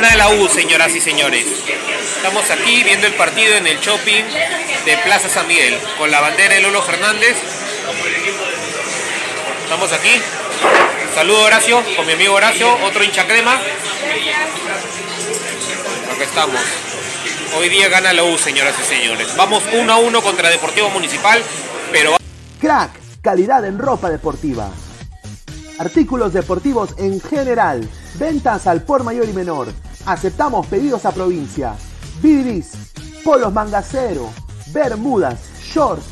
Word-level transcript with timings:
Gana 0.00 0.14
la 0.14 0.28
U, 0.28 0.48
señoras 0.48 0.94
y 0.94 1.00
señores. 1.00 1.44
Estamos 2.16 2.48
aquí 2.50 2.84
viendo 2.84 3.08
el 3.08 3.14
partido 3.14 3.56
en 3.56 3.66
el 3.66 3.80
shopping 3.80 4.22
de 4.84 4.96
Plaza 4.98 5.28
San 5.28 5.48
Miguel 5.48 5.76
con 5.98 6.08
la 6.08 6.20
bandera 6.20 6.54
de 6.54 6.60
Lolo 6.60 6.80
Fernández. 6.82 7.36
Estamos 9.64 9.92
aquí. 9.92 10.10
Saludo 11.16 11.42
Horacio, 11.42 11.82
con 11.96 12.06
mi 12.06 12.12
amigo 12.12 12.34
Horacio, 12.34 12.72
otro 12.84 13.02
hincha 13.02 13.26
crema. 13.26 13.54
Aquí 16.12 16.22
estamos. 16.22 16.60
Hoy 17.56 17.68
día 17.68 17.88
gana 17.88 18.12
la 18.12 18.22
U, 18.22 18.38
señoras 18.38 18.76
y 18.80 18.84
señores. 18.84 19.34
Vamos 19.36 19.64
uno 19.72 19.92
a 19.92 19.96
uno 19.96 20.22
contra 20.22 20.48
Deportivo 20.48 20.90
Municipal, 20.90 21.42
pero... 21.90 22.18
Crack, 22.60 22.92
calidad 23.20 23.64
en 23.64 23.80
ropa 23.80 24.10
deportiva. 24.10 24.70
Artículos 25.80 26.32
deportivos 26.32 26.90
en 26.98 27.20
general. 27.20 27.88
Ventas 28.14 28.68
al 28.68 28.82
por 28.82 29.02
mayor 29.02 29.28
y 29.28 29.32
menor. 29.32 29.72
Aceptamos 30.08 30.66
pedidos 30.68 31.04
a 31.04 31.12
provincia. 31.12 31.74
Bidris, 32.22 32.72
polos 33.22 33.52
mangacero, 33.52 34.30
bermudas, 34.72 35.38
shorts, 35.62 36.06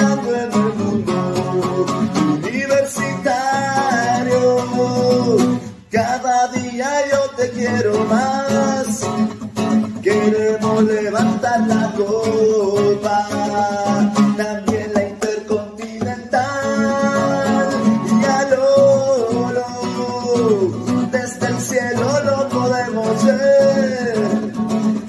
quiero 7.61 7.93
más. 8.05 8.87
Queremos 10.01 10.83
levantar 10.83 11.67
la 11.67 11.91
copa, 11.95 13.27
también 14.35 14.91
la 14.93 15.09
intercontinental. 15.09 17.69
Y 18.19 18.21
oro, 19.43 19.67
desde 21.11 21.47
el 21.47 21.59
cielo 21.59 22.07
lo 22.25 22.49
podemos 22.49 23.25
ver, 23.25 24.17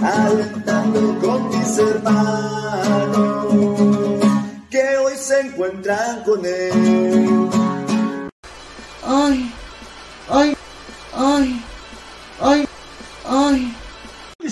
alentando 0.02 1.18
con 1.20 1.48
mis 1.48 1.78
hermanos 1.78 3.46
que 4.68 4.96
hoy 4.98 5.16
se 5.16 5.40
encuentran 5.40 6.22
con 6.24 6.44
él. 6.44 7.48
Ay, 9.04 9.51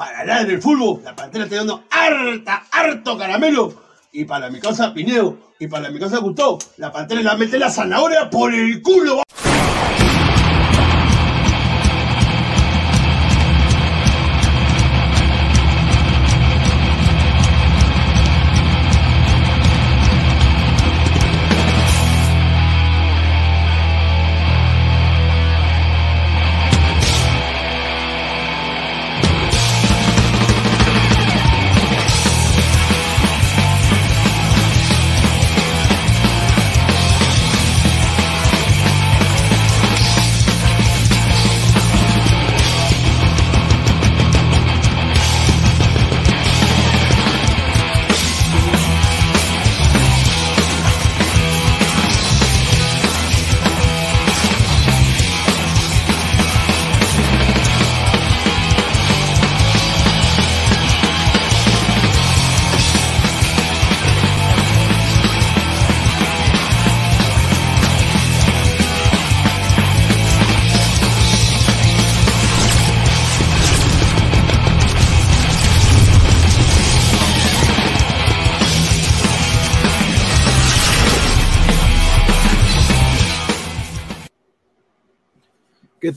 Para 0.00 0.20
hablar 0.20 0.46
del 0.46 0.62
fútbol, 0.62 1.02
la 1.04 1.14
pantera 1.14 1.44
está 1.44 1.56
dando 1.56 1.84
harta, 1.90 2.64
harto 2.70 3.18
caramelo. 3.18 3.74
Y 4.12 4.24
para 4.24 4.48
mi 4.48 4.58
casa 4.58 4.94
Pineo, 4.94 5.36
y 5.58 5.66
para 5.66 5.90
mi 5.90 6.00
casa 6.00 6.16
Gustavo, 6.16 6.58
la 6.78 6.90
pantera 6.90 7.20
la 7.20 7.36
mete 7.36 7.58
la 7.58 7.68
zanahoria 7.68 8.30
por 8.30 8.54
el 8.54 8.80
culo. 8.80 9.22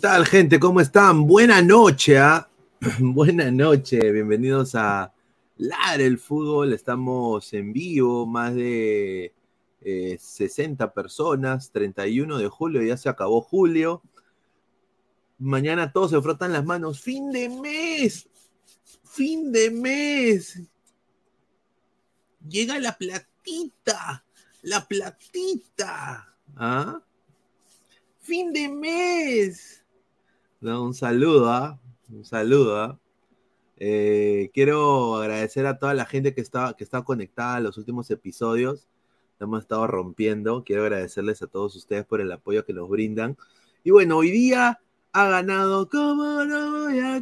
Tal, 0.03 0.25
gente? 0.25 0.59
¿Cómo 0.59 0.81
están? 0.81 1.27
Buena 1.27 1.61
noche, 1.61 2.17
¿ah? 2.19 2.49
Buena 2.99 3.49
noche, 3.49 4.11
bienvenidos 4.11 4.75
a 4.75 5.13
Ladre 5.55 6.07
el 6.07 6.17
Fútbol. 6.17 6.73
Estamos 6.73 7.53
en 7.53 7.71
vivo, 7.71 8.25
más 8.25 8.53
de 8.53 9.33
eh, 9.79 10.17
60 10.19 10.93
personas, 10.93 11.71
31 11.71 12.37
de 12.37 12.49
julio, 12.49 12.83
ya 12.83 12.97
se 12.97 13.07
acabó 13.07 13.39
julio. 13.39 14.01
Mañana 15.37 15.93
todos 15.93 16.11
se 16.11 16.21
frotan 16.21 16.51
las 16.51 16.65
manos. 16.65 16.99
¡Fin 16.99 17.31
de 17.31 17.47
mes! 17.47 18.27
¡Fin 19.05 19.53
de 19.53 19.71
mes! 19.71 20.63
Llega 22.45 22.77
la 22.77 22.97
platita, 22.97 24.25
la 24.63 24.85
platita. 24.85 26.35
¿Ah? 26.57 27.01
fin 28.23 28.53
de 28.53 28.67
mes. 28.67 29.82
Un 30.63 30.93
saludo, 30.93 31.51
¿ah? 31.51 31.77
un 32.09 32.23
saludo. 32.23 32.81
¿ah? 32.81 32.97
Eh, 33.75 34.49
quiero 34.53 35.17
agradecer 35.17 35.65
a 35.65 35.77
toda 35.77 35.93
la 35.93 36.05
gente 36.05 36.33
que 36.33 36.39
está, 36.39 36.73
que 36.77 36.85
está 36.85 37.03
conectada 37.03 37.55
a 37.55 37.59
los 37.59 37.77
últimos 37.77 38.09
episodios. 38.11 38.87
Hemos 39.41 39.63
estado 39.63 39.87
rompiendo. 39.87 40.63
Quiero 40.63 40.83
agradecerles 40.83 41.41
a 41.41 41.47
todos 41.47 41.75
ustedes 41.75 42.05
por 42.05 42.21
el 42.21 42.31
apoyo 42.31 42.63
que 42.63 42.71
nos 42.71 42.87
brindan. 42.87 43.35
Y 43.83 43.91
bueno, 43.91 44.15
hoy 44.15 44.31
día 44.31 44.79
ha 45.11 45.27
ganado. 45.27 45.89
¿Cómo 45.89 46.45
no 46.45 46.83
voy 46.83 46.99
a. 46.99 47.17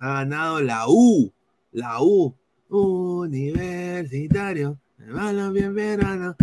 Ha 0.00 0.14
ganado 0.14 0.60
la 0.60 0.88
U. 0.88 1.32
La 1.70 2.02
U. 2.02 2.34
Universitario. 2.70 4.80
Hermano 5.06 5.52
bien 5.52 5.74
verano, 5.74 6.34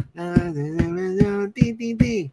ti, 1.51 1.73
ti, 1.73 1.95
ti. 1.95 2.31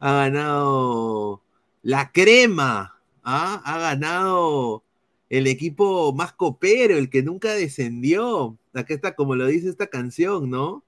ha 0.00 0.12
ganado 0.12 1.40
la 1.82 2.12
crema, 2.12 3.00
¿ah? 3.24 3.62
ha 3.64 3.78
ganado 3.78 4.84
el 5.30 5.46
equipo 5.46 6.12
más 6.12 6.34
copero, 6.34 6.98
el 6.98 7.08
que 7.08 7.22
nunca 7.22 7.54
descendió. 7.54 8.58
Acá 8.74 8.92
está, 8.92 9.14
como 9.14 9.34
lo 9.34 9.46
dice 9.46 9.70
esta 9.70 9.86
canción, 9.86 10.50
¿no? 10.50 10.84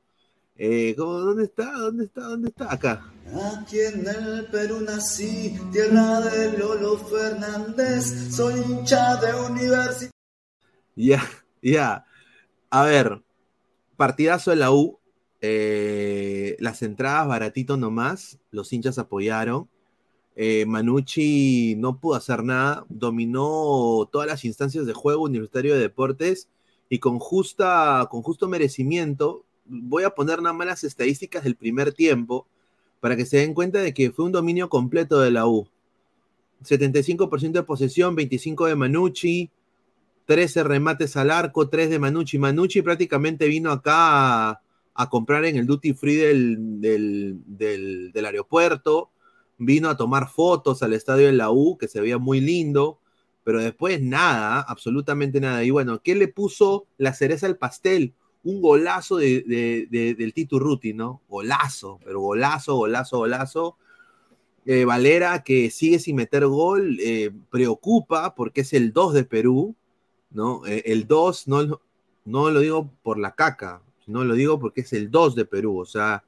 Eh, 0.57 0.95
¿cómo- 0.99 1.15
¿Dónde 1.15 1.45
está? 1.45 1.73
¿Dónde 1.73 2.05
está? 2.05 2.21
¿Dónde 2.21 2.49
está? 2.51 2.71
Acá. 2.71 3.11
Aquí 3.59 3.81
en 3.81 4.07
el 4.07 4.47
Perú 4.53 4.81
nací, 4.83 5.59
tierra 5.73 6.21
de 6.21 6.59
Lolo 6.59 6.99
Fernández, 6.99 8.35
soy 8.37 8.61
hincha 8.61 9.17
de 9.17 9.35
universidad. 9.35 10.11
Ya, 10.95 11.23
ya. 11.63 12.05
A 12.69 12.85
ver, 12.85 13.24
partidazo 13.97 14.51
de 14.51 14.57
la 14.57 14.73
U. 14.73 14.99
eh, 15.41 16.57
las 16.59 16.83
entradas 16.83 17.29
baratito 17.29 17.77
nomás. 17.77 18.39
Los 18.51 18.73
hinchas 18.73 18.99
apoyaron. 18.99 19.69
Eh, 20.37 20.65
Manucci 20.67 21.77
no 21.77 21.99
pudo 22.01 22.15
hacer 22.17 22.43
nada. 22.43 22.85
Dominó 22.89 24.09
todas 24.11 24.27
las 24.27 24.45
instancias 24.45 24.87
de 24.87 24.93
juego 24.95 25.23
Universitario 25.25 25.75
de 25.75 25.81
Deportes. 25.81 26.49
Y 26.89 26.99
con, 26.99 27.19
justa, 27.19 28.07
con 28.11 28.23
justo 28.23 28.49
merecimiento. 28.49 29.45
Voy 29.67 30.05
a 30.05 30.11
poner 30.11 30.43
nada 30.43 30.53
más 30.55 30.67
las 30.67 30.85
estadísticas 30.85 31.45
del 31.45 31.57
primer 31.57 31.93
tiempo. 31.93 32.47
Para 33.01 33.17
que 33.17 33.27
se 33.27 33.39
den 33.39 33.55
cuenta 33.55 33.81
de 33.81 33.93
que 33.93 34.11
fue 34.13 34.25
un 34.25 34.33
dominio 34.33 34.69
completo 34.69 35.21
de 35.21 35.31
la 35.31 35.47
U. 35.47 35.69
75% 36.65 37.53
de 37.53 37.63
posesión, 37.63 38.17
25% 38.17 38.67
de 38.67 38.77
Manucci. 38.77 39.51
13 40.27 40.63
remates 40.65 41.17
al 41.17 41.31
arco, 41.31 41.69
3 41.69 41.91
de 41.91 41.99
Manucci. 41.99 42.39
Manucci 42.39 42.83
prácticamente 42.83 43.47
vino 43.47 43.71
acá 43.71 44.51
a, 44.95 45.09
comprar 45.11 45.45
en 45.45 45.57
el 45.57 45.67
duty 45.67 45.93
free 45.95 46.17
del, 46.17 46.57
del, 46.81 47.41
del- 47.47 48.25
aeropuerto, 48.25 49.11
vino 49.59 49.89
a 49.89 49.97
tomar 49.97 50.29
fotos 50.29 50.83
al 50.83 50.93
estadio 50.95 51.27
de 51.27 51.33
la 51.33 51.51
U, 51.51 51.77
que 51.79 51.89
se 51.89 52.01
veía 52.01 52.19
muy 52.19 52.41
lindo, 52.41 52.99
pero 53.45 53.61
después 53.61 54.01
nada, 54.01 54.61
absolutamente 54.61 55.41
nada. 55.41 55.63
Y 55.65 55.71
bueno, 55.71 56.01
¿qué 56.03 56.15
le 56.15 56.29
puso 56.29 56.87
la 56.97 57.13
cereza 57.13 57.47
al 57.47 57.57
pastel? 57.59 58.15
Un 58.43 58.61
golazo 58.61 59.17
de- 59.17 59.87
de- 59.91 60.15
del 60.15 60.33
Tito 60.33 60.59
Ruti, 60.59 60.93
¿no? 60.95 61.23
Golazo, 61.29 61.99
pero 62.05 62.21
golazo, 62.21 62.77
golazo, 62.77 63.19
golazo. 63.19 63.77
Eh, 64.67 64.85
Valera, 64.87 65.43
que 65.43 65.71
sigue 65.71 65.99
sin 65.99 66.17
meter 66.17 66.47
gol, 66.47 66.97
eh, 67.01 67.31
preocupa 67.51 68.35
porque 68.35 68.63
es 68.63 68.73
el 68.73 68.93
2 68.95 69.13
de 69.13 69.25
Perú 69.25 69.75
¿no? 70.35 70.67
Eh, 70.67 70.83
el 70.87 71.07
2 71.07 71.49
no, 71.49 71.81
no 72.25 72.51
lo 72.51 72.61
digo 72.61 72.91
por 73.03 73.19
la 73.19 73.35
caca, 73.35 73.81
no 74.07 74.25
lo 74.25 74.35
digo 74.35 74.61
porque 74.61 74.83
es 74.83 74.93
el 74.93 75.11
2 75.11 75.35
de 75.35 75.47
Perú, 75.47 75.79
o 75.79 75.87
sea, 75.87 76.25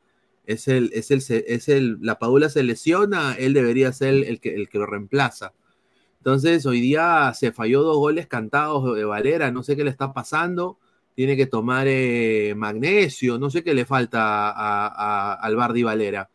es 0.46 0.68
el, 0.68 0.90
es 0.94 1.10
el, 1.10 1.22
es 1.28 1.68
el, 1.68 1.98
la 2.00 2.18
Padula 2.18 2.48
se 2.48 2.62
lesiona, 2.62 3.34
él 3.34 3.52
debería 3.52 3.92
ser 3.92 4.14
el, 4.14 4.40
que, 4.40 4.54
el 4.54 4.68
que 4.68 4.78
lo 4.78 4.86
reemplaza. 4.86 5.52
Entonces, 6.18 6.66
hoy 6.66 6.80
día 6.80 7.32
se 7.34 7.52
falló 7.52 7.82
dos 7.82 7.98
goles 7.98 8.26
cantados 8.26 8.96
de 8.96 9.04
Valera, 9.04 9.50
no 9.50 9.62
sé 9.62 9.76
qué 9.76 9.84
le 9.84 9.90
está 9.90 10.12
pasando, 10.12 10.78
tiene 11.14 11.36
que 11.36 11.46
tomar 11.46 11.86
eh, 11.88 12.54
magnesio, 12.56 13.38
no 13.38 13.50
sé 13.50 13.64
qué 13.64 13.74
le 13.74 13.84
falta 13.84 14.50
a, 14.50 15.34
al 15.34 15.56
Bardi 15.56 15.82
Valera, 15.82 16.30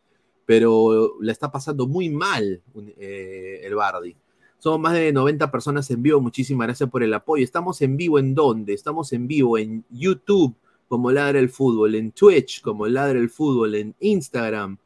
pero 0.46 1.18
le 1.22 1.32
está 1.32 1.52
pasando 1.52 1.88
muy 1.88 2.10
mal 2.10 2.62
eh, 2.98 3.62
el 3.64 3.76
Bardi. 3.76 4.16
Somos 4.62 4.80
más 4.80 4.94
de 4.94 5.12
90 5.12 5.50
personas 5.50 5.90
en 5.90 6.04
vivo. 6.04 6.22
Muchísimas 6.22 6.68
gracias 6.68 6.88
por 6.88 7.02
el 7.02 7.12
apoyo. 7.16 7.44
Estamos 7.44 7.82
en 7.82 7.98
vivo 7.98 8.20
en 8.20 8.36
dónde? 8.36 8.74
Estamos 8.74 9.12
en 9.12 9.26
vivo 9.26 9.58
en 9.58 9.84
YouTube 9.90 10.56
como 10.88 11.10
Ladra 11.10 11.40
el 11.40 11.50
Fútbol, 11.50 11.96
en 11.96 12.12
Twitch 12.12 12.62
como 12.62 12.86
Ladra 12.86 13.18
el 13.18 13.32
Fútbol, 13.32 13.74
en 13.74 13.96
Instagram. 14.00 14.78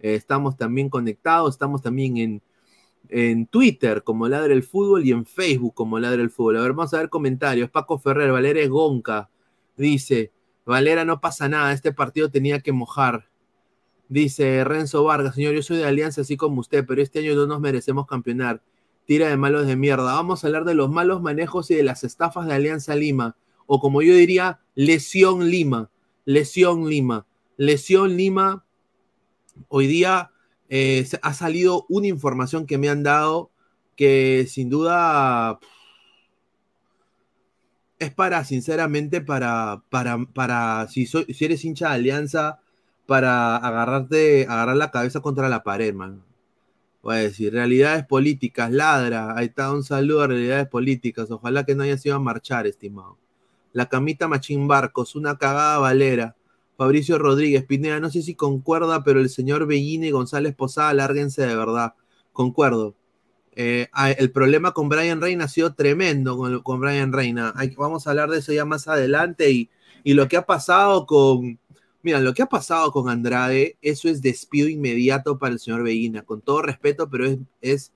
Eh, 0.00 0.16
estamos 0.16 0.56
también 0.56 0.88
conectados. 0.88 1.54
Estamos 1.54 1.80
también 1.80 2.16
en, 2.16 2.42
en 3.08 3.46
Twitter 3.46 4.02
como 4.02 4.26
Ladra 4.26 4.52
el 4.52 4.64
Fútbol 4.64 5.06
y 5.06 5.12
en 5.12 5.24
Facebook 5.24 5.74
como 5.74 6.00
Ladra 6.00 6.22
el 6.22 6.30
Fútbol. 6.30 6.56
A 6.56 6.62
ver, 6.62 6.72
vamos 6.72 6.92
a 6.92 6.98
ver 6.98 7.08
comentarios. 7.08 7.70
Paco 7.70 8.00
Ferrer, 8.00 8.32
Valera 8.32 8.66
Gonca, 8.66 9.30
dice, 9.76 10.32
Valera 10.66 11.04
no 11.04 11.20
pasa 11.20 11.48
nada, 11.48 11.72
este 11.72 11.92
partido 11.92 12.32
tenía 12.32 12.58
que 12.58 12.72
mojar. 12.72 13.28
Dice 14.08 14.64
Renzo 14.64 15.04
Vargas, 15.04 15.36
señor, 15.36 15.54
yo 15.54 15.62
soy 15.62 15.76
de 15.76 15.84
Alianza 15.84 16.22
así 16.22 16.36
como 16.36 16.58
usted, 16.62 16.84
pero 16.84 17.00
este 17.00 17.20
año 17.20 17.36
no 17.36 17.46
nos 17.46 17.60
merecemos 17.60 18.08
campeonar 18.08 18.60
tira 19.10 19.28
de 19.28 19.36
malos 19.36 19.66
de 19.66 19.74
mierda. 19.74 20.14
Vamos 20.14 20.44
a 20.44 20.46
hablar 20.46 20.64
de 20.64 20.74
los 20.74 20.88
malos 20.88 21.20
manejos 21.20 21.68
y 21.72 21.74
de 21.74 21.82
las 21.82 22.04
estafas 22.04 22.46
de 22.46 22.54
Alianza 22.54 22.94
Lima. 22.94 23.34
O 23.66 23.80
como 23.80 24.02
yo 24.02 24.14
diría, 24.14 24.60
lesión 24.76 25.50
Lima. 25.50 25.90
Lesión 26.24 26.88
Lima. 26.88 27.26
Lesión 27.56 28.16
Lima. 28.16 28.64
Hoy 29.66 29.88
día 29.88 30.30
eh, 30.68 31.08
ha 31.22 31.34
salido 31.34 31.86
una 31.88 32.06
información 32.06 32.66
que 32.66 32.78
me 32.78 32.88
han 32.88 33.02
dado 33.02 33.50
que 33.96 34.46
sin 34.48 34.70
duda 34.70 35.58
es 37.98 38.14
para, 38.14 38.44
sinceramente, 38.44 39.20
para, 39.20 39.82
para, 39.90 40.18
para 40.32 40.86
si, 40.86 41.06
si 41.06 41.44
eres 41.44 41.64
hincha 41.64 41.88
de 41.88 41.94
Alianza, 41.94 42.60
para 43.06 43.56
agarrarte, 43.56 44.46
agarrar 44.48 44.76
la 44.76 44.92
cabeza 44.92 45.18
contra 45.18 45.48
la 45.48 45.64
pared, 45.64 45.92
man. 45.94 46.29
Voy 47.02 47.16
a 47.16 47.18
decir, 47.18 47.52
realidades 47.52 48.04
políticas, 48.04 48.70
ladra. 48.70 49.36
Ahí 49.36 49.46
está, 49.46 49.72
un 49.72 49.82
saludo 49.82 50.22
a 50.22 50.26
realidades 50.26 50.68
políticas. 50.68 51.30
Ojalá 51.30 51.64
que 51.64 51.74
no 51.74 51.82
haya 51.82 51.96
sido 51.96 52.16
a 52.16 52.18
marchar, 52.18 52.66
estimado. 52.66 53.18
La 53.72 53.88
camita 53.88 54.28
Machín 54.28 54.68
Barcos, 54.68 55.14
una 55.14 55.38
cagada 55.38 55.78
valera. 55.78 56.36
Fabricio 56.76 57.18
Rodríguez, 57.18 57.64
Pineda, 57.64 58.00
no 58.00 58.10
sé 58.10 58.22
si 58.22 58.34
concuerda, 58.34 59.04
pero 59.04 59.20
el 59.20 59.28
señor 59.30 59.66
Bellini 59.66 60.08
y 60.08 60.10
González 60.10 60.54
Posada, 60.54 60.92
lárguense 60.94 61.46
de 61.46 61.54
verdad. 61.54 61.94
Concuerdo. 62.32 62.94
Eh, 63.52 63.88
el 64.18 64.30
problema 64.30 64.72
con 64.72 64.88
Brian 64.88 65.20
Reina 65.20 65.44
ha 65.44 65.48
sido 65.48 65.74
tremendo 65.74 66.36
con, 66.36 66.62
con 66.62 66.80
Brian 66.80 67.12
Reina. 67.12 67.54
vamos 67.76 68.06
a 68.06 68.10
hablar 68.10 68.30
de 68.30 68.38
eso 68.38 68.52
ya 68.52 68.64
más 68.64 68.88
adelante 68.88 69.50
y, 69.50 69.70
y 70.04 70.14
lo 70.14 70.28
que 70.28 70.36
ha 70.36 70.46
pasado 70.46 71.06
con, 71.06 71.59
Mira, 72.02 72.20
lo 72.20 72.32
que 72.32 72.42
ha 72.42 72.46
pasado 72.46 72.90
con 72.92 73.10
Andrade, 73.10 73.76
eso 73.82 74.08
es 74.08 74.22
despido 74.22 74.68
inmediato 74.68 75.38
para 75.38 75.52
el 75.52 75.58
señor 75.60 75.82
Beguina, 75.82 76.22
con 76.22 76.40
todo 76.40 76.62
respeto, 76.62 77.10
pero 77.10 77.26
es, 77.26 77.38
es, 77.60 77.92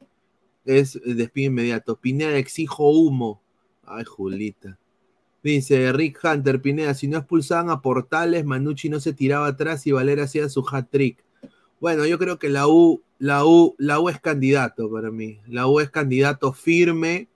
es 0.67 1.01
despido 1.05 1.49
inmediato. 1.49 1.97
Pineda, 1.97 2.37
exijo 2.37 2.91
humo. 2.91 3.41
Ay, 3.87 4.05
Julita. 4.05 4.79
Dice 5.43 5.93
Rick 5.93 6.21
Hunter, 6.23 6.61
Pineda, 6.61 6.95
si 6.95 7.09
no 7.09 7.19
expulsaban 7.19 7.71
a 7.71 7.81
Portales, 7.83 8.45
Manucci 8.45 8.89
no 8.89 9.01
se 9.01 9.13
tiraba 9.13 9.47
atrás 9.47 9.87
y 9.87 9.93
Valera 9.93 10.25
hacía 10.25 10.49
su 10.49 10.65
hat 10.71 10.89
trick. 10.91 11.23
Bueno, 11.81 12.07
yo 12.07 12.19
creo 12.19 12.39
que 12.39 12.49
la 12.49 12.67
U, 12.67 13.03
la 13.19 13.45
U, 13.45 13.75
la 13.79 14.01
U 14.01 14.09
es 14.09 14.21
candidato 14.21 14.91
para 14.91 15.11
mí. 15.11 15.41
La 15.47 15.67
U 15.67 15.81
es 15.81 15.91
candidato 15.91 16.53
firme. 16.53 17.29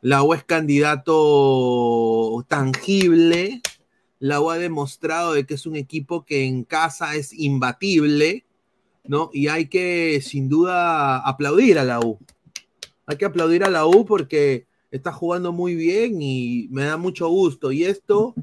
La 0.00 0.22
U 0.22 0.32
es 0.32 0.44
candidato 0.44 1.12
tangible 2.48 3.60
la 4.20 4.40
U 4.40 4.50
ha 4.50 4.58
demostrado 4.58 5.32
de 5.34 5.46
que 5.46 5.54
es 5.54 5.66
un 5.66 5.76
equipo 5.76 6.24
que 6.24 6.44
en 6.44 6.64
casa 6.64 7.14
es 7.16 7.32
imbatible, 7.32 8.44
¿no? 9.04 9.30
Y 9.32 9.48
hay 9.48 9.66
que, 9.68 10.20
sin 10.22 10.48
duda, 10.48 11.18
aplaudir 11.18 11.78
a 11.78 11.84
la 11.84 12.00
U. 12.00 12.18
Hay 13.06 13.16
que 13.16 13.24
aplaudir 13.24 13.64
a 13.64 13.70
la 13.70 13.86
U 13.86 14.04
porque 14.04 14.66
está 14.90 15.12
jugando 15.12 15.52
muy 15.52 15.74
bien 15.74 16.20
y 16.20 16.68
me 16.70 16.84
da 16.84 16.96
mucho 16.96 17.28
gusto. 17.28 17.72
Y 17.72 17.84
esto 17.84 18.34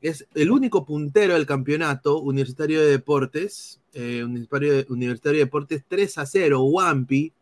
es 0.00 0.26
el 0.34 0.50
único 0.50 0.84
puntero 0.86 1.34
del 1.34 1.46
campeonato 1.46 2.20
Universitario 2.20 2.80
de 2.80 2.90
Deportes, 2.90 3.80
eh, 3.92 4.22
Universitario, 4.24 4.86
Universitario, 4.88 5.38
de 5.38 5.44
Deportes 5.44 5.84
3 5.88 6.18
a 6.18 6.26
0, 6.26 6.62
Wampi, 6.62 7.32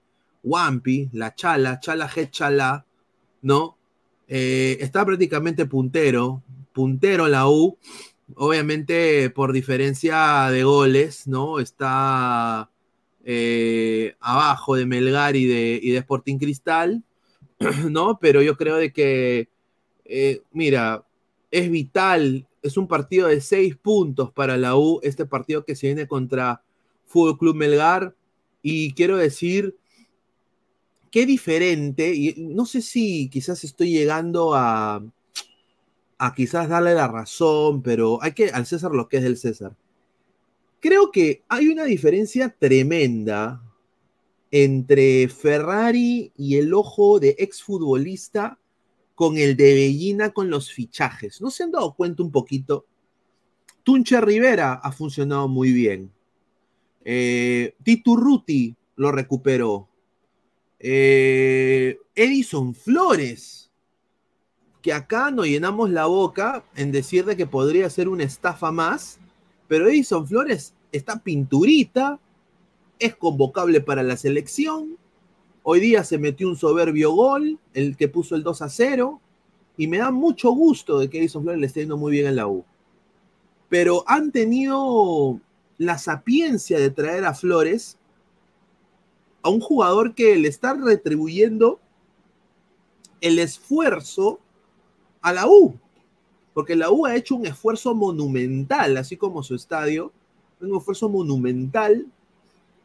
Wampi, 0.42 1.10
la 1.12 1.34
Chala, 1.34 1.80
Chala 1.80 2.08
G 2.08 2.30
Chala, 2.30 2.86
¿no? 3.42 3.76
Eh, 4.28 4.78
está 4.80 5.04
prácticamente 5.04 5.66
puntero, 5.66 6.42
puntero 6.76 7.26
la 7.26 7.48
U, 7.48 7.78
obviamente 8.34 9.30
por 9.30 9.54
diferencia 9.54 10.50
de 10.50 10.62
goles, 10.62 11.26
¿no? 11.26 11.58
Está 11.58 12.70
eh, 13.24 14.14
abajo 14.20 14.76
de 14.76 14.84
Melgar 14.84 15.36
y 15.36 15.46
de, 15.46 15.80
y 15.82 15.92
de 15.92 15.96
Sporting 15.96 16.36
Cristal, 16.36 17.02
¿no? 17.90 18.18
Pero 18.18 18.42
yo 18.42 18.58
creo 18.58 18.76
de 18.76 18.92
que, 18.92 19.48
eh, 20.04 20.42
mira, 20.52 21.06
es 21.50 21.70
vital, 21.70 22.46
es 22.60 22.76
un 22.76 22.86
partido 22.86 23.28
de 23.28 23.40
seis 23.40 23.74
puntos 23.74 24.30
para 24.30 24.58
la 24.58 24.76
U, 24.76 25.00
este 25.02 25.24
partido 25.24 25.64
que 25.64 25.76
se 25.76 25.86
viene 25.86 26.06
contra 26.06 26.62
Fútbol 27.06 27.38
Club 27.38 27.56
Melgar, 27.56 28.14
y 28.60 28.92
quiero 28.92 29.16
decir, 29.16 29.78
qué 31.10 31.24
diferente, 31.24 32.14
y 32.14 32.34
no 32.36 32.66
sé 32.66 32.82
si 32.82 33.30
quizás 33.30 33.64
estoy 33.64 33.92
llegando 33.92 34.54
a, 34.54 35.02
a 36.18 36.34
quizás 36.34 36.68
darle 36.68 36.94
la 36.94 37.08
razón, 37.08 37.82
pero 37.82 38.22
hay 38.22 38.32
que 38.32 38.50
al 38.50 38.66
César 38.66 38.92
lo 38.92 39.08
que 39.08 39.18
es 39.18 39.22
del 39.22 39.36
César. 39.36 39.76
Creo 40.80 41.10
que 41.10 41.42
hay 41.48 41.68
una 41.68 41.84
diferencia 41.84 42.54
tremenda 42.58 43.62
entre 44.50 45.28
Ferrari 45.28 46.32
y 46.36 46.56
el 46.56 46.72
ojo 46.72 47.18
de 47.18 47.36
exfutbolista 47.38 48.58
con 49.14 49.38
el 49.38 49.56
de 49.56 49.74
Bellina 49.74 50.30
con 50.30 50.50
los 50.50 50.72
fichajes. 50.72 51.40
¿No 51.40 51.50
se 51.50 51.64
han 51.64 51.72
dado 51.72 51.94
cuenta 51.94 52.22
un 52.22 52.30
poquito? 52.30 52.86
Tunche 53.82 54.20
Rivera 54.20 54.74
ha 54.74 54.92
funcionado 54.92 55.48
muy 55.48 55.72
bien. 55.72 56.12
Eh, 57.04 57.74
Titu 57.82 58.16
Ruti 58.16 58.74
lo 58.96 59.12
recuperó. 59.12 59.88
Eh, 60.78 61.98
Edison 62.14 62.74
Flores 62.74 63.65
que 64.86 64.92
acá 64.92 65.32
nos 65.32 65.46
llenamos 65.46 65.90
la 65.90 66.06
boca 66.06 66.62
en 66.76 66.92
decir 66.92 67.24
de 67.24 67.36
que 67.36 67.44
podría 67.44 67.90
ser 67.90 68.08
una 68.08 68.22
estafa 68.22 68.70
más, 68.70 69.18
pero 69.66 69.88
Edison 69.88 70.24
Flores 70.28 70.74
está 70.92 71.18
pinturita, 71.18 72.20
es 73.00 73.16
convocable 73.16 73.80
para 73.80 74.04
la 74.04 74.16
selección. 74.16 74.96
Hoy 75.64 75.80
día 75.80 76.04
se 76.04 76.18
metió 76.18 76.48
un 76.48 76.54
soberbio 76.54 77.10
gol, 77.10 77.58
el 77.74 77.96
que 77.96 78.06
puso 78.06 78.36
el 78.36 78.44
2 78.44 78.62
a 78.62 78.68
0, 78.68 79.20
y 79.76 79.88
me 79.88 79.98
da 79.98 80.12
mucho 80.12 80.52
gusto 80.52 81.00
de 81.00 81.10
que 81.10 81.18
Edison 81.18 81.42
Flores 81.42 81.60
le 81.60 81.66
esté 81.66 81.80
yendo 81.80 81.96
muy 81.96 82.12
bien 82.12 82.28
en 82.28 82.36
la 82.36 82.46
U. 82.46 82.64
Pero 83.68 84.04
han 84.06 84.30
tenido 84.30 85.40
la 85.78 85.98
sapiencia 85.98 86.78
de 86.78 86.90
traer 86.90 87.24
a 87.24 87.34
Flores 87.34 87.98
a 89.42 89.48
un 89.48 89.58
jugador 89.58 90.14
que 90.14 90.36
le 90.36 90.46
está 90.46 90.74
retribuyendo 90.74 91.80
el 93.20 93.40
esfuerzo 93.40 94.38
a 95.26 95.32
la 95.32 95.48
U, 95.48 95.74
porque 96.54 96.76
la 96.76 96.92
U 96.92 97.04
ha 97.04 97.16
hecho 97.16 97.34
un 97.34 97.46
esfuerzo 97.46 97.96
monumental, 97.96 98.96
así 98.96 99.16
como 99.16 99.42
su 99.42 99.56
estadio, 99.56 100.12
un 100.60 100.76
esfuerzo 100.76 101.08
monumental 101.08 102.06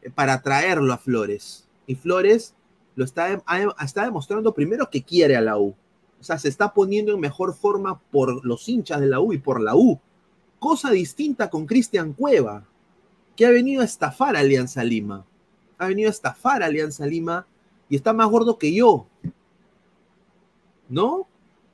eh, 0.02 0.10
para 0.10 0.42
traerlo 0.42 0.92
a 0.92 0.98
Flores. 0.98 1.68
Y 1.86 1.94
Flores 1.94 2.56
lo 2.96 3.04
está, 3.04 3.40
está 3.80 4.04
demostrando 4.04 4.52
primero 4.52 4.90
que 4.90 5.04
quiere 5.04 5.36
a 5.36 5.40
la 5.40 5.56
U. 5.56 5.76
O 6.20 6.24
sea, 6.24 6.36
se 6.36 6.48
está 6.48 6.74
poniendo 6.74 7.14
en 7.14 7.20
mejor 7.20 7.54
forma 7.54 8.00
por 8.10 8.44
los 8.44 8.68
hinchas 8.68 8.98
de 8.98 9.06
la 9.06 9.20
U 9.20 9.32
y 9.32 9.38
por 9.38 9.60
la 9.60 9.76
U. 9.76 10.00
Cosa 10.58 10.90
distinta 10.90 11.48
con 11.48 11.64
Cristian 11.64 12.12
Cueva, 12.12 12.64
que 13.36 13.46
ha 13.46 13.50
venido 13.50 13.82
a 13.82 13.84
estafar 13.84 14.34
a 14.34 14.40
Alianza 14.40 14.82
Lima. 14.82 15.24
Ha 15.78 15.86
venido 15.86 16.08
a 16.08 16.10
estafar 16.10 16.64
a 16.64 16.66
Alianza 16.66 17.06
Lima 17.06 17.46
y 17.88 17.94
está 17.94 18.12
más 18.12 18.28
gordo 18.28 18.58
que 18.58 18.74
yo. 18.74 19.06
¿No? 20.88 21.28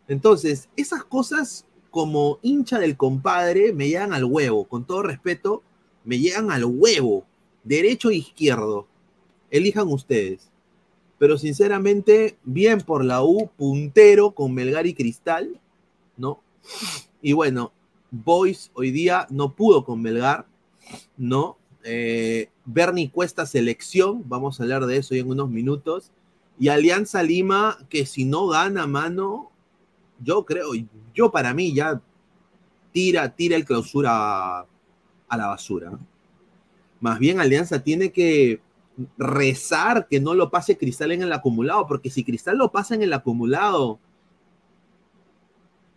Entonces, 0.08 0.68
esas 0.76 1.04
cosas 1.04 1.66
como 1.90 2.38
hincha 2.42 2.78
del 2.78 2.96
compadre 2.96 3.72
me 3.72 3.88
llegan 3.88 4.12
al 4.12 4.24
huevo, 4.24 4.66
con 4.66 4.86
todo 4.86 5.02
respeto, 5.02 5.62
me 6.04 6.18
llegan 6.18 6.50
al 6.50 6.64
huevo, 6.64 7.26
derecho 7.64 8.10
e 8.10 8.16
izquierdo. 8.16 8.86
Elijan 9.50 9.88
ustedes. 9.88 10.50
Pero 11.18 11.36
sinceramente, 11.36 12.38
bien 12.44 12.80
por 12.80 13.04
la 13.04 13.22
U, 13.22 13.50
puntero 13.56 14.32
con 14.32 14.54
Melgar 14.54 14.86
y 14.86 14.94
Cristal, 14.94 15.60
¿no? 16.16 16.40
Y 17.20 17.32
bueno, 17.32 17.72
Boys 18.10 18.70
hoy 18.74 18.90
día 18.90 19.26
no 19.30 19.54
pudo 19.54 19.84
con 19.84 20.00
Melgar, 20.00 20.46
¿no? 21.16 21.58
Eh, 21.84 22.50
Bernie 22.64 23.10
Cuesta 23.10 23.46
selección, 23.46 24.22
vamos 24.28 24.58
a 24.58 24.62
hablar 24.62 24.86
de 24.86 24.98
eso 24.98 25.14
en 25.14 25.28
unos 25.28 25.50
minutos. 25.50 26.12
Y 26.58 26.68
Alianza 26.68 27.22
Lima, 27.22 27.78
que 27.88 28.06
si 28.06 28.24
no 28.24 28.46
gana 28.46 28.86
mano, 28.86 29.50
yo 30.22 30.44
creo, 30.44 30.70
yo 31.14 31.30
para 31.30 31.54
mí 31.54 31.74
ya 31.74 32.00
tira, 32.92 33.34
tira 33.34 33.56
el 33.56 33.64
clausura 33.64 34.60
a, 34.60 35.36
la 35.36 35.46
basura. 35.46 35.92
Más 37.00 37.18
bien 37.18 37.40
Alianza 37.40 37.82
tiene 37.82 38.10
que 38.10 38.60
rezar 39.16 40.08
que 40.08 40.20
no 40.20 40.34
lo 40.34 40.50
pase 40.50 40.76
Cristal 40.76 41.12
en 41.12 41.22
el 41.22 41.32
acumulado, 41.32 41.86
porque 41.86 42.10
si 42.10 42.24
Cristal 42.24 42.58
lo 42.58 42.72
pasa 42.72 42.94
en 42.94 43.02
el 43.02 43.12
acumulado, 43.12 44.00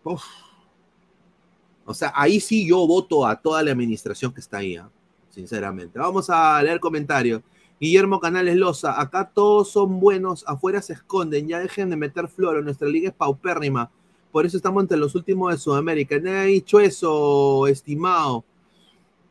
o 0.03 1.93
sea, 1.93 2.13
ahí 2.15 2.39
sí 2.39 2.67
yo 2.67 2.85
voto 2.87 3.25
a 3.25 3.35
toda 3.35 3.63
la 3.63 3.71
administración 3.71 4.33
que 4.33 4.39
está 4.39 4.57
ahí, 4.57 4.75
¿ah? 4.75 4.89
sinceramente. 5.29 5.97
Vamos 5.97 6.29
a 6.29 6.61
leer 6.61 6.79
comentarios. 6.79 7.41
Guillermo 7.79 8.19
Canales 8.19 8.55
Loza, 8.57 9.01
acá 9.01 9.31
todos 9.33 9.71
son 9.71 9.99
buenos, 9.99 10.43
afuera 10.45 10.83
se 10.83 10.93
esconden, 10.93 11.47
ya 11.47 11.57
dejen 11.57 11.89
de 11.89 11.95
meter 11.95 12.27
floro, 12.27 12.61
nuestra 12.61 12.87
liga 12.87 13.09
es 13.09 13.15
paupérrima, 13.15 13.89
por 14.31 14.45
eso 14.45 14.57
estamos 14.57 14.83
entre 14.83 14.97
los 14.97 15.15
últimos 15.15 15.51
de 15.51 15.59
Sudamérica. 15.59 16.19
Nadie 16.19 16.37
ha 16.37 16.43
dicho 16.43 16.79
eso, 16.79 17.67
estimado, 17.67 18.43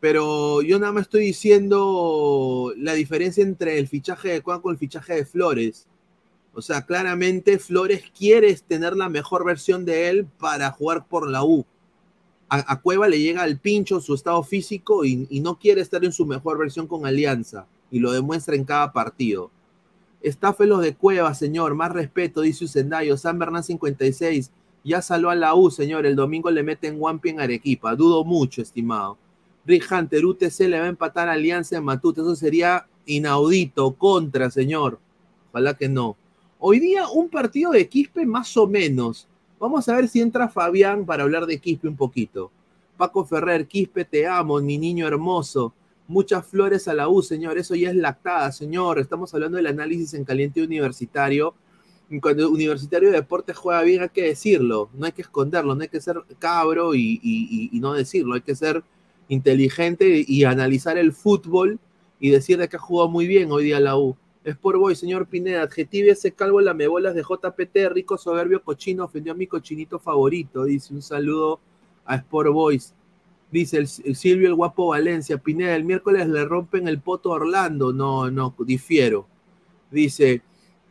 pero 0.00 0.62
yo 0.62 0.78
nada 0.78 0.92
más 0.92 1.02
estoy 1.02 1.25
diciendo 1.25 2.73
la 2.76 2.95
diferencia 2.95 3.42
entre 3.42 3.78
el 3.78 3.88
fichaje 3.88 4.28
de 4.28 4.40
Juan 4.40 4.61
con 4.61 4.73
el 4.73 4.78
fichaje 4.78 5.14
de 5.14 5.25
Flores. 5.25 5.87
O 6.52 6.62
sea, 6.62 6.85
claramente 6.85 7.59
Flores 7.59 8.04
quiere 8.16 8.54
tener 8.57 8.97
la 8.97 9.09
mejor 9.09 9.45
versión 9.45 9.85
de 9.85 10.09
él 10.09 10.26
para 10.38 10.71
jugar 10.73 11.07
por 11.07 11.28
la 11.28 11.45
U 11.45 11.64
a, 12.50 12.80
Cueva 12.80 13.09
le 13.09 13.21
llega 13.21 13.42
al 13.42 13.59
pincho 13.59 14.00
su 14.00 14.12
estado 14.14 14.42
físico 14.42 15.04
y, 15.04 15.28
no 15.40 15.59
quiere 15.59 15.80
estar 15.80 16.04
en 16.04 16.12
su 16.12 16.26
mejor 16.26 16.59
versión 16.59 16.88
con 16.88 17.07
Alianza 17.07 17.66
y 17.90 18.00
lo 18.00 18.11
demuestra 18.11 18.57
en 18.57 18.64
cada 18.64 18.92
partido. 18.92 19.50
Estáfelos 20.21 20.83
de 20.83 20.95
Cueva, 20.95 21.33
señor, 21.35 21.75
más 21.75 21.92
respeto, 21.92 22.40
dice 22.40 22.64
Usendayo. 22.64 23.16
San 23.16 23.38
Bernán 23.38 23.62
56, 23.62 24.50
ya 24.84 25.02
salió 25.02 25.30
a 25.30 25.34
la 25.34 25.54
U, 25.54 25.70
señor. 25.70 26.06
El 26.06 26.16
domingo 26.16 26.50
le 26.50 26.62
meten 26.62 26.96
Wampi 26.99 27.30
en 27.30 27.40
Arequipa. 27.40 27.94
Dudo 27.94 28.25
mucho, 28.25 28.62
estimado. 28.62 29.18
Rick 29.66 29.90
Hunter, 29.90 30.25
UTC 30.25 30.60
le 30.68 30.80
va 30.80 30.87
a 30.87 30.88
empatar 30.88 31.28
a 31.28 31.32
Alianza 31.32 31.76
en 31.76 31.84
Matute. 31.84 32.20
Eso 32.20 32.34
sería 32.34 32.87
inaudito, 33.06 33.92
contra, 33.94 34.50
señor. 34.50 34.99
Ojalá 35.50 35.75
que 35.75 35.88
no. 35.88 36.16
Hoy 36.58 36.78
día 36.78 37.08
un 37.08 37.28
partido 37.28 37.72
de 37.72 37.88
Quispe 37.88 38.26
más 38.26 38.56
o 38.56 38.66
menos. 38.66 39.26
Vamos 39.58 39.88
a 39.88 39.96
ver 39.96 40.08
si 40.08 40.20
entra 40.20 40.49
Fabián 40.49 41.04
para 41.04 41.22
hablar 41.22 41.46
de 41.46 41.58
Quispe 41.58 41.88
un 41.88 41.96
poquito. 41.96 42.50
Paco 42.96 43.25
Ferrer, 43.25 43.66
Quispe, 43.66 44.04
te 44.04 44.26
amo, 44.26 44.60
mi 44.60 44.78
niño 44.78 45.06
hermoso. 45.06 45.72
Muchas 46.06 46.46
flores 46.46 46.88
a 46.88 46.94
la 46.94 47.08
U, 47.08 47.22
señor. 47.22 47.56
Eso 47.56 47.75
ya 47.75 47.90
es 47.90 47.96
lactada, 47.96 48.50
señor. 48.52 48.99
Estamos 48.99 49.32
hablando 49.32 49.56
del 49.56 49.68
análisis 49.68 50.14
en 50.14 50.25
caliente 50.25 50.62
universitario. 50.62 51.54
Cuando 52.21 52.47
el 52.47 52.52
Universitario 52.52 53.11
de 53.11 53.17
Deportes 53.17 53.57
juega 53.57 53.83
bien, 53.83 54.02
hay 54.02 54.09
que 54.09 54.23
decirlo. 54.23 54.90
No 54.95 55.07
hay 55.07 55.12
que 55.12 55.23
esconderlo. 55.23 55.75
No 55.75 55.83
hay 55.83 55.88
que 55.88 56.00
ser 56.00 56.21
cabro 56.38 56.95
y, 56.95 57.71
no 57.75 57.93
decirlo. 57.93 58.35
Hay 58.35 58.40
que 58.40 58.57
ser 58.57 58.83
inteligente 59.29 60.25
y 60.26 60.45
analizar 60.45 60.99
el 60.99 61.12
fútbol 61.12 61.79
y 62.19 62.31
decir 62.31 62.59
de 62.59 62.69
que 62.69 62.76
ha 62.76 62.81
jugado 62.81 63.09
muy 63.09 63.26
bien 63.26 63.52
hoy 63.52 63.64
día 63.64 63.79
la 63.79 63.97
U. 63.97 64.17
Sport 64.43 64.79
Boy, 64.79 64.97
señor 64.97 65.26
Pineda, 65.26 65.62
adjetive 65.62 66.11
ese 66.11 66.33
calvo 66.33 66.61
la 66.62 66.73
mebolas 66.73 67.14
de 67.14 67.23
JPT, 67.23 67.92
rico, 67.92 68.16
soberbio, 68.16 68.62
cochino, 68.62 69.05
ofendió 69.05 69.33
a 69.33 69.37
mi 69.37 69.46
cochinito 69.46 69.99
favorito. 69.99 70.64
Dice 70.64 70.94
un 70.94 71.03
saludo 71.03 71.61
a 72.07 72.16
Sport 72.16 72.51
Boys. 72.51 72.94
Dice 73.51 73.85
Silvio 73.87 74.49
el 74.49 74.55
guapo 74.55 74.88
Valencia, 74.88 75.37
Pineda, 75.38 75.77
el 75.77 75.85
miércoles 75.85 76.29
le 76.29 76.44
rompen 76.44 76.88
el 76.88 77.01
poto 77.01 77.33
a 77.33 77.37
Orlando. 77.37 77.92
No, 77.92 78.31
no, 78.31 78.55
difiero. 78.61 79.27
Dice, 79.90 80.42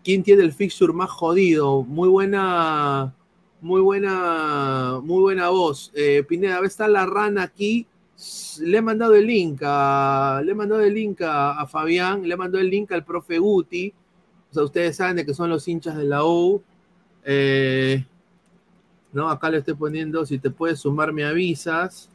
¿quién 0.04 0.24
tiene 0.24 0.44
el 0.44 0.54
fixture 0.54 0.94
más 0.94 1.10
jodido? 1.10 1.84
Muy 1.84 2.10
buena, 2.10 3.16
muy 3.62 3.82
buena, 3.82 5.00
muy 5.04 5.22
buena 5.22 5.50
voz. 5.50 5.92
Eh, 5.96 6.24
Pineda, 6.28 6.60
está 6.66 6.88
la 6.88 7.06
rana 7.06 7.44
aquí 7.44 7.88
le 8.62 8.78
he 8.78 8.82
mandado 8.82 9.16
el 9.16 9.26
link 9.26 9.62
a, 9.64 10.42
le 10.44 10.52
he 10.52 10.56
mandado 10.56 10.82
el 10.82 10.94
link 10.94 11.22
a, 11.22 11.66
Fabián, 11.68 12.28
le 12.28 12.34
he 12.34 12.38
mandado 12.38 12.62
el 12.62 12.70
link 12.70 12.92
al 12.92 13.06
profe 13.06 13.40
Guti. 13.40 13.94
O 14.52 14.54
sea, 14.54 14.64
ustedes 14.64 14.98
saben 14.98 15.18
de 15.18 15.26
que 15.26 15.34
son 15.34 15.50
los 15.50 15.68
hinchas 15.68 15.96
de 15.96 16.04
la 16.04 16.26
U. 16.26 16.62
Eh, 17.24 18.06
no, 19.14 19.30
acá 19.30 19.50
le 19.50 19.60
estoy 19.60 19.76
poniendo, 19.76 20.26
si 20.26 20.38
te 20.38 20.50
puedes 20.50 20.80
sumar, 20.80 21.14
me 21.14 21.24
avisas. 21.24 22.10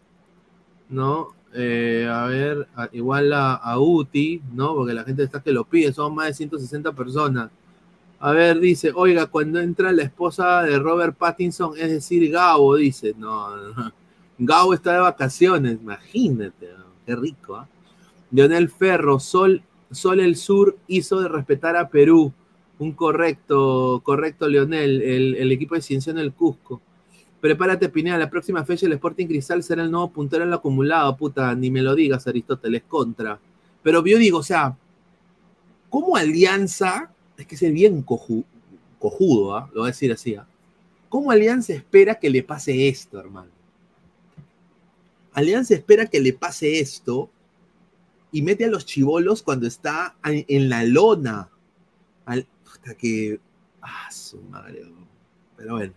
¿No? 0.89 1.29
Eh, 1.55 2.07
a 2.11 2.27
ver, 2.27 2.69
igual 2.93 3.33
a, 3.33 3.55
a, 3.55 3.79
Uti, 3.79 4.43
¿no? 4.53 4.75
Porque 4.75 4.93
la 4.93 5.05
gente 5.05 5.23
está 5.23 5.43
que 5.43 5.53
lo 5.53 5.65
pide, 5.65 5.93
son 5.93 6.15
más 6.15 6.27
de 6.27 6.35
160 6.35 6.93
personas. 6.93 7.51
A 8.21 8.33
ver, 8.33 8.59
dice, 8.59 8.93
oiga, 8.95 9.27
cuando 9.27 9.61
entra 9.61 9.93
la 9.93 10.03
esposa 10.03 10.63
de 10.63 10.79
Robert 10.79 11.17
Pattinson, 11.17 11.77
es 11.79 11.91
decir, 11.91 12.31
Gabo, 12.31 12.77
dice, 12.77 13.15
no, 13.19 13.55
no 13.57 13.93
Gao 14.39 14.75
está 14.75 14.95
de 14.95 14.99
vacaciones, 14.99 15.79
imagínate, 15.81 16.71
qué 17.07 17.15
rico. 17.15 17.57
¿ah? 17.57 17.69
Leonel 18.33 18.69
Ferro, 18.69 19.21
Sol, 19.21 19.63
Sol 19.91 20.21
el 20.21 20.37
Sur 20.37 20.77
hizo 20.89 21.21
de 21.21 21.29
respetar 21.29 21.77
a 21.77 21.89
Perú. 21.89 22.33
Un 22.79 22.93
correcto, 22.93 24.01
correcto, 24.03 24.49
Leonel, 24.49 25.01
el, 25.03 25.53
equipo 25.53 25.77
de 25.77 25.83
Ciencia 25.83 26.11
en 26.11 26.19
el 26.19 26.33
Cusco. 26.33 26.81
Prepárate, 27.41 27.89
Pineda, 27.89 28.19
la 28.19 28.31
próxima 28.31 28.65
fecha 28.65 28.87
el 28.87 28.95
Sporting 28.95 29.27
Cristal 29.27 29.63
será 29.63 29.85
el 29.85 29.91
nuevo 29.91 30.11
puntero 30.11 30.43
en 30.43 30.49
el 30.49 30.55
acumulado, 30.55 31.17
puta, 31.17 31.55
ni 31.55 31.71
me 31.71 31.83
lo 31.83 31.95
digas, 31.95 32.27
Aristóteles, 32.27 32.83
contra. 32.89 33.39
Pero 33.83 34.05
yo 34.05 34.19
digo, 34.19 34.39
o 34.39 34.43
sea, 34.43 34.77
¿cómo 35.89 36.17
Alianza, 36.17 37.14
es 37.37 37.47
que 37.47 37.55
es 37.55 37.73
bien 37.73 38.03
cojudo, 38.03 39.57
¿ah? 39.57 39.69
lo 39.73 39.81
voy 39.81 39.89
a 39.89 39.93
decir 39.93 40.13
así, 40.13 40.35
¿ah? 40.35 40.47
¿cómo 41.09 41.31
Alianza 41.31 41.73
espera 41.73 42.15
que 42.17 42.31
le 42.31 42.43
pase 42.43 42.89
esto, 42.89 43.19
hermano? 43.19 43.51
Alianza 45.33 45.75
espera 45.75 46.07
que 46.07 46.21
le 46.21 46.33
pase 46.33 46.79
esto 46.79 47.29
y 48.31 48.43
mete 48.43 48.65
a 48.65 48.69
los 48.69 48.87
chivolos 48.87 49.43
cuando 49.43 49.67
está 49.67 50.17
en 50.25 50.69
la 50.69 50.85
lona. 50.85 51.51
hasta 52.27 52.95
que. 52.97 53.41
Ah, 53.81 54.11
su 54.11 54.41
madre. 54.43 54.85
Pero 55.57 55.75
bueno. 55.75 55.93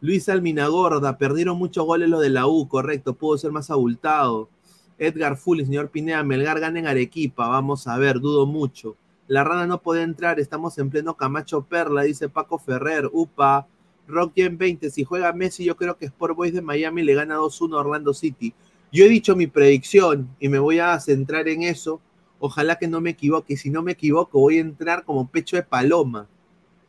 Luis 0.00 0.28
Alminagorda, 0.28 1.18
perdieron 1.18 1.58
muchos 1.58 1.84
goles 1.84 2.08
lo 2.08 2.20
de 2.20 2.30
la 2.30 2.46
U, 2.46 2.68
correcto, 2.68 3.14
pudo 3.14 3.36
ser 3.36 3.50
más 3.50 3.68
abultado. 3.68 4.48
Edgar 4.96 5.36
Fully, 5.36 5.64
señor 5.64 5.90
Pineda, 5.90 6.22
Melgar 6.22 6.60
gana 6.60 6.78
en 6.78 6.86
Arequipa, 6.86 7.48
vamos 7.48 7.86
a 7.86 7.98
ver, 7.98 8.20
dudo 8.20 8.46
mucho. 8.46 8.96
La 9.28 9.44
rana 9.44 9.66
no 9.66 9.82
puede 9.82 10.02
entrar, 10.02 10.40
estamos 10.40 10.78
en 10.78 10.88
pleno 10.88 11.16
Camacho 11.16 11.62
Perla, 11.62 12.02
dice 12.02 12.28
Paco 12.28 12.58
Ferrer, 12.58 13.08
upa. 13.12 13.66
Rock 14.08 14.32
Gen 14.36 14.56
20, 14.56 14.90
si 14.90 15.04
juega 15.04 15.34
Messi, 15.34 15.64
yo 15.64 15.76
creo 15.76 15.98
que 15.98 16.06
Sport 16.06 16.34
Boys 16.34 16.54
de 16.54 16.62
Miami 16.62 17.02
le 17.02 17.12
gana 17.12 17.36
2-1 17.36 17.74
a 17.74 17.80
Orlando 17.80 18.14
City. 18.14 18.54
Yo 18.90 19.04
he 19.04 19.08
dicho 19.08 19.36
mi 19.36 19.46
predicción 19.46 20.34
y 20.40 20.48
me 20.48 20.58
voy 20.58 20.78
a 20.78 20.98
centrar 20.98 21.46
en 21.46 21.62
eso. 21.62 22.00
Ojalá 22.38 22.78
que 22.78 22.88
no 22.88 23.02
me 23.02 23.10
equivoque. 23.10 23.58
Si 23.58 23.68
no 23.68 23.82
me 23.82 23.92
equivoco, 23.92 24.40
voy 24.40 24.56
a 24.56 24.62
entrar 24.62 25.04
como 25.04 25.28
pecho 25.28 25.56
de 25.56 25.62
paloma. 25.62 26.26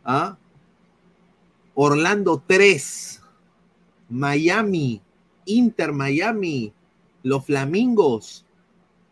¿Ah? 0.05 0.37
Orlando 1.75 2.41
3, 2.47 3.21
Miami, 4.09 5.01
Inter 5.45 5.91
Miami, 5.91 6.71
los 7.21 7.45
Flamingos, 7.45 8.45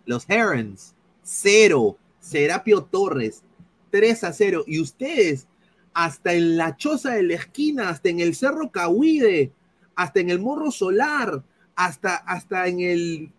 los 0.05 0.29
Herons, 0.29 0.95
0, 1.23 1.97
Serapio 2.27 2.83
Torres, 2.83 3.43
3 3.91 4.23
a 4.25 4.33
0. 4.33 4.63
Y 4.67 4.81
ustedes 4.81 5.47
hasta 5.93 6.33
en 6.33 6.57
la 6.57 6.75
choza 6.75 7.11
de 7.13 7.23
la 7.23 7.35
esquina, 7.35 7.89
hasta 7.89 8.09
en 8.09 8.19
el 8.19 8.35
Cerro 8.35 8.69
Cahuide, 8.71 9.51
hasta 9.95 10.19
en 10.19 10.29
el 10.29 10.39
Morro 10.39 10.71
Solar, 10.71 11.41
hasta, 11.75 12.15
hasta 12.15 12.67
en 12.67 12.81
el, 12.81 13.31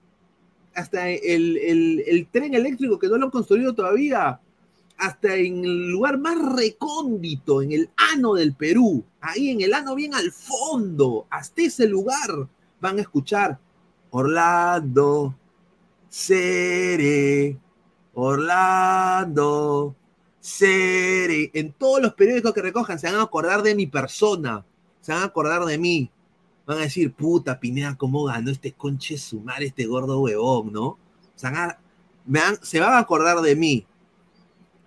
hasta 0.75 1.09
el, 1.11 1.57
el, 1.57 2.27
tren 2.33 2.55
eléctrico 2.55 2.99
que 2.99 3.09
no 3.09 3.17
lo 3.17 3.27
han 3.27 3.31
construido 3.31 3.75
todavía, 3.75 4.41
hasta 4.97 5.37
en 5.37 5.65
el 5.65 5.91
lugar 5.91 6.19
más 6.19 6.37
recóndito, 6.57 7.63
en 7.63 7.73
el 7.73 7.91
ano 8.13 8.35
del 8.35 8.55
Perú, 8.55 9.05
ahí 9.21 9.51
en 9.51 9.61
el 9.61 9.75
ano 9.75 9.95
bien 9.95 10.15
al 10.15 10.33
fondo, 10.33 11.27
hasta 11.31 11.63
ese 11.63 11.87
lugar 11.87 12.49
van 12.81 12.99
a 12.99 13.03
escuchar 13.03 13.59
Orlando, 14.11 15.37
Sere, 16.09 17.57
Orlando, 18.21 19.95
Sere. 20.41 21.53
En 21.55 21.73
todos 21.73 22.03
los 22.03 22.15
periódicos 22.15 22.53
que 22.53 22.63
recojan 22.63 22.99
se 22.99 23.07
van 23.07 23.15
a 23.15 23.23
acordar 23.23 23.63
de 23.63 23.77
mi 23.77 23.87
persona, 23.87 24.65
se 25.01 25.13
van 25.13 25.23
a 25.23 25.27
acordar 25.27 25.65
de 25.65 25.79
mí. 25.79 26.11
Van 26.67 26.79
a 26.79 26.81
decir, 26.81 27.13
puta, 27.13 27.61
Pineda, 27.61 27.97
¿cómo 27.97 28.25
ganó 28.25 28.51
este 28.51 28.73
conche 28.73 29.17
sumar, 29.17 29.63
este 29.63 29.87
gordo 29.87 30.21
huevón, 30.21 30.73
no? 30.73 30.99
se 31.37 32.81
van 32.81 32.93
a 32.93 32.99
acordar 32.99 33.41
de 33.41 33.55
mí. 33.55 33.87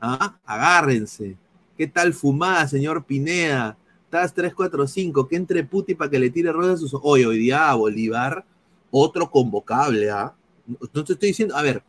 ¿Ah? 0.01 0.37
Agárrense. 0.45 1.37
¿Qué 1.77 1.87
tal 1.87 2.13
fumada, 2.13 2.67
señor 2.67 3.05
Pineda? 3.05 3.77
Estás 4.03 4.33
345, 4.33 5.29
que 5.29 5.37
entre 5.37 5.63
puti 5.63 5.95
para 5.95 6.11
que 6.11 6.19
le 6.19 6.31
tire 6.31 6.51
rosas 6.51 6.73
a 6.73 6.77
sus. 6.79 6.99
Hoy, 7.01 7.23
hoy 7.23 7.37
día 7.39 7.73
Bolívar, 7.75 8.43
otro 8.91 9.31
convocable, 9.31 10.11
¿ah? 10.11 10.35
No 10.93 11.03
te 11.05 11.13
estoy 11.13 11.29
diciendo, 11.29 11.55
a 11.55 11.61
ver, 11.61 11.81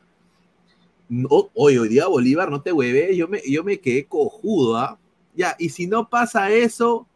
hoy, 1.54 1.78
hoy 1.78 1.88
día 1.88 2.06
Bolívar, 2.06 2.50
no 2.50 2.62
te 2.62 2.72
hueve, 2.72 3.16
yo 3.16 3.28
me, 3.28 3.40
yo 3.48 3.64
me 3.64 3.78
quedé 3.78 4.06
cojudo, 4.06 4.76
¿ah? 4.76 4.98
Ya, 5.34 5.56
y 5.58 5.68
si 5.68 5.86
no 5.86 6.08
pasa 6.08 6.50
eso, 6.50 7.06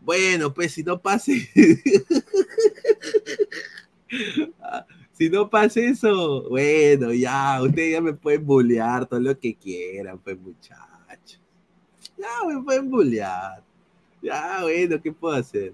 bueno, 0.00 0.52
pues 0.52 0.72
si 0.72 0.82
no 0.82 1.00
pase. 1.00 1.48
si 5.12 5.28
no 5.28 5.48
pasa 5.48 5.80
eso, 5.80 6.48
bueno, 6.48 7.12
ya, 7.12 7.62
ustedes 7.62 7.92
ya 7.92 8.00
me 8.00 8.14
pueden 8.14 8.44
bullear 8.44 9.06
todo 9.06 9.20
lo 9.20 9.38
que 9.38 9.54
quieran, 9.54 10.18
pues 10.18 10.38
muchachos. 10.40 11.40
Ya 12.16 12.46
me 12.46 12.62
pueden 12.62 12.90
bullear. 12.90 13.62
Ya, 14.22 14.60
bueno, 14.62 15.00
¿qué 15.00 15.12
puedo 15.12 15.34
hacer? 15.34 15.72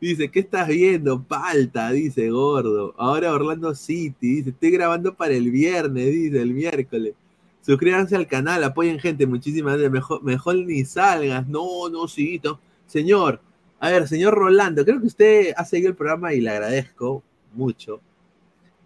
Dice, 0.00 0.30
¿qué 0.30 0.40
estás 0.40 0.68
viendo? 0.68 1.22
Palta, 1.22 1.90
dice 1.90 2.30
gordo. 2.30 2.94
Ahora 2.96 3.32
Orlando 3.32 3.74
City, 3.74 4.36
dice, 4.36 4.50
estoy 4.50 4.70
grabando 4.70 5.14
para 5.14 5.34
el 5.34 5.50
viernes, 5.50 6.06
dice, 6.06 6.40
el 6.40 6.54
miércoles. 6.54 7.14
Suscríbanse 7.60 8.16
al 8.16 8.26
canal, 8.26 8.64
apoyen 8.64 8.98
gente, 8.98 9.26
muchísimas 9.26 9.74
gracias. 9.74 9.92
Mejor, 9.92 10.22
mejor 10.22 10.56
ni 10.56 10.84
salgas. 10.84 11.46
No, 11.46 11.88
no, 11.90 12.08
sí. 12.08 12.40
Señor, 12.86 13.40
a 13.78 13.90
ver, 13.90 14.08
señor 14.08 14.34
Rolando, 14.34 14.84
creo 14.84 15.00
que 15.00 15.06
usted 15.06 15.52
ha 15.56 15.64
seguido 15.64 15.90
el 15.90 15.96
programa 15.96 16.32
y 16.32 16.40
le 16.40 16.50
agradezco 16.50 17.22
mucho. 17.52 18.00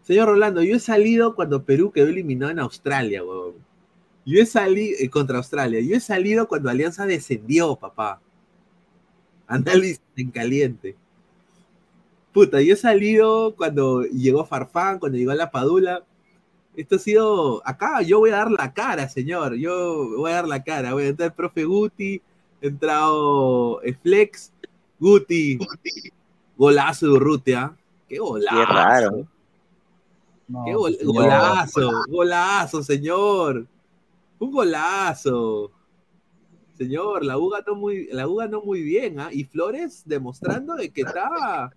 Señor 0.02 0.28
Rolando, 0.28 0.62
yo 0.62 0.76
he 0.76 0.80
salido 0.80 1.34
cuando 1.34 1.64
Perú 1.64 1.92
quedó 1.92 2.08
eliminado 2.08 2.50
en 2.50 2.58
Australia, 2.58 3.24
weón. 3.24 3.54
Yo 4.26 4.40
he 4.40 4.46
salido 4.46 4.96
eh, 4.98 5.08
contra 5.10 5.38
Australia. 5.38 5.80
Yo 5.80 5.96
he 5.96 6.00
salido 6.00 6.48
cuando 6.48 6.70
Alianza 6.70 7.06
descendió, 7.06 7.76
papá. 7.76 8.20
Análisis 9.46 10.00
en 10.16 10.30
caliente. 10.30 10.96
Puta, 12.34 12.60
yo 12.60 12.74
he 12.74 12.76
salido 12.76 13.54
cuando 13.54 14.02
llegó 14.02 14.44
Farfán, 14.44 14.98
cuando 14.98 15.16
llegó 15.16 15.32
la 15.34 15.52
Padula. 15.52 16.04
Esto 16.74 16.96
ha 16.96 16.98
sido. 16.98 17.62
Acá 17.64 18.02
yo 18.02 18.18
voy 18.18 18.30
a 18.30 18.38
dar 18.38 18.50
la 18.50 18.74
cara, 18.74 19.08
señor. 19.08 19.54
Yo 19.54 20.16
voy 20.16 20.32
a 20.32 20.34
dar 20.34 20.48
la 20.48 20.64
cara. 20.64 20.94
Voy 20.94 21.04
a 21.04 21.08
entrar 21.10 21.28
el 21.28 21.32
profe 21.32 21.62
Guti, 21.62 22.20
entrado 22.60 23.80
eh, 23.84 23.94
Flex, 24.02 24.52
Guti, 24.98 25.60
golazo 26.56 27.06
de 27.06 27.12
Urrutia. 27.12 27.76
Qué 28.08 28.18
golazo. 28.18 28.56
Qué 28.56 28.64
raro. 28.66 29.28
Qué 30.66 30.74
golazo, 31.04 31.90
golazo, 32.08 32.82
señor. 32.82 33.64
Un 34.40 34.50
golazo. 34.50 35.70
Señor, 36.76 37.24
la 37.24 37.38
U 37.38 37.48
ganó 37.50 37.76
muy, 37.76 38.08
la 38.10 38.26
U 38.26 38.34
ganó 38.34 38.60
muy 38.60 38.82
bien, 38.82 39.20
¿ah? 39.20 39.28
Y 39.32 39.44
Flores 39.44 40.02
demostrando 40.04 40.74
de 40.74 40.90
que 40.90 41.02
está, 41.02 41.72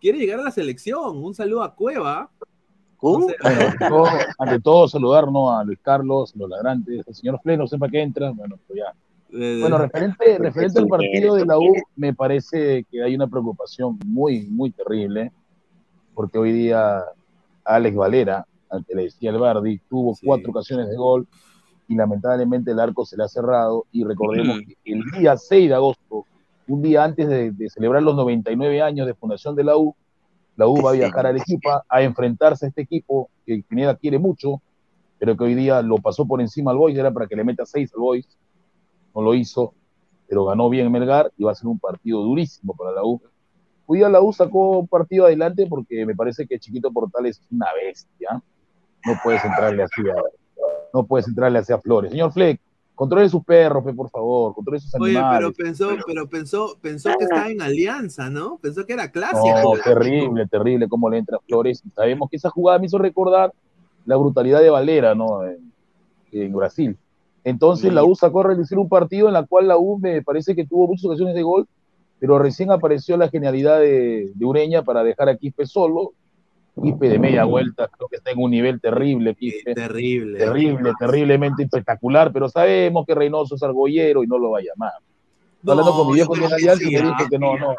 quiere 0.00 0.18
llegar 0.18 0.40
a 0.40 0.44
la 0.44 0.50
selección. 0.50 1.22
Un 1.22 1.34
saludo 1.34 1.62
a 1.62 1.74
Cueva. 1.74 2.30
Uh. 3.02 3.28
ante, 4.38 4.60
todo, 4.60 4.88
saludarnos 4.88 5.52
a 5.52 5.64
Luis 5.64 5.78
Carlos, 5.80 6.34
los 6.36 6.50
ladrantes, 6.50 7.02
el 7.06 7.14
señor 7.14 7.40
Flores, 7.42 7.58
no 7.58 7.66
sé 7.66 7.78
para 7.78 7.90
qué 7.90 8.02
entra, 8.02 8.30
bueno, 8.30 8.58
pues 8.66 8.78
ya. 8.78 8.94
Bueno, 9.32 9.78
referente, 9.78 10.38
referente 10.38 10.80
al 10.80 10.88
partido 10.88 11.36
de 11.36 11.46
la 11.46 11.56
U, 11.56 11.72
me 11.96 12.12
parece 12.12 12.84
que 12.90 13.02
hay 13.02 13.14
una 13.14 13.28
preocupación 13.28 13.98
muy, 14.04 14.48
muy 14.48 14.70
terrible, 14.72 15.32
porque 16.14 16.36
hoy 16.36 16.52
día 16.52 17.04
Alex 17.64 17.96
Valera, 17.96 18.44
al 18.68 18.84
que 18.84 18.94
le 18.94 19.04
decía 19.04 19.30
el 19.30 19.38
Bardi, 19.38 19.78
tuvo 19.88 20.14
cuatro 20.22 20.50
ocasiones 20.50 20.88
de 20.90 20.96
gol 20.96 21.26
y 21.88 21.94
lamentablemente 21.94 22.72
el 22.72 22.80
arco 22.80 23.04
se 23.06 23.16
le 23.16 23.24
ha 23.24 23.28
cerrado. 23.28 23.86
Y 23.92 24.04
recordemos 24.04 24.60
que 24.60 24.76
el 24.92 25.02
día 25.16 25.36
6 25.36 25.68
de 25.68 25.74
agosto, 25.74 26.24
un 26.70 26.82
día 26.82 27.02
antes 27.04 27.28
de, 27.28 27.68
celebrar 27.68 28.02
los 28.02 28.14
99 28.14 28.80
años 28.80 29.06
de 29.06 29.14
fundación 29.14 29.56
de 29.56 29.64
la 29.64 29.76
U, 29.76 29.94
la 30.56 30.68
U 30.68 30.80
va 30.82 30.90
a 30.90 30.94
viajar 30.94 31.26
al 31.26 31.36
equipo 31.36 31.70
a 31.88 32.02
enfrentarse 32.02 32.66
a 32.66 32.68
este 32.68 32.82
equipo 32.82 33.28
que 33.44 33.64
Pineda 33.68 33.96
quiere 33.96 34.18
mucho, 34.18 34.62
pero 35.18 35.36
que 35.36 35.44
hoy 35.44 35.54
día 35.54 35.82
lo 35.82 35.96
pasó 35.96 36.26
por 36.26 36.40
encima 36.40 36.70
al 36.70 36.76
Boys, 36.76 36.96
era 36.96 37.10
para 37.10 37.26
que 37.26 37.36
le 37.36 37.44
meta 37.44 37.66
6 37.66 37.92
al 37.94 38.00
Boys 38.00 38.28
no 39.14 39.22
lo 39.22 39.34
hizo, 39.34 39.74
pero 40.28 40.44
ganó 40.44 40.68
bien 40.68 40.90
Melgar 40.92 41.32
y 41.36 41.44
va 41.44 41.52
a 41.52 41.56
ser 41.56 41.66
un 41.66 41.78
partido 41.78 42.20
durísimo 42.20 42.74
para 42.74 42.92
la 42.92 43.04
U. 43.04 43.20
Hoy 43.86 43.98
día 43.98 44.08
la 44.08 44.20
U 44.20 44.32
sacó 44.32 44.78
un 44.78 44.86
partido 44.86 45.26
adelante 45.26 45.66
porque 45.68 46.06
me 46.06 46.14
parece 46.14 46.46
que 46.46 46.60
Chiquito 46.60 46.92
Portales 46.92 47.40
es 47.40 47.50
una 47.50 47.66
bestia. 47.74 48.40
No 49.04 49.14
puedes 49.24 49.44
entrarle 49.44 49.82
así 49.82 50.02
a, 50.02 50.14
no 50.94 51.04
puedes 51.04 51.26
entrarle 51.26 51.58
hacia 51.58 51.80
Flores. 51.80 52.12
Señor 52.12 52.32
Fleck, 52.32 52.60
controle 53.00 53.30
sus 53.30 53.42
perros, 53.42 53.82
por 53.96 54.10
favor, 54.10 54.54
controle 54.54 54.78
sus 54.78 54.94
animales. 54.94 55.22
Oye, 55.22 55.38
pero 55.38 55.52
pensó, 55.54 55.88
pero 56.06 56.28
pensó, 56.28 56.76
pensó 56.82 57.08
que 57.16 57.24
estaba 57.24 57.48
en 57.48 57.62
alianza, 57.62 58.28
¿no? 58.28 58.58
Pensó 58.58 58.84
que 58.84 58.92
era 58.92 59.10
clásico. 59.10 59.74
No, 59.74 59.82
terrible, 59.82 60.46
terrible 60.46 60.86
cómo 60.86 61.08
le 61.08 61.16
entra 61.16 61.38
a 61.38 61.40
Flores. 61.40 61.82
Sabemos 61.94 62.28
que 62.28 62.36
esa 62.36 62.50
jugada 62.50 62.78
me 62.78 62.84
hizo 62.84 62.98
recordar 62.98 63.54
la 64.04 64.16
brutalidad 64.16 64.60
de 64.60 64.68
Valera, 64.68 65.14
¿no? 65.14 65.40
en 66.30 66.52
Brasil. 66.52 66.94
Entonces 67.42 67.90
la 67.90 68.04
U 68.04 68.14
sacó 68.14 68.40
a 68.40 68.48
realizar 68.48 68.78
un 68.78 68.90
partido 68.90 69.28
en 69.28 69.32
la 69.32 69.46
cual 69.46 69.68
la 69.68 69.78
U 69.78 69.98
me 69.98 70.20
parece 70.20 70.54
que 70.54 70.66
tuvo 70.66 70.86
muchas 70.86 71.06
ocasiones 71.06 71.34
de 71.34 71.42
gol, 71.42 71.66
pero 72.18 72.38
recién 72.38 72.70
apareció 72.70 73.16
la 73.16 73.30
genialidad 73.30 73.80
de, 73.80 74.30
Ureña 74.42 74.82
para 74.82 75.02
dejar 75.02 75.30
a 75.30 75.38
Quispe 75.38 75.64
solo. 75.64 76.12
Quispe 76.82 77.08
de 77.08 77.18
media 77.18 77.44
vuelta, 77.44 77.88
creo 77.88 78.08
que 78.08 78.16
está 78.16 78.30
en 78.30 78.38
un 78.38 78.50
nivel 78.50 78.80
terrible, 78.80 79.34
Quispe. 79.34 79.74
Terrible. 79.74 80.38
Terrible, 80.38 80.92
terriblemente 80.98 81.62
espectacular, 81.64 82.32
pero 82.32 82.48
sabemos 82.48 83.06
que 83.06 83.14
Reynoso 83.14 83.54
es 83.54 83.62
argollero 83.62 84.22
y 84.22 84.26
no 84.26 84.38
lo 84.38 84.50
va 84.50 84.58
a 84.58 84.62
llamar. 84.62 84.92
hablando 85.66 85.92
con 85.92 86.08
mi 86.08 86.14
viejo 86.14 86.34
de 86.34 86.46
Alianza 86.46 86.84
me 86.84 86.90
dijo 86.90 87.28
que 87.30 87.38
no, 87.38 87.58
no. 87.58 87.74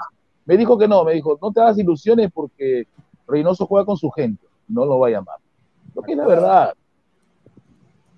Me 0.46 0.58
dijo 0.58 0.78
que 0.78 0.88
no, 0.88 1.04
me 1.04 1.14
dijo, 1.14 1.38
no 1.42 1.52
te 1.52 1.62
hagas 1.62 1.78
ilusiones 1.78 2.32
porque 2.34 2.88
Reynoso 3.28 3.66
juega 3.66 3.86
con 3.86 3.98
su 3.98 4.10
gente, 4.10 4.46
no 4.68 4.86
lo 4.86 5.00
va 5.00 5.08
a 5.08 5.12
llamar. 5.12 5.38
Lo 5.96 6.02
que 6.02 6.14
es 6.14 6.18
la 6.18 6.28
verdad. 6.28 6.74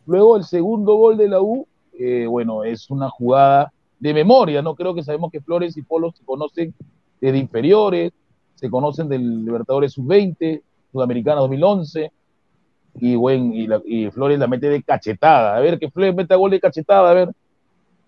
Luego 0.05 0.37
el 0.37 0.43
segundo 0.43 0.95
gol 0.95 1.17
de 1.17 1.29
la 1.29 1.41
U, 1.41 1.67
eh, 1.97 2.25
bueno, 2.27 2.63
es 2.63 2.89
una 2.89 3.09
jugada 3.09 3.71
de 3.99 4.13
memoria, 4.13 4.61
¿no? 4.61 4.75
Creo 4.75 4.93
que 4.93 5.03
sabemos 5.03 5.31
que 5.31 5.41
Flores 5.41 5.77
y 5.77 5.81
Polo 5.81 6.11
se 6.11 6.25
conocen 6.25 6.73
desde 7.21 7.37
inferiores, 7.37 8.11
se 8.55 8.69
conocen 8.69 9.07
del 9.07 9.45
Libertadores 9.45 9.93
Sub-20, 9.93 10.61
Sudamericana 10.93 11.41
2011, 11.41 12.11
y, 12.95 13.15
bueno, 13.15 13.51
y, 13.85 14.09
Flores 14.11 14.39
la 14.39 14.47
mete 14.47 14.69
de 14.69 14.81
cachetada. 14.81 15.57
A 15.57 15.59
ver, 15.59 15.77
que 15.77 15.91
Flores 15.91 16.15
meta 16.15 16.35
gol 16.35 16.51
de 16.51 16.61
cachetada, 16.61 17.09
a 17.09 17.13
ver. 17.13 17.29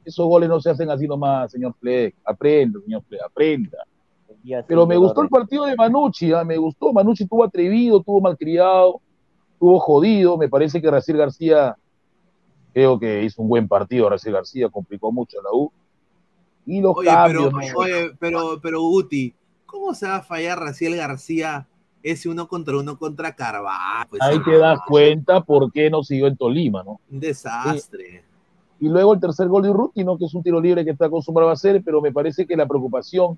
Esos 0.05 0.25
goles 0.27 0.47
no 0.47 0.61
se 0.61 0.69
hacen 0.69 0.89
así 0.89 1.07
nomás, 1.07 1.51
señor 1.51 1.73
Fleck. 1.79 2.15
Aprenda, 2.23 2.79
señor 2.79 3.03
Fleck, 3.09 3.21
aprenda. 3.23 3.79
Pero 4.67 4.85
me 4.85 4.95
gustó 4.95 5.23
el 5.23 5.29
partido 5.29 5.65
de 5.65 5.75
Manucci, 5.75 6.31
¿ah? 6.31 6.43
me 6.43 6.55
gustó. 6.57 6.93
Manucci 6.93 7.23
estuvo 7.23 7.43
atrevido, 7.43 7.97
estuvo 7.97 8.21
malcriado, 8.21 9.01
estuvo 9.53 9.79
jodido. 9.79 10.37
Me 10.37 10.47
parece 10.47 10.79
que 10.79 10.91
Raciel 10.91 11.17
García 11.17 11.75
Creo 12.75 12.99
que 12.99 13.23
hizo 13.23 13.41
un 13.41 13.47
buen 13.47 13.69
partido 13.69 14.09
Raciel 14.09 14.33
García, 14.33 14.67
complicó 14.67 15.09
mucho 15.09 15.41
la 15.41 15.49
U. 15.53 15.71
Y 16.65 16.81
los 16.81 16.93
cambios. 16.97 17.53
Pero, 17.57 17.77
oye, 17.77 18.11
pero, 18.19 18.59
pero 18.61 18.81
Guti, 18.81 19.33
¿cómo 19.65 19.93
se 19.93 20.05
va 20.05 20.17
a 20.17 20.21
fallar 20.21 20.59
Raciel 20.59 20.97
García 20.97 21.69
ese 22.11 22.29
uno 22.29 22.47
contra 22.47 22.77
uno 22.77 22.97
contra 22.97 23.35
Carvalho? 23.35 24.09
Pues, 24.09 24.21
Ahí 24.21 24.41
te 24.43 24.57
das 24.57 24.79
cuenta 24.87 25.41
por 25.41 25.71
qué 25.71 25.89
no 25.89 26.03
siguió 26.03 26.27
en 26.27 26.37
Tolima, 26.37 26.83
¿no? 26.83 26.99
Un 27.11 27.19
desastre. 27.19 28.23
Y 28.79 28.89
luego 28.89 29.13
el 29.13 29.19
tercer 29.19 29.47
gol 29.47 29.63
de 29.63 29.69
Urruti, 29.69 30.03
¿no? 30.03 30.17
Que 30.17 30.25
es 30.25 30.33
un 30.33 30.43
tiro 30.43 30.59
libre 30.59 30.83
que 30.83 30.91
está 30.91 31.05
acostumbrado 31.05 31.49
a 31.49 31.53
hacer, 31.53 31.81
pero 31.83 32.01
me 32.01 32.11
parece 32.11 32.45
que 32.45 32.55
la 32.55 32.65
preocupación, 32.67 33.37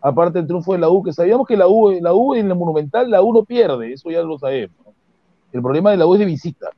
aparte 0.00 0.38
del 0.38 0.46
triunfo 0.46 0.72
de 0.72 0.78
la 0.78 0.88
U, 0.88 1.02
que 1.02 1.12
sabíamos 1.12 1.46
que 1.46 1.56
la 1.56 1.66
U, 1.66 1.90
la 2.00 2.14
U 2.14 2.34
en 2.34 2.50
el 2.50 2.56
Monumental, 2.56 3.10
la 3.10 3.22
U 3.22 3.32
no 3.32 3.44
pierde, 3.44 3.92
eso 3.92 4.10
ya 4.10 4.22
lo 4.22 4.38
sabemos. 4.38 4.76
El 5.52 5.62
problema 5.62 5.90
de 5.90 5.96
la 5.96 6.06
U 6.06 6.14
es 6.14 6.20
de 6.20 6.26
visita 6.26 6.70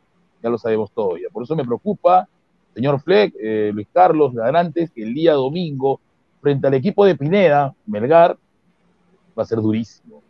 ya 0.43 0.51
lo 0.51 0.59
sabemos 0.59 0.91
todavía. 0.93 1.29
Por 1.33 1.43
eso 1.43 1.57
me 1.57 1.65
preocupa, 1.65 2.29
señor 2.75 3.01
Fleck, 3.01 3.35
eh, 3.41 3.71
Luis 3.75 3.89
Carlos, 3.93 4.35
Ladrantes, 4.35 4.91
que 4.91 5.03
el 5.03 5.15
día 5.15 5.33
domingo, 5.33 6.01
frente 6.41 6.67
al 6.67 6.75
equipo 6.75 7.05
de 7.05 7.17
Pineda, 7.17 7.75
Melgar, 7.87 8.37
va 9.37 9.43
a 9.43 9.47
ser 9.47 9.61
durísimo. 9.61 10.23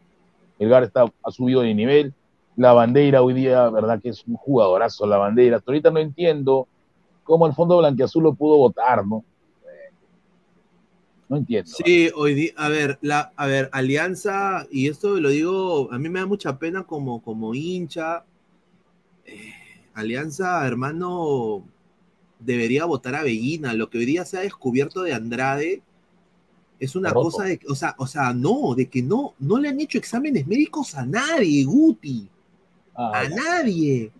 Melgar 0.58 0.82
está, 0.84 1.12
ha 1.22 1.30
subido 1.30 1.60
de 1.60 1.74
nivel. 1.74 2.14
La 2.56 2.72
bandera 2.72 3.22
hoy 3.22 3.34
día, 3.34 3.68
verdad 3.68 4.00
que 4.00 4.08
es 4.08 4.24
un 4.26 4.36
jugadorazo 4.36 5.06
la 5.06 5.18
bandera. 5.18 5.58
Hasta 5.58 5.70
ahorita 5.70 5.90
no 5.90 5.98
entiendo 5.98 6.66
cómo 7.22 7.46
el 7.46 7.52
Fondo 7.52 7.78
Blanquiazul 7.78 8.22
lo 8.22 8.34
pudo 8.34 8.56
votar, 8.56 9.06
¿no? 9.06 9.24
No 11.28 11.36
entiendo. 11.36 11.70
Sí, 11.70 12.08
hoy 12.14 12.34
día, 12.34 12.52
a 12.56 12.68
ver, 12.68 12.98
la, 13.02 13.32
a 13.36 13.46
ver, 13.46 13.68
Alianza, 13.72 14.66
y 14.70 14.88
esto 14.88 15.20
lo 15.20 15.30
digo, 15.30 15.92
a 15.92 15.98
mí 15.98 16.08
me 16.08 16.20
da 16.20 16.26
mucha 16.26 16.56
pena 16.58 16.84
como, 16.84 17.20
como 17.20 17.52
hincha. 17.52 18.24
Eh, 19.24 19.52
Alianza, 19.92 20.64
hermano, 20.64 21.64
debería 22.38 22.84
votar 22.84 23.16
a 23.16 23.24
Bellina. 23.24 23.74
Lo 23.74 23.90
que 23.90 23.98
hoy 23.98 24.06
día 24.06 24.24
se 24.24 24.38
ha 24.38 24.42
descubierto 24.42 25.02
de 25.02 25.14
Andrade 25.14 25.82
es 26.78 26.94
una 26.94 27.12
cosa 27.12 27.44
de, 27.44 27.58
o 27.68 27.74
sea, 27.74 27.94
o 27.98 28.06
sea, 28.06 28.32
no, 28.32 28.74
de 28.74 28.88
que 28.88 29.02
no, 29.02 29.34
no 29.38 29.58
le 29.58 29.68
han 29.68 29.80
hecho 29.80 29.98
exámenes 29.98 30.46
médicos 30.46 30.94
a 30.94 31.06
nadie, 31.06 31.64
Guti. 31.64 32.28
Ah, 32.94 33.20
a 33.20 33.28
nadie. 33.28 34.10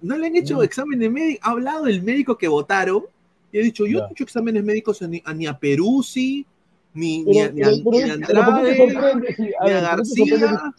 No 0.00 0.16
le 0.16 0.26
han 0.26 0.36
hecho 0.36 0.62
exámenes 0.62 1.10
médicos. 1.10 1.40
Ha 1.46 1.50
hablado 1.52 1.86
el 1.86 2.02
médico 2.02 2.36
que 2.36 2.48
votaron 2.48 3.04
Y 3.52 3.58
he 3.58 3.62
dicho, 3.62 3.86
yo 3.86 4.00
no 4.00 4.08
he 4.08 4.12
hecho 4.12 4.24
exámenes 4.24 4.64
médicos 4.64 5.00
ni, 5.02 5.22
a, 5.24 5.32
ni 5.32 5.46
a 5.46 5.58
Peruzzi, 5.58 6.44
ni, 6.94 7.22
ni, 7.24 7.40
a, 7.40 7.46
a, 7.46 7.50
ni 7.50 7.62
a 7.62 8.12
Andrade, 8.12 9.34
ni 9.38 9.52
a 9.72 9.80
García. 9.80 10.72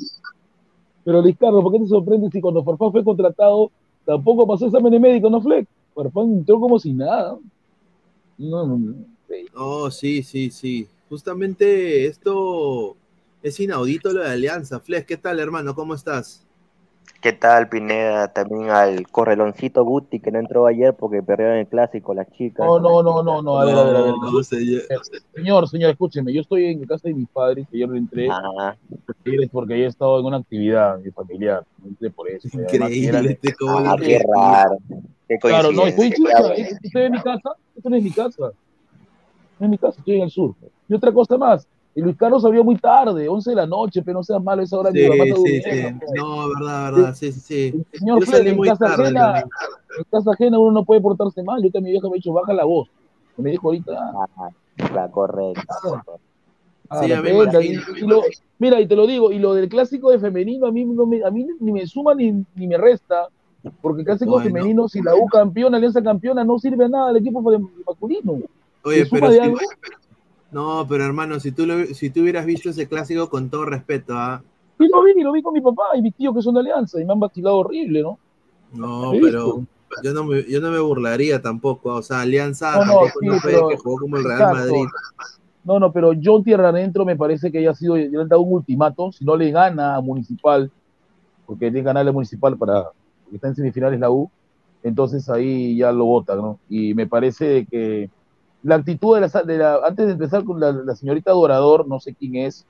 Pero 1.06 1.22
Luis 1.22 1.38
Carlos, 1.40 1.64
¿por 1.64 1.72
qué 1.72 1.80
te 1.80 1.88
sorprende 1.88 2.30
si 2.32 2.42
cuando 2.42 2.64
Farfán 2.64 2.92
fue 2.92 3.04
contratado 3.04 3.72
tampoco 4.06 4.46
pasó 4.46 4.66
exámenes 4.66 5.00
médicos, 5.00 5.32
no 5.32 5.42
Fleck? 5.42 5.68
Farfán 5.96 6.32
entró 6.34 6.60
como 6.60 6.80
si 6.80 6.94
nada. 6.94 7.38
No, 8.38 8.68
no, 8.68 8.78
no. 8.78 9.19
Oh, 9.56 9.92
sí, 9.92 10.24
sí, 10.24 10.52
sí. 10.52 10.88
Justamente 11.10 12.06
esto 12.06 12.96
es 13.44 13.60
inaudito 13.60 14.12
lo 14.12 14.22
de 14.22 14.30
Alianza. 14.30 14.80
Fleck, 14.80 15.06
¿qué 15.06 15.18
tal, 15.18 15.40
hermano? 15.40 15.76
¿Cómo 15.76 15.96
estás? 15.96 16.46
¿Qué 17.22 17.34
tal, 17.34 17.68
Pineda? 17.68 18.32
También 18.32 18.70
al 18.70 19.08
correloncito 19.10 19.84
Guti 19.84 20.22
que 20.22 20.32
no 20.32 20.40
entró 20.40 20.66
ayer 20.68 20.94
porque 20.94 21.22
perdieron 21.22 21.58
el 21.58 21.68
clásico 21.68 22.14
las 22.14 22.32
chicas. 22.32 22.66
No, 22.66 22.80
no, 22.80 23.04
no, 23.04 23.22
no, 23.24 23.42
no, 23.42 23.60
a 23.60 23.66
ver, 23.66 23.76
a 23.76 23.84
ver, 23.84 23.96
a 23.96 24.02
ver. 24.04 24.14
señor, 25.36 25.68
señor, 25.68 25.90
escúcheme, 25.90 26.32
yo 26.32 26.42
estoy 26.42 26.66
en 26.66 26.86
casa 26.86 27.10
de 27.10 27.14
mis 27.14 27.28
padres, 27.28 27.68
que 27.70 27.78
yo 27.78 27.88
no 27.88 27.96
entré, 27.96 28.30
ah. 28.32 28.74
porque 29.52 29.74
he 29.74 29.86
estado 29.86 30.20
en 30.20 30.26
una 30.28 30.38
actividad 30.38 30.98
familiar, 31.14 31.66
no 31.80 31.90
entré 31.90 32.10
por 32.10 32.30
eso. 32.30 32.48
Increíble, 32.54 33.38
este 33.42 33.54
ah, 33.68 33.98
qué 34.00 34.22
raro. 34.34 34.78
Qué 35.28 35.38
claro, 35.40 35.74
no, 35.74 35.88
estoy 35.88 36.14
en 36.94 37.12
mi 37.12 37.22
casa, 37.22 37.52
esto 37.76 37.90
no 37.90 37.96
es 37.98 38.04
mi 38.04 38.12
casa, 38.12 38.52
no 39.60 39.66
es 39.66 39.70
mi 39.70 39.78
casa, 39.78 40.00
estoy 40.00 40.16
en 40.16 40.24
el 40.24 40.32
sur. 40.32 40.56
Y 40.88 40.94
otra 40.94 41.12
cosa 41.12 41.38
más, 41.38 41.68
y 41.96 42.02
Luis 42.02 42.16
Carlos 42.16 42.44
salió 42.44 42.64
muy 42.64 42.78
tarde, 42.78 43.28
11 43.28 43.50
de 43.50 43.56
la 43.56 43.66
noche, 43.66 44.02
pero 44.04 44.20
no 44.20 44.24
seas 44.24 44.42
malo, 44.42 44.62
esa 44.62 44.78
hora 44.78 44.92
sí, 44.92 45.00
mi 45.00 45.10
mamá 45.10 45.24
sí, 45.36 45.62
sí. 45.62 45.82
No, 46.16 46.48
verdad, 46.48 46.94
verdad, 46.94 47.16
sí, 47.16 47.32
sí, 47.32 47.40
sí. 47.40 47.86
Señor 47.94 48.26
salí 48.26 48.50
en, 48.52 48.62
casa 48.62 48.86
tarde, 48.86 49.04
ajena, 49.04 49.40
en 49.40 50.04
casa 50.12 50.32
ajena 50.32 50.60
uno 50.60 50.72
no 50.72 50.86
puede 50.86 51.02
portarse 51.02 51.44
mal. 51.44 51.62
Yo 51.64 51.72
también 51.72 51.86
mi 51.86 51.92
vieja 51.92 52.08
me 52.08 52.14
ha 52.14 52.16
dicho, 52.16 52.32
baja 52.32 52.54
la 52.54 52.66
voz. 52.66 52.90
me 53.38 53.52
dijo 53.52 53.68
ahorita. 53.68 53.92
Ah, 54.38 54.50
la 54.94 55.10
correcta. 55.10 55.76
Ah, 56.92 57.04
sí, 57.04 57.12
a 57.12 57.22
mí, 57.22 57.30
y, 57.30 58.08
lo, 58.08 58.22
mira, 58.60 58.80
y 58.80 58.88
te 58.88 58.96
lo 58.96 59.06
digo, 59.06 59.32
y 59.32 59.40
lo 59.40 59.54
del 59.54 59.68
clásico 59.68 60.10
de 60.10 60.20
femenino 60.20 60.68
a 60.68 60.72
mí, 60.72 60.86
no 60.86 61.06
me, 61.06 61.24
a 61.24 61.30
mí 61.30 61.46
ni 61.60 61.72
me 61.72 61.86
suma 61.86 62.16
ni, 62.16 62.46
ni 62.56 62.68
me 62.68 62.78
resta, 62.78 63.28
porque 63.82 64.02
el 64.02 64.06
clásico 64.06 64.32
bueno. 64.32 64.46
femenino, 64.46 64.88
si 64.88 65.02
la 65.02 65.16
U 65.16 65.28
campeona, 65.28 65.78
Alianza 65.78 66.02
campeona, 66.02 66.44
no 66.44 66.58
sirve 66.58 66.86
a 66.86 66.90
nada 66.90 67.10
al 67.10 67.18
equipo 67.18 67.42
masculino. 67.86 68.40
Oye, 68.84 69.06
pero 69.10 69.32
si, 69.32 69.40
no, 70.52 70.86
pero 70.88 71.06
hermano, 71.06 71.40
si 71.40 71.52
tú, 71.52 71.66
lo, 71.66 71.86
si 71.88 72.10
tú 72.10 72.22
hubieras 72.22 72.46
visto 72.46 72.70
ese 72.70 72.88
clásico, 72.88 73.30
con 73.30 73.50
todo 73.50 73.66
respeto, 73.66 74.14
¿ah? 74.16 74.42
¿eh? 74.80 74.88
lo 74.90 75.04
vi, 75.04 75.22
lo 75.22 75.32
vi 75.32 75.42
con 75.42 75.54
mi 75.54 75.62
papá 75.62 75.84
y 75.96 76.02
mi 76.02 76.12
tío 76.12 76.34
que 76.34 76.42
son 76.42 76.56
de 76.56 76.62
Alianza 76.62 77.00
y 77.00 77.06
me 77.06 77.14
han 77.14 77.20
vacilado 77.20 77.58
horrible, 77.58 78.02
¿no? 78.02 78.18
No, 78.74 79.12
pero 79.22 79.64
yo 80.04 80.14
no, 80.14 80.24
me, 80.24 80.44
yo 80.44 80.62
no 80.62 80.72
me 80.72 80.80
burlaría 80.80 81.42
tampoco. 81.42 81.96
O 81.96 82.02
sea, 82.02 82.22
Alianza 82.22 82.86
no, 82.86 82.86
no, 82.86 83.02
sí, 83.08 83.26
no 83.26 83.68
que 83.68 83.78
jugó 83.78 84.00
como 84.00 84.18
el 84.18 84.24
Real 84.24 84.40
exacto. 84.40 84.58
Madrid. 84.58 84.88
No, 85.64 85.80
no, 85.80 85.92
pero 85.92 86.12
John 86.24 86.44
Tierra 86.44 86.70
Adentro 86.70 87.06
me 87.06 87.16
parece 87.16 87.52
que 87.52 87.62
ya 87.62 87.72
ha 87.72 87.76
sido, 87.76 87.98
ya 87.98 88.08
le 88.10 88.22
han 88.22 88.28
dado 88.28 88.42
un 88.42 88.54
ultimato. 88.54 89.12
Si 89.12 89.26
no 89.26 89.36
le 89.36 89.52
gana 89.52 89.96
a 89.96 90.02
Municipal, 90.02 90.72
porque 91.46 91.66
tiene 91.66 91.80
que 91.80 91.86
ganarle 91.86 92.10
a 92.10 92.14
Municipal 92.14 92.58
para, 92.58 92.84
porque 93.24 93.36
está 93.36 93.50
en 93.50 93.56
semifinales 93.56 94.00
la 94.00 94.10
U, 94.10 94.30
entonces 94.84 95.30
ahí 95.30 95.78
ya 95.78 95.92
lo 95.92 96.06
votan, 96.06 96.38
¿no? 96.38 96.60
Y 96.70 96.94
me 96.94 97.08
parece 97.08 97.66
que 97.70 98.10
la 98.64 98.76
actitud 98.76 99.16
de 99.16 99.22
la, 99.22 99.44
de 99.44 99.58
la, 99.58 99.80
antes 99.86 100.06
de 100.08 100.14
empezar 100.14 100.44
con 100.44 100.60
la, 100.60 100.72
la, 100.72 100.96
señorita 100.96 101.32
Dorador, 101.32 101.88
no 101.88 102.00
sé 102.00 102.14
quién 102.14 102.36
es, 102.36 102.66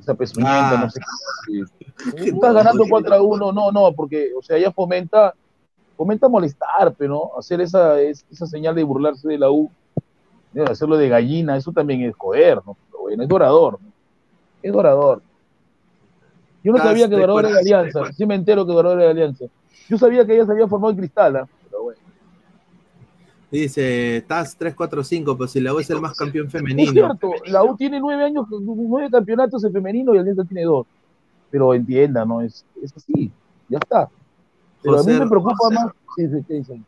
esa 0.00 0.14
pezuñenta, 0.14 0.72
ah. 0.72 0.80
no 0.84 0.90
sé 0.90 1.00
quién 1.46 1.64
es. 1.64 2.26
Estás 2.34 2.54
ganando 2.54 2.84
4 2.88 3.14
a 3.14 3.22
1, 3.22 3.52
no, 3.52 3.72
no, 3.72 3.92
porque, 3.92 4.30
o 4.38 4.42
sea, 4.42 4.56
ella 4.56 4.70
fomenta, 4.72 5.34
fomenta 5.96 6.28
molestar, 6.28 6.94
pero 6.96 7.14
¿no? 7.14 7.38
hacer 7.38 7.60
esa, 7.60 8.00
esa 8.00 8.46
señal 8.46 8.74
de 8.74 8.84
burlarse 8.84 9.26
de 9.26 9.38
la 9.38 9.50
U, 9.50 9.70
hacerlo 10.68 10.96
de 10.96 11.08
gallina, 11.08 11.56
eso 11.56 11.72
también 11.72 12.02
es 12.02 12.14
joder, 12.16 12.60
¿no? 12.64 12.76
Pero 12.90 13.02
bueno, 13.02 13.22
es 13.22 13.28
Dorador, 13.28 13.78
¿no? 13.82 13.88
es 14.62 14.72
Dorador. 14.72 15.22
Yo 16.62 16.72
no 16.72 16.78
sabía 16.78 17.08
que 17.08 17.14
Dorador 17.14 17.44
era 17.44 17.54
de 17.54 17.60
Alianza, 17.60 18.12
sí 18.12 18.26
me 18.26 18.34
entero 18.34 18.66
que 18.66 18.72
Dorador 18.72 18.98
era 18.98 19.06
de 19.06 19.12
Alianza. 19.12 19.44
Yo 19.88 19.98
sabía 19.98 20.26
que 20.26 20.34
ella 20.34 20.46
se 20.46 20.52
había 20.52 20.66
formado 20.66 20.92
en 20.92 20.98
Cristal, 20.98 21.32
bueno. 21.32 21.48
Dice 23.50 24.24
TAS 24.26 24.56
345, 24.56 25.36
pero 25.36 25.48
si 25.48 25.60
la 25.60 25.72
U 25.72 25.78
es 25.78 25.88
el 25.90 26.00
más 26.00 26.16
campeón 26.16 26.50
femenino. 26.50 26.88
Es 26.88 26.92
cierto, 26.92 27.30
la 27.46 27.62
U 27.62 27.76
tiene 27.76 28.00
nueve 28.00 28.24
años, 28.24 28.46
nueve 28.50 29.08
campeonatos 29.10 29.62
en 29.62 29.72
femenino 29.72 30.14
y 30.14 30.18
Alianza 30.18 30.44
tiene 30.44 30.64
dos. 30.64 30.86
Pero 31.50 31.72
entienda, 31.72 32.24
¿no? 32.24 32.40
Es, 32.40 32.64
es 32.82 32.92
así, 32.96 33.30
ya 33.68 33.78
está. 33.78 34.08
Pero 34.82 34.96
José, 34.96 35.10
a 35.10 35.14
mí 35.14 35.20
me 35.20 35.28
preocupa 35.28 35.54
José, 35.56 35.74
más. 35.74 35.92
Sí, 36.16 36.28
sí, 36.28 36.64
sí, 36.64 36.82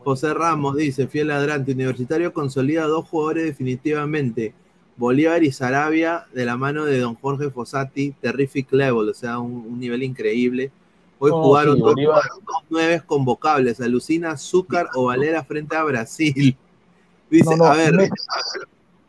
José 0.00 0.34
Ramos 0.34 0.76
dice: 0.76 1.06
Fiel 1.06 1.28
ladrante, 1.28 1.72
Universitario 1.72 2.34
consolida 2.34 2.84
dos 2.86 3.08
jugadores 3.08 3.44
definitivamente. 3.44 4.52
Bolívar 4.96 5.42
y 5.42 5.50
Sarabia 5.50 6.26
de 6.32 6.44
la 6.44 6.56
mano 6.56 6.84
de 6.84 7.00
don 7.00 7.14
Jorge 7.16 7.50
Fossati, 7.50 8.12
terrific 8.20 8.70
level, 8.72 9.08
o 9.08 9.14
sea, 9.14 9.38
un, 9.38 9.66
un 9.66 9.80
nivel 9.80 10.02
increíble. 10.02 10.70
Hoy 11.18 11.30
no, 11.30 11.42
jugaron 11.42 11.76
sí, 11.76 11.82
dos, 11.82 11.94
dos, 11.94 12.56
nueve 12.68 13.02
convocables, 13.06 13.80
Alucina, 13.80 14.32
Azúcar 14.32 14.88
o 14.94 15.04
Valera 15.04 15.44
frente 15.44 15.76
a 15.76 15.84
Brasil. 15.84 16.56
Dice, 17.30 17.50
no, 17.50 17.56
no, 17.56 17.64
a 17.64 17.74
ver, 17.74 18.10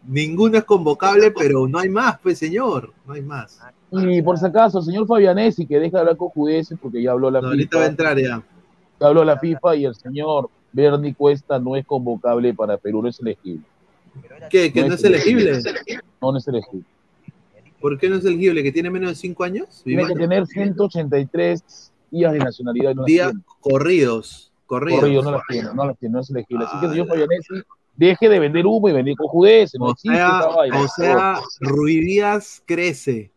ninguno 0.08 0.58
es 0.58 0.63
convocable, 0.63 1.32
pero 1.32 1.68
no 1.68 1.80
hay 1.80 1.89
más, 1.89 2.20
pues 2.20 2.39
señor, 2.39 2.94
no 3.06 3.13
hay 3.13 3.22
más. 3.22 3.60
Y 3.91 4.22
por 4.22 4.38
si 4.38 4.46
acaso, 4.46 4.80
el 4.80 4.86
señor 4.86 5.08
Fabianesi, 5.08 5.65
que 5.65 5.80
deja 5.80 5.98
de 5.98 6.02
hablar 6.02 6.18
con 6.18 6.30
judeces 6.30 6.78
porque 6.82 7.02
ya 7.02 7.12
habló 7.12 7.30
la 7.30 7.39
FIFA. 7.39 7.50
Ahorita 7.50 7.78
va 7.78 7.84
a 7.84 7.88
entrar 7.88 8.18
ya. 8.18 8.44
Ya 9.00 9.08
habló 9.08 9.24
la 9.24 9.38
FIFA 9.38 9.76
y 9.76 9.86
el 9.86 9.96
señor 9.96 10.50
Bernie 10.72 11.13
Cuesta 11.13 11.60
no 11.60 11.76
es 11.76 11.86
convocable 11.86 12.54
para 12.54 12.78
Perú, 12.78 13.02
no 13.02 13.10
es 13.10 13.20
elegible. 13.20 13.63
¿Qué? 14.50 14.72
¿Que 14.72 14.82
no, 14.82 14.89
no 14.89 14.94
es 14.96 15.04
elegible? 15.04 15.52
elegible? 15.52 16.02
No, 16.22 16.32
no 16.32 16.38
es 16.38 16.48
elegible. 16.48 16.86
¿Por 17.80 18.00
qué 18.00 18.10
no 18.10 18.15
es 18.15 18.26
elegible? 18.26 18.63
¿Que 18.63 18.72
tiene 18.72 18.89
menos 18.89 19.10
de 19.10 19.15
5 19.15 19.44
años? 19.44 19.82
Tiene 19.84 20.08
que 20.08 20.15
tener 20.15 20.48
183 20.48 21.91
días 22.15 22.34
de 22.34 22.39
nacionalidad. 22.39 22.95
No 22.95 23.04
días 23.04 23.34
corridos, 23.60 24.51
corridos. 24.65 25.01
Corridos, 25.01 25.25
no 25.25 25.32
las 25.32 25.41
tiene, 25.47 25.73
no 25.73 25.86
las 25.86 25.97
tiene, 25.97 26.13
no 26.13 26.21
es 26.21 26.30
elegible. 26.30 26.65
Así 26.65 26.80
que 26.80 26.89
señor 26.89 27.08
Fabianesi, 27.08 27.54
deje 27.95 28.30
de 28.30 28.39
vender 28.39 28.65
humo 28.65 28.89
y 28.89 28.93
vender 28.93 29.15
cojudeces. 29.15 29.80
No 29.80 29.88
o 29.88 29.95
sea, 29.95 30.47
o 30.47 30.88
sea 30.88 31.39
Ruidías 31.60 32.63
crece. 32.65 33.32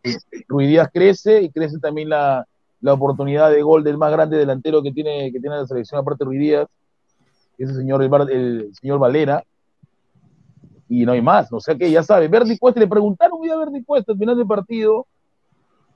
Ruidías 0.47 0.89
crece 0.93 1.41
y 1.41 1.49
crece 1.49 1.79
también 1.79 2.09
la, 2.09 2.45
la 2.81 2.93
oportunidad 2.93 3.51
de 3.51 3.61
gol 3.61 3.83
del 3.83 3.97
más 3.97 4.11
grande 4.11 4.37
delantero 4.37 4.81
que 4.81 4.91
tiene, 4.91 5.31
que 5.31 5.39
tiene 5.39 5.57
la 5.57 5.67
selección, 5.67 5.99
aparte 5.99 6.23
de 6.23 6.25
Ruidías, 6.25 6.67
ese 7.57 7.73
señor, 7.73 8.01
el, 8.01 8.29
el 8.31 8.71
señor 8.79 8.99
Valera, 8.99 9.43
y 10.87 11.05
no 11.05 11.11
hay 11.11 11.21
más, 11.21 11.51
o 11.53 11.59
sea 11.59 11.75
que 11.75 11.91
ya 11.91 12.01
sabe, 12.01 12.27
Verdi 12.27 12.57
Cuesta, 12.57 12.79
le 12.79 12.87
preguntaron 12.87 13.37
hoy 13.39 13.49
a 13.49 13.57
Verdi 13.57 13.83
Cuesta 13.83 14.11
al 14.11 14.17
final 14.17 14.37
del 14.37 14.47
partido, 14.47 15.05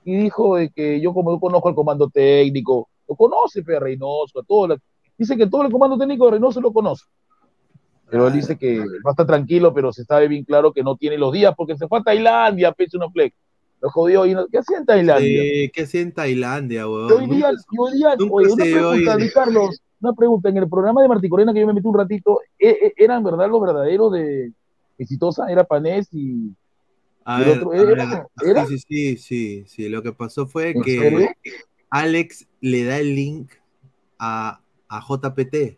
y 0.06 0.16
dijo 0.16 0.58
de 0.58 0.70
que 0.70 1.00
yo 1.00 1.14
como 1.14 1.32
yo 1.34 1.40
conozco 1.40 1.70
el 1.70 1.76
comando 1.76 2.10
técnico, 2.10 2.90
lo 3.08 3.16
conoce 3.16 3.64
pero 3.64 3.82
Reynoso, 3.82 4.40
a 4.40 4.44
todo 4.44 4.68
la, 4.68 4.78
dice 5.18 5.38
que 5.38 5.48
todo 5.48 5.64
el 5.64 5.72
comando 5.72 5.98
técnico 5.98 6.26
de 6.26 6.32
Reynoso 6.32 6.62
lo 6.62 6.72
conoce. 6.72 7.06
Pero 8.10 8.28
él 8.28 8.34
dice 8.34 8.58
que 8.58 8.80
va 8.80 9.10
a 9.10 9.12
estar 9.12 9.26
tranquilo, 9.26 9.74
pero 9.74 9.92
se 9.92 10.04
sabe 10.04 10.28
bien 10.28 10.44
claro 10.44 10.72
que 10.72 10.84
no 10.84 10.96
tiene 10.98 11.18
los 11.18 11.34
días 11.34 11.54
porque 11.58 11.76
se 11.78 11.88
fue 11.88 12.00
a 12.00 12.04
Tailandia, 12.04 12.72
pecho 12.72 12.98
una 12.98 13.10
flex. 13.10 13.36
Lo 13.82 13.90
jodió 13.90 14.26
y 14.26 14.34
no, 14.34 14.48
¿qué 14.48 14.60
hacía 14.60 14.78
en 14.78 14.86
Tailandia? 14.86 15.42
Sí, 15.42 15.72
¿qué 15.74 15.82
hacía 15.82 16.02
en 16.02 16.14
Tailandia, 16.14 16.88
weón? 16.88 17.12
Hoy 17.12 17.28
día, 17.28 17.52
hoy 17.78 17.94
día 17.94 18.16
oye, 18.30 18.54
una 18.54 18.64
pregunta, 18.64 19.18
Carlos, 19.34 19.82
una 20.00 20.14
pregunta, 20.14 20.50
en 20.50 20.58
el 20.58 20.70
programa 20.70 21.02
de 21.02 21.08
Martí 21.08 21.28
Corena 21.28 21.54
que 21.54 21.62
yo 21.62 21.68
me 21.68 21.74
metí 21.74 21.88
un 21.88 21.98
ratito, 21.98 22.40
¿e, 22.60 22.70
e, 22.70 22.94
¿eran 22.98 23.24
verdad 23.24 23.50
los 23.50 23.62
verdaderos 23.62 24.12
de 24.14 24.52
Exitosa? 24.98 25.52
Era 25.52 25.64
Panés 25.64 26.08
y, 26.14 26.54
a 27.26 27.40
ver, 27.40 27.58
otro, 27.58 27.74
¿era? 27.74 28.28
¿era? 28.46 28.66
Sí, 28.66 28.78
sí, 28.80 29.18
sí, 29.18 29.64
sí, 29.68 29.90
Lo 29.90 30.04
que 30.04 30.12
pasó 30.12 30.48
fue 30.48 30.74
que 30.74 31.00
serio? 31.00 31.30
Alex 31.90 32.48
le 32.60 32.84
da 32.84 33.00
el 33.00 33.16
link 33.16 33.52
a, 34.20 34.62
a 34.88 35.02
JPT. 35.02 35.78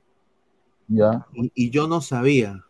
Ya. 0.88 1.26
Y, 1.34 1.52
y, 1.56 1.70
yo 1.70 1.88
no 1.88 2.02
sabía. 2.02 2.66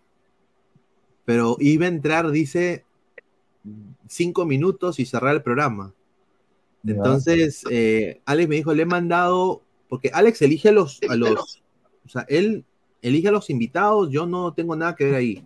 Pero 1.25 1.57
iba 1.59 1.85
a 1.85 1.89
entrar, 1.89 2.31
dice, 2.31 2.85
cinco 4.07 4.45
minutos 4.45 4.99
y 4.99 5.05
cerrar 5.05 5.35
el 5.35 5.43
programa. 5.43 5.93
Entonces, 6.85 7.63
eh, 7.71 8.21
Alex 8.25 8.49
me 8.49 8.55
dijo, 8.55 8.73
le 8.73 8.83
he 8.83 8.85
mandado, 8.85 9.63
porque 9.89 10.11
Alex 10.13 10.41
elige 10.41 10.69
a 10.69 10.71
los, 10.71 10.99
a 11.09 11.15
los, 11.15 11.63
o 12.05 12.09
sea, 12.09 12.25
él 12.29 12.63
elige 13.01 13.27
a 13.29 13.31
los 13.31 13.49
invitados, 13.49 14.09
yo 14.11 14.27
no 14.27 14.53
tengo 14.53 14.75
nada 14.75 14.95
que 14.95 15.05
ver 15.05 15.15
ahí 15.15 15.43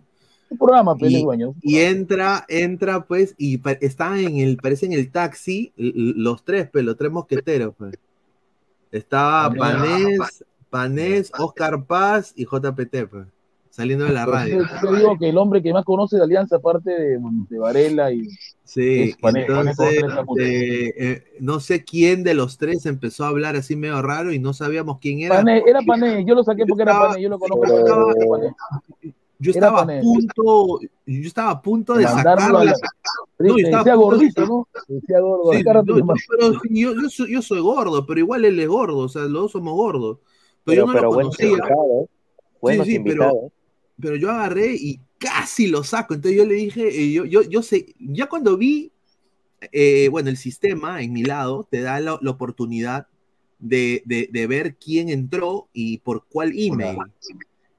un 0.50 0.58
programa, 0.58 0.96
pues, 0.96 1.12
y, 1.12 1.24
y, 1.62 1.78
entra, 1.78 2.44
entra, 2.48 3.04
pues, 3.04 3.34
y 3.38 3.60
está 3.80 4.20
en 4.20 4.38
el, 4.38 4.56
parece 4.56 4.86
en 4.86 4.92
el 4.92 5.10
taxi, 5.10 5.72
los 5.76 6.44
tres, 6.44 6.68
pues, 6.70 6.84
los 6.84 6.96
tres 6.96 7.12
mosqueteros, 7.12 7.74
pues. 7.78 7.94
Estaba 8.90 9.54
Panés, 9.54 10.44
Panés, 10.68 11.30
Oscar 11.38 11.84
Paz 11.84 12.32
y 12.34 12.44
JPT, 12.44 13.08
pues. 13.08 13.26
saliendo 13.70 14.04
de 14.04 14.12
la 14.12 14.26
radio. 14.26 14.64
Yo 14.82 14.92
digo 14.92 15.16
que 15.16 15.28
el 15.28 15.38
hombre 15.38 15.62
que 15.62 15.72
más 15.72 15.84
conoce 15.84 16.16
de 16.16 16.24
Alianza, 16.24 16.56
aparte 16.56 16.90
de, 16.90 17.18
de 17.48 17.58
Varela 17.58 18.10
y. 18.10 18.28
Sí, 18.64 19.14
entonces, 19.22 20.02
eh, 20.38 20.94
eh, 20.96 21.24
no 21.40 21.58
sé 21.60 21.84
quién 21.84 22.22
de 22.22 22.34
los 22.34 22.56
tres 22.58 22.86
empezó 22.86 23.24
a 23.24 23.28
hablar 23.28 23.56
así 23.56 23.74
medio 23.74 24.00
raro 24.02 24.32
y 24.32 24.38
no 24.38 24.52
sabíamos 24.52 24.98
quién 25.00 25.20
era. 25.20 25.36
Pané, 25.36 25.62
era 25.66 25.80
Pané, 25.82 26.24
yo 26.24 26.34
lo 26.34 26.42
saqué 26.42 26.64
porque 26.66 26.82
era 26.82 26.98
Pané, 26.98 27.22
yo 27.22 27.28
lo 27.28 27.38
conozco. 27.38 28.40
Yo 29.42 29.52
estaba, 29.52 29.80
a 29.80 30.00
punto, 30.00 30.80
yo 31.06 31.26
estaba 31.26 31.50
a 31.50 31.62
punto 31.62 31.94
de, 31.94 32.04
sacarlo. 32.04 32.62
La... 32.62 32.74
No, 33.38 33.58
yo 33.58 33.78
decía 33.78 33.94
gordito, 33.94 34.46
¿no? 34.46 34.68
Decía 34.86 35.20
gordo. 35.20 35.52
Sí, 35.54 35.62
no, 35.62 36.04
pero 36.28 36.52
yo, 36.68 36.94
yo, 36.94 37.08
soy, 37.08 37.32
yo, 37.32 37.40
soy, 37.40 37.60
gordo, 37.60 38.04
pero 38.04 38.20
igual 38.20 38.44
él 38.44 38.60
es 38.60 38.68
gordo, 38.68 38.98
o 38.98 39.08
sea, 39.08 39.22
los 39.22 39.32
dos 39.32 39.52
somos 39.52 39.72
gordos. 39.72 40.18
Pero, 40.64 40.86
yo 40.86 40.92
no 40.92 41.00
lo 41.00 41.10
conocía. 41.10 41.56
Bueno, 42.60 42.84
sí, 42.84 42.92
sí, 42.92 43.00
pero, 43.00 43.50
pero 43.98 44.16
yo 44.16 44.30
agarré 44.30 44.74
y 44.74 45.00
casi 45.16 45.68
lo 45.68 45.84
saco. 45.84 46.12
Entonces 46.12 46.36
yo 46.36 46.44
le 46.44 46.56
dije, 46.56 47.10
yo, 47.10 47.24
yo, 47.24 47.40
yo 47.40 47.62
sé, 47.62 47.94
ya 47.98 48.28
cuando 48.28 48.58
vi, 48.58 48.92
eh, 49.72 50.08
bueno, 50.10 50.28
el 50.28 50.36
sistema 50.36 51.00
en 51.00 51.14
mi 51.14 51.22
lado 51.22 51.66
te 51.70 51.80
da 51.80 51.98
la, 52.00 52.18
la 52.20 52.30
oportunidad 52.30 53.06
de, 53.58 54.02
de, 54.04 54.28
de, 54.30 54.46
ver 54.46 54.76
quién 54.76 55.08
entró 55.08 55.68
y 55.72 55.98
por 55.98 56.26
cuál 56.26 56.52
email. 56.54 56.98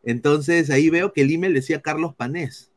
Entonces 0.04 0.70
ahí 0.70 0.90
veo 0.90 1.14
que 1.14 1.22
el 1.22 1.32
email 1.32 1.54
decía 1.54 1.82
Carlos 1.82 2.16
Panés. 2.16 2.72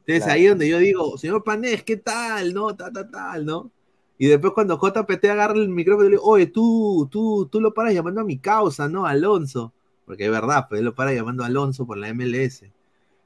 Entonces 0.00 0.24
claro. 0.24 0.32
ahí 0.32 0.46
donde 0.46 0.68
yo 0.68 0.78
digo, 0.78 1.18
señor 1.18 1.44
Panés, 1.44 1.82
¿qué 1.82 1.98
tal? 1.98 2.54
¿No? 2.54 2.74
Tal, 2.74 2.92
tal, 2.92 3.10
tal, 3.10 3.44
¿no? 3.44 3.70
Y 4.16 4.26
después 4.26 4.52
cuando 4.52 4.78
JPT 4.78 5.26
agarra 5.26 5.54
el 5.54 5.68
micrófono, 5.68 6.08
le 6.08 6.16
digo, 6.16 6.24
oye, 6.24 6.46
tú, 6.46 7.08
tú, 7.10 7.46
tú 7.50 7.60
lo 7.60 7.72
paras 7.72 7.94
llamando 7.94 8.22
a 8.22 8.24
mi 8.24 8.38
causa, 8.38 8.88
¿no? 8.88 9.06
Alonso. 9.06 9.72
Porque 10.06 10.24
es 10.24 10.30
verdad, 10.30 10.66
pues 10.68 10.80
él 10.80 10.86
lo 10.86 10.94
para 10.94 11.12
llamando 11.12 11.44
a 11.44 11.46
Alonso 11.46 11.86
por 11.86 11.98
la 11.98 12.12
MLS. 12.12 12.64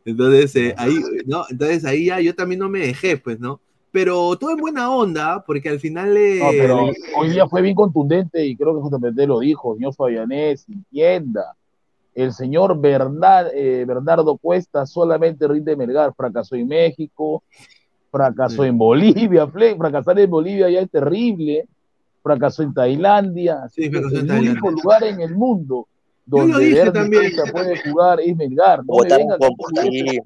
Entonces, 0.04 0.54
eh, 0.56 0.74
ahí, 0.76 1.00
¿no? 1.24 1.44
Entonces 1.48 1.84
ahí 1.84 2.06
ya 2.06 2.20
yo 2.20 2.34
también 2.34 2.58
no 2.58 2.68
me 2.68 2.80
dejé, 2.80 3.16
pues, 3.16 3.38
¿no? 3.38 3.60
Pero 3.92 4.36
todo 4.36 4.50
en 4.50 4.56
buena 4.56 4.90
onda, 4.90 5.44
porque 5.46 5.68
al 5.68 5.78
final... 5.78 6.16
Eh... 6.16 6.40
No, 6.40 6.50
pero 6.50 6.90
hoy 7.16 7.30
día 7.30 7.46
fue 7.46 7.62
bien 7.62 7.74
contundente 7.74 8.44
y 8.44 8.56
creo 8.56 8.74
que 8.74 8.88
JPT 8.88 9.28
lo 9.28 9.38
dijo, 9.38 9.74
señor 9.76 9.94
Fabianés, 9.94 10.66
entienda 10.68 11.56
el 12.14 12.32
señor 12.32 12.78
Bernard, 12.80 13.48
eh, 13.54 13.84
Bernardo 13.86 14.36
Cuesta 14.36 14.86
solamente 14.86 15.48
rinde 15.48 15.76
Melgar, 15.76 16.12
fracasó 16.14 16.56
en 16.56 16.68
México, 16.68 17.42
fracasó 18.10 18.62
sí. 18.62 18.68
en 18.68 18.78
Bolivia, 18.78 19.46
fracasar 19.46 20.18
en 20.18 20.30
Bolivia 20.30 20.68
ya 20.68 20.80
es 20.80 20.90
terrible, 20.90 21.66
fracasó 22.22 22.62
en 22.62 22.74
Tailandia, 22.74 23.68
sí, 23.70 23.84
es 23.84 24.12
el 24.12 24.30
único 24.30 24.70
lugar 24.70 25.04
en 25.04 25.20
el 25.20 25.34
mundo 25.34 25.88
donde 26.24 26.90
también. 26.92 27.32
puede 27.50 27.82
jugar 27.82 28.20
es 28.20 28.36
Melgar, 28.36 28.84
no 28.84 28.94
me 28.98 29.16
venga 29.16 29.38
con 29.38 29.50
juguetes, 29.56 30.20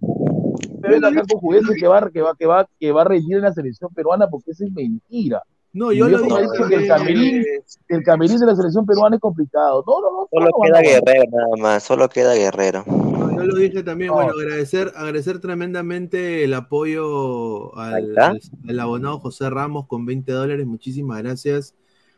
me 0.81 0.89
venga 0.89 1.09
acá 1.09 1.23
con 1.31 1.41
juguetes 1.41 1.77
que 1.81 1.89
va, 1.89 2.11
que, 2.11 2.23
va, 2.23 2.35
que, 2.35 2.47
va, 2.47 2.69
que 2.79 2.93
va 2.93 3.03
a 3.03 3.05
rendir 3.05 3.37
en 3.37 3.43
la 3.43 3.53
selección 3.53 3.93
peruana 3.95 4.29
porque 4.29 4.51
eso 4.51 4.65
es 4.65 4.73
mentira. 4.73 5.43
No, 5.77 5.93
yo 5.93 6.09
lo 6.09 6.23
dije 6.23 6.39
que 6.71 6.75
el 6.75 6.89
camerín, 6.89 7.45
el 7.89 8.03
camerín 8.03 8.39
de 8.39 8.47
la 8.47 8.57
selección 8.57 8.87
peruana 8.87 9.17
es 9.17 9.21
complicado. 9.21 9.85
No, 9.87 10.01
no, 10.01 10.11
no. 10.11 10.29
Solo 10.31 10.47
no, 10.47 10.63
queda 10.63 10.81
no, 10.81 10.89
Guerrero 10.89 11.31
nada 11.31 11.57
más, 11.59 11.83
solo 11.83 12.09
queda 12.09 12.35
Guerrero. 12.35 12.83
Yo 12.87 13.45
lo 13.45 13.57
dije 13.57 13.83
también, 13.83 14.11
bueno, 14.11 14.33
agradecer, 14.33 14.91
agradecer 14.97 15.39
tremendamente 15.39 16.45
el 16.45 16.55
apoyo 16.55 17.77
al, 17.77 18.19
al, 18.19 18.41
al, 18.67 18.81
abonado 18.81 19.19
José 19.19 19.51
Ramos 19.51 19.87
con 19.87 20.07
20 20.07 20.33
dólares, 20.33 20.67
muchísimas 20.67 21.23
gracias 21.23 21.75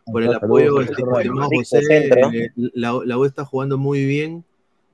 por 0.07 0.23
el 0.23 0.33
apoyo. 0.33 0.81
Este, 0.81 1.03
José, 1.03 1.81
eh, 1.91 2.51
la, 2.55 2.97
la 3.05 3.19
U 3.19 3.25
está 3.25 3.45
jugando 3.45 3.77
muy 3.77 4.07
bien, 4.07 4.45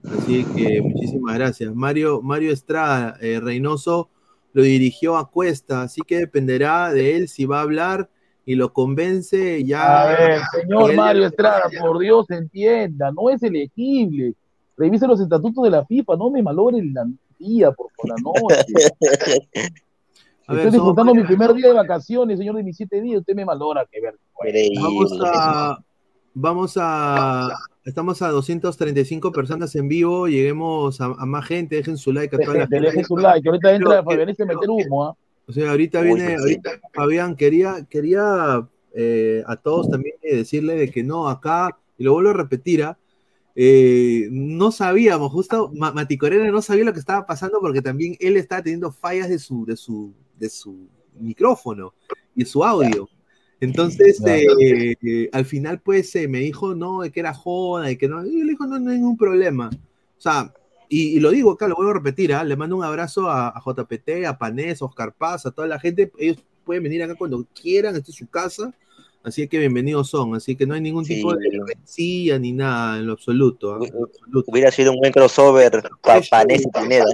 así 0.04 0.42
que 0.56 0.80
muchísimas 0.80 1.34
gracias. 1.34 1.74
Mario, 1.74 2.22
Mario 2.22 2.50
Estrada, 2.50 3.18
eh, 3.20 3.40
Reynoso 3.40 4.08
lo 4.54 4.62
dirigió 4.62 5.18
a 5.18 5.30
Cuesta, 5.30 5.82
así 5.82 6.00
que 6.06 6.16
dependerá 6.16 6.94
de 6.94 7.16
él 7.16 7.28
si 7.28 7.44
va 7.44 7.58
a 7.58 7.62
hablar 7.62 8.08
y 8.46 8.54
lo 8.54 8.72
convence 8.72 9.64
ya. 9.64 10.02
A 10.02 10.06
ver, 10.06 10.40
señor 10.52 10.94
Mario 10.94 11.26
Estrada, 11.26 11.64
por 11.80 11.98
Dios, 11.98 12.30
entienda, 12.30 13.10
no 13.12 13.30
es 13.30 13.42
elegible. 13.42 14.34
Revise 14.76 15.06
los 15.06 15.20
estatutos 15.20 15.64
de 15.64 15.70
la 15.70 15.84
FIFA, 15.84 16.16
no 16.16 16.30
me 16.30 16.42
malogre 16.42 16.82
la 16.84 17.06
día 17.38 17.70
por, 17.72 17.88
por 17.96 18.08
la 18.08 18.16
noche. 18.16 18.64
Estoy 20.46 20.56
ver, 20.56 20.72
disfrutando 20.72 21.14
mi 21.14 21.22
primer 21.22 21.54
día 21.54 21.68
de 21.68 21.74
vacaciones, 21.74 22.38
señor, 22.38 22.56
de 22.56 22.62
mis 22.62 22.76
siete 22.76 23.00
días, 23.00 23.20
usted 23.20 23.34
me 23.34 23.46
malora 23.46 23.86
que 23.90 23.98
ver. 23.98 24.18
Vamos 24.78 25.18
a, 25.24 25.78
vamos 26.34 26.74
a, 26.78 27.48
estamos 27.82 28.20
a 28.20 28.28
235 28.28 29.32
personas 29.32 29.74
en 29.74 29.88
vivo, 29.88 30.28
lleguemos 30.28 31.00
a, 31.00 31.06
a 31.06 31.24
más 31.24 31.46
gente, 31.46 31.76
dejen 31.76 31.96
su 31.96 32.12
like 32.12 32.36
a 32.36 32.38
toda 32.38 32.58
la 32.58 32.66
gente. 32.66 32.78
Dejen 32.78 33.04
su 33.06 33.16
like, 33.16 33.48
ahorita 33.48 33.74
entra 33.74 34.02
Fabián 34.02 34.28
a 34.28 34.44
meter 34.44 34.68
humo, 34.68 35.04
¿ah? 35.06 35.16
O 35.46 35.52
sea, 35.52 35.70
ahorita 35.70 36.00
viene, 36.00 36.36
ahorita, 36.36 36.80
Fabián, 36.92 37.36
quería, 37.36 37.86
quería 37.88 38.66
eh, 38.94 39.42
a 39.46 39.56
todos 39.56 39.90
también 39.90 40.16
decirle 40.22 40.76
de 40.76 40.90
que 40.90 41.02
no, 41.02 41.28
acá, 41.28 41.78
y 41.98 42.04
lo 42.04 42.14
vuelvo 42.14 42.30
a 42.30 42.34
repetir, 42.34 42.82
¿ah? 42.82 42.98
eh, 43.54 44.28
no 44.30 44.72
sabíamos, 44.72 45.30
justo 45.30 45.70
Mati 45.74 46.16
Corena 46.16 46.50
no 46.50 46.62
sabía 46.62 46.84
lo 46.84 46.92
que 46.92 46.98
estaba 46.98 47.26
pasando 47.26 47.60
porque 47.60 47.82
también 47.82 48.16
él 48.20 48.36
estaba 48.36 48.62
teniendo 48.62 48.90
fallas 48.90 49.28
de 49.28 49.38
su, 49.38 49.64
de 49.66 49.76
su, 49.76 50.14
de 50.38 50.48
su 50.48 50.88
micrófono 51.18 51.92
y 52.34 52.44
su 52.44 52.64
audio. 52.64 53.08
Entonces, 53.60 54.20
eh, 54.26 54.94
eh, 55.02 55.30
al 55.32 55.44
final, 55.44 55.80
pues, 55.80 56.14
me 56.28 56.40
dijo, 56.40 56.74
no, 56.74 57.02
de 57.02 57.10
que 57.10 57.20
era 57.20 57.32
joda, 57.32 57.90
y 57.90 57.96
que 57.96 58.08
no, 58.08 58.24
y 58.26 58.42
le 58.42 58.50
dijo, 58.50 58.66
no, 58.66 58.78
no 58.78 58.90
hay 58.90 58.98
ningún 58.98 59.16
problema. 59.16 59.70
O 60.18 60.20
sea, 60.20 60.52
y, 60.94 61.16
y, 61.16 61.20
lo 61.20 61.30
digo 61.30 61.50
acá, 61.50 61.66
lo 61.66 61.76
vuelvo 61.76 61.90
a 61.90 61.94
repetir, 61.94 62.30
¿eh? 62.30 62.44
le 62.44 62.56
mando 62.56 62.76
un 62.76 62.84
abrazo 62.84 63.28
a, 63.28 63.48
a, 63.48 63.60
JPT, 63.60 64.26
a 64.26 64.38
Panés, 64.38 64.80
a 64.80 64.84
Oscar 64.84 65.12
Paz, 65.12 65.44
a 65.44 65.50
toda 65.50 65.66
la 65.66 65.80
gente. 65.80 66.12
Ellos 66.18 66.38
pueden 66.64 66.82
venir 66.84 67.02
acá 67.02 67.14
cuando 67.14 67.44
quieran, 67.60 67.96
esta 67.96 68.10
es 68.10 68.16
su 68.16 68.28
casa. 68.28 68.72
Así 69.24 69.48
que 69.48 69.58
bienvenidos 69.58 70.10
son. 70.10 70.34
Así 70.34 70.54
que 70.54 70.66
no 70.66 70.74
hay 70.74 70.82
ningún 70.82 71.04
sí, 71.04 71.16
tipo 71.16 71.34
de 71.34 71.48
rencilla 71.66 72.38
ni 72.38 72.52
nada 72.52 72.98
en 72.98 73.06
lo 73.06 73.14
absoluto. 73.14 73.82
¿eh? 73.82 73.88
En 73.88 73.94
lo 73.98 74.04
absoluto. 74.04 74.50
Hubiera 74.50 74.70
sido 74.70 74.92
un 74.92 74.98
buen 74.98 75.12
crossover 75.12 75.82
para 76.02 76.20
Panés 76.30 76.62
y 76.62 76.68
Pineda. 76.70 77.06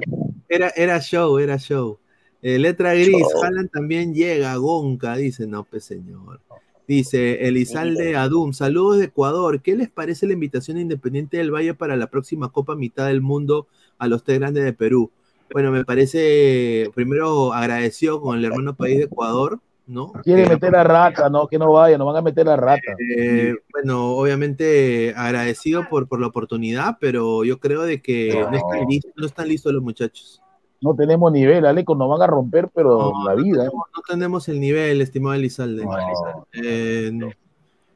Era, 0.49 0.73
era 0.77 1.01
show, 1.01 1.39
era 1.39 1.57
show. 1.57 1.99
Eh, 2.43 2.59
letra 2.59 2.95
gris, 2.95 3.25
Haaland 3.43 3.71
también 3.71 4.13
llega, 4.13 4.57
Gonca, 4.57 5.17
dice, 5.17 5.47
no, 5.47 5.65
pues 5.65 5.85
señor. 5.85 6.41
Dice 6.91 7.47
Elizalde 7.47 8.17
Adum, 8.17 8.53
saludos 8.53 8.99
de 8.99 9.05
Ecuador. 9.05 9.63
¿Qué 9.63 9.77
les 9.77 9.89
parece 9.89 10.27
la 10.27 10.33
invitación 10.33 10.77
Independiente 10.77 11.37
del 11.37 11.55
Valle 11.55 11.73
para 11.73 11.97
la 11.97 12.09
próxima 12.09 12.51
Copa 12.51 12.75
Mitad 12.75 13.07
del 13.07 13.21
Mundo 13.21 13.69
a 13.97 14.09
los 14.09 14.25
tres 14.25 14.41
grandes 14.41 14.65
de 14.65 14.73
Perú? 14.73 15.13
Bueno, 15.53 15.71
me 15.71 15.85
parece, 15.85 16.91
primero 16.93 17.53
agradecido 17.53 18.21
con 18.21 18.37
el 18.37 18.45
hermano 18.45 18.75
país 18.75 18.99
de 18.99 19.05
Ecuador, 19.05 19.61
¿no? 19.87 20.11
Quiere 20.25 20.49
meter 20.49 20.75
a 20.75 20.83
rata, 20.83 21.31
no, 21.31 21.47
que 21.47 21.59
no 21.59 21.71
vaya, 21.71 21.97
no 21.97 22.07
van 22.07 22.17
a 22.17 22.23
meter 22.23 22.49
a 22.49 22.57
rata. 22.57 22.97
Eh, 23.17 23.55
bueno, 23.71 24.17
obviamente 24.17 25.15
agradecido 25.17 25.89
por, 25.89 26.09
por 26.09 26.21
la 26.21 26.27
oportunidad, 26.27 26.97
pero 26.99 27.45
yo 27.45 27.61
creo 27.61 27.83
de 27.83 28.03
que 28.03 28.35
no, 28.35 28.51
no 28.51 28.57
están, 28.57 28.89
listos, 28.89 29.13
no 29.15 29.27
están 29.27 29.47
listos 29.47 29.73
los 29.73 29.83
muchachos 29.85 30.43
no 30.81 30.95
tenemos 30.95 31.31
nivel, 31.31 31.67
Aleco, 31.67 31.95
nos 31.95 32.09
van 32.09 32.23
a 32.23 32.27
romper, 32.27 32.69
pero 32.75 33.13
no, 33.13 33.25
la 33.25 33.35
vida. 33.35 33.65
No, 33.65 33.73
no, 33.73 34.03
tenemos 34.09 34.49
el 34.49 34.61
nivel, 34.61 35.01
estimado 35.01 35.35
Elizalde. 35.35 35.85
Eh, 36.53 37.13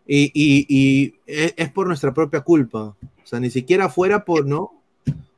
y, 0.07 0.31
y, 0.35 0.67
y, 0.69 1.15
es 1.27 1.71
por 1.71 1.87
nuestra 1.87 2.13
propia 2.13 2.43
culpa. 2.43 2.95
O 3.25 3.27
sea, 3.27 3.41
ni 3.41 3.51
siquiera 3.51 3.89
fuera 3.89 4.25
por, 4.25 4.47
¿no? 4.47 4.73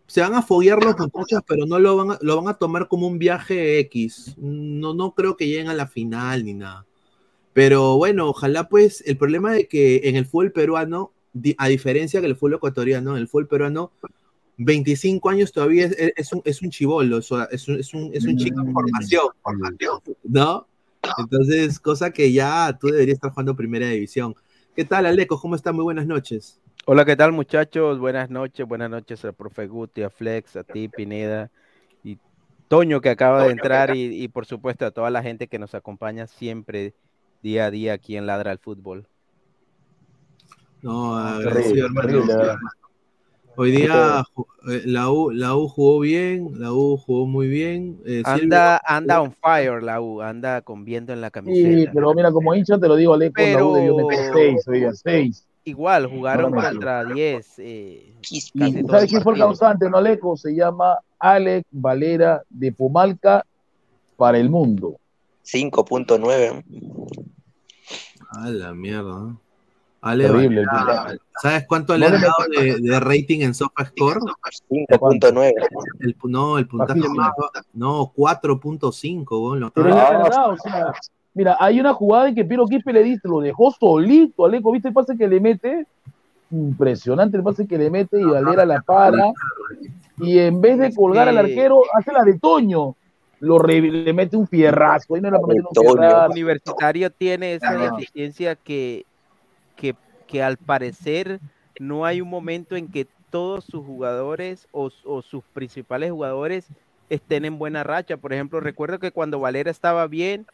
Se 0.08 0.20
van 0.20 0.34
a 0.34 0.42
foguear 0.42 0.82
los 0.84 0.96
muchachos, 0.98 1.42
pero 1.46 1.66
no 1.66 1.78
lo 1.78 1.96
van, 1.96 2.10
a, 2.12 2.18
lo 2.20 2.36
van 2.36 2.48
a 2.48 2.58
tomar 2.58 2.88
como 2.88 3.06
un 3.06 3.18
viaje 3.18 3.78
X. 3.80 4.34
No, 4.38 4.94
no 4.94 5.12
creo 5.12 5.36
que 5.36 5.46
lleguen 5.46 5.68
a 5.68 5.74
la 5.74 5.86
final 5.86 6.44
ni 6.44 6.54
nada. 6.54 6.84
Pero 7.52 7.96
bueno, 7.96 8.28
ojalá 8.28 8.68
pues, 8.68 9.02
el 9.06 9.16
problema 9.16 9.52
de 9.52 9.68
que 9.68 10.02
en 10.04 10.16
el 10.16 10.26
fútbol 10.26 10.52
peruano, 10.52 11.12
a 11.58 11.68
diferencia 11.68 12.20
que 12.20 12.26
el 12.26 12.36
fútbol 12.36 12.54
ecuatoriano, 12.54 13.12
en 13.12 13.22
el 13.22 13.28
fútbol 13.28 13.46
peruano 13.46 13.92
25 14.58 15.28
años 15.28 15.52
todavía 15.52 15.86
es, 15.86 15.96
es 16.16 16.32
un, 16.32 16.42
es 16.44 16.62
un 16.62 16.70
chivolo, 16.70 17.18
es 17.18 17.30
un, 17.30 17.46
es 17.50 17.68
un, 17.68 18.10
es 18.14 18.24
un 18.24 18.36
chico 18.36 18.60
en 18.60 18.72
formación, 18.72 19.28
¿no? 20.24 20.66
Entonces, 21.18 21.78
cosa 21.78 22.10
que 22.10 22.32
ya 22.32 22.76
tú 22.78 22.88
deberías 22.88 23.16
estar 23.16 23.30
jugando 23.30 23.54
primera 23.54 23.88
división. 23.88 24.34
¿Qué 24.74 24.84
tal, 24.84 25.06
Aleco? 25.06 25.38
¿Cómo 25.40 25.54
está? 25.54 25.72
Muy 25.72 25.84
buenas 25.84 26.06
noches. 26.06 26.60
Hola, 26.86 27.04
¿qué 27.04 27.16
tal, 27.16 27.32
muchachos? 27.32 27.98
Buenas 27.98 28.30
noches, 28.30 28.66
buenas 28.66 28.90
noches 28.90 29.24
al 29.24 29.34
profe 29.34 29.66
Guti, 29.66 30.02
a 30.02 30.10
Flex, 30.10 30.56
a 30.56 30.64
ti, 30.64 30.88
Pineda, 30.88 31.50
y 32.02 32.18
Toño, 32.68 33.00
que 33.00 33.10
acaba 33.10 33.44
de 33.44 33.52
entrar, 33.52 33.94
y, 33.96 34.22
y 34.22 34.28
por 34.28 34.46
supuesto 34.46 34.86
a 34.86 34.90
toda 34.90 35.10
la 35.10 35.22
gente 35.22 35.48
que 35.48 35.58
nos 35.58 35.74
acompaña 35.74 36.26
siempre, 36.26 36.94
día 37.42 37.66
a 37.66 37.70
día, 37.70 37.94
aquí 37.94 38.16
en 38.16 38.26
Ladra 38.26 38.52
al 38.52 38.58
Fútbol. 38.58 39.06
No, 40.82 41.16
agradecido, 41.16 41.86
hermano. 41.86 42.24
Hoy 43.58 43.70
día 43.70 44.24
eh, 44.68 44.82
la 44.84 45.10
U, 45.10 45.30
la 45.30 45.56
U 45.56 45.68
jugó 45.68 46.00
bien, 46.00 46.50
la 46.60 46.72
U 46.72 46.96
jugó 46.98 47.26
muy 47.26 47.48
bien. 47.48 47.98
Eh, 48.04 48.22
anda, 48.24 48.80
anda 48.84 49.22
on 49.22 49.32
fire 49.32 49.82
la 49.82 50.00
U, 50.00 50.20
anda 50.20 50.60
con 50.62 50.84
viento 50.84 51.12
en 51.12 51.20
la 51.20 51.30
camiseta. 51.30 51.68
Sí, 51.68 51.86
pero 51.92 52.12
mira, 52.14 52.30
como 52.32 52.54
hincha 52.54 52.78
te 52.78 52.86
lo 52.88 52.96
digo, 52.96 53.14
Aleco, 53.14 53.34
pero... 53.36 53.58
la 53.58 53.64
U 53.64 53.74
debió 53.74 53.96
meter 53.96 54.30
6, 54.34 54.68
oiga, 54.68 54.92
6. 54.92 55.46
igual, 55.64 56.06
jugaron 56.06 56.50
No, 56.50 56.56
no, 56.56 56.62
no. 56.62 56.68
contra 56.68 57.04
10. 57.04 57.58
eh, 57.58 58.14
¿Y 58.30 58.40
casi 58.40 58.50
todo 58.52 58.64
el 58.66 58.86
¿Sabes 58.88 59.10
quién 59.10 59.22
fue 59.22 59.32
el 59.34 59.38
causante, 59.38 59.88
no, 59.88 60.00
Leco? 60.00 60.36
Se 60.36 60.54
llama 60.54 60.98
Alex 61.18 61.66
Valera 61.70 62.42
de 62.50 62.72
Pumalca 62.72 63.44
para 64.16 64.38
el 64.38 64.50
mundo. 64.50 64.96
5.9. 65.44 66.64
A 68.30 68.50
la 68.50 68.74
mierda. 68.74 69.36
¿No? 70.06 70.10
Ale, 70.10 70.24
Terrible 70.26 70.60
el. 70.62 71.20
¿Sabes 71.42 71.66
cuánto 71.68 71.92
No 71.94 71.98
le 71.98 72.06
han 72.06 72.20
dado 72.20 72.34
de, 72.58 72.76
de 72.80 73.00
rating 73.00 73.40
en 73.42 73.54
SofaScore? 73.54 74.20
5.9. 74.70 75.52
El, 76.00 76.16
no, 76.24 76.58
el 76.58 76.66
puntaje 76.66 77.00
Bajísimo. 77.00 77.14
más 77.14 77.32
No, 77.74 78.12
4.5. 78.16 79.26
weón, 79.30 79.60
lo 79.60 79.70
Pero 79.70 79.88
es 79.88 79.94
estaba- 79.96 80.12
la 80.18 80.22
verdad, 80.24 80.50
o 80.50 80.56
sea, 80.56 80.92
mira, 81.34 81.56
hay 81.60 81.80
una 81.80 81.92
jugada 81.92 82.28
en 82.28 82.34
que 82.34 82.44
Piero 82.44 82.66
Quispe 82.66 82.92
le 82.92 83.02
dice, 83.02 83.28
lo 83.28 83.40
dejó 83.40 83.70
solito, 83.70 84.44
Aleco, 84.46 84.72
¿viste 84.72 84.88
el 84.88 84.94
pase 84.94 85.16
que 85.16 85.28
le 85.28 85.40
mete? 85.40 85.86
Impresionante 86.50 87.36
el 87.36 87.42
pase 87.42 87.66
que 87.66 87.76
le 87.78 87.90
mete 87.90 88.20
y 88.20 88.24
Valera 88.24 88.64
la 88.64 88.80
para. 88.80 89.32
Y 90.18 90.38
en 90.38 90.60
vez 90.60 90.78
de 90.78 90.94
colgar 90.94 91.28
al 91.28 91.34
que- 91.34 91.40
arquero, 91.40 91.82
hace 91.94 92.12
la 92.12 92.22
de 92.22 92.38
Toño. 92.38 92.94
Lo 93.40 93.58
re- 93.58 93.82
le 93.82 94.12
mete 94.14 94.34
un 94.36 94.48
fierrazo. 94.48 95.14
Ahí 95.14 95.20
no 95.20 95.28
era 95.28 95.38
para 95.38 95.48
meter 95.48 95.64
un 95.66 95.74
Toño. 95.74 95.90
El 95.92 95.98
fierrazo. 95.98 96.30
universitario 96.32 97.10
tiene 97.10 97.54
esa 97.54 97.70
Ah. 97.70 97.76
deficiencia 97.90 98.54
que, 98.54 99.04
que, 100.26 100.42
al 100.42 100.56
parecer 100.56 101.40
no 101.78 102.04
hay 102.04 102.20
un 102.20 102.28
momento 102.28 102.76
en 102.76 102.88
que 102.88 103.06
todos 103.30 103.64
sus 103.64 103.84
jugadores 103.84 104.66
o, 104.72 104.90
o 105.04 105.22
sus 105.22 105.44
principales 105.52 106.10
jugadores 106.10 106.66
estén 107.10 107.44
en 107.44 107.58
buena 107.58 107.84
racha. 107.84 108.16
Por 108.16 108.32
ejemplo, 108.32 108.60
recuerdo 108.60 108.98
que 108.98 109.10
cuando 109.10 109.40
Valera 109.40 109.70
estaba 109.70 110.06
bien, 110.06 110.46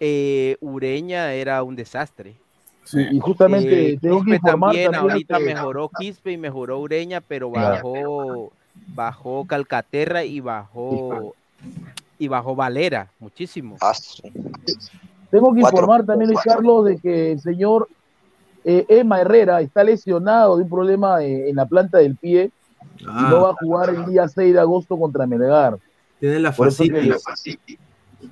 eh, 0.00 0.56
Ureña 0.60 1.32
era 1.32 1.62
un 1.62 1.76
desastre. 1.76 2.36
Y 2.92 3.20
justamente 3.20 3.92
Eh, 3.92 3.98
tengo 4.00 4.24
que 4.24 4.32
informar 4.32 4.72
también, 4.72 4.90
también 4.90 5.10
ahorita 5.12 5.38
que- 5.38 5.44
mejoró 5.44 5.90
Quispe 5.96 6.32
y 6.32 6.36
mejoró 6.36 6.80
Ureña, 6.80 7.20
pero 7.20 7.50
bajó, 7.50 8.52
bajó 8.94 9.44
Calcaterra 9.46 10.24
y 10.24 10.40
bajó 10.40 11.34
y 12.18 12.28
bajó 12.28 12.54
Valera 12.54 13.10
muchísimo. 13.18 13.76
Tengo 15.30 15.54
que 15.54 15.60
informar 15.60 16.04
también, 16.04 16.32
Carlos, 16.44 16.84
de 16.84 16.98
que 16.98 17.32
el 17.32 17.40
señor 17.40 17.88
eh, 18.64 18.84
Emma 18.88 19.20
Herrera 19.20 19.60
está 19.60 19.84
lesionado 19.84 20.56
de 20.56 20.64
un 20.64 20.70
problema 20.70 21.22
eh, 21.22 21.48
en 21.50 21.56
la 21.56 21.66
planta 21.66 21.98
del 21.98 22.16
pie 22.16 22.50
y 22.98 23.04
Ah. 23.06 23.28
no 23.30 23.42
va 23.42 23.50
a 23.50 23.54
jugar 23.54 23.90
el 23.90 24.06
día 24.06 24.28
6 24.28 24.52
de 24.54 24.60
agosto 24.60 24.98
contra 24.98 25.26
Melgar. 25.26 25.78
Tiene 26.20 26.38
la 26.38 26.52
fascitis. 26.52 27.16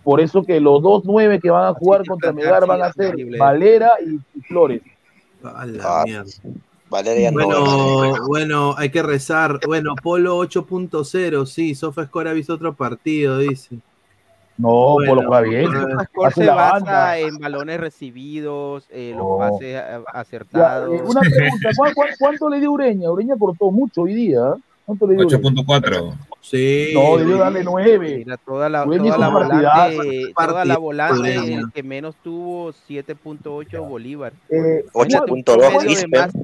por 0.05 0.21
eso 0.21 0.43
que 0.45 0.61
los 0.61 0.81
dos 0.83 1.03
nueve 1.05 1.41
que 1.41 1.51
van 1.51 1.67
a 1.67 1.75
jugar 1.75 2.07
contra 2.07 2.33
Melgar 2.33 2.67
van 2.67 2.83
a 2.83 2.93
ser. 2.93 3.17
Valera 3.39 3.93
y, 4.05 4.21
y 4.39 4.43
Flores. 4.43 4.83
A 5.43 5.67
la 5.67 6.03
mierda. 6.05 6.31
Valeria 6.89 7.31
no. 7.31 7.47
Bueno, 7.47 8.27
bueno, 8.27 8.75
hay 8.77 8.91
que 8.91 9.03
rezar. 9.03 9.61
Bueno, 9.67 9.95
Polo 10.03 10.39
8.0, 10.39 11.47
sí, 11.47 11.75
SofaScore 11.75 12.31
ha 12.31 12.33
visto 12.33 12.55
otro 12.55 12.75
partido, 12.75 13.39
dice. 13.39 13.79
No, 14.61 14.93
Bueno, 14.95 15.15
Polo 15.15 15.29
juega 15.29 15.41
bien. 15.43 15.65
eh, 15.65 16.05
Score 16.05 16.27
Hace 16.29 16.41
se 16.41 16.47
la 16.47 16.55
basa 16.55 16.73
banda. 16.75 17.19
en 17.19 17.39
balones 17.39 17.81
recibidos, 17.81 18.87
eh, 18.91 19.15
los 19.17 19.27
No. 19.27 19.39
pases 19.39 19.77
a- 19.77 19.91
Ya, 19.99 20.03
acertados. 20.13 20.95
eh, 20.95 21.03
una 21.07 21.21
pregunta, 21.21 21.69
¿cuán- 21.77 21.95
cuán- 21.95 22.09
cuánto 22.19 22.49
le 22.51 22.61
dio 22.61 22.73
Ureña? 22.73 23.11
Ureña 23.11 23.37
cortó 23.39 23.71
mucho 23.71 24.03
hoy 24.03 24.15
día. 24.15 24.39
¿eh? 24.57 24.61
¿Cuánto 24.85 25.07
le 25.07 25.15
dio? 25.15 25.27
Ureña? 25.27 25.39
8.4. 25.39 26.15
Sí. 26.43 26.91
No, 26.95 27.17
debió 27.17 27.39
darle 27.39 27.63
9. 27.65 28.19
Mira, 28.19 28.37
toda 28.39 28.69
la, 28.69 28.85
Ureña 28.87 29.05
toda 29.15 29.19
la 29.19 29.29
volante, 29.29 30.33
toda 30.37 30.65
la 30.65 30.79
volante 30.79 31.35
el 31.55 31.73
que 31.73 31.83
menos 31.83 32.15
tuvo 32.23 32.73
7.8 32.73 33.83
Bolívar. 33.85 34.33
Eh, 34.49 34.85
Imagínate 34.95 35.33
un 35.33 35.39
8.2 35.43 35.57
promedio 35.57 35.81
de 35.81 35.87
Quispe. 35.87 36.19
más- 36.19 36.35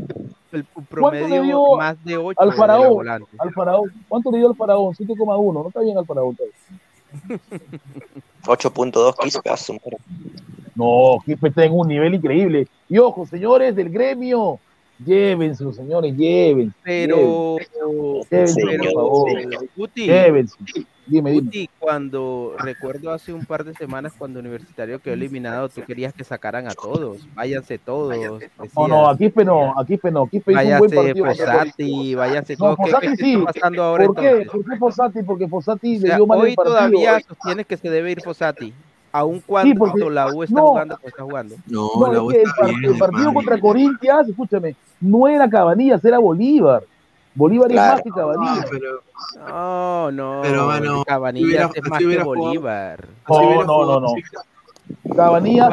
el 0.53 0.65
¿Cuánto 0.65 0.91
promedio 0.91 1.43
dio 1.43 1.77
más 1.77 2.03
de 2.05 2.17
8 2.17 2.41
al 2.41 2.53
faraón? 2.55 2.95
volante. 2.95 3.29
Al 3.39 3.53
faraón. 3.53 3.93
¿Cuánto 4.09 4.31
le 4.31 4.39
dio 4.39 4.49
al 4.49 4.55
faraón? 4.57 4.95
7,1. 4.95 5.63
No 5.63 5.69
está 5.69 5.81
bien 5.81 5.99
al 5.99 6.07
faraón. 6.07 6.35
todavía. 6.37 6.55
8.2 8.45 9.15
Quispe 9.19 9.51
a 9.51 9.57
su 9.57 9.75
madre. 9.75 9.99
No, 10.75 11.19
Quispe 11.25 11.49
está 11.49 11.65
en 11.65 11.73
un 11.73 11.89
nivel 11.89 12.15
increíble. 12.15 12.69
Y 12.89 12.99
ojo, 12.99 13.27
señores 13.27 13.75
del 13.75 13.91
gremio, 13.91 14.59
llévense, 15.05 15.73
señores, 15.73 16.17
llévense. 16.17 16.77
Pero, 16.83 17.57
llévense, 18.31 18.61
por 18.61 18.71
pero, 18.71 18.93
favor. 18.93 19.69
Guti, 19.77 20.07
Llévense. 20.07 20.57
Dime, 21.07 21.69
cuando 21.79 22.55
recuerdo 22.59 23.13
hace 23.13 23.33
un 23.33 23.45
par 23.45 23.65
de 23.65 23.75
semanas 23.75 24.13
cuando 24.19 24.41
Universitario 24.41 24.99
quedó 25.01 25.15
eliminado, 25.15 25.69
tú 25.69 25.83
querías 25.83 26.13
que 26.13 26.25
sacaran 26.25 26.67
a 26.67 26.75
todos, 26.75 27.27
váyanse 27.35 27.79
todos. 27.79 28.17
No, 28.17 28.39
decías. 28.39 28.51
no, 28.77 28.89
no, 28.89 29.09
a 29.09 29.17
Quispe 29.87 30.11
no. 30.11 30.27
Quispe 30.29 30.53
hizo 30.53 30.61
un 30.61 30.79
buen 30.79 30.91
Váyase 30.91 30.97
partido. 30.97 31.27
contra 31.27 31.53
Fossati, 31.53 32.15
váyase 32.17 32.53
No, 32.55 32.59
todo. 32.59 32.77
¿Qué, 32.77 32.83
Fossati 32.91 33.07
qué 33.09 33.17
sí. 33.17 33.33
está 33.35 33.53
pasando 33.53 33.83
ahora 33.85 34.07
¿Por 34.07 34.17
qué? 34.17 34.29
entonces? 34.29 34.51
¿Por 34.53 34.65
qué 34.65 34.77
Fossati? 34.79 35.23
Porque 35.23 35.49
Fossati 35.49 35.97
O 35.97 36.01
le 36.01 36.15
dio 36.17 36.27
mal 36.27 36.39
hoy 36.41 36.51
el 36.51 36.55
partido. 36.57 36.75
todavía 36.77 37.21
sostienes 37.21 37.67
que 37.67 37.77
se 37.77 37.89
debe 37.91 38.11
ir 38.11 38.21
Fossati, 38.23 38.75
aun 39.13 39.41
cuando 39.47 39.75
porque- 39.79 40.11
la 40.11 40.35
U 40.35 40.43
está 40.43 40.57
no. 40.57 40.67
jugando 40.69 40.97
como 40.97 41.09
está 41.09 41.23
jugando. 41.23 41.55
No, 41.69 41.89
No, 42.01 42.07
la 42.13 42.13
es 42.19 42.19
U 42.25 42.29
que 42.29 42.37
el, 42.37 42.43
está 42.43 42.61
par- 42.63 42.75
bien, 42.75 42.93
el 42.93 42.99
partido 42.99 43.33
contra 43.35 43.61
Corintias, 43.61 44.29
escúchame, 44.29 44.75
no 45.01 45.29
era 45.29 45.49
Cabanillas, 45.49 46.05
era 46.05 46.19
Bolívar. 46.19 46.83
Bolívar 47.37 47.71
es 47.71 47.77
más 47.77 48.03
que 48.03 48.11
Cabanillas. 48.11 48.65
Ah, 48.65 48.69
pero, 48.71 49.01
No, 49.49 50.11
no. 50.11 50.41
Pero, 50.43 51.05
Cabanillas 51.07 51.47
hubiera- 51.49 51.71
es 51.75 51.89
más 51.91 51.99
que 51.99 52.05
jugado- 52.07 52.25
Bolívar. 52.25 53.05
No, 53.29 53.65
no, 53.65 53.85
no, 53.87 54.01
no. 54.01 54.09
Cabanillas, 55.17 55.69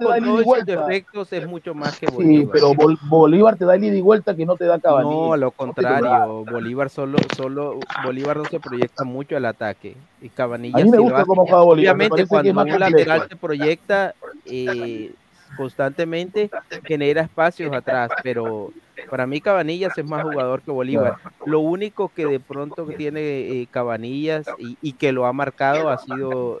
no 0.00 0.06
con 0.08 0.24
todos 0.24 0.44
sus 0.58 0.66
defectos 0.66 1.32
es 1.32 1.46
mucho 1.46 1.74
más 1.74 1.98
que 1.98 2.06
Sí, 2.06 2.12
Bolívar. 2.14 2.48
pero 2.52 2.74
Bol- 2.74 2.98
Bolívar 3.08 3.56
te 3.56 3.64
da 3.64 3.74
el 3.76 3.84
ida 3.84 3.96
y 3.96 4.00
vuelta 4.00 4.34
que 4.36 4.44
no 4.44 4.56
te 4.56 4.64
da 4.66 4.78
Cabanillas. 4.78 5.14
No, 5.16 5.32
a 5.32 5.36
lo 5.36 5.46
No 5.46 5.52
contrario, 5.52 6.44
Bolívar 6.50 6.90
solo, 6.90 7.16
solo, 7.36 7.78
Bolívar 8.04 8.36
no 8.36 8.44
se 8.44 8.60
proyecta 8.60 9.04
mucho 9.04 9.36
al 9.36 9.46
ataque. 9.46 9.96
Y 10.20 10.28
Cabanillas 10.28 10.82
A 10.82 10.84
mí 10.84 10.90
me 10.90 10.96
sí 10.96 10.96
lo 10.98 11.02
gusta 11.04 11.18
hace. 11.18 11.26
cómo 11.26 11.46
juega 11.46 11.62
Bolívar, 11.64 11.96
me 11.96 12.06
Obviamente, 12.06 12.28
cuando 12.28 12.60
un 12.74 12.80
lateral 12.80 13.26
se 13.28 13.36
proyecta 13.36 14.14
eh, 14.44 15.12
constantemente, 15.56 16.50
genera 16.84 17.22
espacios 17.22 17.72
atrás, 17.74 18.10
pero 18.22 18.70
para 19.10 19.26
mí 19.26 19.40
Cabanillas 19.40 19.96
es 19.96 20.04
más 20.04 20.22
jugador 20.22 20.62
que 20.62 20.70
Bolívar. 20.70 21.16
Lo 21.46 21.60
único 21.60 22.10
que 22.14 22.26
de 22.26 22.40
pronto 22.40 22.86
que 22.86 22.96
tiene 22.96 23.20
eh, 23.20 23.68
Cabanillas 23.70 24.46
y, 24.58 24.76
y 24.82 24.92
que 24.92 25.12
lo 25.12 25.26
ha 25.26 25.32
marcado 25.32 25.88
ha 25.88 25.98
sido 25.98 26.60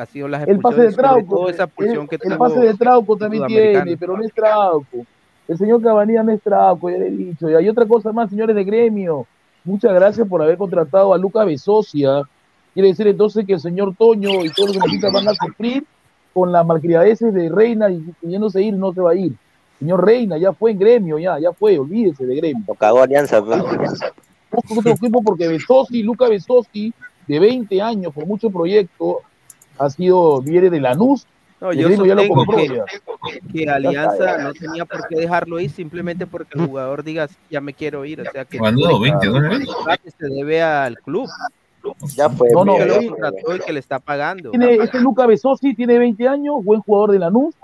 ha 0.00 0.06
sido 0.06 0.28
las 0.28 0.48
El 0.48 0.60
pase 0.60 0.82
de 0.82 0.92
Trauco, 0.92 1.36
todo 1.36 1.48
esa 1.50 1.64
el, 1.64 2.08
que 2.08 2.18
el 2.22 2.38
pase 2.38 2.60
de 2.60 2.74
Trauco 2.74 3.16
también 3.16 3.46
tiene, 3.46 3.96
pero 3.98 4.16
no 4.16 4.24
es 4.24 4.32
Trauco. 4.32 5.04
El 5.46 5.58
señor 5.58 5.82
Cabanillas 5.82 6.24
no 6.24 6.32
es 6.32 6.40
Trauco, 6.40 6.90
ya 6.90 6.96
le 6.96 7.08
he 7.08 7.10
dicho. 7.10 7.50
Y 7.50 7.54
hay 7.54 7.68
otra 7.68 7.86
cosa 7.86 8.10
más, 8.12 8.30
señores 8.30 8.56
de 8.56 8.64
gremio. 8.64 9.26
Muchas 9.62 9.92
gracias 9.92 10.26
por 10.26 10.40
haber 10.40 10.56
contratado 10.56 11.12
a 11.12 11.18
Luca 11.18 11.44
Besocia. 11.44 12.22
Quiere 12.72 12.88
decir 12.88 13.08
entonces 13.08 13.44
que 13.44 13.54
el 13.54 13.60
señor 13.60 13.94
Toño 13.94 14.44
y 14.44 14.50
todos 14.50 14.76
los 14.76 14.84
que 14.84 15.10
van 15.10 15.28
a 15.28 15.34
sufrir 15.34 15.84
con 16.32 16.50
las 16.50 16.64
malcriadeces 16.64 17.34
de 17.34 17.48
Reina 17.50 17.90
y 17.90 17.98
pidiéndose 18.20 18.62
ir, 18.62 18.74
no 18.74 18.94
se 18.94 19.00
va 19.00 19.10
a 19.10 19.16
ir. 19.16 19.34
Señor 19.80 20.04
Reina, 20.04 20.36
ya 20.36 20.52
fue 20.52 20.72
en 20.72 20.78
gremio, 20.78 21.18
ya, 21.18 21.38
ya 21.38 21.52
fue, 21.52 21.78
olvídese 21.78 22.26
de 22.26 22.36
gremio. 22.36 22.62
Lo 22.68 22.74
cagó 22.74 23.02
Alianza, 23.02 23.38
otro 23.40 24.92
equipo 24.92 25.22
porque 25.22 25.48
Besosi, 25.48 26.02
Luca 26.02 26.28
Besosi, 26.28 26.92
de 27.26 27.38
20 27.38 27.80
años, 27.80 28.12
con 28.12 28.28
mucho 28.28 28.50
proyecto, 28.50 29.20
ha 29.78 29.88
sido, 29.88 30.42
viene 30.42 30.68
de 30.68 30.80
Lanús. 30.80 31.26
No, 31.60 31.70
el 31.70 31.78
yo 31.78 31.88
Gremio 31.88 32.06
ya 32.06 32.14
lo 32.14 32.22
sostengo 32.22 32.44
compró 32.46 32.56
que, 32.56 32.68
ya. 32.68 33.52
que 33.52 33.70
Alianza 33.70 34.38
no 34.38 34.52
tenía 34.54 34.84
por 34.84 35.06
qué 35.08 35.16
dejarlo 35.16 35.60
ir 35.60 35.70
simplemente 35.70 36.26
porque 36.26 36.58
el 36.58 36.66
jugador 36.66 37.04
diga 37.04 37.28
ya 37.50 37.60
me 37.60 37.74
quiero 37.74 38.04
ir, 38.06 38.20
o 38.22 38.24
sea 38.30 38.46
que 38.46 38.58
¿Cuándo? 38.58 38.88
todo 38.88 39.00
20 39.00 39.26
dólares. 39.26 39.68
se 40.18 40.26
debe 40.26 40.62
al 40.62 40.98
club 40.98 41.28
Ya 42.16 42.30
fue. 42.30 42.48
No, 42.50 42.64
no, 42.64 42.76
que 42.78 42.86
lo 42.86 42.96
contrató 43.10 43.56
y 43.56 43.60
que 43.60 43.72
le 43.74 43.80
está 43.80 43.98
pagando. 43.98 44.52
Tiene, 44.52 44.76
este 44.76 45.00
Luca 45.00 45.26
Besosi 45.26 45.74
tiene 45.74 45.98
20 45.98 46.28
años, 46.28 46.64
buen 46.64 46.80
jugador 46.80 47.12
de 47.12 47.18
Lanús, 47.18 47.54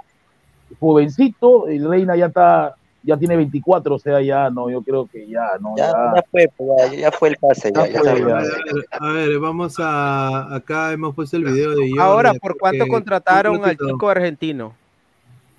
jovencito, 0.81 1.69
el 1.69 1.89
Reina 1.89 2.17
ya 2.17 2.27
está, 2.27 2.75
ya 3.03 3.17
tiene 3.17 3.37
24, 3.37 3.95
o 3.95 3.99
sea, 3.99 4.21
ya 4.21 4.51
no, 4.51 4.69
yo 4.71 4.83
creo 4.83 5.07
que 5.07 5.27
ya, 5.29 5.43
no, 5.61 5.75
Ya, 5.77 5.87
ya. 5.87 6.13
ya 6.17 6.23
fue, 6.31 6.51
pues, 6.57 6.69
ya, 6.93 6.97
ya 6.99 7.13
fue 7.13 7.29
el 7.31 7.37
pase. 7.37 7.73
Ya, 7.75 7.85
fue. 8.01 8.11
A 8.11 8.15
ver, 8.15 8.87
a 8.91 9.13
ver, 9.13 9.39
vamos 9.39 9.77
a. 9.79 10.55
Acá 10.55 10.93
hemos 10.93 11.15
puesto 11.15 11.37
el 11.37 11.45
video 11.45 11.71
de 11.71 11.77
Jordi, 11.91 11.99
Ahora, 11.99 12.31
acá 12.31 12.39
¿por 12.41 12.59
cuánto 12.59 12.85
que- 12.85 12.91
contrataron 12.91 13.65
al 13.65 13.77
chico 13.77 14.09
argentino? 14.09 14.75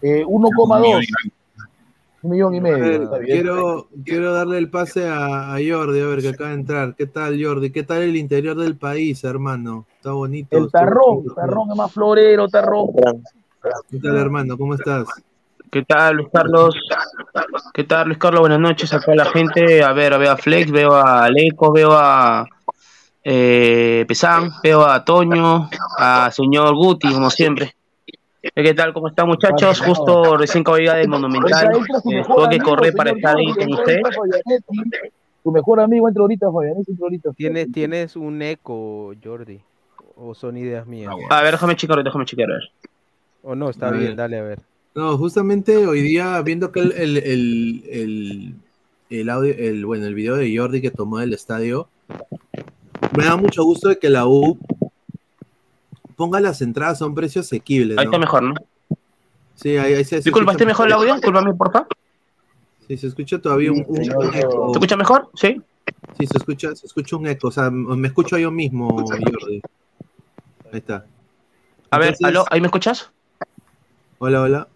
Eh, 0.01 0.23
1,2, 0.25 1.03
un 2.23 2.31
millón 2.31 2.53
y 2.55 2.61
medio. 2.61 2.77
ver, 2.79 3.01
está 3.03 3.17
bien. 3.19 3.37
quiero, 3.37 3.87
quiero 4.03 4.33
darle 4.33 4.57
el 4.57 4.69
pase 4.69 5.07
a, 5.07 5.53
a 5.55 5.57
Jordi, 5.65 5.99
a 6.01 6.05
ver, 6.07 6.21
que 6.21 6.29
acaba 6.29 6.49
de 6.49 6.55
entrar. 6.55 6.95
¿Qué 6.95 7.05
tal, 7.07 7.41
Jordi? 7.43 7.71
¿Qué 7.71 7.83
tal 7.83 8.01
el 8.03 8.15
interior 8.15 8.57
del 8.57 8.75
país, 8.75 9.23
hermano? 9.23 9.85
Está 9.95 10.11
bonito. 10.11 10.57
El 10.57 10.69
Tarrón, 10.69 11.23
Tarrón 11.35 11.71
es 11.71 11.77
más 11.77 11.91
florero, 11.91 12.47
Tarrón. 12.47 12.89
¿Qué 13.89 13.99
tal, 13.99 14.17
hermano? 14.17 14.57
¿Cómo 14.57 14.73
estás? 14.73 15.07
¿Qué 15.71 15.83
tal, 15.83 16.15
Luis 16.17 16.29
Carlos? 16.31 16.75
¿Qué 17.73 17.83
tal, 17.83 18.07
Luis 18.07 18.17
Carlos? 18.17 18.41
Buenas 18.41 18.59
noches 18.59 18.93
a 18.93 18.99
toda 18.99 19.15
la 19.15 19.25
gente. 19.25 19.83
A 19.83 19.93
ver, 19.93 20.17
veo 20.17 20.31
a 20.31 20.37
Flex, 20.37 20.71
veo 20.71 20.95
a 20.95 21.29
Leco, 21.29 21.71
veo 21.71 21.91
a 21.91 22.47
eh, 23.23 24.05
Pesán, 24.07 24.51
veo 24.63 24.85
a 24.85 25.03
Toño, 25.03 25.69
a 25.97 26.31
señor 26.31 26.75
Guti, 26.75 27.11
como 27.11 27.29
siempre. 27.29 27.75
¿Qué 28.41 28.73
tal? 28.73 28.93
¿Cómo 28.93 29.09
están, 29.09 29.27
muchachos? 29.27 29.81
Justo 29.81 30.37
recién 30.37 30.63
llegar 30.63 30.97
del 30.97 31.09
Monumental. 31.09 31.69
Eh, 31.75 32.23
tuve 32.25 32.49
que 32.49 32.59
correr 32.59 32.93
para 32.93 33.11
estar 33.11 33.35
ahí 33.35 33.53
con 33.53 33.73
ustedes. 33.73 34.03
Tu 35.43 35.51
mejor 35.51 35.79
amigo 35.79 36.07
entra 36.07 36.21
ahorita, 36.21 36.51
Fabián, 36.51 36.75
entra 36.77 36.95
ahorita. 37.01 37.31
Tienes, 37.33 37.71
tienes 37.71 38.15
un 38.15 38.41
eco, 38.41 39.13
Jordi. 39.21 39.59
O 40.15 40.33
son 40.33 40.57
ideas 40.57 40.87
mías. 40.87 41.13
A 41.29 41.41
ver, 41.41 41.51
déjame 41.51 41.75
checar, 41.75 42.03
déjame 42.03 42.25
checar. 42.25 42.49
A 42.49 42.53
ver. 42.53 42.71
O 43.49 43.55
no, 43.55 43.69
está 43.69 43.87
A 43.87 43.91
bien, 43.91 44.07
ver. 44.07 44.15
dale 44.17 44.39
a 44.39 44.43
ver. 44.43 44.59
No, 44.93 45.17
justamente 45.17 45.87
hoy 45.87 46.01
día, 46.01 46.41
viendo 46.41 46.71
que 46.73 46.81
el, 46.81 46.91
el, 46.91 47.17
el, 47.17 47.83
el, 47.89 48.55
el 49.09 49.29
audio, 49.29 49.53
el, 49.57 49.85
bueno, 49.85 50.05
el 50.05 50.13
video 50.13 50.35
de 50.35 50.55
Jordi 50.57 50.81
que 50.81 50.91
tomó 50.91 51.19
del 51.19 51.33
estadio, 51.33 51.87
me 53.15 53.23
da 53.23 53.37
mucho 53.37 53.63
gusto 53.63 53.87
de 53.87 53.99
que 53.99 54.09
la 54.09 54.27
U 54.27 54.57
ponga 56.17 56.41
las 56.41 56.61
entradas 56.61 57.01
a 57.01 57.05
un 57.05 57.15
precio 57.15 57.39
asequible. 57.39 57.95
Ahí 57.97 58.05
está 58.05 58.17
mejor, 58.19 58.43
¿no? 58.43 58.53
Sí, 59.55 59.77
ahí, 59.77 59.93
ahí 59.93 60.03
se, 60.03 60.17
Disculpa, 60.17 60.51
escucha 60.51 60.63
¿está 60.63 60.65
mejor 60.65 60.87
el 60.87 60.93
audio? 60.93 61.13
Disculpame, 61.15 61.53
porfa. 61.53 61.87
Sí, 62.87 62.97
se 62.97 63.07
escucha 63.07 63.39
todavía 63.39 63.71
un, 63.71 63.85
un- 63.87 63.97
un 63.99 64.35
eco. 64.35 64.67
¿Se 64.73 64.77
escucha 64.77 64.97
mejor? 64.97 65.29
Sí. 65.35 65.61
Sí, 66.19 66.27
se 66.27 66.37
escucha, 66.37 66.75
se 66.75 66.85
escucha 66.85 67.15
un 67.15 67.27
eco. 67.27 67.47
O 67.47 67.51
sea, 67.51 67.69
me 67.71 68.07
escucho 68.09 68.37
yo 68.37 68.51
mismo, 68.51 68.89
Jordi. 68.89 69.61
Ahí 70.71 70.79
está. 70.79 71.05
A 71.91 71.97
ver, 71.97 72.15
aló, 72.23 72.43
¿ahí 72.49 72.59
me 72.59 72.67
escuchas? 72.67 73.11
Hola, 74.19 74.41
hola. 74.41 74.67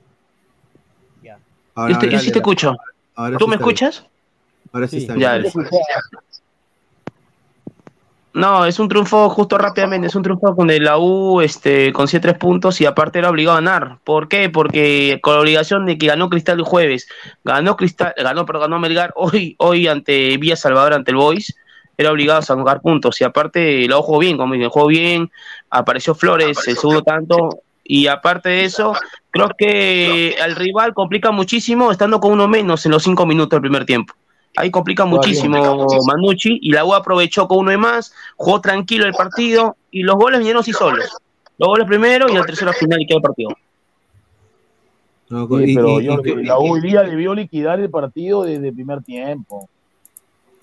Ahora, 1.73 1.93
Yo, 1.93 1.99
te- 1.99 2.05
yo 2.07 2.11
ahora- 2.11 2.19
sí 2.25 2.31
te 2.31 2.39
escucho. 2.39 2.75
ahora 3.15 3.37
¿Tú 3.37 3.45
sí 3.45 3.49
me 3.49 3.55
bien. 3.57 3.61
escuchas? 3.61 4.05
Ahora 4.73 4.87
sí, 4.89 4.97
está 4.97 5.15
Ya, 5.17 5.37
bien. 5.37 5.51
No, 8.33 8.65
es 8.65 8.77
un 8.79 8.87
triunfo 8.87 9.29
justo 9.29 9.57
rápidamente, 9.57 10.07
es 10.07 10.15
un 10.15 10.23
triunfo 10.23 10.55
con 10.55 10.69
el 10.69 10.83
la 10.85 10.97
U 10.97 11.41
este, 11.41 11.91
con 11.93 12.07
7 12.07 12.33
puntos 12.33 12.79
y 12.81 12.85
aparte 12.85 13.19
era 13.19 13.29
obligado 13.29 13.57
a 13.57 13.61
ganar. 13.61 13.99
¿Por 14.03 14.27
qué? 14.27 14.49
Porque 14.49 15.19
con 15.21 15.33
la 15.35 15.39
obligación 15.41 15.85
de 15.85 15.97
que 15.97 16.07
ganó 16.07 16.29
Cristal 16.29 16.59
el 16.59 16.65
jueves, 16.65 17.07
ganó 17.43 17.75
Cristal, 17.77 18.13
ganó, 18.17 18.45
perdón, 18.45 18.63
ganó 18.71 18.79
Melgar 18.79 19.11
hoy, 19.15 19.55
hoy 19.59 19.87
ante 19.87 20.37
Villa 20.37 20.55
Salvador, 20.55 20.93
ante 20.93 21.11
el 21.11 21.17
Boys, 21.17 21.55
era 21.97 22.11
obligado 22.11 22.39
a 22.39 22.43
sacar 22.43 22.81
puntos. 22.81 23.19
Y 23.19 23.23
aparte 23.25 23.85
la 23.87 23.97
U 23.97 24.01
jugó 24.01 24.19
bien, 24.19 24.37
como 24.37 24.53
dicen, 24.53 24.69
jugó 24.69 24.87
bien, 24.87 25.29
apareció 25.69 26.15
Flores, 26.15 26.57
el 26.67 26.75
segundo 26.77 27.01
tanto, 27.01 27.49
y 27.93 28.07
aparte 28.07 28.47
de 28.47 28.63
eso, 28.63 28.93
creo 29.31 29.49
que 29.57 30.37
al 30.41 30.55
rival 30.55 30.93
complica 30.93 31.29
muchísimo 31.31 31.91
estando 31.91 32.21
con 32.21 32.31
uno 32.31 32.47
menos 32.47 32.85
en 32.85 32.91
los 32.93 33.03
cinco 33.03 33.25
minutos 33.25 33.49
del 33.49 33.59
primer 33.61 33.85
tiempo. 33.85 34.13
Ahí 34.55 34.71
complica 34.71 35.03
muchísimo 35.03 35.87
Manucci 36.07 36.57
y 36.61 36.71
la 36.71 36.85
U 36.85 36.93
aprovechó 36.93 37.49
con 37.49 37.59
uno 37.59 37.71
de 37.71 37.77
más, 37.77 38.13
jugó 38.37 38.61
tranquilo 38.61 39.05
el 39.05 39.13
partido 39.13 39.75
y 39.91 40.03
los 40.03 40.15
goles 40.15 40.39
vinieron 40.39 40.63
sí 40.63 40.71
solos. 40.71 41.05
Los 41.57 41.67
goles 41.67 41.85
primero 41.85 42.27
y 42.31 42.35
el 42.37 42.45
tercero 42.45 42.71
al 42.71 42.77
final 42.77 43.01
y 43.01 43.05
quedó 43.05 43.17
el 43.17 43.23
partido. 43.23 43.49
Sí, 45.27 45.75
pero 45.75 45.99
y- 45.99 46.05
yo- 46.05 46.21
y- 46.23 46.45
la 46.45 46.59
U 46.59 46.73
hoy 46.73 46.81
día 46.81 47.03
debió 47.03 47.33
liquidar 47.35 47.81
el 47.81 47.89
partido 47.89 48.43
desde 48.43 48.69
el 48.69 48.73
primer 48.73 49.03
tiempo. 49.03 49.67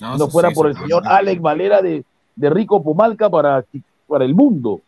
No, 0.00 0.28
fuera 0.28 0.48
sí, 0.48 0.54
por 0.54 0.68
el 0.68 0.76
señor. 0.78 1.02
Alex 1.06 1.42
Valera 1.42 1.82
de, 1.82 2.04
de 2.36 2.50
Rico 2.50 2.82
Pumalca 2.82 3.28
para, 3.28 3.62
para 4.06 4.24
el 4.24 4.34
mundo. 4.34 4.80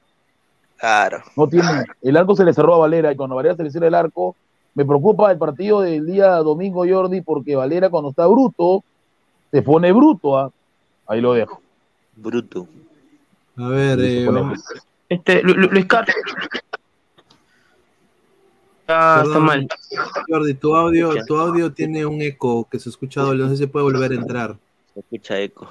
Claro. 0.80 1.22
No 1.36 1.46
tiene, 1.46 1.84
el 2.00 2.16
arco 2.16 2.34
se 2.34 2.44
le 2.44 2.54
cerró 2.54 2.74
a 2.74 2.78
Valera 2.78 3.12
y 3.12 3.16
cuando 3.16 3.36
Valera 3.36 3.54
se 3.54 3.62
le 3.62 3.70
cierra 3.70 3.88
el 3.88 3.94
arco, 3.94 4.34
me 4.74 4.84
preocupa 4.84 5.30
el 5.30 5.36
partido 5.38 5.82
del 5.82 6.06
día 6.06 6.36
domingo, 6.36 6.84
Jordi, 6.88 7.20
porque 7.20 7.54
Valera 7.54 7.90
cuando 7.90 8.10
está 8.10 8.26
bruto, 8.26 8.82
se 9.50 9.60
pone 9.62 9.92
bruto. 9.92 10.38
¿ah? 10.38 10.50
Ahí 11.06 11.20
lo 11.20 11.34
dejo. 11.34 11.60
Bruto. 12.16 12.66
A 13.56 13.68
ver, 13.68 13.98
se 13.98 14.22
eh, 14.22 14.26
vamos- 14.26 14.64
Este, 15.08 15.42
Lu- 15.42 15.54
Lu- 15.54 15.68
Luis 15.70 15.84
Carlos. 15.86 16.14
Ah, 18.88 19.20
está 19.22 19.32
Perdón, 19.34 19.44
mal. 19.44 19.68
Jordi, 20.28 20.54
tu 20.54 20.74
audio, 20.74 21.12
tu 21.26 21.36
audio 21.36 21.72
tiene 21.72 22.06
un 22.06 22.20
eco 22.22 22.66
que 22.70 22.78
se 22.78 22.88
escucha 22.88 23.20
doble, 23.20 23.42
no 23.44 23.50
sé 23.50 23.56
si 23.58 23.66
puede 23.66 23.84
volver 23.84 24.12
a 24.12 24.14
entrar. 24.14 24.56
Se 24.94 25.00
escucha 25.00 25.38
eco. 25.38 25.68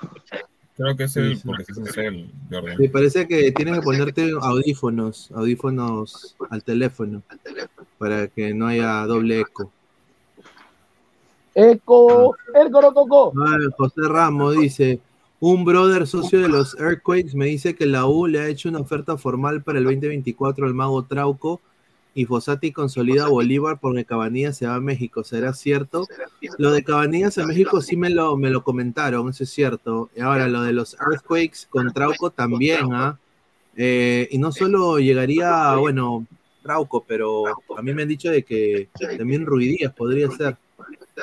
Creo 0.79 0.95
que 0.95 1.03
es 1.03 1.17
el, 1.17 1.37
porque 1.45 1.63
ese 1.63 1.81
es 1.81 1.97
el 1.97 2.31
Jordan. 2.49 2.77
Me 2.79 2.87
parece 2.87 3.27
que 3.27 3.51
tienes 3.51 3.75
que 3.75 3.81
ponerte 3.81 4.31
audífonos, 4.41 5.29
audífonos 5.35 6.37
al 6.49 6.63
teléfono, 6.63 7.21
para 7.97 8.29
que 8.29 8.53
no 8.53 8.67
haya 8.67 9.05
doble 9.05 9.41
eco. 9.41 9.69
Eco, 11.53 12.33
el 12.55 12.71
corococo. 12.71 13.33
José 13.77 14.01
Ramos 14.07 14.55
dice, 14.55 15.01
un 15.41 15.65
brother 15.65 16.07
socio 16.07 16.39
de 16.39 16.47
los 16.47 16.79
Earthquakes 16.79 17.35
me 17.35 17.47
dice 17.47 17.75
que 17.75 17.85
la 17.85 18.05
U 18.05 18.27
le 18.27 18.39
ha 18.39 18.47
hecho 18.47 18.69
una 18.69 18.79
oferta 18.79 19.17
formal 19.17 19.61
para 19.61 19.79
el 19.79 19.83
2024 19.83 20.65
al 20.65 20.73
mago 20.73 21.03
Trauco 21.03 21.59
y 22.19 22.25
Fossati 22.25 22.73
consolida 22.73 23.23
a 23.23 23.29
Bolívar 23.29 23.79
porque 23.79 24.03
Cabanillas 24.03 24.57
se 24.57 24.67
va 24.67 24.75
a 24.75 24.81
México. 24.81 25.23
¿Será 25.23 25.53
cierto? 25.53 26.05
Lo 26.57 26.73
de 26.73 26.83
Cabanillas 26.83 27.37
a 27.37 27.45
México 27.45 27.81
sí 27.81 27.95
me 27.95 28.09
lo, 28.09 28.35
me 28.35 28.49
lo 28.49 28.61
comentaron, 28.61 29.29
eso 29.29 29.45
es 29.45 29.49
cierto. 29.51 30.09
Y 30.13 30.19
ahora 30.19 30.49
lo 30.49 30.63
de 30.63 30.73
los 30.73 30.97
Earthquakes 30.99 31.59
con 31.69 31.93
Trauco 31.93 32.29
también, 32.29 32.93
¿ah? 32.93 33.17
Eh, 33.77 34.27
y 34.31 34.37
no 34.37 34.51
solo 34.51 34.99
llegaría, 34.99 35.75
bueno, 35.75 36.27
Trauco, 36.61 37.05
pero 37.07 37.45
a 37.77 37.81
mí 37.81 37.93
me 37.93 38.01
han 38.01 38.09
dicho 38.09 38.29
de 38.29 38.43
que 38.43 38.89
también 39.17 39.45
Ruidías 39.45 39.93
podría 39.93 40.29
ser. 40.29 40.57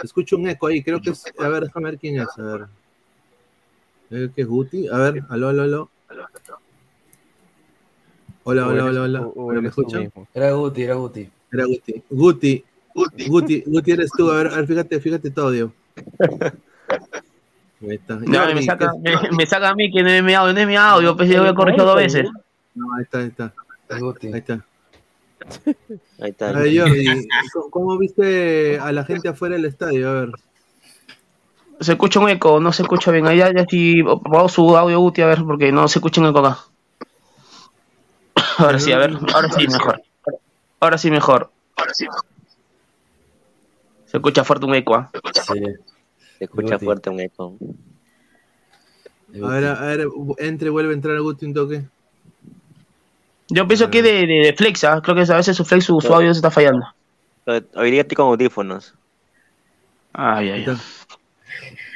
Escucho 0.03 0.39
un 0.39 0.49
eco 0.49 0.69
ahí, 0.69 0.83
creo 0.83 1.03
que 1.03 1.11
es. 1.11 1.25
A 1.39 1.49
ver, 1.49 1.65
déjame 1.65 1.91
ver 1.91 1.99
quién 1.99 2.23
es. 2.23 2.29
A 2.39 2.43
ver. 2.43 4.31
Que 4.35 4.41
es 4.41 4.47
Guti. 4.47 4.89
A 4.89 4.97
ver, 4.97 5.25
aló, 5.29 5.49
aló, 5.49 5.63
aló. 5.63 5.91
Hola, 8.49 8.69
hola, 8.69 8.85
hola, 8.85 9.01
hola. 9.03 9.21
o 9.35 9.51
¿Me 9.53 9.69
escuchan? 9.69 10.13
Era 10.33 10.53
Guti, 10.53 10.83
era 10.83 10.95
Guti. 10.95 11.29
Era 11.53 11.65
Guti. 11.65 12.03
Guti. 12.09 12.65
Guti, 13.27 13.65
Guti 13.67 13.91
eres 13.91 14.11
tú. 14.17 14.31
A 14.31 14.37
ver, 14.37 14.47
a 14.47 14.57
ver, 14.57 14.67
fíjate, 14.69 15.01
fíjate 15.01 15.31
tu 15.33 15.41
audio. 15.41 15.73
Ahí 17.83 17.97
está. 17.97 18.15
No, 18.15 18.55
me, 18.55 18.63
saca, 18.63 18.93
¿qué- 19.05 19.17
me, 19.31 19.37
me 19.37 19.47
saca 19.47 19.71
a 19.71 19.75
mí 19.75 19.91
que 19.91 20.01
no 20.05 20.09
es 20.11 20.23
mi 20.23 20.33
audio, 20.35 20.53
no 20.55 20.61
es 20.61 20.67
mi 20.69 20.77
audio, 20.77 21.17
pues 21.17 21.29
yo 21.29 21.41
voy 21.41 21.49
a 21.51 21.55
corregir 21.55 21.83
dos 21.83 21.97
veces. 21.97 22.29
No, 22.77 22.95
ahí 22.95 23.03
está, 23.03 23.19
ahí 23.19 23.27
está. 23.27 23.53
Ahí 23.91 24.01
está. 24.33 24.65
Ahí 26.19 26.21
A 26.21 26.27
está. 26.29 26.53
ver, 26.53 26.79
Jordi, 26.79 27.27
¿cómo- 27.53 27.71
¿cómo 27.71 27.99
viste 27.99 28.79
a 28.79 28.93
la 28.93 29.05
gente 29.05 29.29
afuera 29.29 29.57
del 29.57 29.65
estadio? 29.65 30.09
A 30.09 30.13
ver. 30.13 30.31
Se 31.81 31.93
escucha 31.93 32.21
un 32.21 32.31
eco, 32.31 32.61
no 32.61 32.73
se 32.73 32.83
escucha 32.83 33.11
bien. 33.11 33.27
Allá 33.27 33.53
ya 33.53 33.67
sí, 33.69 34.01
vamos 34.03 34.53
su 34.53 34.77
audio 34.77 35.01
Guti 35.01 35.23
a 35.23 35.27
ver, 35.27 35.43
porque 35.45 35.73
no 35.73 35.89
se 35.89 35.99
escucha 35.99 36.21
un 36.21 36.29
eco 36.29 36.39
acá. 36.39 36.59
Ahora 38.59 38.79
sí, 38.79 38.93
a 38.93 38.99
ver, 38.99 39.13
ahora 39.35 39.51
sí 39.51 39.67
mejor. 39.69 40.03
Ahora 40.81 40.99
sí 40.99 41.11
mejor. 41.11 41.51
Se 44.07 44.17
escucha 44.17 44.45
fuerte 44.45 44.67
un 44.67 44.75
eco. 44.75 44.95
¿ah? 44.95 45.11
Se 46.39 46.45
escucha 46.45 46.75
Guti. 46.75 46.85
fuerte 46.85 47.11
un 47.11 47.21
eco. 47.21 47.57
A 49.43 49.49
ver, 49.49 49.65
a 49.67 49.81
ver, 49.81 50.09
entre, 50.39 50.71
vuelve 50.71 50.93
a 50.93 50.95
entrar 50.95 51.21
Guti 51.21 51.47
un 51.47 51.55
toque. 51.55 51.85
Yo 53.49 53.67
pienso 53.69 53.91
que 53.91 54.03
de, 54.03 54.27
de, 54.27 54.47
de 54.47 54.55
Flex, 54.57 54.85
¿ah? 54.85 55.01
creo 55.03 55.15
que 55.15 55.31
a 55.31 55.37
veces 55.37 55.57
su 55.57 55.65
Flex, 55.65 55.85
su, 55.85 56.01
su 56.01 56.13
audio 56.13 56.33
se 56.33 56.39
está 56.39 56.51
fallando. 56.51 56.87
Hoy 57.75 57.91
día 57.91 58.01
estoy 58.01 58.17
con 58.17 58.27
audífonos. 58.27 58.95
Ay, 60.13 60.51
ay, 60.51 60.65
ay. 60.67 60.77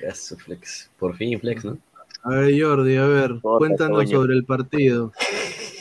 Eso, 0.06 0.36
Flex. 0.36 0.90
Por 0.98 1.16
fin, 1.16 1.40
Flex, 1.40 1.64
¿no? 1.64 1.78
A 2.22 2.30
ver, 2.30 2.62
Jordi, 2.62 2.96
a 2.96 3.06
ver, 3.06 3.40
cuéntanos 3.40 4.10
sobre 4.10 4.34
el 4.34 4.44
partido. 4.44 5.12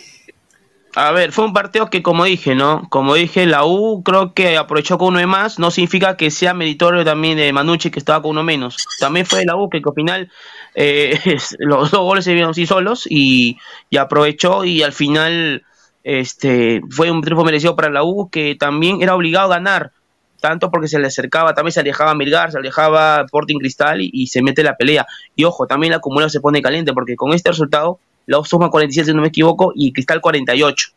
A 1.01 1.11
ver, 1.11 1.31
fue 1.31 1.45
un 1.45 1.53
partido 1.53 1.89
que, 1.89 2.03
como 2.03 2.25
dije, 2.25 2.55
¿no? 2.55 2.85
Como 2.89 3.15
dije, 3.15 3.45
la 3.45 3.63
U 3.63 4.03
creo 4.03 4.33
que 4.33 4.57
aprovechó 4.57 4.97
con 4.97 5.09
uno 5.09 5.19
de 5.19 5.27
más. 5.27 5.57
No 5.57 5.71
significa 5.71 6.17
que 6.17 6.29
sea 6.29 6.53
meritorio 6.53 7.05
también 7.05 7.37
de 7.37 7.53
Manucci, 7.53 7.89
que 7.89 7.99
estaba 7.99 8.21
con 8.21 8.31
uno 8.31 8.43
menos. 8.43 8.85
También 8.99 9.25
fue 9.25 9.45
la 9.45 9.55
U 9.55 9.69
que, 9.69 9.77
al 9.77 9.93
final 9.95 10.29
eh, 10.75 11.17
los 11.59 11.91
dos 11.91 12.01
goles 12.01 12.25
se 12.25 12.33
vieron 12.33 12.51
así 12.51 12.65
solos 12.65 13.07
y, 13.09 13.57
y 13.89 13.95
aprovechó. 13.95 14.65
Y 14.65 14.83
al 14.83 14.91
final 14.91 15.63
este 16.03 16.81
fue 16.89 17.09
un 17.11 17.21
triunfo 17.21 17.45
merecido 17.45 17.77
para 17.77 17.89
la 17.89 18.03
U, 18.03 18.29
que 18.29 18.55
también 18.59 19.01
era 19.01 19.15
obligado 19.15 19.53
a 19.53 19.55
ganar. 19.55 19.93
Tanto 20.41 20.69
porque 20.69 20.89
se 20.89 20.99
le 20.99 21.07
acercaba, 21.07 21.53
también 21.53 21.71
se 21.71 21.79
alejaba 21.79 22.13
Milgar, 22.13 22.51
se 22.51 22.57
alejaba 22.57 23.21
Sporting 23.21 23.59
Cristal 23.59 24.01
y, 24.01 24.09
y 24.11 24.27
se 24.27 24.41
mete 24.41 24.63
la 24.63 24.75
pelea. 24.75 25.07
Y 25.33 25.45
ojo, 25.45 25.65
también 25.65 25.91
la 25.91 25.97
acumulación 25.97 26.29
se 26.29 26.41
pone 26.41 26.61
caliente 26.61 26.91
porque 26.91 27.15
con 27.15 27.33
este 27.33 27.51
resultado 27.51 27.99
la 28.29 28.39
U 28.39 28.45
suma 28.45 28.69
47, 28.69 29.07
si 29.07 29.13
no 29.15 29.21
me 29.21 29.29
equivoco, 29.29 29.73
y 29.75 29.91
Cristal 29.91 30.21
48. 30.21 30.89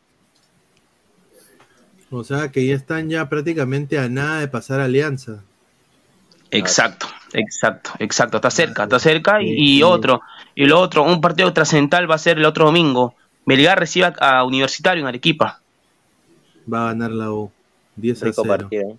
O 2.10 2.24
sea 2.24 2.50
que 2.52 2.66
ya 2.66 2.74
están 2.74 3.08
ya 3.08 3.28
prácticamente 3.30 3.98
a 3.98 4.08
nada 4.10 4.40
de 4.40 4.48
pasar 4.48 4.80
a 4.80 4.84
Alianza. 4.84 5.42
Exacto, 6.50 7.06
exacto, 7.32 7.92
exacto. 7.98 8.36
Está 8.36 8.50
cerca, 8.50 8.82
está 8.82 8.98
cerca. 8.98 9.42
Y, 9.42 9.78
y 9.78 9.82
otro, 9.82 10.20
y 10.54 10.66
lo 10.66 10.78
otro, 10.78 11.04
un 11.04 11.22
partido 11.22 11.50
trascendental 11.54 12.10
va 12.10 12.16
a 12.16 12.18
ser 12.18 12.36
el 12.36 12.44
otro 12.44 12.66
domingo. 12.66 13.14
Melgar 13.46 13.78
recibe 13.78 14.12
a, 14.20 14.40
a 14.40 14.44
Universitario 14.44 15.00
en 15.00 15.08
Arequipa. 15.08 15.62
Va 16.70 16.82
a 16.82 16.86
ganar 16.88 17.12
la 17.12 17.32
U. 17.32 17.50
10 17.96 18.22
a 18.22 18.26
Rico 18.26 18.42
0. 18.44 18.58
partido. 18.58 18.98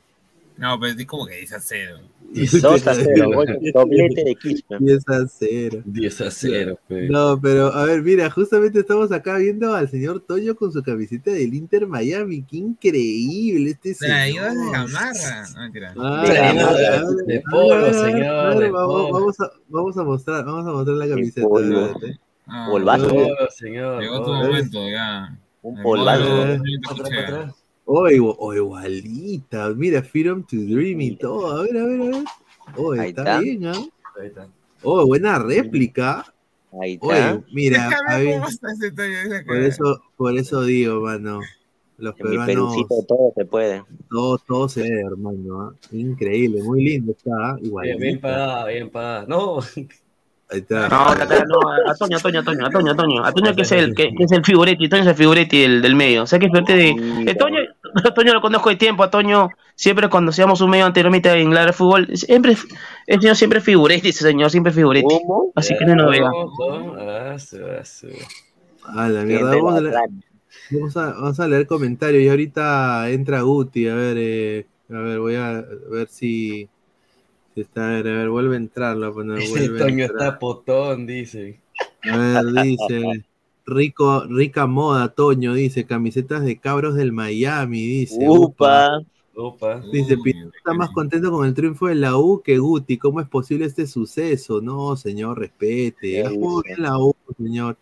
No, 0.57 0.79
pero 0.79 0.99
es 0.99 1.05
como 1.05 1.27
que 1.27 1.35
10 1.35 1.53
a 1.53 1.59
0. 1.59 1.99
2 2.33 2.87
a 2.87 2.93
0, 2.95 3.31
gol, 3.33 3.45
doblete 3.73 4.23
de 4.23 4.35
Quispe. 4.35 4.75
10 4.79 5.09
a 5.09 5.27
0. 5.27 5.81
10 5.85 6.21
a 6.21 6.31
0, 6.31 6.79
pe. 6.87 7.07
No, 7.09 7.39
pero 7.41 7.67
a 7.73 7.85
ver, 7.85 8.01
mira, 8.01 8.29
justamente 8.29 8.79
estamos 8.79 9.11
acá 9.11 9.37
viendo 9.37 9.73
al 9.73 9.89
señor 9.89 10.19
Toño 10.21 10.55
con 10.55 10.71
su 10.71 10.81
camiseta 10.83 11.31
del 11.31 11.53
Inter 11.53 11.87
Miami. 11.87 12.43
Qué 12.43 12.57
increíble 12.57 13.71
este 13.71 13.93
Se 13.93 14.07
la 14.07 14.23
dio 14.25 14.43
señor. 14.49 14.65
de 14.65 14.71
gamarra. 14.71 15.45
No. 15.95 16.03
Ah, 16.03 16.23
De 17.25 17.33
de 17.33 17.43
polo, 17.51 17.93
señor, 17.93 18.57
de 18.59 18.69
vamos, 18.71 18.93
polo. 18.95 19.11
vamos 19.13 19.39
a, 19.39 19.51
vamos 19.69 19.97
a 19.97 20.03
mostrar, 20.03 20.45
vamos 20.45 20.67
a 20.67 20.71
mostrar 20.71 20.97
la 20.97 21.07
camiseta. 21.07 21.47
Ah, 22.47 22.67
Polvazo. 22.69 23.09
Señor. 23.57 24.01
Llegó 24.01 24.23
tu 24.23 24.31
momento, 24.33 24.89
ya. 24.89 25.37
Un 25.61 25.81
polvazo. 25.81 26.57
Eh. 27.83 27.85
Oh, 27.85 28.09
igu- 28.09 28.35
oh, 28.39 28.53
igualita. 28.53 29.69
Mira, 29.75 30.01
Freedom 30.01 30.43
to 30.43 30.55
Dream 30.55 31.01
y 31.01 31.15
todo. 31.17 31.51
A 31.57 31.63
ver, 31.63 31.77
a 31.77 31.85
ver, 31.85 32.01
a 32.01 32.05
ver. 32.05 32.23
Oh, 32.77 32.93
Ahí 32.93 33.09
está, 33.09 33.21
está. 33.23 33.39
bien, 33.41 33.65
¿ah? 33.67 33.73
Ahí 34.19 34.27
está. 34.27 34.47
Oh, 34.81 35.05
buena 35.05 35.39
réplica. 35.39 36.25
Ahí 36.81 36.93
está. 36.93 37.05
Oye, 37.35 37.43
mira, 37.51 37.89
por 39.45 39.57
eso, 39.57 40.01
por 40.15 40.37
eso 40.37 40.63
digo, 40.63 41.01
mano. 41.01 41.41
Los 41.97 42.15
En 42.19 42.25
peruanos, 42.25 42.75
todo 43.07 43.33
se 43.35 43.45
puede. 43.45 43.83
todo, 44.09 44.37
todo 44.39 44.67
se 44.69 44.81
ve, 44.81 45.01
hermano. 45.01 45.61
¿ah? 45.61 45.73
Increíble, 45.91 46.61
muy 46.63 46.83
lindo 46.83 47.11
está, 47.11 47.31
¿ah? 47.51 47.59
Bien, 47.61 47.99
bien 47.99 48.19
pagada, 48.19 48.65
bien 48.67 48.89
pagada. 48.89 49.25
No, 49.27 49.59
Ahí 50.49 50.59
está. 50.59 50.87
No, 50.89 51.15
la 51.15 51.27
cara 51.27 51.45
no, 51.47 51.59
a 51.89 51.95
Toño, 51.95 52.17
a 52.17 52.19
Toño, 52.19 52.39
a 52.39 52.43
Toño, 52.43 52.65
a 52.65 52.69
Toño, 52.69 52.91
a 52.91 52.95
Toño, 52.95 53.25
a 53.25 53.31
Toño 53.31 53.55
que 53.55 53.61
es 53.63 53.71
el, 53.71 53.95
que, 53.95 54.13
que 54.13 54.23
es 54.23 54.31
el 54.31 54.43
figuretti, 54.43 54.87
Toño 54.89 55.01
es 55.03 55.07
el 55.07 55.15
figuretti 55.15 55.61
del, 55.61 55.81
del 55.81 55.95
medio. 55.95 56.23
O 56.23 56.27
sea 56.27 56.39
que 56.39 56.45
es 56.45 56.51
figurete 56.51 56.75
de. 56.75 57.31
eh, 57.31 57.35
Toño, 57.35 57.59
a 57.95 58.13
Toño 58.13 58.33
lo 58.33 58.41
conozco 58.41 58.69
de 58.69 58.75
tiempo, 58.75 59.03
a 59.03 59.09
Toño 59.09 59.49
siempre 59.75 60.09
cuando 60.09 60.31
seamos 60.31 60.61
un 60.61 60.69
medio 60.69 60.85
anteriormente 60.85 61.31
en 61.31 61.53
la 61.53 61.65
de 61.65 61.73
fútbol, 61.73 62.07
siempre, 62.15 62.55
el 63.07 63.21
señor 63.21 63.35
siempre 63.35 63.59
es 63.59 63.65
figuretti, 63.65 64.09
ese 64.09 64.23
señor 64.23 64.49
siempre 64.51 64.69
es 64.69 64.75
figuretti. 64.75 65.15
¿Cómo? 65.25 65.51
Así 65.55 65.75
que 65.77 65.85
no 65.85 65.95
lo 65.95 66.09
vea. 66.09 66.29
Ojo, 66.29 66.95
ah. 66.99 67.35
A 68.85 69.09
la 69.09 69.23
mierda, 69.23 69.55
vamos 69.55 69.75
a, 69.75 69.81
la 69.81 69.89
leer, 69.89 70.09
vamos, 70.71 70.97
a, 70.97 71.13
vamos 71.13 71.39
a 71.39 71.47
leer 71.47 71.67
comentarios 71.67 72.21
y 72.21 72.29
ahorita 72.29 73.09
entra 73.09 73.41
Guti, 73.41 73.87
a 73.87 73.95
ver, 73.95 74.17
eh, 74.19 74.65
a 74.89 74.97
ver, 74.97 75.19
voy 75.19 75.35
a 75.35 75.63
ver 75.89 76.07
si, 76.09 76.69
si 77.53 77.61
está, 77.61 77.87
a 77.87 77.91
ver, 77.91 78.07
a 78.07 78.17
ver, 78.17 78.29
vuelve 78.29 78.55
a 78.55 78.59
entrar, 78.59 78.97
lo 78.97 79.11
voy 79.11 79.11
a 79.11 79.13
poner, 79.13 79.39
Ese 79.39 79.51
vuelve 79.51 79.79
a 79.81 79.85
Toño 79.85 80.03
entrar. 80.05 80.27
está 80.27 80.39
potón, 80.39 81.05
dice. 81.05 81.59
A 82.03 82.17
ver, 82.17 82.45
dice, 82.63 83.25
rico, 83.65 84.25
rica 84.25 84.67
moda, 84.67 85.09
Toño, 85.09 85.53
dice, 85.53 85.85
camisetas 85.85 86.43
de 86.43 86.57
cabros 86.57 86.95
del 86.95 87.11
Miami, 87.11 87.85
dice, 87.85 88.17
upa. 88.27 88.99
Upa. 88.99 89.07
Opa. 89.35 89.81
Dice, 89.91 90.15
Uy, 90.15 90.23
Pineda 90.23 90.51
está 90.55 90.73
más 90.73 90.91
contento 90.91 91.31
con 91.31 91.47
el 91.47 91.53
triunfo 91.53 91.87
de 91.87 91.95
la 91.95 92.17
U 92.17 92.41
que 92.43 92.59
Guti. 92.59 92.97
¿Cómo 92.97 93.19
es 93.19 93.27
posible 93.27 93.65
este 93.65 93.87
suceso? 93.87 94.61
No, 94.61 94.95
señor, 94.95 95.39
respete. 95.39 96.23
La 96.77 96.99
U, 96.99 97.15
señor. 97.37 97.77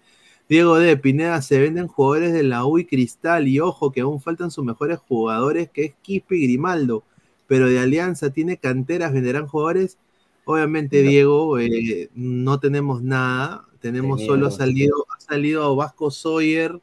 Diego 0.48 0.78
de 0.78 0.96
Pineda, 0.98 1.42
se 1.42 1.60
venden 1.60 1.88
jugadores 1.88 2.34
de 2.34 2.44
la 2.44 2.66
U 2.66 2.78
y 2.78 2.86
Cristal. 2.86 3.48
Y 3.48 3.60
ojo, 3.60 3.92
que 3.92 4.02
aún 4.02 4.22
faltan 4.22 4.52
sus 4.52 4.64
mejores 4.64 5.00
jugadores, 5.00 5.70
que 5.70 5.86
es 5.86 5.94
Quispe 6.02 6.38
y 6.38 6.44
Grimaldo. 6.44 7.04
Pero 7.52 7.68
de 7.68 7.80
Alianza 7.80 8.30
tiene 8.30 8.56
canteras, 8.56 9.12
venderán 9.12 9.46
jugadores. 9.46 9.98
Obviamente, 10.46 11.02
Diego, 11.02 11.60
eh, 11.60 12.10
no 12.16 12.62
tenemos 12.62 13.02
nada. 13.04 13.66
Tenemos 13.82 14.24
solo 14.24 14.48
ha 14.48 14.52
salido, 14.52 15.06
ha 15.14 15.20
salido 15.20 15.76
Vasco 15.76 16.12
Sawyer 16.12 16.80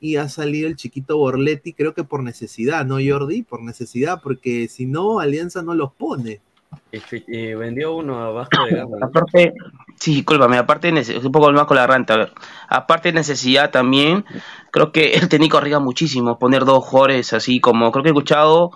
y 0.00 0.16
ha 0.16 0.28
salido 0.28 0.68
el 0.68 0.76
chiquito 0.76 1.16
Borletti, 1.16 1.72
creo 1.72 1.94
que 1.94 2.04
por 2.04 2.22
necesidad, 2.22 2.84
¿no, 2.84 2.98
Jordi? 3.02 3.42
Por 3.42 3.62
necesidad, 3.62 4.20
porque 4.22 4.68
si 4.68 4.84
no, 4.84 5.18
Alianza 5.18 5.62
no 5.62 5.72
los 5.72 5.94
pone. 5.94 6.42
Y 6.90 7.54
vendió 7.54 7.96
uno 7.96 8.18
a 8.18 8.32
Vasco 8.32 8.66
de 8.66 8.76
Gama. 8.76 8.98
Aparte, 9.00 9.54
sí, 9.98 10.16
discúlpame, 10.16 10.58
aparte, 10.58 10.92
un 10.92 11.32
poco 11.32 11.50
más 11.52 11.64
con 11.64 11.78
la 11.78 11.86
renta, 11.86 12.12
a 12.12 12.18
ver. 12.18 12.32
Aparte 12.68 13.08
de 13.08 13.14
necesidad 13.14 13.70
también, 13.70 14.26
creo 14.72 14.92
que 14.92 15.14
el 15.14 15.30
técnico 15.30 15.56
arriesga 15.56 15.80
muchísimo 15.80 16.38
poner 16.38 16.66
dos 16.66 16.84
jugadores 16.84 17.32
así 17.32 17.60
como, 17.60 17.90
creo 17.92 18.02
que 18.02 18.10
he 18.10 18.12
escuchado 18.12 18.72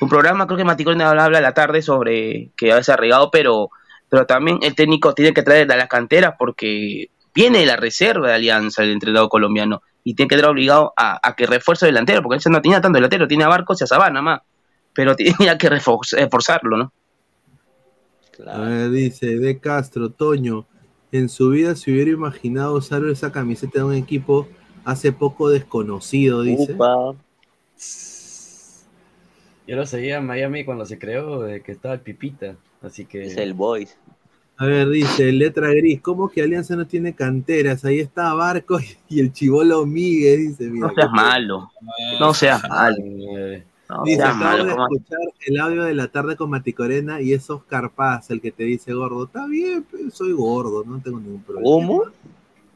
un 0.00 0.08
programa, 0.08 0.46
creo 0.46 0.56
que 0.58 0.64
Maticón 0.64 1.00
habla, 1.00 1.24
habla 1.24 1.38
a 1.38 1.42
la 1.42 1.54
tarde 1.54 1.82
sobre 1.82 2.50
que 2.56 2.72
ha 2.72 2.76
arriesgado, 2.76 3.30
pero, 3.30 3.70
pero 4.08 4.26
también 4.26 4.58
el 4.62 4.74
técnico 4.74 5.14
tiene 5.14 5.34
que 5.34 5.42
traer 5.42 5.70
a 5.72 5.76
la 5.76 5.88
cantera 5.88 6.36
porque 6.36 7.10
viene 7.34 7.58
de 7.60 7.66
la 7.66 7.76
reserva 7.76 8.28
de 8.28 8.34
Alianza 8.34 8.82
el 8.82 8.92
entrenador 8.92 9.28
colombiano 9.28 9.82
y 10.04 10.14
tiene 10.14 10.28
que 10.28 10.36
estar 10.36 10.50
obligado 10.50 10.92
a, 10.96 11.18
a 11.22 11.34
que 11.34 11.46
refuerce 11.46 11.86
el 11.86 11.94
delantero, 11.94 12.22
porque 12.22 12.36
él 12.44 12.52
no 12.52 12.62
tenía 12.62 12.80
tanto 12.80 12.96
delantero, 12.96 13.28
tiene 13.28 13.44
a 13.44 13.48
Barcos 13.48 13.80
y 13.80 13.84
a 13.84 13.86
Sabana 13.86 14.22
más, 14.22 14.40
pero 14.94 15.14
tenía 15.16 15.58
que 15.58 15.70
refor- 15.70 16.16
reforzarlo, 16.16 16.76
¿no? 16.76 16.92
A 18.46 18.60
ver, 18.60 18.90
dice 18.90 19.36
De 19.38 19.58
Castro, 19.58 20.10
Toño, 20.10 20.64
en 21.10 21.28
su 21.28 21.50
vida 21.50 21.74
se 21.74 21.90
hubiera 21.90 22.10
imaginado 22.10 22.74
usar 22.74 23.04
esa 23.06 23.32
camiseta 23.32 23.80
de 23.80 23.84
un 23.84 23.94
equipo 23.94 24.46
hace 24.84 25.12
poco 25.12 25.48
desconocido, 25.50 26.42
dice. 26.42 26.72
Upa. 26.72 27.14
Yo 29.68 29.76
lo 29.76 29.86
seguía 29.86 30.16
en 30.16 30.26
Miami 30.26 30.64
cuando 30.64 30.84
se 30.86 30.98
creó, 30.98 31.42
de 31.42 31.60
que 31.60 31.72
estaba 31.72 31.94
el 31.94 32.00
Pipita. 32.00 32.56
Así 32.82 33.04
que. 33.04 33.22
Es 33.26 33.36
el 33.36 33.52
Boys. 33.54 33.96
A 34.56 34.66
ver, 34.66 34.88
dice 34.88 35.30
Letra 35.30 35.68
Gris, 35.68 36.00
¿cómo 36.00 36.28
que 36.28 36.42
Alianza 36.42 36.74
no 36.74 36.84
tiene 36.86 37.14
canteras? 37.14 37.84
Ahí 37.84 38.00
está 38.00 38.34
Barco 38.34 38.80
y 39.08 39.20
el 39.20 39.32
chivolo 39.32 39.86
Miguel, 39.86 40.48
dice. 40.48 40.68
Mira, 40.68 40.88
No 40.88 40.94
seas 40.94 41.10
malo, 41.12 41.70
no 42.18 42.34
seas 42.34 42.68
malo. 42.68 42.96
Eh, 42.98 43.62
No 43.88 44.02
Dice, 44.04 44.22
acabo 44.22 44.38
malo, 44.42 44.64
de 44.64 44.70
¿cómo? 44.72 44.84
escuchar 44.96 45.18
el 45.46 45.60
audio 45.60 45.84
de 45.84 45.94
la 45.94 46.08
tarde 46.08 46.34
con 46.36 46.50
Maticorena 46.50 47.20
y 47.20 47.34
es 47.34 47.48
Oscar 47.48 47.90
Paz 47.90 48.30
el 48.30 48.40
que 48.40 48.50
te 48.50 48.64
dice 48.64 48.92
gordo. 48.94 49.26
Está 49.26 49.46
bien, 49.46 49.86
pero 49.90 50.10
soy 50.10 50.32
gordo, 50.32 50.82
no 50.84 50.98
tengo 51.00 51.20
ningún 51.20 51.42
problema. 51.42 51.64
¿Cómo? 51.70 52.02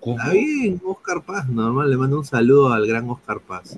Está 0.05 0.30
bien, 0.30 0.80
Oscar 0.84 1.22
Paz, 1.22 1.49
normal, 1.49 1.90
le 1.90 1.97
mando 1.97 2.18
un 2.18 2.24
saludo 2.24 2.72
al 2.72 2.86
gran 2.86 3.11
Oscar 3.11 3.40
Paz. 3.40 3.76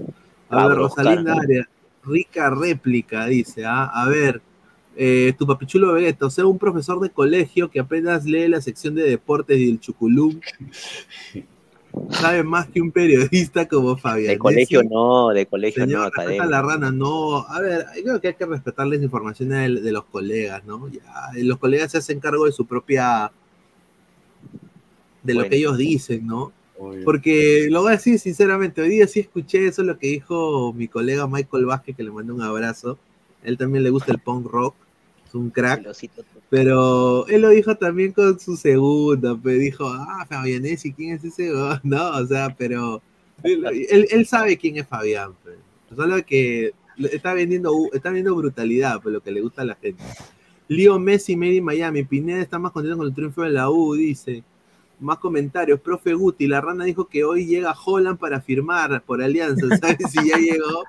A 0.50 0.68
ver, 0.68 0.76
Rosalinda 0.76 1.32
Oscar. 1.32 1.44
Arias, 1.46 1.66
rica 2.06 2.50
réplica, 2.50 3.26
dice, 3.26 3.64
ah, 3.64 3.84
a 3.86 4.08
ver, 4.08 4.42
eh, 4.96 5.32
tu 5.36 5.46
papichulo 5.46 5.92
Vegeta, 5.92 6.26
o 6.26 6.30
sea, 6.30 6.46
un 6.46 6.58
profesor 6.58 7.00
de 7.00 7.10
colegio 7.10 7.70
que 7.70 7.80
apenas 7.80 8.24
lee 8.24 8.48
la 8.48 8.60
sección 8.60 8.94
de 8.94 9.02
deportes 9.02 9.58
y 9.58 9.70
el 9.70 9.80
chuculum, 9.80 10.40
sabe 12.10 12.42
más 12.42 12.68
que 12.68 12.80
un 12.80 12.92
periodista 12.92 13.66
como 13.66 13.96
Fabián. 13.96 14.34
De 14.34 14.38
colegio 14.38 14.82
no, 14.84 15.30
de 15.30 15.46
colegio 15.46 15.84
no, 15.84 15.86
Señor, 15.86 16.04
respeta 16.04 16.22
academia. 16.22 16.46
la 16.46 16.62
rana, 16.62 16.90
no. 16.92 17.38
A 17.48 17.60
ver, 17.60 17.86
creo 18.02 18.20
que 18.20 18.28
hay 18.28 18.34
que 18.34 18.46
respetar 18.46 18.86
las 18.86 19.02
informaciones 19.02 19.74
de, 19.74 19.80
de 19.80 19.92
los 19.92 20.04
colegas, 20.04 20.64
¿no? 20.64 20.88
Ya, 20.88 21.02
los 21.42 21.58
colegas 21.58 21.92
se 21.92 21.98
hacen 21.98 22.20
cargo 22.20 22.46
de 22.46 22.52
su 22.52 22.66
propia. 22.66 23.32
de 25.22 25.34
lo 25.34 25.48
que 25.48 25.56
ellos 25.56 25.76
dicen, 25.76 26.26
¿no? 26.26 26.52
Obvio. 26.78 27.04
Porque 27.04 27.68
lo 27.70 27.82
voy 27.82 27.90
a 27.90 27.96
decir 27.96 28.18
sinceramente, 28.18 28.80
hoy 28.80 28.88
día 28.90 29.06
sí 29.06 29.20
escuché 29.20 29.66
eso, 29.66 29.82
lo 29.82 29.98
que 29.98 30.08
dijo 30.08 30.72
mi 30.72 30.88
colega 30.88 31.26
Michael 31.26 31.66
Vázquez, 31.66 31.96
que 31.96 32.02
le 32.02 32.10
mandó 32.10 32.34
un 32.34 32.42
abrazo. 32.42 32.98
Él 33.42 33.58
también 33.58 33.84
le 33.84 33.90
gusta 33.90 34.12
el 34.12 34.18
punk 34.18 34.46
rock, 34.46 34.74
es 35.26 35.34
un 35.34 35.50
crack. 35.50 35.84
Pero 36.50 37.26
él 37.28 37.42
lo 37.42 37.48
dijo 37.50 37.76
también 37.76 38.12
con 38.12 38.38
su 38.38 38.56
segunda, 38.56 39.36
pero 39.42 39.58
dijo, 39.58 39.88
ah, 39.88 40.24
Fabianesi, 40.28 40.92
¿quién 40.92 41.14
es 41.16 41.24
ese? 41.24 41.52
huevón?". 41.52 41.80
No, 41.84 42.10
o 42.10 42.26
sea, 42.26 42.54
pero 42.56 43.02
él, 43.42 43.64
él- 43.90 44.06
él 44.10 44.26
sabe 44.26 44.56
quién 44.56 44.76
es 44.76 44.86
Fabián, 44.86 45.32
pues. 45.42 45.56
solo 45.96 46.24
que 46.24 46.72
está 47.12 47.34
vendiendo, 47.34 47.72
está 47.92 48.10
vendiendo 48.10 48.36
brutalidad, 48.36 49.00
pues 49.02 49.12
lo 49.12 49.20
que 49.20 49.32
le 49.32 49.40
gusta 49.40 49.62
a 49.62 49.64
la 49.64 49.74
gente. 49.74 50.02
Leo 50.68 50.98
Messi, 50.98 51.36
Made 51.36 51.54
in 51.56 51.64
Miami, 51.64 52.04
Pineda 52.04 52.40
está 52.40 52.58
más 52.58 52.72
contento 52.72 52.96
con 52.98 53.06
el 53.06 53.14
triunfo 53.14 53.42
de 53.42 53.50
la 53.50 53.68
U, 53.68 53.94
dice. 53.94 54.42
Más 55.00 55.18
comentarios, 55.18 55.80
profe 55.80 56.14
Guti, 56.14 56.46
la 56.46 56.60
rana 56.60 56.84
dijo 56.84 57.06
que 57.08 57.24
hoy 57.24 57.46
llega 57.46 57.74
Holland 57.84 58.18
para 58.18 58.40
firmar 58.40 59.02
por 59.02 59.22
Alianza, 59.22 59.66
¿sabes 59.80 59.98
si 60.10 60.28
ya 60.30 60.36
llegó? 60.38 60.84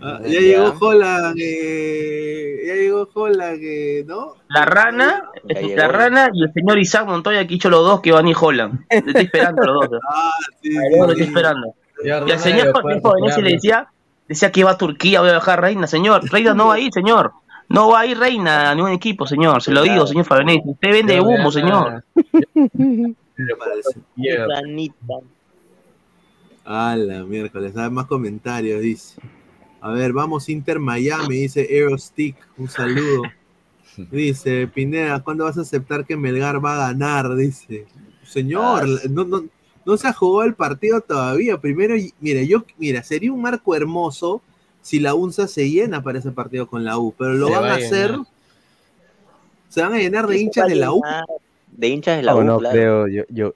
Ah, 0.00 0.20
ya 0.22 0.28
Ya. 0.32 0.40
llegó 0.40 0.74
Holland, 0.80 1.36
eh, 1.40 2.62
ya 2.66 2.74
llegó 2.74 3.08
Holland, 3.12 3.58
eh, 3.62 4.04
¿no? 4.06 4.34
La 4.48 4.64
rana, 4.64 5.30
llegó. 5.46 5.76
la 5.76 5.88
rana 5.88 6.30
y 6.32 6.42
el 6.42 6.52
señor 6.52 6.78
Isaac 6.78 7.06
Montoya 7.06 7.46
que 7.46 7.54
hizo 7.54 7.68
los 7.68 7.84
dos 7.84 8.00
que 8.00 8.12
van 8.12 8.26
y 8.28 8.32
Holland. 8.38 8.80
Le 8.90 8.98
estoy 8.98 9.24
esperando 9.24 9.62
a 9.62 9.66
los 9.66 9.90
dos. 9.90 10.00
Ah, 10.10 10.32
sí, 10.62 10.70
sí. 10.70 10.76
estoy 10.76 11.22
esperando. 11.22 11.74
Y 12.04 12.10
al 12.10 12.38
señor 12.38 12.72
Venecia 13.14 13.42
le 13.42 13.50
decía, 13.52 13.88
decía 14.28 14.52
que 14.52 14.60
iba 14.60 14.70
a 14.70 14.78
Turquía, 14.78 15.20
voy 15.20 15.30
a 15.30 15.34
dejar 15.34 15.60
Reina, 15.60 15.86
señor. 15.86 16.22
Reina 16.30 16.54
no 16.54 16.68
va 16.68 16.74
a 16.74 16.78
ir, 16.80 16.92
señor. 16.92 17.32
No 17.68 17.90
va 17.90 18.00
a 18.00 18.06
ir 18.06 18.18
Reina 18.18 18.70
a 18.70 18.74
ningún 18.74 18.92
equipo, 18.92 19.26
señor. 19.26 19.62
Se 19.62 19.72
lo 19.72 19.82
digo, 19.82 20.06
señor 20.06 20.24
Fabianesi. 20.24 20.62
Usted 20.70 20.90
vende 20.90 21.20
humo, 21.20 21.50
señor. 21.52 22.04
Me 23.38 23.54
parece. 23.56 24.00
A 26.64 26.96
la 26.96 27.24
miércoles, 27.24 27.76
hay 27.76 27.90
más 27.90 28.06
comentarios, 28.06 28.82
dice. 28.82 29.20
A 29.80 29.90
ver, 29.92 30.12
vamos 30.12 30.48
Inter 30.48 30.78
Miami, 30.78 31.36
dice 31.36 31.66
Aerostick, 31.70 32.36
un 32.58 32.68
saludo. 32.68 33.22
Dice, 34.12 34.68
Pineda, 34.68 35.18
¿cuándo 35.24 35.42
vas 35.42 35.58
a 35.58 35.62
aceptar 35.62 36.06
que 36.06 36.16
Melgar 36.16 36.64
va 36.64 36.74
a 36.74 36.88
ganar? 36.92 37.34
Dice, 37.34 37.84
señor, 38.22 38.84
Ah, 38.84 39.08
no, 39.10 39.24
no, 39.24 39.44
no 39.84 39.96
se 39.96 40.06
ha 40.06 40.12
jugado 40.12 40.46
el 40.46 40.54
partido 40.54 41.00
todavía. 41.00 41.60
Primero, 41.60 41.96
mira, 42.20 42.42
yo, 42.42 42.64
mira, 42.76 43.02
sería 43.02 43.32
un 43.32 43.42
marco 43.42 43.74
hermoso 43.74 44.40
si 44.82 45.00
la 45.00 45.14
UNSA 45.14 45.48
se 45.48 45.68
llena 45.68 46.00
para 46.00 46.20
ese 46.20 46.30
partido 46.30 46.68
con 46.68 46.84
la 46.84 46.96
U, 46.96 47.12
pero 47.18 47.32
lo 47.34 47.48
Se 47.48 47.52
van 47.54 47.62
va 47.64 47.68
a 47.70 47.72
a 47.72 47.76
hacer, 47.76 48.10
llenar. 48.12 48.26
se 49.68 49.82
van 49.82 49.92
a 49.94 49.98
llenar 49.98 50.26
de 50.28 50.38
hinchas 50.38 50.68
de 50.68 50.76
la 50.76 50.92
U. 50.92 51.02
De 51.78 51.86
hinchas 51.86 52.16
de 52.16 52.24
la 52.24 52.32
No, 52.32 52.38
U, 52.38 52.42
no 52.42 52.58
claro. 52.58 52.74
creo, 52.74 53.06
yo, 53.06 53.22
yo, 53.28 53.54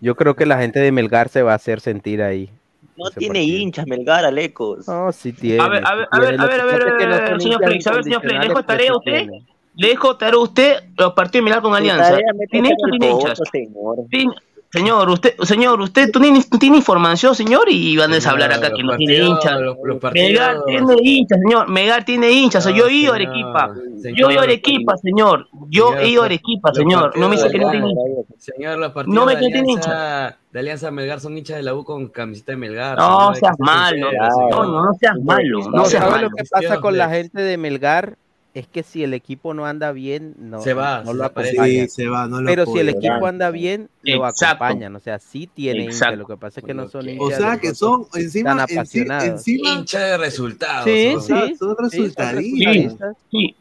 yo 0.00 0.14
creo 0.14 0.34
que 0.34 0.46
la 0.46 0.58
gente 0.58 0.80
de 0.80 0.90
Melgar 0.90 1.28
se 1.28 1.42
va 1.42 1.52
a 1.52 1.56
hacer 1.56 1.78
sentir 1.80 2.22
ahí. 2.22 2.48
No 2.96 3.10
tiene 3.10 3.42
hinchas, 3.42 3.86
Melgar, 3.86 4.24
Alecos. 4.24 4.88
No, 4.88 5.12
sí 5.12 5.34
tiene. 5.34 5.62
A 5.62 5.68
ver, 5.68 5.82
a 5.86 5.94
ver, 5.94 6.08
a 6.10 6.18
ver, 6.18 6.40
a 6.40 6.64
ver, 6.64 6.96
que 6.96 7.04
a 7.04 7.06
ver, 7.06 7.40
señor 7.42 7.62
Flex, 7.62 7.86
a 7.86 7.92
ver, 7.92 8.04
señor 8.04 8.22
Flex, 8.22 8.40
le 8.40 8.48
dejo 8.48 8.62
tarea 8.62 8.90
a 8.92 8.96
usted, 8.96 9.26
le 9.74 9.88
dejo 9.88 10.16
tarea 10.16 10.40
a 10.40 10.42
usted 10.42 10.76
los 10.96 11.12
partidos 11.12 11.32
de 11.32 11.42
Melgar 11.42 11.62
con 11.62 11.74
Alianza. 11.74 12.18
¿Tiene 12.50 12.70
en 12.70 13.04
hinchas 13.04 13.40
o 13.40 13.44
tiene 13.50 14.24
hinchas? 14.24 14.47
Señor. 14.70 15.08
Usted, 15.10 15.34
señor, 15.42 15.80
usted 15.80 16.10
tú 16.12 16.20
tiene, 16.20 16.76
información, 16.76 17.34
señor, 17.34 17.66
y 17.68 17.96
van 17.96 18.12
a 18.12 18.30
hablar 18.30 18.52
acá 18.52 18.70
que 18.72 18.82
no 18.82 18.96
tiene 18.96 19.14
hinchas. 19.24 19.60
los- 19.60 19.76
Megar 20.12 20.64
tiene 20.66 20.94
hinchas, 21.02 21.38
señor. 21.40 21.68
Megar 21.68 22.04
tiene 22.04 22.30
hinchas. 22.30 22.66
No, 22.66 22.72
yo 22.72 22.88
he 22.88 22.92
ido 22.92 23.12
a 23.12 23.16
Arequipa. 23.16 23.74
Yo 24.14 24.28
he 24.28 24.32
ido 24.32 24.40
a 24.40 24.44
Arequipa, 24.44 24.96
señor. 24.98 25.48
Yo 25.68 25.94
he 25.96 26.08
ido 26.08 26.22
a 26.22 26.26
Arequipa, 26.26 26.72
señor. 26.74 27.16
No 27.16 27.28
me 27.28 27.36
dice 27.36 27.50
que 27.50 27.58
no 27.58 27.70
tiene 27.70 27.88
hinchas. 27.90 28.36
Señor, 28.38 28.78
los 28.78 28.92
partidos 28.92 29.14
No 29.14 29.26
me 29.26 29.34
de, 29.34 29.40
que 29.40 29.46
tiene 29.46 29.72
Alianza, 29.72 30.38
de 30.52 30.58
Alianza 30.60 30.90
Melgar 30.90 31.20
son 31.20 31.36
hinchas 31.36 31.56
de 31.56 31.62
la 31.62 31.74
U 31.74 31.84
con 31.84 32.08
camiseta 32.08 32.52
de 32.52 32.56
Melgar. 32.56 32.96
No 32.98 33.34
seas 33.34 33.56
malo. 33.58 34.10
No, 34.50 34.64
no, 34.64 34.84
no 34.84 34.94
seas 34.94 35.16
malo. 35.22 35.58
No 35.70 35.84
seas 35.84 36.02
¿sabes 36.02 36.16
malo. 36.16 36.28
lo 36.28 36.36
que 36.36 36.44
pasa 36.48 36.80
con 36.80 36.96
la 36.96 37.08
gente 37.10 37.40
de 37.42 37.56
Melgar? 37.56 38.16
Es 38.58 38.66
que 38.66 38.82
si 38.82 39.04
el 39.04 39.14
equipo 39.14 39.54
no 39.54 39.66
anda 39.66 39.92
bien, 39.92 40.34
no, 40.36 40.60
Se 40.62 40.74
va, 40.74 40.98
no 41.04 41.12
se 41.12 41.16
lo 41.16 41.22
desaparece. 41.22 41.52
acompañan. 41.52 41.88
Sí, 41.88 41.94
se 42.02 42.08
va, 42.08 42.26
no 42.26 42.40
lo 42.40 42.46
Pero 42.46 42.66
si 42.66 42.78
el 42.80 42.88
equipo 42.88 43.26
anda 43.26 43.50
bien, 43.52 43.88
lo 44.02 44.26
Exacto. 44.28 44.64
acompañan. 44.64 44.96
O 44.96 45.00
sea, 45.00 45.18
sí 45.20 45.48
tiene. 45.54 45.84
Exacto. 45.84 46.16
Lo 46.16 46.26
que 46.26 46.36
pasa 46.36 46.58
es 46.58 46.66
que 46.66 46.74
no 46.74 46.88
son 46.88 47.08
hinchas. 47.08 47.26
O 47.26 47.30
sea 47.40 47.58
que 47.58 47.72
son 47.74 48.06
encima, 48.14 48.56
tan 48.56 48.66
enci- 48.66 48.72
apasionados. 48.72 49.24
encima 49.28 49.70
Hincha 49.74 50.00
de 50.00 50.18
resultados. 50.18 50.84
Sí, 50.86 51.14
sí. 51.20 51.26
son 51.28 51.48
sí, 51.48 51.54
son 51.56 51.76
resultadistas. 51.78 53.16
Sí, 53.30 53.54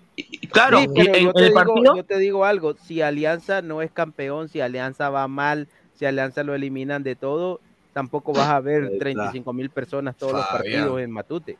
claro, 0.51 0.79
Sí, 0.79 0.85
y 0.85 0.89
pero 0.95 1.15
en 1.15 1.25
yo, 1.25 1.33
te 1.33 1.39
el 1.41 1.45
digo, 1.49 1.53
partido. 1.53 1.95
yo 1.95 2.03
te 2.03 2.17
digo 2.17 2.45
algo, 2.45 2.75
si 2.87 3.01
Alianza 3.03 3.61
no 3.61 3.83
es 3.83 3.91
campeón, 3.91 4.49
si 4.49 4.61
Alianza 4.61 5.09
va 5.11 5.27
mal, 5.27 5.67
si 5.93 6.05
Alianza 6.05 6.41
lo 6.43 6.55
eliminan 6.55 7.03
de 7.03 7.15
todo, 7.15 7.59
tampoco 7.93 8.33
vas 8.33 8.49
a 8.49 8.59
ver 8.59 8.83
Ahí 8.83 8.89
está. 8.93 8.99
35 8.99 9.53
mil 9.53 9.69
personas 9.69 10.15
todos 10.15 10.33
los 10.33 10.45
partidos 10.47 10.99
en 11.01 11.11
Matute. 11.11 11.57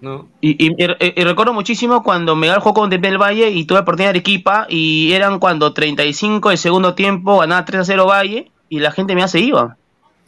¿No? 0.00 0.28
Y, 0.40 0.50
y- 0.66 0.70
y- 0.76 1.20
y 1.20 1.24
recuerdo 1.24 1.52
muchísimo 1.52 2.02
cuando 2.02 2.36
Megal 2.36 2.60
jugó 2.60 2.74
con 2.74 2.90
del 2.90 3.18
Valle 3.18 3.50
y 3.50 3.64
tuve 3.64 3.78
oportunidad 3.80 4.08
de 4.12 4.18
Arequipa 4.18 4.66
y 4.68 5.12
eran 5.12 5.38
cuando 5.38 5.72
35 5.72 6.50
de 6.50 6.56
segundo 6.56 6.94
tiempo 6.94 7.38
ganaba 7.38 7.64
3 7.64 7.80
a 7.80 7.84
0 7.84 8.06
Valle 8.06 8.50
y 8.68 8.80
la 8.80 8.90
gente 8.90 9.14
me 9.14 9.26
se 9.28 9.40
iba. 9.40 9.76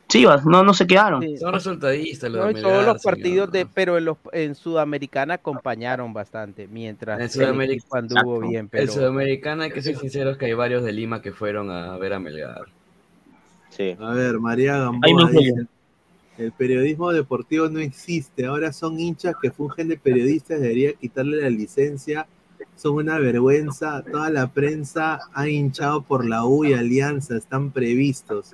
Se 0.09 0.21
iba, 0.21 0.41
no, 0.45 0.63
no 0.63 0.73
se 0.73 0.87
quedaron. 0.87 1.21
Sí. 1.21 1.37
Son 1.37 1.53
resultadistas 1.53 2.31
los 2.31 2.41
No, 2.41 2.47
Melgar, 2.47 2.63
todos 2.63 2.87
los 2.87 3.03
señor. 3.03 3.15
partidos 3.17 3.51
de, 3.53 3.67
pero 3.67 3.99
en 3.99 4.05
los 4.05 4.17
en 4.33 4.55
Sudamericana 4.55 5.35
acompañaron 5.35 6.13
bastante, 6.13 6.69
mientras 6.69 7.21
En 7.21 7.29
Sudamérica- 7.29 7.85
anduvo 7.99 8.35
Exacto. 8.37 8.49
bien, 8.49 8.69
pero 8.69 8.93
Sudamericana, 8.93 9.65
hay 9.65 9.73
que 9.73 9.83
ser 9.83 9.97
sinceros 9.97 10.37
que 10.39 10.47
hay 10.47 10.55
varios 10.55 10.85
de 10.85 10.93
Lima 10.93 11.21
que 11.23 11.33
fueron 11.33 11.71
a 11.73 11.97
ver 11.99 12.13
a 12.13 12.21
Melgar. 12.21 12.67
Sí. 13.71 13.97
A 14.01 14.11
ver, 14.13 14.39
María 14.39 14.75
Ahí 15.03 15.13
me 15.13 15.23
Gamboa 15.25 15.31
incluyo. 15.43 15.55
El 16.39 16.53
periodismo 16.53 17.13
deportivo 17.13 17.69
no 17.69 17.81
existe, 17.81 18.47
ahora 18.47 18.73
son 18.73 18.99
hinchas 19.01 19.35
que 19.41 19.51
fungen 19.51 19.89
de 19.89 19.97
periodistas, 19.97 20.61
debería 20.61 20.93
quitarle 20.93 21.41
la 21.43 21.51
licencia, 21.51 22.27
son 22.77 22.97
una 22.97 23.19
vergüenza, 23.19 24.03
toda 24.11 24.31
la 24.31 24.49
prensa 24.49 25.21
ha 25.33 25.49
hinchado 25.49 26.03
por 26.03 26.27
la 26.27 26.45
U 26.45 26.65
y 26.65 26.75
Alianza, 26.75 27.37
están 27.37 27.71
previstos. 27.71 28.53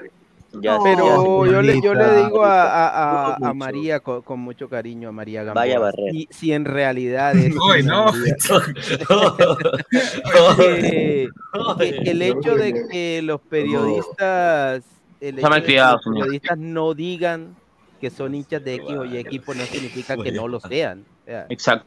Ya, 0.61 0.77
No, 0.77 0.83
pero 0.85 1.47
yo 1.47 1.63
le, 1.63 1.81
yo 1.81 1.95
le 1.95 2.05
Marita, 2.05 2.27
digo 2.27 2.45
a, 2.45 2.63
a- 2.63 3.33
a- 3.33 3.37
dudo 3.37 3.47
a 3.47 3.55
mucho. 3.55 3.57
María 3.65 4.01
con, 4.01 4.23
con 4.23 4.39
mucho 4.41 4.69
cariño, 4.69 5.09
a 5.09 5.13
María 5.13 5.45
Gamboa, 5.45 5.63
Vaya 5.63 5.81
si, 6.11 6.29
si 6.31 6.53
en 6.53 6.67
realidad 6.67 7.35
es 7.37 7.55
Uy, 7.57 7.83
no. 7.83 8.13
María- 8.13 8.37
que, 10.59 11.29
que 11.79 12.11
el 12.11 12.23
hecho 12.23 12.57
de 12.57 12.87
que 12.91 13.23
los 13.23 13.41
periodistas, 13.41 14.85
el 15.21 15.39
hecho 15.39 15.49
de 15.51 15.63
que 15.63 15.77
los 15.81 16.03
señor. 16.03 16.19
periodistas 16.21 16.59
no 16.59 16.95
digan 16.95 17.57
que 18.03 18.11
son 18.11 18.35
hinchas 18.35 18.65
de 18.65 18.75
X 18.75 18.91
o 18.91 19.05
Y 19.05 19.17
equipo 19.17 19.55
no 19.55 19.63
significa 19.67 20.17
que 20.17 20.33
no 20.33 20.49
lo 20.49 20.59
sean. 20.59 21.05
Exacto. 21.49 21.87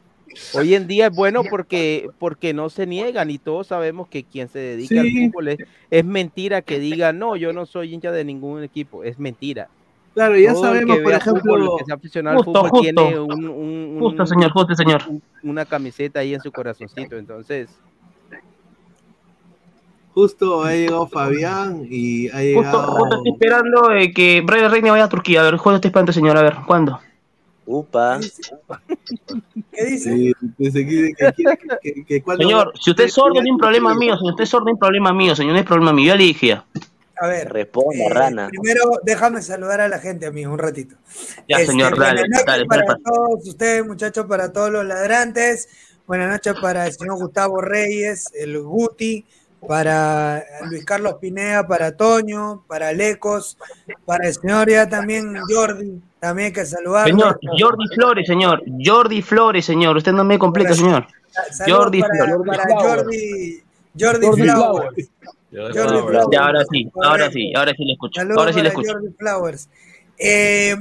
Hoy 0.54 0.74
en 0.74 0.86
día 0.86 1.08
es 1.08 1.14
bueno 1.14 1.42
porque, 1.48 2.08
porque 2.18 2.52
no 2.54 2.68
se 2.70 2.86
niegan 2.86 3.30
y 3.30 3.38
todos 3.38 3.66
sabemos 3.68 4.08
que 4.08 4.24
quien 4.24 4.48
se 4.48 4.58
dedica 4.58 5.00
al 5.02 5.06
Sí. 5.06 5.26
fútbol 5.28 5.48
es, 5.48 5.58
es 5.90 6.04
mentira 6.06 6.62
que 6.62 6.78
diga, 6.80 7.12
no, 7.12 7.36
yo 7.36 7.52
no 7.52 7.66
soy 7.66 7.92
hincha 7.94 8.10
de 8.12 8.24
ningún 8.24 8.62
equipo, 8.62 9.04
es 9.04 9.18
mentira. 9.18 9.68
Claro, 10.14 10.36
ya 10.38 10.54
Todo 10.54 10.64
el 10.64 10.68
sabemos, 10.72 10.96
que 10.96 11.02
por 11.02 11.12
fútbol, 11.12 11.32
ejemplo, 11.34 11.72
el 11.74 11.78
que 11.78 11.84
sea 11.84 11.94
aficionado 11.96 12.38
al 12.38 12.44
Justo, 12.44 12.60
fútbol 12.60 12.70
justo. 12.70 12.82
tiene 12.82 13.18
un, 13.20 13.48
un- 13.48 13.98
Justo, 14.00 14.22
un- 14.22 14.26
señor, 14.26 14.50
justo, 14.52 14.74
señor. 14.74 15.02
un- 15.08 15.22
una 15.42 15.66
camiseta 15.66 16.20
ahí 16.20 16.32
en 16.34 16.40
su 16.40 16.50
corazoncito, 16.50 17.16
entonces 17.18 17.68
justo 20.16 20.64
ha 20.64 20.72
llegado 20.72 21.06
Fabián 21.08 21.86
y 21.90 22.28
ha 22.28 22.32
Justo, 22.32 22.42
llegado... 22.42 22.92
justo 22.96 23.16
estoy 23.16 23.32
esperando 23.32 23.92
eh, 23.92 24.12
que 24.14 24.40
Brian 24.40 24.70
Reina 24.70 24.90
vaya 24.92 25.04
a 25.04 25.08
Turquía. 25.10 25.40
A 25.40 25.44
ver, 25.44 25.56
justo 25.58 25.74
estoy 25.74 25.88
esperando, 25.90 26.12
señor. 26.12 26.38
A 26.38 26.42
ver, 26.42 26.56
¿cuándo? 26.66 26.98
Upa. 27.66 28.18
¿Qué 29.72 29.84
dice? 29.84 30.10
Sí, 30.14 30.32
dice 30.56 30.86
que, 30.86 31.12
que 31.12 31.32
quiere 31.34 31.58
que- 31.82 31.92
que- 31.92 32.04
que 32.06 32.22
cuando- 32.22 32.42
Señor, 32.44 32.72
si 32.80 32.90
usted 32.92 33.04
es 33.04 33.12
sordo, 33.12 33.34
no 33.34 33.40
hay 33.42 33.50
un 33.50 33.58
problema 33.58 33.94
mío. 33.94 34.16
Si 34.16 34.26
usted 34.26 34.44
es 34.44 34.48
sordo, 34.48 34.64
no 34.66 34.70
hay 34.70 34.78
problema 34.78 35.12
mío, 35.12 35.36
señor. 35.36 35.52
No 35.52 35.58
hay 35.58 35.64
problema 35.64 35.92
mío. 35.92 36.06
Ya 36.06 36.16
le 36.16 36.24
dije. 36.24 36.52
A 37.18 37.26
ver. 37.26 37.52
Responda, 37.52 38.04
eh, 38.04 38.08
rana. 38.08 38.48
Primero, 38.48 38.84
déjame 39.02 39.42
saludar 39.42 39.82
a 39.82 39.88
la 39.88 39.98
gente, 39.98 40.24
amigo, 40.26 40.50
un 40.52 40.58
ratito. 40.58 40.96
Ya, 41.46 41.56
Este, 41.58 41.72
señor, 41.72 41.98
dale, 41.98 42.20
buenas 42.22 42.28
noches 42.30 42.46
dale, 42.46 42.64
para 42.66 42.84
dale. 42.86 43.02
todos 43.04 43.46
ustedes, 43.48 43.86
muchachos, 43.86 44.24
para 44.26 44.50
todos 44.52 44.70
los 44.70 44.84
ladrantes. 44.86 45.68
Buenas 46.06 46.30
noches 46.30 46.54
para 46.62 46.86
el 46.86 46.92
señor 46.92 47.18
Gustavo 47.18 47.60
Reyes, 47.60 48.30
el 48.34 48.62
Guti, 48.62 49.24
para 49.66 50.44
Luis 50.68 50.84
Carlos 50.84 51.16
Pineda, 51.20 51.66
para 51.66 51.96
Toño, 51.96 52.64
para 52.66 52.92
Lecos, 52.92 53.58
para 54.04 54.28
el 54.28 54.34
señor 54.34 54.70
ya 54.70 54.88
también 54.88 55.36
Jordi, 55.48 56.00
también 56.20 56.46
hay 56.46 56.52
que 56.52 56.64
saludarlo. 56.64 57.08
Señor, 57.08 57.38
Jordi 57.58 57.84
Flores, 57.94 58.26
señor. 58.26 58.62
Jordi 58.84 59.22
Flores, 59.22 59.64
señor. 59.64 59.96
Usted 59.96 60.12
no 60.12 60.24
me 60.24 60.38
complica, 60.38 60.74
señor. 60.74 61.06
Saludos 61.50 61.78
Jordi 61.78 62.00
para, 62.00 62.24
Flores. 62.24 62.46
para 62.46 62.80
Jordi, 62.80 63.62
Jordi, 63.98 64.26
Jordi 64.26 64.42
Flowers. 64.42 65.10
Jordi 65.52 65.78
Jordi 65.78 65.98
Flowers. 65.98 66.28
Ya, 66.32 66.44
ahora 66.44 66.64
sí, 66.70 66.90
ahora 67.02 67.30
sí, 67.30 67.52
ahora 67.54 67.72
sí 67.76 67.84
le 67.84 67.92
escucho. 67.92 68.20
Saludos 68.20 68.38
Ahora 68.38 68.52
sí 68.52 68.62
le 68.62 68.68
escucho. 68.68 68.92
Jordi 68.92 69.12
Flowers. 69.18 69.68
Eh, 70.18 70.76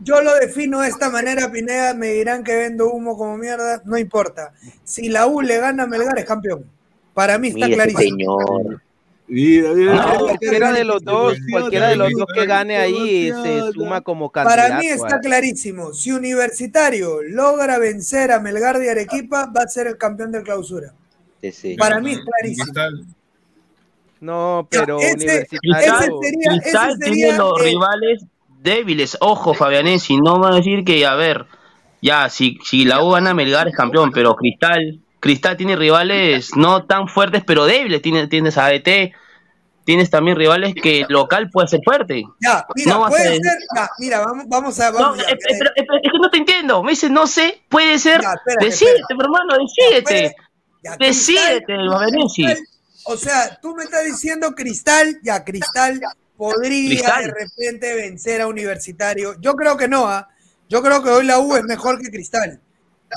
yo 0.00 0.20
lo 0.20 0.34
defino 0.34 0.80
de 0.80 0.88
esta 0.88 1.10
manera, 1.10 1.50
Pineda, 1.50 1.94
me 1.94 2.08
dirán 2.08 2.42
que 2.42 2.56
vendo 2.56 2.90
humo 2.90 3.16
como 3.16 3.36
mierda, 3.36 3.82
no 3.84 3.96
importa. 3.96 4.52
Si 4.82 5.08
la 5.08 5.26
U 5.26 5.40
le 5.40 5.58
gana 5.58 5.84
a 5.84 5.86
Melgar 5.86 6.18
es 6.18 6.24
campeón. 6.24 6.66
Para 7.14 7.38
mí 7.38 7.48
está 7.48 7.68
clarísimo. 7.68 8.00
señor. 8.00 8.82
Mira, 9.28 9.70
mira, 9.72 9.94
No, 9.94 10.18
cualquiera 10.18 10.72
de 10.72 10.84
los 10.84 11.02
dos, 11.02 11.34
cualquiera 11.50 11.88
de 11.88 11.96
los 11.96 12.12
dos 12.12 12.26
que 12.34 12.44
gane 12.44 12.76
ahí 12.76 13.30
se 13.42 13.72
suma 13.72 14.00
como 14.02 14.30
candidato. 14.30 14.62
Para 14.62 14.78
mí 14.78 14.86
está 14.88 15.20
clarísimo. 15.20 15.94
Si 15.94 16.12
Universitario 16.12 17.22
logra 17.22 17.78
vencer 17.78 18.30
a 18.32 18.40
Melgar 18.40 18.78
de 18.78 18.90
Arequipa, 18.90 19.46
va 19.56 19.62
a 19.62 19.68
ser 19.68 19.86
el 19.86 19.96
campeón 19.96 20.32
de 20.32 20.42
clausura. 20.42 20.92
Sí, 21.40 21.52
sí. 21.52 21.76
Para 21.76 22.00
mí 22.00 22.12
es 22.12 22.20
clarísimo. 22.20 22.72
No, 24.20 24.68
pero 24.70 24.98
ese- 25.00 25.14
universitario. 25.14 26.20
ese 26.20 26.30
sería- 26.30 26.60
Cristal 26.60 26.90
ese 26.90 26.98
sería, 27.04 27.14
tiene 27.26 27.38
los 27.38 27.60
eh, 27.60 27.64
rivales 27.64 28.24
débiles. 28.62 29.16
Ojo, 29.20 29.54
Fabianesi, 29.54 30.16
no 30.18 30.38
va 30.40 30.50
a 30.52 30.54
decir 30.56 30.84
que, 30.84 31.04
a 31.06 31.14
ver, 31.16 31.46
ya, 32.00 32.28
si, 32.28 32.58
si 32.64 32.84
la 32.84 33.02
U 33.02 33.10
gana 33.10 33.34
Melgar 33.34 33.66
es 33.68 33.74
campeón, 33.74 34.12
pero 34.12 34.36
Cristal, 34.36 35.00
Cristal 35.22 35.56
tiene 35.56 35.76
rivales 35.76 36.50
no 36.56 36.84
tan 36.84 37.06
fuertes, 37.06 37.44
pero 37.46 37.64
débiles. 37.64 38.02
Tiene- 38.02 38.26
tienes 38.26 38.58
a 38.58 38.66
ADT, 38.66 39.12
tienes 39.84 40.10
también 40.10 40.36
rivales 40.36 40.74
que 40.74 41.06
local 41.08 41.48
puede 41.48 41.68
ser 41.68 41.78
fuerte. 41.84 42.24
Ya, 42.40 42.66
mira, 42.74 42.94
No 42.94 43.06
puede 43.08 43.36
ser. 43.36 43.40
ya, 43.76 43.88
mira, 44.00 44.18
vamos, 44.26 44.44
vamos 44.48 44.80
a. 44.80 44.90
No, 44.90 44.98
Vamos, 44.98 45.18
ya, 45.18 45.24
eh, 45.24 45.38
eh, 45.48 45.56
pero- 45.58 45.70
eh, 45.76 46.00
es 46.02 46.12
que 46.12 46.18
no 46.18 46.28
te 46.28 46.38
entiendo. 46.38 46.82
Me 46.82 46.90
dices, 46.90 47.08
no 47.10 47.28
sé, 47.28 47.62
puede 47.68 48.00
ser. 48.00 48.20
Ya, 48.20 48.32
espérate, 48.32 48.64
decídete, 48.66 49.00
espérate. 49.00 49.24
hermano, 49.24 49.54
decídete. 49.58 50.36
ya, 50.82 50.96
Decídete. 50.96 51.66
Cristal- 51.66 52.58
O 53.04 53.16
sea, 53.16 53.58
tú 53.62 53.74
me 53.76 53.84
estás 53.84 54.04
diciendo 54.04 54.54
Cristal, 54.56 55.18
ya 55.22 55.44
Cristal 55.44 56.00
podría 56.36 56.88
Cristal. 57.00 57.24
de 57.26 57.32
repente 57.32 57.94
vencer 57.94 58.40
a 58.40 58.48
Universitario. 58.48 59.34
Yo 59.40 59.54
creo 59.54 59.76
que 59.76 59.86
no, 59.88 60.08
¿ah? 60.08 60.28
Yo 60.68 60.82
creo 60.82 61.02
que 61.02 61.10
hoy 61.10 61.26
la 61.26 61.38
U 61.38 61.54
es 61.56 61.62
mejor 61.64 62.00
que 62.00 62.10
Cristal. 62.10 62.60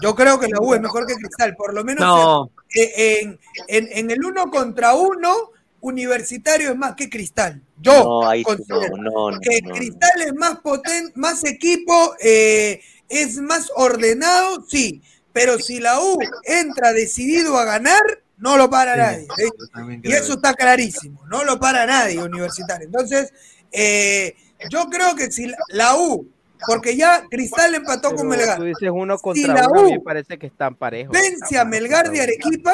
Yo 0.02 0.16
creo 0.16 0.40
que 0.40 0.48
la 0.48 0.60
U 0.60 0.74
es 0.74 0.82
mejor 0.82 1.06
que 1.06 1.16
Cristal, 1.16 1.56
por 1.56 1.74
lo 1.74 1.84
menos 1.84 2.06
No. 2.06 2.52
en, 2.74 3.40
en- 3.68 3.90
en 3.92 4.12
el 4.12 4.24
uno 4.26 4.50
contra 4.50 4.94
uno, 4.96 5.52
Universitario 5.82 6.72
es 6.72 6.78
más 6.78 6.96
que 6.96 7.10
Cristal. 7.10 7.62
Yo 7.80 7.94
No, 8.04 8.28
ahí 8.28 8.42
considero 8.44 8.98
no, 8.98 9.30
no, 9.32 9.40
que 9.40 9.62
no. 9.62 9.76
Cristal 9.76 10.22
es 10.26 10.34
más 10.34 10.60
potente, 10.60 11.12
más 11.16 11.44
equipo, 11.44 12.16
eh, 12.20 12.82
es 13.08 13.38
más 13.38 13.70
ordenado, 13.76 14.66
sí, 14.68 15.02
pero 15.32 15.60
si 15.60 15.80
la 15.80 16.00
U 16.02 16.18
entra 16.44 16.92
decidido 16.92 17.58
a 17.58 17.66
ganar, 17.66 18.02
no 18.38 18.58
lo 18.58 18.68
para 18.70 18.96
nadie. 18.98 19.28
¿eh? 19.38 20.00
Y 20.02 20.12
eso 20.12 20.34
está 20.34 20.54
clarísimo, 20.56 21.24
no 21.28 21.44
lo 21.44 21.60
para 21.60 21.86
nadie 21.86 22.22
universitario. 22.24 22.88
Entonces, 22.88 23.32
eh, 23.72 24.36
yo 24.72 24.86
creo 24.90 25.16
que 25.16 25.32
si 25.32 25.46
la- 25.48 25.58
la 25.70 25.96
U 25.98 26.28
porque 26.68 26.96
ya 26.98 27.24
Cristal 27.30 27.76
empató 27.76 28.14
con 28.16 28.28
Melgar. 28.28 28.58
Tú 28.58 28.64
dices 28.64 28.90
uno 28.94 29.18
Si 29.18 29.24
contra 29.24 29.54
la 29.54 29.68
uno, 29.70 29.80
a 29.80 29.84
mí 29.84 29.90
U 29.90 29.94
me 29.96 30.00
parece 30.02 30.38
que 30.38 30.48
están 30.48 30.76
parejos. 30.76 31.12
vence 31.14 31.58
a 31.58 31.66
Melgar 31.66 32.10
de 32.12 32.22
Arequipa, 32.22 32.74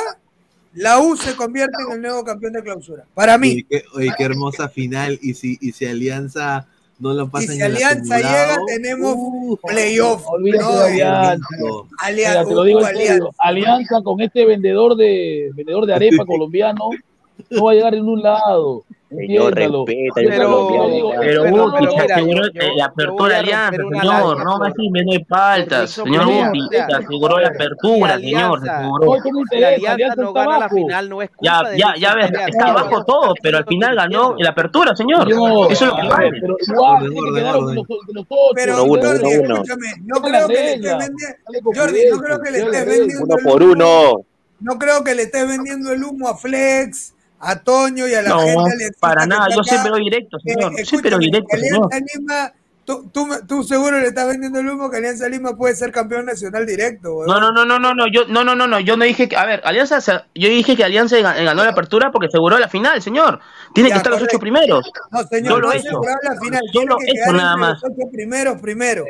la 0.73 0.99
U 0.99 1.17
se 1.17 1.35
convierte 1.35 1.75
en 1.87 1.93
el 1.95 2.01
nuevo 2.01 2.23
campeón 2.23 2.53
de 2.53 2.63
clausura. 2.63 3.03
Para 3.13 3.37
mí. 3.37 3.51
Oye, 3.51 3.65
qué, 3.69 3.83
oye, 3.93 4.09
qué 4.17 4.23
hermosa 4.23 4.69
final. 4.69 5.19
Y 5.21 5.33
si, 5.33 5.57
y 5.59 5.71
si 5.73 5.85
Alianza 5.85 6.67
no 6.99 7.13
lo 7.13 7.25
Y 7.25 7.29
pasa 7.29 7.47
si 7.47 7.53
en 7.59 7.61
el 7.65 7.75
Alianza 7.75 8.17
llega, 8.17 8.57
tenemos 8.67 9.59
playoff. 9.61 10.23
Olvídate 10.27 10.63
No, 10.63 10.79
de 10.79 11.03
Alianza. 11.03 11.47
Alia- 11.99 12.29
Mira, 12.29 12.45
te 12.45 12.53
lo 12.53 12.63
digo 12.63 12.79
uh, 12.79 12.85
en 12.85 12.95
serio. 12.95 13.11
Alianza. 13.11 13.35
Alianza 13.39 14.01
con 14.03 14.21
este 14.21 14.45
vendedor 14.45 14.95
de 14.95 15.51
vendedor 15.55 15.85
de 15.85 15.93
arepa 15.95 16.25
colombiano 16.27 16.89
no 17.49 17.63
va 17.65 17.71
a 17.71 17.73
llegar 17.73 17.95
en 17.95 18.05
un 18.07 18.21
lado. 18.21 18.85
Señor, 19.13 19.53
respeta, 19.53 20.13
Pero 20.15 20.69
pero 21.19 21.43
mira, 21.43 22.03
aseguró 22.15 22.41
la 22.77 22.85
apertura 22.85 23.33
de 23.33 23.39
Alianza, 23.39 23.77
señor. 23.77 24.43
No 24.43 24.63
así, 24.63 24.89
no 24.89 25.11
hay 25.11 25.25
faltas. 25.25 25.91
Señor 25.91 26.27
se 26.71 26.79
aseguró 26.93 27.39
la 27.39 27.49
apertura, 27.49 28.17
señor. 28.17 28.69
Aseguró. 28.69 29.15
Interesa, 29.41 29.91
Alianza 29.91 30.21
no 30.21 30.33
gana 30.33 30.59
la 30.59 30.69
final, 30.69 31.09
no 31.09 31.21
es 31.21 31.29
Ya, 31.41 31.57
culpa 31.57 31.75
ya, 31.75 31.93
ya 31.97 32.15
ves, 32.15 32.31
está 32.47 32.67
abajo 32.67 33.03
todo, 33.03 33.33
pero 33.41 33.57
al 33.57 33.65
final 33.65 33.95
ganó 33.95 34.35
la 34.37 34.49
apertura, 34.51 34.95
señor. 34.95 35.29
Eso 35.29 35.69
es 35.69 35.81
lo 35.81 35.95
que 35.97 36.07
vale. 36.07 36.31
pero 38.55 38.77
Jordi, 38.85 39.31
escúchame, 39.31 39.87
no 40.05 40.21
creo 40.21 40.31
la 40.41 40.47
que 40.47 40.53
le 40.53 40.73
estés 40.73 40.97
vendiendo. 40.97 41.71
Jordi, 41.75 41.99
no 42.11 42.17
creo 42.19 42.39
que 42.41 42.51
le 42.51 42.59
la 42.59 42.65
estés 42.65 42.85
vendiendo 42.85 43.23
Uno 43.25 43.35
por 43.43 43.63
humo. 43.63 43.71
uno. 43.73 44.25
No 44.59 44.77
creo 44.77 45.03
que 45.03 45.15
le 45.15 45.23
estés 45.23 45.47
vendiendo 45.47 45.91
el 45.91 46.03
humo 46.03 46.27
a 46.29 46.37
Flex, 46.37 47.13
a 47.41 47.59
Toño 47.59 48.07
y 48.07 48.13
a 48.13 48.21
la 48.21 48.29
No, 48.29 48.39
gente 48.39 48.59
aliancista 48.59 48.97
para 48.99 49.25
nada. 49.25 49.47
Yo 49.49 49.61
acá. 49.61 49.69
siempre 49.69 49.91
doy 49.91 50.03
directo, 50.03 50.37
Eh, 50.37 50.53
señor. 50.53 50.85
Siempre 50.85 51.09
doy 51.11 51.25
directo, 51.25 51.57
señor. 51.57 51.89
Alianza 51.91 52.17
Lima, 52.19 52.53
tú, 52.85 53.09
tú, 53.11 53.27
tú 53.47 53.63
seguro 53.63 53.99
le 53.99 54.07
estás 54.07 54.27
vendiendo 54.27 54.59
el 54.59 54.69
humo 54.69 54.89
que 54.89 54.97
Alianza 54.97 55.27
Lima 55.29 55.55
puede 55.55 55.75
ser 55.75 55.91
campeón 55.91 56.25
nacional 56.25 56.65
directo. 56.65 57.23
No, 57.25 57.39
no, 57.39 57.51
no, 57.51 57.65
no, 57.65 57.79
no, 57.79 57.93
no, 57.93 58.05
yo, 58.11 58.25
no, 58.27 58.43
no, 58.43 58.55
no, 58.55 58.67
no, 58.67 58.79
yo 58.79 58.95
no 58.97 59.05
dije 59.05 59.27
que, 59.29 59.35
a 59.37 59.45
ver, 59.45 59.61
Alianza, 59.63 59.99
yo 60.35 60.49
dije 60.49 60.75
que 60.75 60.83
Alianza 60.83 61.17
ga- 61.17 61.43
ganó 61.43 61.63
la 61.63 61.71
apertura 61.71 62.11
porque 62.11 62.27
aseguró 62.27 62.57
la 62.59 62.67
final, 62.69 63.01
señor. 63.01 63.39
Tiene 63.73 63.89
Ya, 63.89 63.95
que 63.95 63.97
estar 63.97 64.11
los 64.13 64.21
ocho 64.21 64.39
primeros. 64.39 64.91
No, 65.11 65.23
señor, 65.27 65.53
Solo 65.53 65.67
no 65.67 65.73
eso. 65.73 65.87
asegurar 65.87 66.17
la 66.23 66.39
final. 66.39 66.61
Tiene 66.71 66.87
que 66.87 67.05
eso 67.05 67.13
quedar 67.13 67.33
nada 67.35 67.57
más. 67.57 67.81
los 67.81 67.91
ocho 67.91 68.11
primeros 68.11 68.61
primero. 68.61 69.05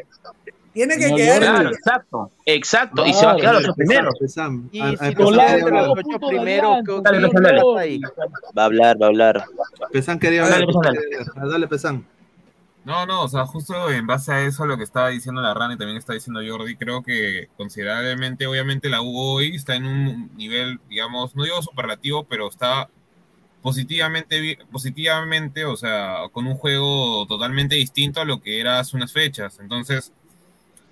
Tiene 0.73 0.97
que 0.97 1.13
quedar. 1.13 1.39
Claro, 1.39 1.69
exacto, 1.69 2.31
exacto, 2.45 3.05
y 3.05 3.13
se 3.13 3.25
va 3.25 3.33
a 3.33 3.35
quedar 3.35 3.55
los 3.55 3.63
ocho 3.65 3.73
primeros. 3.75 4.13
Va 8.57 8.63
a 8.63 8.65
hablar, 8.65 9.01
va 9.01 9.05
a 9.05 9.09
hablar. 9.09 9.45
Pesam 9.91 10.17
quería 10.17 10.43
hablar. 10.43 10.65
Pesam, 10.65 11.49
dale. 11.49 11.67
Pesam. 11.67 12.05
No, 12.83 13.05
no, 13.05 13.23
o 13.23 13.27
sea, 13.27 13.45
justo 13.45 13.91
en 13.91 14.07
base 14.07 14.31
a 14.31 14.41
eso, 14.41 14.65
lo 14.65 14.75
que 14.75 14.83
estaba 14.83 15.09
diciendo 15.09 15.39
la 15.41 15.53
Rana 15.53 15.75
y 15.75 15.77
también 15.77 15.97
está 15.97 16.13
diciendo 16.13 16.41
Jordi, 16.47 16.75
creo 16.75 17.03
que 17.03 17.49
considerablemente, 17.55 18.47
obviamente 18.47 18.89
la 18.89 19.03
U 19.03 19.15
hoy 19.15 19.55
está 19.55 19.75
en 19.75 19.85
un 19.85 20.35
nivel, 20.35 20.79
digamos, 20.89 21.35
no 21.35 21.43
digo 21.43 21.61
superlativo, 21.61 22.23
pero 22.23 22.47
está 22.47 22.89
positivamente, 23.61 24.57
positivamente, 24.71 25.65
o 25.65 25.75
sea, 25.75 26.21
con 26.31 26.47
un 26.47 26.55
juego 26.55 27.27
totalmente 27.27 27.75
distinto 27.75 28.19
a 28.21 28.25
lo 28.25 28.41
que 28.41 28.59
era 28.59 28.79
hace 28.79 28.97
unas 28.97 29.13
fechas. 29.13 29.59
Entonces, 29.59 30.11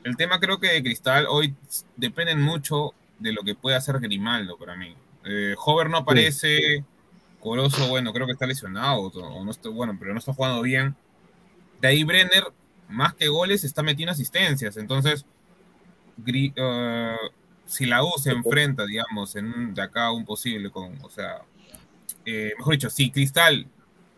el 0.04 0.16
tema 0.18 0.40
creo 0.40 0.60
que 0.60 0.68
de 0.68 0.84
Cristal 0.84 1.26
hoy 1.30 1.56
depende 1.96 2.36
mucho 2.36 2.94
de 3.20 3.34
lo 3.34 3.44
que 3.44 3.56
puede 3.56 3.76
hacer 3.76 4.00
Grimaldo 4.00 4.58
para 4.58 4.76
mí. 4.76 4.96
Eh, 5.26 5.56
Hover 5.64 5.90
no 5.90 5.98
aparece, 5.98 6.84
Corozo, 7.40 7.88
bueno, 7.88 8.14
creo 8.14 8.26
que 8.26 8.34
está 8.34 8.46
lesionado, 8.46 9.02
o 9.02 9.44
no 9.44 9.52
está, 9.52 9.70
bueno, 9.70 9.96
pero 10.00 10.14
no 10.14 10.20
está 10.20 10.34
jugando 10.34 10.62
bien. 10.62 10.96
De 11.82 11.88
ahí 11.90 12.04
Brenner, 12.04 12.44
más 12.88 13.14
que 13.14 13.28
goles, 13.28 13.64
está 13.64 13.84
metiendo 13.84 14.12
asistencias. 14.12 14.78
Entonces, 14.78 15.26
Gri- 16.18 16.54
eh, 16.56 17.16
si 17.66 17.86
la 17.86 18.04
U 18.04 18.12
se 18.18 18.32
enfrenta, 18.32 18.86
digamos, 18.86 19.36
en 19.36 19.46
un- 19.46 19.74
de 19.74 19.82
acá 19.82 20.08
a 20.08 20.12
un 20.12 20.26
posible 20.26 20.70
con, 20.70 20.98
o 21.04 21.10
sea, 21.10 21.42
eh, 22.26 22.54
mejor 22.58 22.74
dicho, 22.74 22.90
si 22.90 23.12
Cristal, 23.12 23.68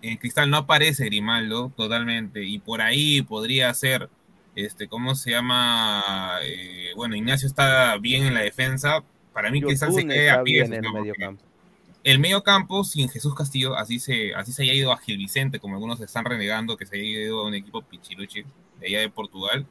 en 0.02 0.18
Cristal 0.18 0.50
no 0.50 0.58
aparece 0.58 1.06
Grimaldo 1.06 1.72
totalmente, 1.76 2.44
y 2.44 2.58
por 2.60 2.82
ahí 2.82 3.22
podría 3.22 3.72
ser, 3.74 4.10
este, 4.56 4.88
¿cómo 4.88 5.16
se 5.16 5.32
llama? 5.32 6.40
Eh, 6.44 6.92
bueno, 6.96 7.16
Ignacio 7.16 7.48
está 7.48 7.98
bien 7.98 8.24
en 8.24 8.34
la 8.34 8.42
defensa. 8.42 9.04
Para 9.34 9.50
mí 9.50 9.62
Cristal 9.62 9.94
se 9.94 10.06
queda 10.06 10.36
a 10.36 10.44
pie. 10.44 10.64
en 10.64 10.74
el 10.74 10.94
medio 10.94 11.14
campo. 11.16 11.44
El 12.04 12.20
medio 12.20 12.42
campo 12.44 12.84
sin 12.84 13.10
Jesús 13.10 13.36
Castillo, 13.36 13.76
así 13.76 14.00
se, 14.00 14.34
así 14.34 14.52
se 14.52 14.64
haya 14.64 14.74
ido 14.74 14.92
a 14.92 14.98
Gil 14.98 15.18
Vicente, 15.18 15.60
como 15.60 15.76
algunos 15.76 16.02
están 16.02 16.26
renegando 16.26 16.76
que 16.76 16.88
se 16.88 16.96
haya 16.96 17.06
ido 17.06 17.42
a 17.42 17.48
un 17.48 17.54
equipo 17.54 17.84
pichiruchi 17.84 18.44
de 18.80 18.88
allá 18.88 19.00
de 19.02 19.10
Portugal. 19.10 19.68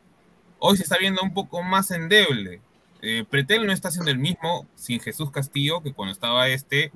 Hoy 0.61 0.77
se 0.77 0.85
está 0.85 0.97
viendo 0.97 1.23
un 1.23 1.35
poco 1.35 1.63
más 1.63 1.91
endeble. 1.91 2.61
Eh, 3.03 3.25
Pretel 3.29 3.67
no 3.67 3.73
está 3.73 3.89
haciendo 3.89 4.11
el 4.11 4.19
mismo 4.19 4.67
sin 4.77 5.01
Jesús 5.01 5.31
Castillo 5.31 5.83
que 5.83 5.93
cuando 5.93 6.13
estaba 6.13 6.49
este. 6.49 6.93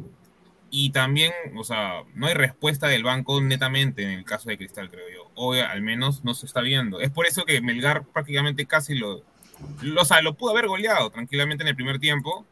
Y 0.77 0.91
también, 0.91 1.33
o 1.57 1.63
sea, 1.63 2.03
no 2.15 2.27
hay 2.27 2.35
respuesta 2.35 2.89
del 2.89 3.05
banco 3.05 3.41
netamente 3.41 4.03
en 4.03 4.11
el 4.11 4.25
caso 4.25 4.49
de 4.49 4.59
Cristal, 4.59 4.91
creo 4.91 5.05
yo. 5.09 5.31
Hoy 5.37 5.61
al 5.61 5.83
menos 5.83 6.25
no 6.25 6.35
se 6.35 6.47
está 6.47 6.63
viendo. 6.63 6.99
Es 6.99 7.11
por 7.11 7.27
eso 7.27 7.45
que 7.45 7.61
Melgar 7.61 8.03
prácticamente 8.07 8.67
casi 8.67 8.97
lo, 8.97 9.23
lo, 9.83 10.03
o 10.03 10.05
sea, 10.05 10.21
lo 10.21 10.35
pudo 10.35 10.51
haber 10.51 10.67
goleado 10.67 11.11
tranquilamente 11.11 11.63
en 11.63 11.69
el 11.69 11.77
primer 11.77 12.01
tiempo. 12.01 12.45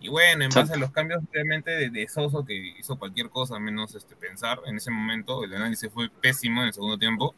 Y 0.00 0.08
bueno, 0.08 0.44
en 0.44 0.50
base 0.50 0.74
a 0.74 0.76
los 0.76 0.92
cambios 0.92 1.20
realmente 1.32 1.72
de, 1.72 1.90
de 1.90 2.06
Soso, 2.06 2.44
que 2.44 2.54
hizo 2.78 2.96
cualquier 2.96 3.28
cosa 3.28 3.58
menos 3.58 3.92
este, 3.96 4.14
pensar 4.14 4.60
en 4.66 4.76
ese 4.76 4.92
momento, 4.92 5.42
el 5.42 5.52
análisis 5.52 5.90
fue 5.92 6.08
pésimo 6.10 6.60
en 6.60 6.68
el 6.68 6.72
segundo 6.72 6.96
tiempo. 6.96 7.34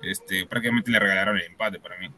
Este, 0.00 0.46
prácticamente 0.46 0.92
le 0.92 1.00
regalaron 1.00 1.38
el 1.38 1.42
empate 1.46 1.80
para 1.80 1.98
mí. 1.98 2.08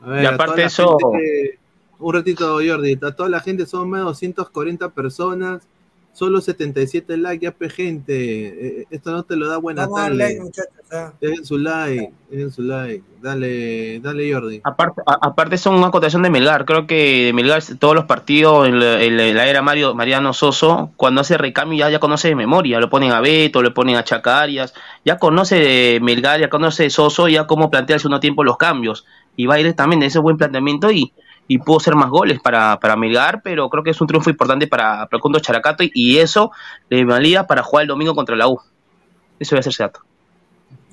A 0.00 0.08
ver, 0.08 0.22
Y 0.22 0.26
aparte 0.26 0.64
eso- 0.64 0.96
gente- 0.98 1.58
un 1.98 2.14
ratito, 2.14 2.54
Jordi. 2.66 2.98
A 3.02 3.10
toda 3.14 3.28
la 3.28 3.40
gente 3.40 3.66
son 3.66 3.90
más 3.90 4.00
de 4.00 4.04
240 4.04 4.88
personas. 4.88 5.68
Solo 6.12 6.40
77 6.40 7.16
likes, 7.16 7.44
ya 7.44 7.52
pe 7.52 7.70
gente. 7.70 8.80
Eh, 8.80 8.86
esto 8.90 9.12
no 9.12 9.22
te 9.22 9.36
lo 9.36 9.48
da 9.48 9.56
buena 9.58 9.84
a 9.84 9.88
tarde. 9.88 10.16
like, 10.16 10.40
muchachos. 10.40 10.72
Dejen 11.20 11.44
su 11.44 11.56
like, 11.56 12.12
dejen 12.30 12.50
su 12.50 12.62
like. 12.62 13.02
Dale, 13.22 14.00
dale, 14.00 14.32
Jordi. 14.32 14.60
Aparte, 14.64 15.02
a- 15.06 15.18
aparte 15.28 15.56
son 15.56 15.76
una 15.76 15.86
acotación 15.86 16.22
de 16.22 16.30
Melgar. 16.30 16.64
Creo 16.64 16.86
que 16.86 17.26
de 17.26 17.32
Melgar 17.32 17.62
todos 17.78 17.94
los 17.94 18.04
partidos 18.06 18.66
en 18.66 18.80
la, 18.80 19.00
en 19.02 19.18
era 19.20 19.62
Mario, 19.62 19.94
Mariano 19.94 20.32
Soso, 20.32 20.90
cuando 20.96 21.20
hace 21.20 21.38
recambio 21.38 21.78
ya, 21.78 21.90
ya 21.90 22.00
conoce 22.00 22.28
de 22.28 22.34
memoria. 22.34 22.80
Lo 22.80 22.90
ponen 22.90 23.12
a 23.12 23.20
Beto, 23.20 23.62
le 23.62 23.70
ponen 23.70 23.96
a 23.96 24.04
Chacarias. 24.04 24.74
Ya 25.04 25.18
conoce 25.18 25.56
de 25.56 26.00
Melgar, 26.02 26.40
ya 26.40 26.50
conoce 26.50 26.82
de 26.84 26.90
Soso, 26.90 27.28
ya 27.28 27.46
cómo 27.46 27.70
plantea 27.70 27.94
al 27.96 28.00
segundo 28.00 28.20
tiempo 28.20 28.42
los 28.44 28.56
cambios. 28.56 29.06
Y 29.36 29.46
va 29.46 29.54
directamente 29.56 30.06
ese 30.06 30.18
buen 30.18 30.36
planteamiento 30.36 30.90
y, 30.90 31.12
y 31.50 31.58
pudo 31.58 31.78
hacer 31.78 31.96
más 31.96 32.10
goles 32.10 32.38
para, 32.38 32.78
para 32.78 32.94
Melgar, 32.94 33.42
pero 33.42 33.68
creo 33.68 33.82
que 33.82 33.90
es 33.90 34.00
un 34.00 34.06
triunfo 34.06 34.30
importante 34.30 34.68
para, 34.68 35.06
para 35.06 35.16
el 35.16 35.20
conjunto 35.20 35.40
Characato 35.40 35.82
y, 35.82 35.90
y 35.92 36.18
eso 36.18 36.52
le 36.88 37.04
valía 37.04 37.44
para 37.48 37.64
jugar 37.64 37.82
el 37.82 37.88
domingo 37.88 38.14
contra 38.14 38.36
la 38.36 38.46
U. 38.46 38.60
Eso 39.40 39.56
voy 39.56 39.58
a 39.58 39.60
hacerse 39.60 39.82
dato. 39.82 40.00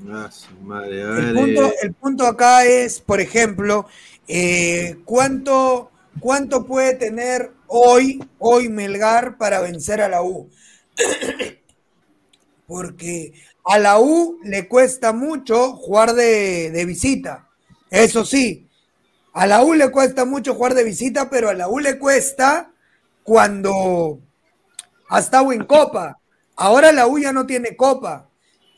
Ah, 0.10 0.28
su 0.32 0.52
madre, 0.64 1.04
a 1.04 1.16
El 1.16 1.36
punto, 1.36 1.66
eh, 1.68 1.74
el 1.84 1.94
punto 1.94 2.26
acá 2.26 2.66
es, 2.66 3.00
por 3.00 3.22
ejemplo, 3.22 3.86
eh, 4.28 4.98
¿cuánto, 5.06 5.92
¿cuánto 6.20 6.66
puede 6.66 6.96
tener 6.96 7.52
hoy, 7.68 8.24
hoy 8.40 8.68
Melgar 8.68 9.38
para 9.38 9.62
vencer 9.62 10.02
a 10.02 10.10
la 10.10 10.24
U? 10.24 10.50
Porque 12.66 13.32
a 13.64 13.78
la 13.78 14.00
U 14.00 14.40
le 14.44 14.68
cuesta 14.68 15.14
mucho 15.14 15.74
jugar 15.74 16.14
de, 16.14 16.72
de 16.72 16.86
visita. 16.86 17.48
Eso 17.92 18.26
sí, 18.26 18.67
a 19.42 19.46
la 19.48 19.64
U 19.64 19.74
le 19.74 19.92
cuesta 19.92 20.26
mucho 20.26 20.56
jugar 20.56 20.74
de 20.74 20.84
visita, 20.84 21.30
pero 21.30 21.50
a 21.50 21.54
la 21.54 21.68
U 21.70 21.80
le 21.80 21.98
cuesta 22.00 22.72
cuando 23.24 24.20
ha 25.10 25.20
estado 25.20 25.52
en 25.52 25.66
Copa. 25.66 26.20
Ahora 26.56 26.92
la 26.92 27.08
U 27.08 27.20
ya 27.20 27.34
no 27.34 27.46
tiene 27.46 27.76
Copa. 27.76 28.30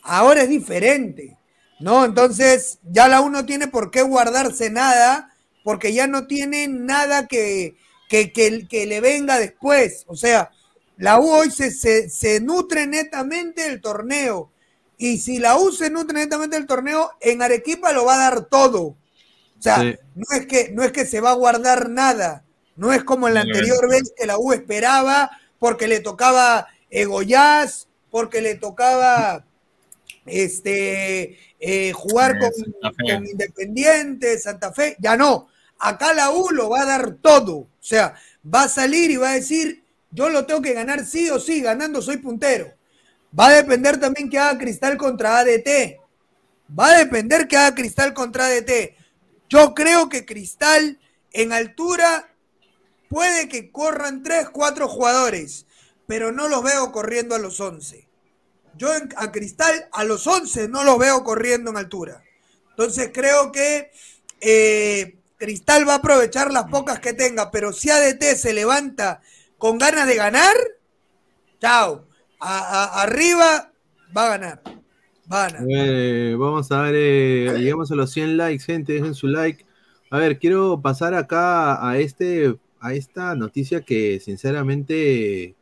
Ahora 0.04 0.44
es 0.44 0.50
diferente. 0.50 1.38
¿No? 1.80 2.04
Entonces, 2.04 2.80
ya 2.84 3.08
la 3.08 3.22
U 3.22 3.30
no 3.30 3.46
tiene 3.46 3.68
por 3.68 3.90
qué 3.90 4.02
guardarse 4.02 4.70
nada, 4.70 5.34
porque 5.64 5.94
ya 5.94 6.08
no 6.08 6.28
tiene 6.28 6.68
nada 6.68 7.26
que, 7.28 7.78
que, 8.10 8.34
que- 8.34 8.68
que 8.68 8.86
le 8.86 9.00
venga 9.02 9.40
después. 9.40 10.04
O 10.08 10.16
sea, 10.18 10.52
la 10.98 11.20
U 11.20 11.30
hoy 11.32 11.52
se, 11.52 11.72
se, 11.72 12.10
se 12.10 12.42
nutre 12.42 12.86
netamente 12.86 13.64
del 13.70 13.80
torneo. 13.82 14.52
Y 14.98 15.20
si 15.20 15.40
la 15.40 15.58
U 15.58 15.72
se 15.72 15.90
nutre 15.90 16.14
netamente 16.20 16.58
del 16.58 16.68
torneo, 16.68 17.12
en 17.22 17.42
Arequipa 17.42 17.94
lo 17.94 18.04
va 18.06 18.16
a 18.16 18.30
dar 18.30 18.46
todo. 18.46 18.98
O 19.60 19.62
sea, 19.62 19.82
Sí. 19.82 19.96
no, 20.16 20.38
es 20.38 20.48
que, 20.48 20.72
no 20.72 20.84
es 20.84 20.92
que 20.92 21.06
se 21.06 21.20
va 21.20 21.32
a 21.32 21.36
guardar 21.36 21.90
nada. 21.90 22.44
No 22.76 22.94
es 22.94 23.04
como 23.04 23.28
en 23.28 23.34
la 23.34 23.42
anterior 23.42 23.90
vez 23.90 24.14
que 24.18 24.26
la 24.26 24.38
U 24.40 24.54
esperaba 24.54 25.30
porque 25.60 25.88
le 25.88 26.00
tocaba 26.00 26.68
Egoyaz, 26.90 27.88
porque 28.10 28.42
le 28.42 28.56
tocaba 28.56 29.46
este, 30.26 31.38
eh, 31.60 31.92
jugar 31.94 32.38
Eh, 32.38 32.40
con, 32.40 32.96
con 33.06 33.28
Independiente, 33.28 34.40
Santa 34.40 34.72
Fe. 34.72 34.96
Ya 35.00 35.18
no. 35.18 35.50
Acá 35.78 36.14
la 36.14 36.32
U 36.32 36.50
lo 36.52 36.70
va 36.70 36.82
a 36.82 36.86
dar 36.86 37.12
todo. 37.22 37.56
O 37.56 37.68
sea, 37.82 38.16
va 38.44 38.64
a 38.64 38.70
salir 38.70 39.12
y 39.12 39.18
va 39.18 39.32
a 39.32 39.36
decir, 39.36 39.84
yo 40.12 40.30
lo 40.30 40.46
tengo 40.46 40.62
que 40.62 40.74
ganar 40.74 41.06
sí 41.06 41.30
o 41.30 41.40
sí, 41.40 41.62
ganando 41.62 42.02
soy 42.02 42.18
puntero. 42.18 42.72
Va 43.38 43.48
a 43.48 43.56
depender 43.56 44.00
también 44.00 44.30
que 44.30 44.40
haga 44.40 44.58
Cristal 44.58 44.98
contra 44.98 45.38
ADT. 45.40 45.98
Va 46.78 46.90
a 46.92 46.98
depender 47.00 47.48
que 47.48 47.58
haga 47.58 47.76
Cristal 47.76 48.14
contra 48.14 48.48
DT. 48.48 48.96
Yo 49.50 49.74
creo 49.74 50.10
que 50.10 50.26
Cristal 50.26 51.00
en 51.32 51.52
altura 51.54 52.34
puede 53.10 53.50
que 53.50 53.72
corran 53.72 54.22
3, 54.24 54.50
4 54.50 54.88
jugadores, 54.88 55.66
pero 56.08 56.32
no 56.32 56.48
los 56.48 56.64
veo 56.64 56.92
corriendo 56.92 57.36
a 57.36 57.40
los 57.40 57.60
11. 57.60 58.08
Yo 58.76 58.90
a 59.18 59.32
Cristal 59.32 59.90
a 59.92 60.04
los 60.04 60.28
11 60.28 60.68
no 60.68 60.84
los 60.84 60.98
veo 61.00 61.24
corriendo 61.24 61.72
en 61.72 61.78
altura. 61.78 62.24
Entonces 62.70 63.10
creo 63.14 63.52
que 63.52 63.92
eh, 64.40 65.18
Cristal 65.38 65.88
va 65.88 65.94
a 65.94 65.98
aprovechar 65.98 66.52
las 66.54 66.66
pocas 66.66 67.00
que 67.00 67.14
tenga, 67.14 67.50
pero 67.52 67.74
si 67.74 67.90
ADT 67.90 68.36
se 68.38 68.54
levanta 68.54 69.22
con 69.58 69.78
ganas 69.78 70.08
de 70.08 70.16
ganar, 70.16 70.56
chao. 71.60 72.08
A- 72.40 73.02
arriba 73.02 73.74
va 74.16 74.26
a 74.26 74.30
ganar. 74.38 74.62
A 75.32 75.48
eh, 75.70 76.36
vamos 76.40 76.72
a 76.72 76.82
ver, 76.82 76.96
eh, 76.98 77.60
llegamos 77.60 77.92
a 77.92 77.96
los 77.96 78.12
100 78.12 78.36
likes, 78.36 78.64
gente, 78.64 78.94
dejen 78.94 79.14
su 79.14 79.28
like. 79.28 79.64
A 80.10 80.18
ver, 80.18 80.40
quiero 80.40 80.82
pasar 80.82 81.14
acá 81.14 81.88
a 81.88 82.00
este, 82.00 82.56
a 82.80 82.96
esta 82.96 83.36
noticia 83.36 83.82
que 83.82 84.20
sinceramente 84.20 85.56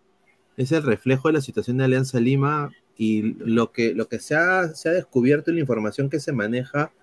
es 0.56 0.72
el 0.72 0.84
reflejo 0.84 1.28
de 1.28 1.34
la 1.34 1.42
situación 1.42 1.76
de 1.78 1.84
Alianza 1.84 2.18
Lima 2.22 2.72
y 2.98 3.34
lo 3.40 3.74
que, 3.74 3.94
lo 3.94 4.08
que 4.08 4.20
se 4.20 4.36
ha, 4.36 4.70
se 4.70 4.88
ha 4.88 4.94
descubierto 4.94 5.52
y 5.52 5.56
la 5.56 5.60
información 5.60 6.10
que 6.10 6.22
se 6.22 6.32
maneja 6.32 6.94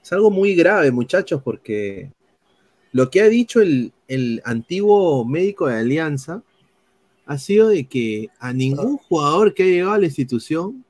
es 0.00 0.12
algo 0.12 0.30
muy 0.30 0.54
grave, 0.54 0.92
muchachos, 0.92 1.42
porque 1.42 2.12
lo 2.92 3.10
que 3.10 3.22
ha 3.22 3.28
dicho 3.28 3.60
el, 3.60 3.92
el 4.06 4.40
antiguo 4.44 5.24
médico 5.24 5.66
de 5.66 5.74
Alianza 5.74 6.44
ha 7.26 7.38
sido 7.38 7.70
de 7.70 7.88
que 7.88 8.28
a 8.38 8.52
ningún 8.52 8.96
jugador 8.96 9.54
que 9.54 9.64
ha 9.64 9.66
llegado 9.66 9.94
a 9.94 9.98
la 9.98 10.06
institución 10.06 10.84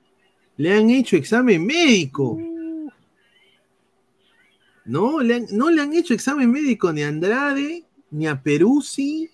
le 0.63 0.73
han 0.73 0.91
hecho 0.91 1.17
examen 1.17 1.67
médico. 1.67 2.39
No, 4.85 5.21
le 5.21 5.35
han- 5.35 5.47
no 5.51 5.71
le 5.71 5.83
han 5.83 5.93
hecho 5.93 6.15
examen 6.15 6.51
médico 6.53 6.93
ni 6.93 7.03
a 7.03 7.09
Andrade, 7.09 7.83
ni 8.13 8.29
a 8.29 8.41
Peruzzi, 8.41 9.29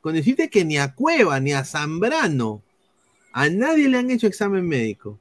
con 0.00 0.14
decirte 0.14 0.50
que 0.50 0.64
ni 0.64 0.78
a 0.78 0.92
Cueva, 0.92 1.38
ni 1.38 1.52
a 1.52 1.64
Zambrano. 1.64 2.62
A 3.32 3.48
nadie 3.48 3.88
le 3.88 3.98
han 3.98 4.10
hecho 4.10 4.26
examen 4.26 4.66
médico. 4.66 5.20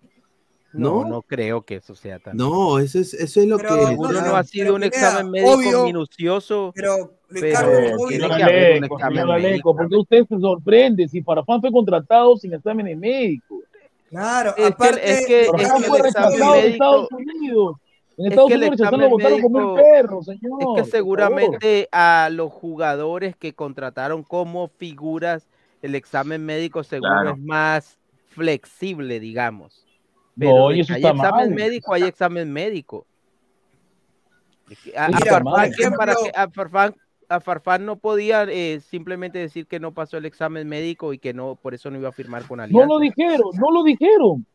No, 0.74 1.04
¿No? 1.04 1.10
no 1.10 1.22
creo 1.22 1.62
que 1.64 1.76
eso 1.76 1.94
sea 1.96 2.18
tan. 2.18 2.38
No, 2.38 2.80
eso 2.80 2.98
es, 3.00 3.14
eso 3.14 3.42
es 3.42 3.48
lo 3.48 3.58
Pero, 3.58 3.70
que. 3.88 3.96
No, 3.98 4.12
no 4.14 4.36
ha 4.36 4.44
sido 4.44 4.66
pero 4.66 4.76
un 4.76 4.84
examen 4.84 5.30
médico 5.30 5.52
obvio, 5.52 5.84
minucioso. 5.86 6.72
Pero, 6.74 7.18
pero 7.30 7.98
tiene 8.08 8.24
señor 8.24 8.38
que 8.38 8.44
haber 8.44 8.78
un 8.78 8.86
examen 8.86 9.42
médico. 9.44 9.76
¿por 9.76 9.90
qué 9.90 9.96
usted 9.96 10.26
se 10.28 10.40
sorprende 10.40 11.08
si 11.08 11.22
Farfán 11.22 11.62
fue 11.62 11.72
contratado 11.72 12.36
sin 12.38 12.54
exámenes 12.54 12.98
médicos? 12.98 13.60
Claro, 14.12 14.54
Es 14.58 14.76
que, 14.76 14.90
es 14.90 15.26
que, 15.26 15.42
es 15.42 15.50
que 15.74 15.84
fue 15.84 16.00
el 16.00 16.06
examen 16.06 16.32
rechazado 16.34 16.56
en 16.56 16.62
médico. 16.62 16.68
Estados 16.74 17.08
Unidos. 17.12 17.76
En 18.18 18.26
Es 18.26 18.32
Estados 18.32 18.50
que 18.50 18.56
Unidos 18.56 18.72
rechazaron, 18.72 19.00
lo 19.00 19.06
examen 19.06 19.10
votaron 19.12 19.42
como 19.42 19.58
un 19.58 19.76
médico- 19.76 19.90
perro, 19.92 20.22
señor. 20.24 20.60
Es 20.78 20.84
que 20.84 20.92
seguramente 20.92 21.90
a 21.94 22.30
los 22.32 22.52
jugadores 22.52 23.36
que 23.38 23.54
contrataron 23.54 24.22
como 24.24 24.68
figuras, 24.68 25.48
el 25.82 25.96
examen 25.96 26.46
médico 26.46 26.84
seguro 26.84 27.10
Claro. 27.10 27.32
es 27.32 27.40
más 27.40 27.98
flexible, 28.28 29.20
digamos. 29.20 29.86
No, 30.36 30.46
Pero 30.48 30.72
eso 30.72 30.88
que 30.88 30.94
hay 30.94 31.02
está 31.04 31.10
examen 31.16 31.50
mal. 31.50 31.50
médico, 31.56 31.94
hay 31.94 32.04
examen 32.04 32.52
médico. 32.54 33.06
A 37.32 37.40
Farfán 37.40 37.86
no 37.86 37.96
podía 37.98 38.44
eh, 38.44 38.82
simplemente 38.90 39.40
decir 39.40 39.68
que 39.68 39.80
no 39.80 39.94
pasó 39.94 40.18
el 40.18 40.26
examen 40.26 40.68
médico 40.68 41.14
y 41.14 41.18
que 41.20 41.34
no, 41.34 41.56
por 41.56 41.74
eso 41.74 41.90
no 41.90 41.98
iba 41.98 42.10
a 42.10 42.14
firmar 42.14 42.46
con 42.48 42.58
No 42.58 42.64
Alianza. 42.64 42.88
lo 42.88 43.00
dijeron, 43.00 43.50
no 43.60 43.72
lo 43.72 43.84
dijeron. 43.84 44.46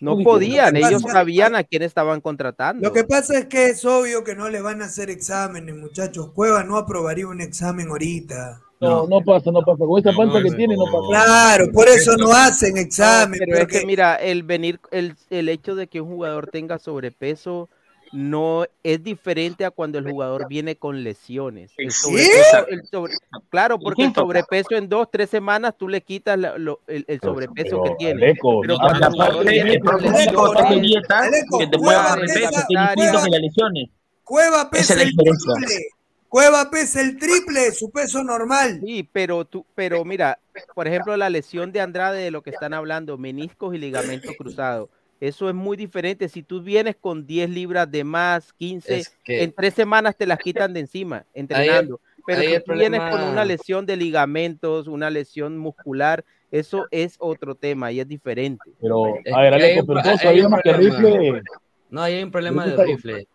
No 0.00 0.14
no 0.16 0.24
podían, 0.24 0.76
ellos 0.76 1.02
sabían 1.02 1.54
a 1.54 1.64
quién 1.64 1.82
estaban 1.82 2.20
contratando. 2.20 2.86
Lo 2.86 2.92
que 2.92 3.04
pasa 3.04 3.38
es 3.38 3.46
que 3.46 3.66
es 3.70 3.84
obvio 3.84 4.24
que 4.24 4.34
no 4.34 4.48
les 4.50 4.62
van 4.62 4.82
a 4.82 4.86
hacer 4.86 5.08
exámenes, 5.10 5.74
muchachos. 5.74 6.32
Cueva 6.32 6.64
no 6.64 6.76
aprobaría 6.76 7.26
un 7.26 7.40
examen 7.40 7.88
ahorita. 7.88 8.60
No, 8.78 9.06
no 9.06 9.22
pasa, 9.22 9.50
no 9.50 9.62
pasa. 9.62 9.78
Con 9.86 9.98
esa 9.98 10.12
No, 10.12 10.18
panza 10.18 10.42
que 10.42 10.50
no, 10.50 10.56
tiene, 10.56 10.76
no 10.76 10.84
no. 10.84 10.92
pasa. 10.92 11.06
Claro, 11.08 11.72
por 11.72 11.88
eso 11.88 12.14
no 12.18 12.30
hacen 12.32 12.74
No, 12.74 12.80
examen. 12.80 13.40
pero 13.48 13.62
es 13.62 13.68
que 13.68 13.86
mira, 13.86 14.16
el 14.16 14.42
venir, 14.42 14.80
el, 14.90 15.16
el 15.30 15.48
hecho 15.48 15.74
de 15.74 15.88
que 15.88 16.00
un 16.02 16.08
jugador 16.10 16.48
tenga 16.48 16.78
sobrepeso 16.78 17.70
no 18.12 18.64
es 18.82 19.02
diferente 19.02 19.64
a 19.64 19.70
cuando 19.70 19.98
el 19.98 20.08
jugador 20.10 20.46
viene 20.48 20.76
con 20.76 21.02
lesiones. 21.04 21.72
El 21.76 21.90
¿Sí? 21.90 22.08
sobrepeso- 22.10 22.66
el 22.68 22.86
sobre- 22.86 23.14
claro, 23.50 23.78
porque 23.78 24.04
el 24.04 24.14
sobrepeso 24.14 24.74
en 24.76 24.88
dos, 24.88 25.08
tres 25.10 25.28
semanas 25.30 25.74
tú 25.76 25.88
le 25.88 26.00
quitas 26.00 26.38
la- 26.38 26.56
lo- 26.58 26.80
el, 26.86 27.04
el 27.08 27.20
sobrepeso 27.20 27.82
que 27.82 27.88
Pero, 27.90 27.96
tiene. 27.98 28.24
Aleco, 28.26 28.60
Pero 28.62 28.76
cuando 28.78 29.06
aparte, 29.06 29.50
viene 29.50 29.80
con 29.80 30.00
lesiones, 30.02 31.10
Aleco, 31.10 31.58
que 31.58 31.66
te 31.66 31.78
Cueva 31.78 32.02
puedan 32.14 32.20
pesa- 32.20 32.50
peso, 32.50 32.64
que 32.68 33.30
las 33.30 33.40
lesiones. 33.40 33.88
Cueva 34.24 34.56
Esa 34.62 34.70
pesa 34.70 34.94
el 34.94 35.10
diferencia. 35.10 35.52
triple. 35.54 35.84
Cueva 36.28 36.70
pesa 36.70 37.00
el 37.00 37.16
triple 37.18 37.60
de 37.60 37.72
su 37.72 37.90
peso 37.90 38.22
normal. 38.24 38.80
Sí, 38.84 39.08
pero 39.12 39.44
tú, 39.44 39.64
pero 39.74 40.04
mira, 40.04 40.38
por 40.74 40.88
ejemplo, 40.88 41.16
la 41.16 41.30
lesión 41.30 41.70
de 41.72 41.80
Andrade 41.80 42.20
de 42.22 42.30
lo 42.32 42.42
que 42.42 42.50
están 42.50 42.74
hablando, 42.74 43.16
meniscos 43.16 43.74
y 43.74 43.78
ligamento 43.78 44.30
cruzado. 44.36 44.90
Eso 45.20 45.48
es 45.48 45.54
muy 45.54 45.76
diferente. 45.76 46.28
Si 46.28 46.42
tú 46.42 46.60
vienes 46.60 46.96
con 46.96 47.26
10 47.26 47.48
libras 47.48 47.90
de 47.90 48.04
más, 48.04 48.52
15, 48.52 48.96
Es 48.98 49.16
que- 49.24 49.42
en 49.42 49.52
tres 49.52 49.74
semanas 49.74 50.16
te 50.16 50.26
las 50.26 50.38
quitan 50.38 50.74
de 50.74 50.80
encima, 50.80 51.24
entrenando. 51.32 52.00
Pero 52.26 52.40
ahí 52.40 52.54
si 52.56 52.60
tú 52.64 52.72
vienes 52.72 53.00
con 53.10 53.22
una 53.22 53.44
lesión 53.44 53.86
de 53.86 53.96
ligamentos, 53.96 54.88
una 54.88 55.10
lesión 55.10 55.56
muscular, 55.56 56.24
eso 56.50 56.86
es 56.90 57.16
otro 57.18 57.54
tema 57.54 57.92
y 57.92 58.00
es 58.00 58.08
diferente. 58.08 58.64
Pero, 58.80 59.04
a 59.32 59.40
ver, 59.42 59.54
Aleco, 59.54 59.86
pero 59.86 60.02
todos 60.02 60.20
hay 60.20 60.26
sabíamos 60.26 60.60
que. 60.62 60.72
Rifle. 60.72 61.42
No, 61.88 62.02
ahí 62.02 62.14
hay 62.14 62.22
un 62.24 62.30
problema 62.32 62.66
de 62.66 62.84
rifle. 62.84 63.28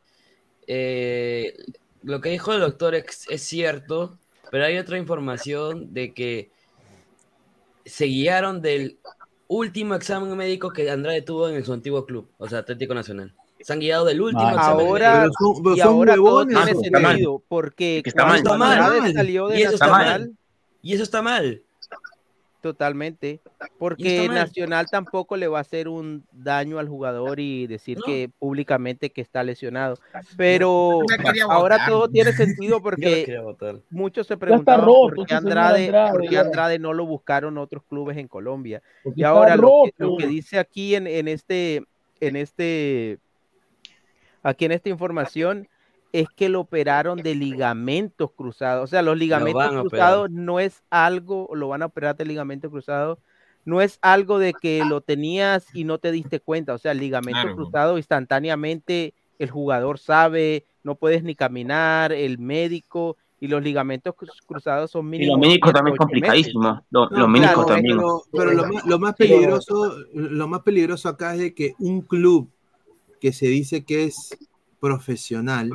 Eh, 0.68 1.56
lo 2.04 2.22
que 2.22 2.30
dijo 2.30 2.54
el 2.54 2.60
doctor 2.60 2.96
es, 2.96 3.26
es 3.30 3.42
cierto, 3.44 4.18
pero 4.52 4.66
hay 4.66 4.78
otra 4.78 4.98
información 4.98 5.94
de 5.94 6.14
que 6.14 6.52
se 7.86 8.06
guiaron 8.06 8.62
del 8.62 8.98
último 9.52 9.96
examen 9.96 10.36
médico 10.38 10.70
que 10.72 10.90
Andrade 10.90 11.22
tuvo 11.22 11.50
en 11.50 11.64
su 11.66 11.74
antiguo 11.74 12.06
club, 12.06 12.30
o 12.38 12.48
sea, 12.48 12.60
Atlético 12.60 12.94
Nacional. 12.94 13.34
Se 13.60 13.74
han 13.74 13.80
guiado 13.80 14.06
del 14.06 14.22
último 14.22 14.48
Ah, 14.48 14.54
examen 14.54 14.88
Ahora, 14.88 15.28
son- 15.38 15.76
y 15.76 15.80
son 15.80 15.88
ahora 15.90 16.16
todo 16.16 16.46
tiene 16.48 16.62
Ah, 16.62 16.70
está 16.70 17.00
sentido, 17.00 17.44
porque 17.48 18.02
Que 18.04 18.10
está 18.10 18.26
mal. 18.26 18.38
Está. 18.38 18.54
Andrade 18.54 19.14
salió 19.14 19.48
de 19.50 19.60
Y 19.60 19.64
eso 19.64 19.74
está 19.74 19.88
Nacional, 19.88 20.22
mal. 20.22 20.32
Y 20.82 20.94
eso 20.94 21.04
está 21.04 21.22
mal. 21.22 21.62
Totalmente, 22.62 23.42
porque. 23.80 24.30
Nacional 24.30 24.86
tampoco 24.90 25.36
le 25.36 25.48
va 25.48 25.58
a 25.58 25.62
hacer 25.62 25.88
un 25.88 26.24
daño 26.32 26.78
al 26.78 26.88
jugador 26.88 27.40
y 27.40 27.66
decir 27.66 27.98
No. 27.98 28.04
que 28.06 28.30
públicamente 28.38 29.10
que 29.10 29.22
está 29.22 29.44
lesionado. 29.44 29.98
Pero 30.38 31.00
ahora 31.50 31.78
votar. 31.78 31.90
todo 31.90 32.08
tiene 32.08 32.32
sentido 32.34 32.80
porque 32.80 33.36
muchos 33.90 34.28
se 34.28 34.38
preguntaban 34.38 34.86
roto 34.86 35.16
por 35.16 35.26
qué 35.26 35.34
Andrade, 35.34 35.86
Andrade, 35.88 36.12
por 36.12 36.30
qué. 36.30 36.38
Andrade 36.38 36.78
no 36.78 36.94
lo 36.94 37.08
buscaron 37.08 37.58
otros 37.58 37.84
clubes 37.84 38.16
en 38.18 38.28
Colombia. 38.28 38.84
Porque 39.04 39.22
Y 39.22 39.24
ahora 39.24 39.56
lo 39.56 39.84
que, 39.86 39.94
lo 39.98 40.18
que 40.18 40.28
dice 40.28 40.60
aquí 40.60 40.94
en, 40.94 41.08
en 41.08 41.28
este, 41.28 41.84
en 42.20 42.36
este, 42.36 43.18
aquí 44.44 44.66
en 44.66 44.74
esta 44.74 44.90
información 44.90 45.68
es 46.14 46.28
que 46.36 46.50
lo 46.50 46.60
operaron 46.62 47.20
de 47.20 47.36
ligamentos 47.36 48.32
cruzados. 48.34 48.84
O 48.84 48.88
sea, 48.88 49.02
los 49.02 49.18
ligamentos 49.18 49.64
operar. 49.66 49.82
cruzados 49.82 50.32
no 50.32 50.60
es 50.60 50.84
algo, 50.90 51.50
lo 51.54 51.70
van 51.70 51.82
a 51.84 51.86
operar 51.88 52.18
de 52.18 52.26
ligamento 52.26 52.70
cruzado, 52.70 53.20
no 53.64 53.82
es 53.82 53.98
algo 54.02 54.40
de 54.40 54.54
que 54.54 54.84
lo 54.86 55.02
tenías 55.02 55.68
y 55.74 55.84
no 55.84 56.00
te 56.00 56.12
diste 56.12 56.40
cuenta. 56.40 56.74
O 56.74 56.78
sea, 56.78 56.92
el 56.94 57.00
ligamento 57.00 57.42
Claro. 57.42 57.56
cruzado 57.56 57.98
instantáneamente 57.98 59.14
el 59.40 59.50
jugador 59.50 59.98
sabe, 60.00 60.66
no 60.84 60.96
puedes 60.96 61.24
ni 61.24 61.34
caminar, 61.36 62.12
el 62.12 62.38
médico 62.40 63.18
y 63.40 63.48
los 63.48 63.64
ligamentos 63.64 64.14
cru- 64.16 64.30
cruzados 64.46 64.92
son 64.92 65.08
Y 65.08 65.10
mínimo. 65.18 65.34
los 65.38 65.48
médicos 65.48 65.74
también 65.74 65.98
complicadísimos. 65.98 66.80
Los, 66.92 67.10
No, 67.12 67.18
los 67.20 67.30
médicos 67.30 67.54
claro, 67.66 67.66
también. 67.68 67.98
Pero, 67.98 68.22
pero 68.32 68.52
lo, 68.52 68.68
más, 68.68 68.86
lo 68.86 69.00
más 69.00 69.16
peligroso, 69.16 69.96
lo 70.14 70.48
más 70.48 70.62
peligroso 70.62 71.10
acá 71.10 71.34
es 71.34 71.40
de 71.40 71.54
que 71.56 71.74
un 71.80 72.02
club 72.02 72.50
que 73.20 73.32
se 73.34 73.48
dice 73.48 73.84
que 73.84 74.04
es 74.06 74.38
profesional, 74.80 75.72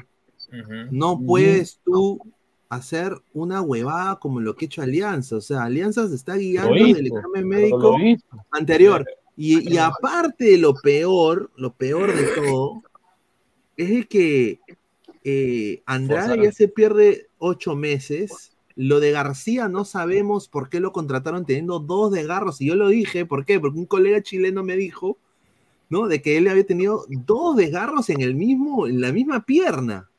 No 0.91 1.21
puedes 1.21 1.81
tú 1.85 2.21
hacer 2.69 3.15
una 3.33 3.61
huevada 3.61 4.17
como 4.17 4.41
lo 4.41 4.57
que 4.57 4.65
ha 4.65 4.67
hecho 4.67 4.83
Alianza. 4.83 5.37
O 5.37 5.41
sea, 5.41 5.65
Alianza 5.65 6.09
se 6.09 6.15
está 6.15 6.37
guiando 6.37 6.77
hizo, 6.77 6.97
del 6.97 7.07
examen 7.07 7.49
médico 7.49 7.97
anterior. 8.51 9.07
Y, 9.37 9.73
y 9.73 9.79
aparte 9.79 10.45
de 10.47 10.59
lo 10.59 10.75
peor, 10.75 11.51
lo 11.57 11.73
peor 11.73 12.15
de 12.15 12.25
todo, 12.35 12.83
es 13.77 13.91
de 13.91 14.05
que 14.07 14.61
eh, 15.25 15.83
Andrade 15.87 16.29
Forzaron. 16.29 16.45
ya 16.45 16.53
se 16.53 16.69
pierde 16.69 17.29
ocho 17.39 17.77
meses. 17.77 18.53
Lo 18.75 19.01
de 19.01 19.11
García 19.11 19.69
no 19.69 19.85
sabemos 19.85 20.49
por 20.49 20.69
qué 20.69 20.81
lo 20.81 20.93
contrataron 20.93 21.45
teniendo 21.45 21.79
dos 21.79 22.13
desgarros. 22.13 22.61
Y 22.61 22.67
yo 22.67 22.75
lo 22.75 22.89
dije, 22.89 23.25
¿por 23.27 23.45
qué? 23.45 23.59
Porque 23.59 23.79
un 23.79 23.87
colega 23.87 24.23
chileno 24.23 24.63
me 24.63 24.77
dijo, 24.77 25.19
¿no? 25.89 26.09
De 26.09 26.21
que 26.23 26.37
él 26.37 26.49
había 26.49 26.67
tenido 26.67 27.05
dos 27.09 27.57
desgarros 27.57 28.11
en 28.11 28.21
el 28.21 28.35
mismo, 28.35 28.87
en 28.87 29.01
la 29.01 29.13
misma 29.13 29.45
pierna. 29.45 30.11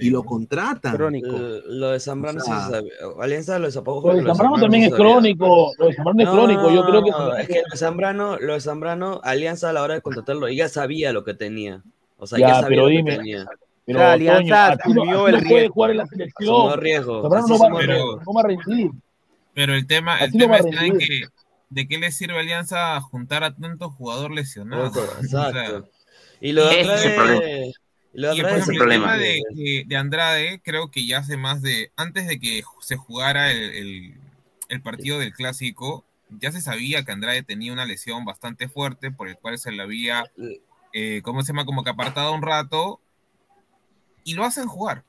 Y 0.00 0.10
lo 0.10 0.22
contratan. 0.22 0.94
Crónico. 0.96 1.28
Eh, 1.36 1.62
Lo 1.66 1.90
de 1.90 1.98
Zambrano 2.00 2.38
O 2.38 2.42
sí 2.44 2.50
sea, 2.50 2.60
se 2.66 2.70
sabe. 2.70 2.90
Alianza 3.20 3.58
lo 3.58 3.66
de 3.66 3.72
Zapado 3.72 4.00
Lo 4.00 4.14
de 4.14 4.24
Zambrano 4.24 4.60
también 4.60 4.84
es 4.84 4.94
crónico. 4.94 5.72
Lo 5.76 5.86
de 5.86 5.94
Zambrano 5.94 6.22
es 6.22 6.28
crónico. 6.28 6.70
Yo 6.70 6.84
creo 6.86 7.02
que. 7.04 7.10
No, 7.10 7.36
es 7.36 7.48
que 7.48 7.54
lo 7.66 7.70
de 7.72 7.76
Zambrano, 7.76 8.36
lo 8.38 8.52
de 8.54 8.60
Zambrano, 8.60 9.20
Alianza 9.24 9.70
a 9.70 9.72
la 9.72 9.82
hora 9.82 9.94
de 9.94 10.00
contratarlo, 10.00 10.48
ya 10.48 10.68
sabía 10.68 11.12
lo 11.12 11.24
que 11.24 11.34
tenía. 11.34 11.82
O 12.16 12.26
sea, 12.28 12.38
Ya, 12.38 12.48
ya, 12.48 12.54
sabía 12.60 12.68
pero 12.68 12.82
lo 12.82 12.88
que 12.88 12.92
dime, 12.96 13.16
tenía. 13.16 13.46
Pero, 13.86 13.98
O 13.98 14.02
sea, 14.02 14.12
Alianza 14.12 14.68
no- 14.68 14.74
asumió 14.92 15.28
el 15.28 15.34
no 15.34 15.40
puede 15.40 15.54
riesgo. 15.58 15.74
jugar 15.74 15.90
en 15.90 15.96
la 15.96 16.06
selección. 16.06 16.54
Asumió 16.54 16.76
riesgo, 16.76 17.22
Zambrano 17.22 17.46
no 17.48 17.58
va, 17.58 17.80
riesgo. 17.80 18.20
no 18.24 18.32
va 18.32 18.40
a 18.40 18.44
rendir. 18.46 18.90
Pero 19.54 19.74
el 19.74 19.86
tema, 19.88 20.18
el 20.18 20.28
Así 20.28 20.38
no 20.38 20.44
tema 20.44 20.54
a 20.56 20.58
está 20.58 20.84
en 20.86 20.98
que 20.98 21.22
¿de 21.70 21.88
qué 21.88 21.98
le 21.98 22.12
sirve 22.12 22.36
a 22.36 22.40
Alianza 22.40 23.00
juntar 23.00 23.42
a 23.42 23.54
tantos 23.56 23.92
jugadores 23.94 24.36
lesionados? 24.36 24.96
Ojo, 24.96 25.00
O 25.20 25.24
sea, 25.24 25.48
exacto. 25.48 25.88
Y 26.40 26.52
lo 26.52 26.68
de 26.68 27.72
El 28.14 28.22
problema. 28.22 28.28
lo 28.28 28.30
de 28.30 28.36
Y 28.36 28.42
por 28.42 28.50
ejemplo, 28.50 28.84
el 28.84 28.90
que- 28.90 28.94
tema 28.94 29.16
de, 29.16 29.84
de 29.86 29.96
Andrade, 29.96 30.60
creo 30.64 30.90
que 30.90 31.06
ya 31.06 31.18
hace 31.18 31.36
más 31.36 31.62
de. 31.62 31.92
Antes 31.96 32.26
de 32.26 32.38
que 32.40 32.62
se 32.80 32.96
jugara 32.96 33.52
el, 33.52 33.58
el- 33.74 34.14
el 34.68 34.82
partido 34.82 35.18
del 35.18 35.32
clásico, 35.32 36.04
ya 36.40 36.52
se 36.52 36.60
sabía 36.60 37.04
que 37.04 37.12
Andrade 37.12 37.42
tenía 37.42 37.72
una 37.72 37.86
lesión 37.86 38.24
bastante 38.24 38.68
fuerte, 38.68 39.10
por 39.10 39.28
el 39.28 39.36
cual 39.36 39.58
se 39.58 39.72
le 39.72 39.82
había, 39.82 40.24
eh, 40.92 41.20
¿cómo 41.22 41.40
se 41.42 41.48
llama? 41.48 41.64
Como 41.64 41.84
que 41.84 41.90
apartado 41.90 42.34
un 42.34 42.42
rato, 42.42 43.00
y 44.24 44.34
lo 44.34 44.44
hacen 44.44 44.66
jugar. 44.66 45.04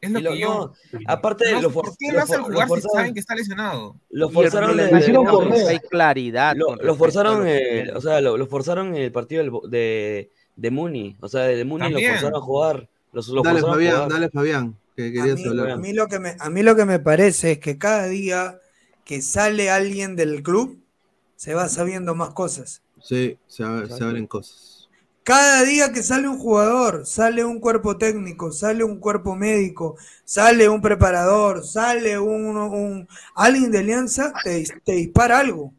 Es 0.00 0.10
lo 0.10 0.20
que 0.32 0.38
yo. 0.38 0.74
no, 0.92 1.00
aparte 1.06 1.50
No 1.52 1.62
lo 1.62 1.70
¿Por 1.70 1.96
qué 1.96 2.08
lo 2.08 2.14
lo 2.18 2.20
hacen 2.24 2.42
jugar 2.42 2.68
si 2.68 2.80
saben 2.92 3.14
que 3.14 3.20
está 3.20 3.34
lesionado? 3.34 3.96
Lo 4.10 4.28
el 4.28 4.34
forzaron 4.34 4.70
problema 4.76 4.98
es 4.98 5.06
que 5.06 5.12
no 5.12 5.52
hay 5.68 5.78
claridad. 5.78 6.54
Lo, 6.56 6.94
forzaron, 6.94 7.46
el- 7.46 7.96
o 7.96 8.00
sea, 8.02 8.20
lo, 8.20 8.36
lo 8.36 8.46
forzaron 8.46 8.88
en 8.88 9.02
el 9.02 9.12
partido 9.12 9.62
de, 9.68 10.30
de 10.56 10.70
Muni. 10.70 11.16
O 11.20 11.28
sea, 11.28 11.42
de 11.42 11.64
Muni 11.64 11.90
lo 11.92 12.02
forzaron 12.02 12.36
a 12.36 12.40
jugar. 12.42 12.88
Los, 13.12 13.28
lo 13.28 13.44
Dale, 13.44 13.44
forzaron 13.44 13.74
a 13.76 13.78
Fabián, 13.78 14.08
jugar. 14.08 14.08
dale, 14.08 14.28
Fabián, 14.30 14.76
que 14.96 15.12
A 15.16 15.26
querías 15.26 15.44
mí, 15.44 15.46
hablar. 15.46 15.72
a 15.72 15.76
mí 15.76 15.92
lo 15.92 16.08
que 16.08 16.18
me, 16.20 16.36
a 16.40 16.50
mí 16.50 16.62
lo 16.62 16.76
que 16.76 16.84
me 16.84 16.98
parece 17.00 17.52
es 17.52 17.58
que 17.58 17.78
cada 17.78 18.06
día 18.06 18.60
que 19.04 19.22
sale 19.22 19.70
alguien 19.70 20.16
del 20.16 20.42
club, 20.42 20.82
se 21.36 21.54
va 21.54 21.68
sabiendo 21.68 22.14
más 22.14 22.30
cosas. 22.30 22.82
Sí, 23.00 23.38
se, 23.46 23.62
ab- 23.62 23.88
se 23.88 24.02
abren 24.04 24.26
cosas. 24.26 24.88
Cada 25.22 25.62
día 25.64 25.90
que 25.92 26.02
sale 26.02 26.28
un 26.28 26.38
jugador, 26.38 27.06
sale 27.06 27.44
un 27.44 27.58
cuerpo 27.58 27.96
técnico, 27.96 28.52
sale 28.52 28.84
un 28.84 29.00
cuerpo 29.00 29.34
médico, 29.34 29.96
sale 30.24 30.68
un 30.68 30.82
preparador, 30.82 31.64
sale 31.64 32.18
un, 32.18 32.56
un- 32.58 33.08
alguien 33.34 33.70
de 33.70 33.78
alianza, 33.78 34.38
te 34.42 34.92
dispara 34.92 35.38
algo. 35.38 35.72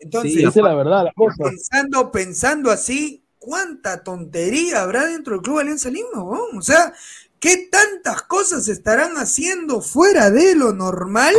Entonces, 0.00 0.32
Sí, 0.32 0.44
esa 0.44 0.60
es 0.60 0.64
la 0.64 0.74
verdad, 0.74 1.04
la 1.04 1.12
cosa. 1.12 1.44
pensando, 1.44 2.12
pensando 2.12 2.70
así, 2.70 3.24
¿cuánta 3.46 4.02
tontería 4.02 4.82
habrá 4.82 5.06
dentro 5.06 5.34
del 5.34 5.42
Club 5.42 5.60
Alianza 5.60 5.88
Lima, 5.88 6.20
weón? 6.24 6.58
O 6.58 6.62
sea, 6.62 6.92
¿qué 7.38 7.68
tantas 7.70 8.22
cosas 8.22 8.66
estarán 8.66 9.16
haciendo 9.18 9.80
fuera 9.80 10.30
de 10.32 10.56
lo 10.56 10.72
normal 10.72 11.32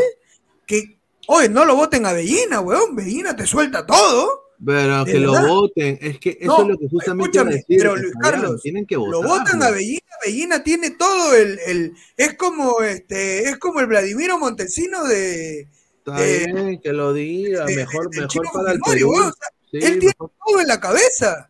que, 0.66 0.97
oye, 1.28 1.49
no 1.49 1.66
lo 1.66 1.76
voten 1.76 2.05
a 2.05 2.14
Bellina, 2.14 2.62
weón? 2.62 2.95
Bellina 2.95 3.36
te 3.36 3.45
suelta 3.45 3.86
todo. 3.86 4.45
Pero 4.66 5.03
¿De 5.03 5.12
que 5.12 5.20
lo 5.20 5.34
voten, 5.47 5.99
es 6.01 6.18
que 6.20 6.38
eso 6.41 6.47
No, 6.47 6.62
es 6.64 6.68
lo 6.70 6.78
que 6.80 6.89
justamente 6.89 7.43
decir. 7.43 7.66
pero 7.78 7.95
Luis 7.97 8.14
Carlos, 8.22 8.62
tienen 8.62 8.86
que 8.88 8.95
Lo 8.95 9.03
votar. 9.22 9.28
votan 9.39 9.62
a 9.64 9.70
Bellina, 9.70 10.01
Bellina 10.26 10.64
tiene 10.64 10.91
todo 10.91 11.36
el, 11.36 11.60
el- 11.68 11.93
es 12.16 12.36
como 12.38 12.82
este, 12.82 13.49
es 13.49 13.58
como 13.60 13.82
el 13.82 13.86
Vladimiro 13.88 14.39
Montesino 14.39 15.03
de, 15.03 15.68
Está 15.99 16.16
de- 16.22 16.45
bien 16.53 16.80
que 16.82 16.91
lo 16.93 17.12
diga, 17.14 17.66
de- 17.66 17.76
mejor, 17.76 18.10
del 18.10 18.22
mejor 18.22 18.45
para 18.53 18.72
el 18.72 18.80
Perú. 18.80 19.12
weón, 19.12 19.28
o 19.30 19.34
sea, 19.34 19.49
Sí, 19.70 19.78
él 19.80 19.99
tiene 19.99 20.14
mejor- 20.18 20.32
todo 20.47 20.62
en 20.62 20.68
la 20.68 20.80
cabeza. 20.80 21.49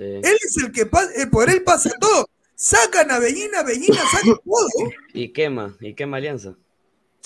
Sí. 0.00 0.06
Él 0.06 0.36
es 0.42 0.56
el 0.56 0.72
que 0.72 0.86
pasa, 0.86 1.10
eh, 1.14 1.26
por 1.26 1.50
él 1.50 1.62
pasa 1.62 1.90
todo. 2.00 2.30
Sacan 2.54 3.10
a 3.10 3.18
Bellina, 3.18 3.62
Bellina 3.62 4.00
saca 4.10 4.34
todo. 4.44 4.90
Y 5.12 5.28
quema, 5.30 5.76
y 5.78 5.92
quema 5.92 6.16
Alianza. 6.16 6.54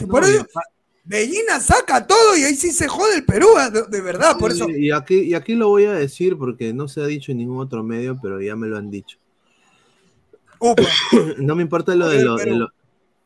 Por 0.08 0.24
eso, 0.24 0.44
Bellina 1.04 1.60
saca 1.60 2.04
todo 2.04 2.36
y 2.36 2.42
ahí 2.42 2.56
sí 2.56 2.72
se 2.72 2.88
jode 2.88 3.14
el 3.16 3.24
Perú, 3.24 3.46
ah, 3.56 3.70
de, 3.70 3.82
de 3.82 4.00
verdad, 4.00 4.36
por 4.38 4.50
eso. 4.50 4.68
Y 4.68 4.90
aquí, 4.90 5.20
y 5.20 5.34
aquí 5.34 5.54
lo 5.54 5.68
voy 5.68 5.84
a 5.84 5.92
decir 5.92 6.36
porque 6.36 6.72
no 6.72 6.88
se 6.88 7.00
ha 7.00 7.06
dicho 7.06 7.30
en 7.30 7.38
ningún 7.38 7.60
otro 7.60 7.84
medio, 7.84 8.18
pero 8.20 8.40
ya 8.40 8.56
me 8.56 8.66
lo 8.66 8.76
han 8.76 8.90
dicho. 8.90 9.18
no 11.38 11.54
me 11.54 11.62
importa 11.62 11.94
lo 11.94 12.08
de 12.08 12.24
lo, 12.24 12.36
de 12.36 12.46
lo- 12.56 12.72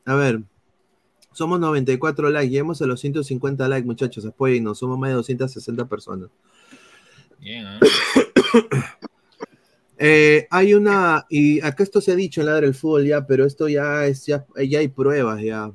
A 0.05 0.15
ver, 0.15 0.41
somos 1.33 1.59
94 1.61 2.31
likes, 2.31 2.51
llegamos 2.51 2.83
a 2.83 2.87
los 2.87 3.01
150 3.01 3.67
likes, 3.69 3.87
muchachos, 3.87 4.27
apoyennos, 4.27 4.79
somos 4.79 4.99
más 4.99 5.09
de 5.11 5.15
260 5.15 5.87
personas. 5.89 6.29
Bien, 7.39 7.65
¿eh? 7.67 7.79
Eh, 9.99 10.47
hay 10.51 10.75
una, 10.75 11.27
y 11.29 11.61
acá 11.61 11.83
esto 11.83 12.01
se 12.01 12.13
ha 12.13 12.17
dicho 12.17 12.41
en 12.41 12.47
Ladra 12.47 12.67
el 12.67 12.75
Fútbol 12.75 13.05
ya, 13.07 13.27
pero 13.27 13.45
esto 13.45 13.69
ya 13.69 14.07
es, 14.07 14.25
ya, 14.27 14.47
ya 14.69 14.79
hay 14.79 14.89
pruebas 14.89 15.43
ya. 15.43 15.73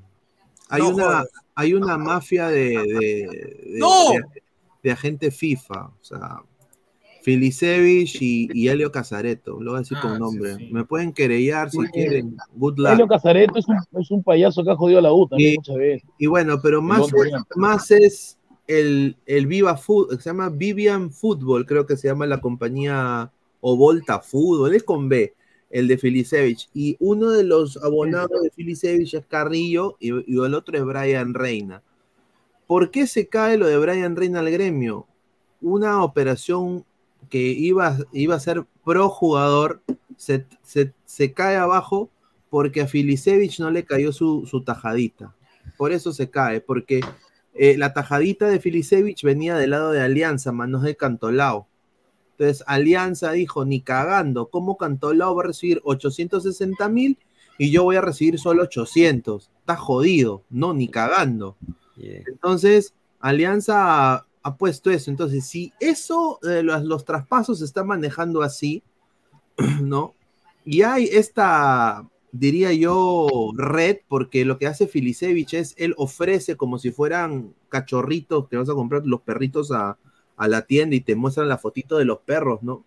Hay 0.69 0.81
No 0.81 0.89
una, 0.89 1.25
hay 1.55 1.73
una 1.73 1.97
mafia 1.97 2.47
de, 2.47 2.69
de, 2.69 3.27
de- 3.29 3.63
¡No! 3.79 4.11
de- 4.11 4.41
de 4.81 4.91
agente 4.91 5.29
FIFA, 5.31 5.87
o 5.87 5.97
sea, 6.03 6.37
Filisevich 7.21 8.21
y, 8.21 8.49
y 8.53 8.67
Helio 8.67 8.91
Casareto, 8.91 9.61
lo 9.61 9.71
voy 9.71 9.77
a 9.77 9.81
decir 9.81 9.97
Ah, 9.99 10.01
con 10.01 10.13
sí, 10.15 10.19
nombre. 10.19 10.55
sí. 10.55 10.69
Me 10.71 10.83
pueden 10.83 11.13
querellar 11.13 11.69
si 11.71 11.77
quieren, 11.87 12.35
good 12.55 12.77
luck. 12.79 12.91
Helio 12.93 13.07
Casareto 13.07 13.59
es 13.59 13.65
un, 13.67 13.77
es 14.01 14.11
un 14.11 14.23
payaso 14.23 14.63
que 14.63 14.71
ha 14.71 14.75
jodido 14.75 14.99
a 14.99 15.01
la 15.03 15.13
U 15.13 15.27
también 15.27 15.53
Y- 15.53 15.57
muchas 15.57 15.75
veces. 15.77 16.09
Y 16.17 16.27
bueno, 16.27 16.59
pero 16.61 16.81
más 16.81 17.07
es, 17.07 17.13
más 17.55 17.91
es 17.91 18.37
el, 18.67 19.15
el 19.25 19.47
Viva 19.47 19.77
Food, 19.77 20.17
se 20.19 20.29
llama 20.29 20.49
Vivian 20.49 21.11
Football, 21.11 21.65
creo 21.65 21.85
que 21.85 21.95
se 21.95 22.07
llama 22.09 22.25
la 22.25 22.41
compañía, 22.41 23.31
o 23.65 23.77
Volta 23.77 24.19
Fútbol, 24.19 24.75
es 24.75 24.83
con 24.83 25.07
B, 25.07 25.33
el 25.69 25.87
de 25.87 25.97
Filisevich. 25.97 26.69
Y 26.73 26.97
uno 26.99 27.31
de 27.31 27.45
los 27.45 27.77
abonados 27.77 28.41
de 28.41 28.51
Filisevich 28.51 29.13
es 29.13 29.25
Carrillo 29.25 29.95
y, 30.01 30.09
y 30.31 30.43
el 30.43 30.53
otro 30.53 30.77
es 30.77 30.83
Brian 30.83 31.33
Reina. 31.33 31.81
¿Por 32.67 32.91
qué 32.91 33.07
se 33.07 33.27
cae 33.27 33.57
lo 33.57 33.67
de 33.67 33.77
Brian 33.77 34.15
Reina 34.17 34.39
al 34.41 34.51
gremio? 34.51 35.07
Una 35.61 36.03
operación 36.03 36.83
que 37.29 37.39
iba, 37.39 37.97
iba 38.11 38.35
a 38.35 38.39
ser 38.39 38.65
pro 38.83 39.07
jugador 39.09 39.81
se, 40.17 40.45
se- 40.61 40.93
se 41.05 41.31
cae 41.31 41.55
abajo 41.55 42.09
porque 42.49 42.81
a 42.81 42.87
Filisevich 42.87 43.59
no 43.59 43.71
le 43.71 43.83
cayó 43.85 44.11
su, 44.11 44.45
su 44.45 44.61
tajadita. 44.61 45.33
Por 45.77 45.91
eso 45.93 46.11
se 46.11 46.29
cae, 46.29 46.59
porque 46.59 46.99
eh, 47.53 47.77
la 47.77 47.93
tajadita 47.93 48.47
de 48.47 48.59
Filisevich 48.59 49.23
venía 49.23 49.55
del 49.55 49.69
lado 49.71 49.91
de 49.91 50.01
Alianza, 50.01 50.51
manos 50.51 50.83
de 50.83 50.95
Cantolao. 50.97 51.67
Entonces 52.37 52.63
Alianza 52.67 53.31
dijo, 53.31 53.65
ni 53.65 53.81
cagando, 53.81 54.47
¿cómo 54.47 54.77
Cantolao 54.77 55.35
va 55.35 55.43
a 55.43 55.47
recibir 55.47 55.81
860 55.83 56.89
mil 56.89 57.17
y 57.57 57.71
yo 57.71 57.83
voy 57.83 57.95
a 57.95 58.01
recibir 58.01 58.39
solo 58.39 58.63
800? 58.63 59.51
Está 59.59 59.75
jodido, 59.75 60.43
no, 60.49 60.73
ni 60.73 60.87
cagando. 60.87 61.55
Entonces, 61.95 62.93
Alianza 63.19 64.13
ha, 64.15 64.25
ha 64.41 64.57
puesto 64.57 64.89
eso. 64.89 65.11
Entonces, 65.11 65.45
si 65.45 65.73
eso, 65.79 66.39
eh, 66.43 66.63
los, 66.63 66.83
los 66.83 67.05
traspasos 67.05 67.59
se 67.59 67.65
están 67.65 67.87
manejando 67.87 68.41
así, 68.41 68.83
¿no? 69.81 70.15
Y 70.65 70.81
hay 70.81 71.05
esta, 71.05 72.07
diría 72.31 72.73
yo, 72.73 73.51
red, 73.55 73.97
porque 74.07 74.43
lo 74.43 74.57
que 74.57 74.67
hace 74.67 74.87
Filisevich 74.87 75.53
es, 75.53 75.75
él 75.77 75.93
ofrece 75.97 76.57
como 76.57 76.79
si 76.79 76.91
fueran 76.91 77.53
cachorritos 77.69 78.47
que 78.49 78.57
vas 78.57 78.69
a 78.69 78.73
comprar 78.73 79.05
los 79.05 79.21
perritos 79.21 79.71
a, 79.71 79.97
a 80.37 80.47
la 80.47 80.63
tienda 80.63 80.95
y 80.95 81.01
te 81.01 81.15
muestran 81.15 81.47
la 81.49 81.57
fotito 81.57 81.97
de 81.97 82.05
los 82.05 82.19
perros, 82.19 82.63
¿no? 82.63 82.85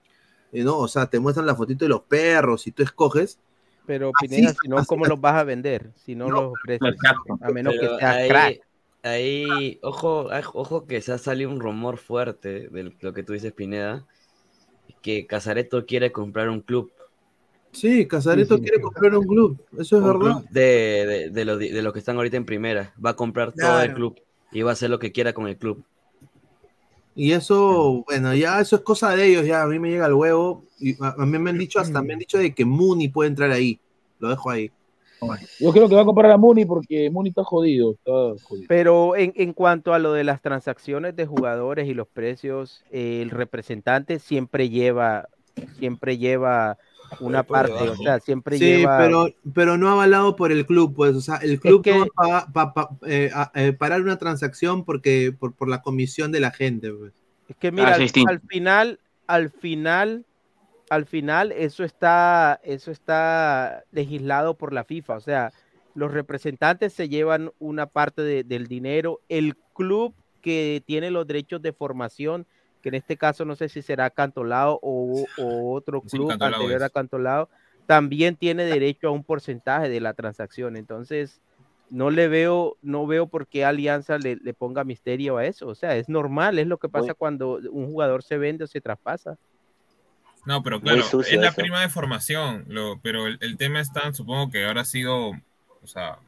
Eh, 0.53 0.65
¿no? 0.65 0.79
O 0.79 0.89
sea, 0.89 1.07
te 1.07 1.21
muestran 1.21 1.47
la 1.47 1.55
fotito 1.55 1.85
de 1.85 1.89
los 1.89 2.03
perros 2.03 2.67
y 2.67 2.73
tú 2.73 2.83
escoges. 2.83 3.39
Pero 3.87 4.11
Así- 4.15 4.29
Pineda, 4.29 4.55
si 4.61 4.69
no, 4.69 4.85
¿cómo 4.85 5.07
los 5.07 5.21
vas 5.21 5.35
a 5.35 5.45
vender? 5.45 5.93
Si 5.97 6.15
no, 6.15 6.29
los 6.31 6.53
ofreces. 6.55 6.97
A 7.41 7.51
menos 7.51 7.75
que 7.75 7.87
seas 7.87 8.03
ahí, 8.03 8.29
crack. 8.29 8.61
ahí, 9.03 9.79
ojo, 9.83 10.29
ay, 10.31 10.43
ojo 10.55 10.87
que 10.87 11.01
se 11.01 11.13
ha 11.13 11.19
salido 11.19 11.51
un 11.51 11.61
rumor 11.61 11.99
fuerte 11.99 12.69
de 12.69 12.93
lo 13.01 13.13
que 13.13 13.23
tú 13.23 13.33
dices, 13.33 13.53
Pineda, 13.53 14.05
que 15.03 15.27
Casareto 15.27 15.87
quiere 15.87 16.11
comprar 16.11 16.49
un 16.49 16.61
club. 16.61 16.91
Sí, 17.73 18.09
Casareto 18.09 18.59
quiere 18.59 18.81
comprar 18.81 19.15
un 19.15 19.27
club, 19.27 19.61
eso 19.79 19.99
es 19.99 20.03
un 20.03 20.09
verdad. 20.09 20.21
club 20.21 20.49
de, 20.51 20.61
de, 21.07 21.31
de 21.31 21.45
los 21.45 21.59
de 21.59 21.83
los 21.83 21.93
que 21.93 21.99
están 21.99 22.17
ahorita 22.17 22.37
en 22.39 22.47
primera. 22.47 22.95
Va 23.05 23.11
a 23.11 23.17
comprar 23.17 23.53
todo 23.53 23.81
el 23.83 23.93
club 23.95 24.19
y 24.51 24.63
va 24.63 24.71
a 24.71 24.73
hacer 24.73 24.91
lo 24.91 24.99
que 24.99 25.13
quiera 25.13 25.33
con 25.33 25.47
el 25.47 25.59
club. 25.59 25.85
Y 27.17 27.33
eso, 27.33 28.05
bueno, 28.07 28.35
ya 28.35 28.61
eso 28.61 28.77
es 28.77 28.83
cosa 28.83 29.17
de 29.17 29.27
ellos, 29.27 29.47
ya 29.47 29.63
a 29.63 29.67
mí 29.67 29.79
me 29.79 29.91
llega 29.91 30.07
el 30.07 30.15
huevo. 30.15 30.63
Y 30.79 31.03
a, 31.03 31.17
a 31.19 31.27
mí 31.27 31.39
me 31.39 31.51
han 31.51 31.59
dicho, 31.59 31.81
hasta 31.81 32.03
me 32.03 32.13
han 32.13 32.19
dicho 32.21 32.39
de 32.39 32.55
que 32.55 32.65
Mooney 32.65 33.09
puede 33.09 33.31
entrar 33.31 33.51
ahí. 33.51 33.81
Lo 34.19 34.29
dejo 34.29 34.51
ahí. 34.51 34.71
Yo 35.59 35.73
creo 35.73 35.89
que 35.89 35.95
va 35.95 36.03
a 36.03 36.05
comprar 36.05 36.31
a 36.31 36.37
Muni 36.37 36.65
porque 36.65 37.11
Muni 37.11 37.31
está 37.31 37.45
jodido. 37.45 37.93
Está 37.93 38.45
jodido. 38.45 38.67
Pero 38.69 39.17
en, 39.17 39.33
en 39.37 39.53
cuanto 39.53 39.95
a 39.95 39.99
lo 39.99 40.13
de 40.13 40.25
las 40.25 40.43
transacciones 40.43 41.17
de 41.17 41.27
jugadores 41.27 41.89
y 41.89 41.95
los 41.95 42.07
precios, 42.07 42.85
eh, 42.91 43.21
el 43.23 43.31
representante 43.31 44.19
siempre 44.19 44.69
lleva, 44.69 45.29
siempre 45.79 46.19
lleva 46.19 46.77
una 47.21 47.43
parte, 47.43 47.73
o 47.89 47.97
sea, 47.97 48.21
siempre 48.21 48.59
Sí, 48.59 48.65
lleva. 48.65 48.99
pero, 48.99 49.29
pero 49.55 49.77
no 49.79 49.89
avalado 49.91 50.37
por 50.37 50.53
el 50.53 50.67
club, 50.67 50.95
pues, 50.95 51.15
o 51.17 51.21
sea, 51.21 51.37
el 51.37 51.61
club 51.61 51.83
que- 51.83 51.93
no 51.99 52.07
va 52.21 52.39
a 52.39 52.53
pa- 52.53 52.75
pa- 52.75 52.91
eh, 53.07 53.31
a- 53.35 53.51
eh, 53.55 53.73
parar 53.73 54.03
una 54.03 54.19
transacción 54.19 54.85
porque 54.85 55.35
por, 55.39 55.55
por 55.55 55.69
la 55.69 55.83
comisión 55.83 56.33
de 56.33 56.41
la 56.41 56.51
gente, 56.51 56.93
pues. 56.93 57.13
Es 57.49 57.57
que 57.57 57.71
mira, 57.71 57.89
Ah, 57.89 57.93
al, 57.93 57.97
sí, 57.97 58.03
distinto. 58.05 58.31
al 58.31 58.41
final, 58.41 59.01
al 59.27 59.51
final, 59.51 60.25
al 60.91 61.07
final, 61.07 61.53
eso 61.53 61.85
está, 61.85 62.61
eso 62.63 62.91
está 62.91 63.85
legislado 63.91 64.57
por 64.57 64.73
la 64.73 64.85
FIFA. 64.85 65.15
O 65.17 65.21
sea, 65.21 65.53
los 65.95 66.13
representantes 66.13 66.93
se 66.93 67.09
llevan 67.09 67.51
una 67.59 67.87
parte 67.87 68.23
de- 68.23 68.45
del 68.45 68.67
dinero, 68.67 69.21
el 69.29 69.57
club 69.75 70.15
que 70.43 70.83
tiene 70.87 71.11
los 71.11 71.27
derechos 71.27 71.61
de 71.63 71.73
formación, 71.73 72.47
que 72.87 72.91
en 72.91 72.95
este 72.95 73.17
caso 73.17 73.45
no 73.45 73.57
sé 73.57 73.69
si 73.69 73.83
será 73.83 74.11
Cantolao 74.11 74.79
o, 74.81 75.25
o 75.39 75.75
otro 75.75 76.05
Sí, 76.07 76.17
club 76.17 76.29
Cantolao 76.29 76.61
anterior 76.61 76.85
a. 76.85 76.89
Cantolao, 76.89 77.49
también 77.87 78.37
tiene 78.37 78.65
derecho 78.65 79.09
a 79.09 79.11
un 79.11 79.25
porcentaje 79.25 79.89
de 79.89 79.99
la 79.99 80.15
transacción. 80.15 80.77
Entonces, 80.77 81.41
no 81.91 82.11
le 82.11 82.29
veo, 82.29 82.77
no 82.83 83.09
veo 83.09 83.27
por 83.27 83.49
qué 83.49 83.65
Alianza 83.65 84.19
le, 84.19 84.37
le 84.37 84.55
ponga 84.55 84.85
misterio 84.85 85.37
a 85.37 85.47
eso. 85.47 85.67
O 85.67 85.75
sea, 85.75 85.97
es 85.97 86.09
normal, 86.09 86.61
es 86.61 86.69
lo 86.69 86.79
que 86.79 86.89
pasa 86.89 87.15
cuando 87.15 87.59
un 87.73 87.91
jugador 87.91 88.23
se 88.23 88.39
vende 88.39 88.63
o 88.63 88.69
se 88.69 88.81
traspasa. 88.81 89.37
No, 90.45 90.63
pero 90.63 90.81
claro, 90.81 91.01
es 91.01 91.13
la 91.33 91.49
eso. 91.49 91.57
prima 91.57 91.81
de 91.81 91.89
formación, 91.89 92.67
lo, 92.69 93.01
pero 93.01 93.27
el, 93.27 93.37
el 93.41 93.57
tema 93.57 93.81
está, 93.81 94.15
supongo 94.15 94.49
que 94.49 94.65
ahora 94.65 94.83
ha 94.83 94.85
sido, 94.85 95.31
o 95.31 95.87
sea, 95.87 96.21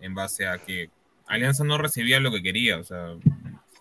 en 0.00 0.14
base 0.14 0.46
a 0.46 0.56
que 0.56 0.88
Alianza 1.26 1.62
no 1.62 1.76
recibía 1.76 2.20
lo 2.20 2.32
que 2.32 2.42
quería, 2.42 2.78
o 2.78 2.84
sea. 2.84 3.16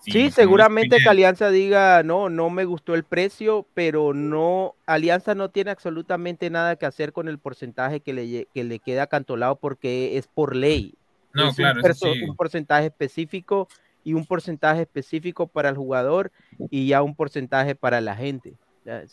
Sí, 0.01 0.23
como 0.23 0.31
seguramente 0.31 0.97
que 0.97 1.09
Alianza 1.09 1.49
diga, 1.49 2.03
no, 2.03 2.29
no 2.29 2.49
me 2.49 2.65
gustó 2.65 2.95
el 2.95 3.03
precio, 3.03 3.67
pero 3.73 4.13
no, 4.13 4.75
Alianza 4.85 5.35
no 5.35 5.49
tiene 5.49 5.71
absolutamente 5.71 6.49
nada 6.49 6.77
que 6.77 6.85
hacer 6.85 7.11
con 7.11 7.27
el 7.27 7.37
porcentaje 7.37 7.99
que 7.99 8.13
le, 8.13 8.47
que 8.53 8.63
le 8.63 8.79
queda 8.79 9.07
cantolado 9.07 9.57
porque 9.57 10.17
es 10.17 10.27
por 10.27 10.55
ley. 10.55 10.95
No, 11.33 11.49
Es 11.49 11.49
un 11.49 11.55
claro, 11.55 11.81
perso- 11.81 12.13
sí. 12.13 12.23
un 12.23 12.35
porcentaje 12.35 12.87
específico 12.87 13.67
y 14.03 14.13
un 14.13 14.25
porcentaje 14.25 14.81
específico 14.81 15.47
para 15.47 15.69
el 15.69 15.75
jugador 15.75 16.31
y 16.69 16.87
ya 16.87 17.01
un 17.01 17.15
porcentaje 17.15 17.75
para 17.75 18.01
la 18.01 18.15
gente. 18.15 18.53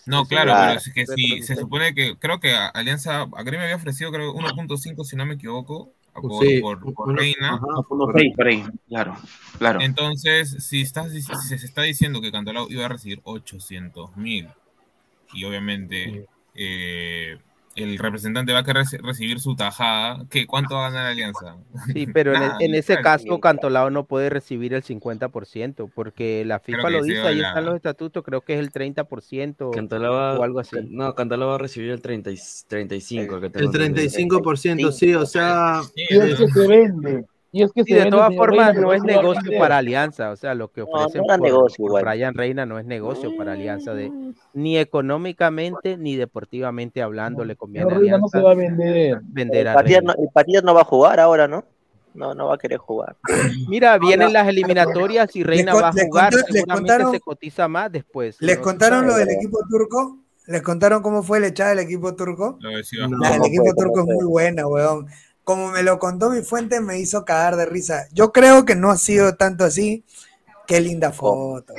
No, 0.06 0.22
eso 0.22 0.28
claro, 0.28 0.52
pero 0.56 0.78
es 0.78 0.92
que 0.94 1.06
si 1.06 1.40
lo 1.40 1.44
se 1.44 1.56
supone 1.56 1.94
que, 1.94 2.16
creo 2.18 2.40
que 2.40 2.54
Alianza, 2.54 3.22
a 3.22 3.42
Gremio 3.42 3.64
había 3.64 3.76
ofrecido 3.76 4.10
creo 4.10 4.32
1.5 4.32 5.04
si 5.04 5.16
no 5.16 5.26
me 5.26 5.34
equivoco, 5.34 5.90
por, 6.20 6.44
Sí, 6.46 6.60
por- 6.60 6.94
por 6.94 7.08
uno- 7.08 7.18
Reina. 7.18 7.54
ajá, 7.54 7.66
por 7.88 8.46
ahí, 8.46 8.64
claro, 8.88 9.16
claro. 9.58 9.80
Entonces, 9.80 10.64
si, 10.64 10.80
estás, 10.80 11.12
si 11.12 11.20
se 11.22 11.54
está 11.56 11.82
diciendo 11.82 12.20
que 12.20 12.32
Cantolao 12.32 12.66
iba 12.70 12.84
a 12.84 12.88
recibir 12.88 13.20
800 13.24 14.16
mil 14.16 14.48
y 15.32 15.44
obviamente 15.44 16.26
eh, 16.54 17.38
el 17.76 17.98
representante 17.98 18.52
va 18.52 18.60
a 18.60 18.64
querer 18.64 18.84
recibir 19.02 19.38
su 19.38 19.54
tajada, 19.54 20.24
¿qué? 20.30 20.46
¿cuánto 20.46 20.74
va 20.74 20.86
a 20.86 20.90
ganar 20.90 21.06
Alianza? 21.12 21.56
Sí, 21.92 22.06
pero 22.06 22.34
en, 22.34 22.36
e- 22.42 22.46
Nada, 22.46 22.56
en 22.60 22.74
ese 22.74 22.96
caso 22.98 23.38
Cantolao 23.40 23.90
no 23.90 24.04
puede 24.04 24.30
recibir 24.30 24.74
el 24.74 24.82
50% 24.82 25.90
porque 25.94 26.44
la 26.44 26.58
FIFA 26.58 26.90
lo 26.90 27.02
dice, 27.02 27.20
ahí 27.20 27.36
la- 27.36 27.48
están 27.48 27.64
los 27.66 27.76
estatutos, 27.76 28.24
creo 28.24 28.40
que 28.40 28.54
es 28.54 28.60
el 28.60 28.72
30% 28.72 29.70
Cantolao 29.72 30.40
o 30.40 30.42
algo 30.42 30.58
así. 30.60 30.76
No, 30.90 31.14
Cantolao 31.14 31.48
va 31.50 31.54
a 31.56 31.58
recibir 31.58 31.90
el 31.90 32.00
30 32.00 32.30
y- 32.30 32.38
35. 32.68 33.40
que 33.40 33.50
tengo 33.50 33.70
El 33.70 33.80
entendido. 33.82 34.10
35%, 34.40 34.92
sí, 34.92 35.14
o 35.14 35.26
sea. 35.26 35.80
Y 35.94 36.16
es 36.16 36.34
que 36.36 36.48
se 36.48 36.66
vende. 36.66 37.24
Y 37.58 37.62
es 37.62 37.72
que 37.72 37.84
Sí, 37.84 37.94
de 37.94 38.10
todas 38.10 38.34
formas 38.34 38.74
no 38.76 38.92
es 38.92 39.02
negocio 39.02 39.58
para 39.58 39.78
Alianza, 39.78 40.30
o 40.30 40.36
sea, 40.36 40.54
lo 40.54 40.70
que 40.70 40.82
No, 40.82 40.86
ofrecen 40.88 41.22
no 41.22 41.26
era 41.26 41.38
por, 41.38 41.46
negocio 41.48 41.86
por. 41.86 42.02
Brian 42.04 42.34
Reina 42.34 42.66
no 42.66 42.78
es 42.78 42.84
negocio 42.84 43.34
para 43.36 43.52
Alianza, 43.52 43.94
de, 43.94 44.12
ni 44.52 44.76
económicamente 44.78 45.96
ni 45.96 46.16
deportivamente 46.16 47.02
hablando 47.02 47.44
le 47.44 47.56
conviene 47.56 47.90
a 47.90 47.94
Reina 47.94 48.18
no 48.18 48.26
Alianza 48.26 48.38
se 48.38 48.44
va 48.44 48.50
a 48.50 48.54
vender. 48.54 49.20
vender 49.22 49.60
El 49.62 49.68
a 49.68 49.74
Patier 49.74 49.98
Reina. 50.00 50.14
no, 50.18 50.22
el 50.58 50.64
no 50.64 50.74
va 50.74 50.80
a 50.82 50.84
jugar 50.84 51.18
ahora, 51.20 51.48
¿no? 51.48 51.64
No, 52.14 52.34
no 52.34 52.46
va 52.48 52.54
a 52.54 52.58
querer 52.58 52.78
jugar. 52.78 53.16
Mira, 53.68 53.98
vienen 53.98 54.32
las 54.32 54.48
eliminatorias 54.48 55.34
y 55.36 55.42
Reina 55.42 55.74
va 55.74 55.88
a 55.88 55.92
jugar, 55.92 56.32
contó- 56.32 56.36
les 56.36 56.46
seguramente 56.46 56.92
contaron- 56.92 57.10
se 57.12 57.20
cotiza 57.20 57.68
más 57.68 57.92
después. 57.92 58.36
¿Les 58.40 58.56
¿no? 58.58 58.62
contaron 58.64 59.06
lo 59.06 59.14
del 59.16 59.30
equipo 59.30 59.58
turco? 59.70 60.18
¿Les 60.46 60.62
contaron 60.62 61.02
cómo 61.02 61.22
fue 61.22 61.40
la 61.40 61.48
echada 61.48 61.70
del 61.70 61.80
equipo 61.80 62.14
turco? 62.14 62.56
Lo 62.60 62.70
decía. 62.70 63.08
La 63.20 63.30
del 63.32 63.46
equipo 63.46 63.74
turco 63.76 64.00
es 64.00 64.06
muy 64.06 64.24
buena, 64.24 64.66
weón. 64.66 65.06
Como 65.46 65.70
me 65.70 65.84
lo 65.84 66.00
contó 66.00 66.28
mi 66.30 66.42
fuente, 66.42 66.80
me 66.80 66.98
hizo 66.98 67.24
cagar 67.24 67.54
de 67.54 67.66
risa. 67.66 68.06
Yo 68.12 68.32
creo 68.32 68.64
que 68.64 68.74
no 68.74 68.90
ha 68.90 68.96
sido 68.96 69.36
tanto 69.36 69.62
así. 69.62 70.02
Qué 70.66 70.80
linda 70.80 71.12
foto. 71.12 71.72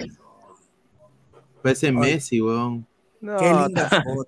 Parece 1.62 1.92
Messi, 1.92 2.40
weón. 2.42 2.88
No, 3.20 3.36
Qué 3.36 3.52
linda 3.52 3.90
foto. 3.90 4.26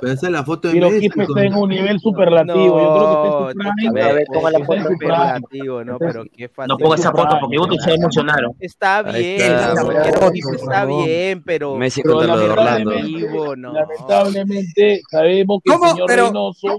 Pero 0.00 0.12
esa 0.14 0.26
es 0.28 0.32
la 0.32 0.44
foto 0.44 0.68
de 0.68 0.74
Pero 0.74 0.88
Messi. 0.90 1.10
Con- 1.10 1.20
está 1.24 1.42
en 1.44 1.54
un 1.54 1.68
nivel 1.68 2.00
superlativo. 2.00 2.80
Yo 2.80 2.94
creo 2.94 3.12
que 3.12 3.50
está 3.50 3.68
en 3.68 3.68
su 3.68 3.74
prime. 3.92 4.02
A 4.02 4.12
ver, 4.14 4.26
ponga 4.32 4.50
la 4.50 4.64
foto. 4.64 4.82
superlativo, 4.88 5.84
no, 5.84 5.98
pero 5.98 6.24
qué 6.34 6.48
fácil. 6.48 6.68
No 6.68 6.78
ponga 6.78 6.94
esa 6.96 7.10
foto 7.12 7.36
porque 7.38 7.56
Guti 7.58 7.78
se 7.80 7.92
emocionaron. 7.92 8.52
Está 8.60 9.02
bien, 9.02 9.40
está, 9.42 9.74
Foto, 9.84 10.32
está 10.54 10.84
bien, 10.86 11.42
pero 11.44 11.76
Messi 11.76 12.00
Pero 12.00 12.14
contra 12.14 12.34
lo 12.36 12.40
de 12.42 12.48
Orlando. 12.50 12.90
Relativo, 12.92 13.56
no. 13.56 13.72
Lamentablemente 13.74 15.02
sabemos 15.10 15.60
que 15.62 15.70
¿Cómo? 15.70 15.84
el 15.84 15.90
señor 15.90 16.06
Pero- 16.06 16.22
Reynoso 16.28 16.78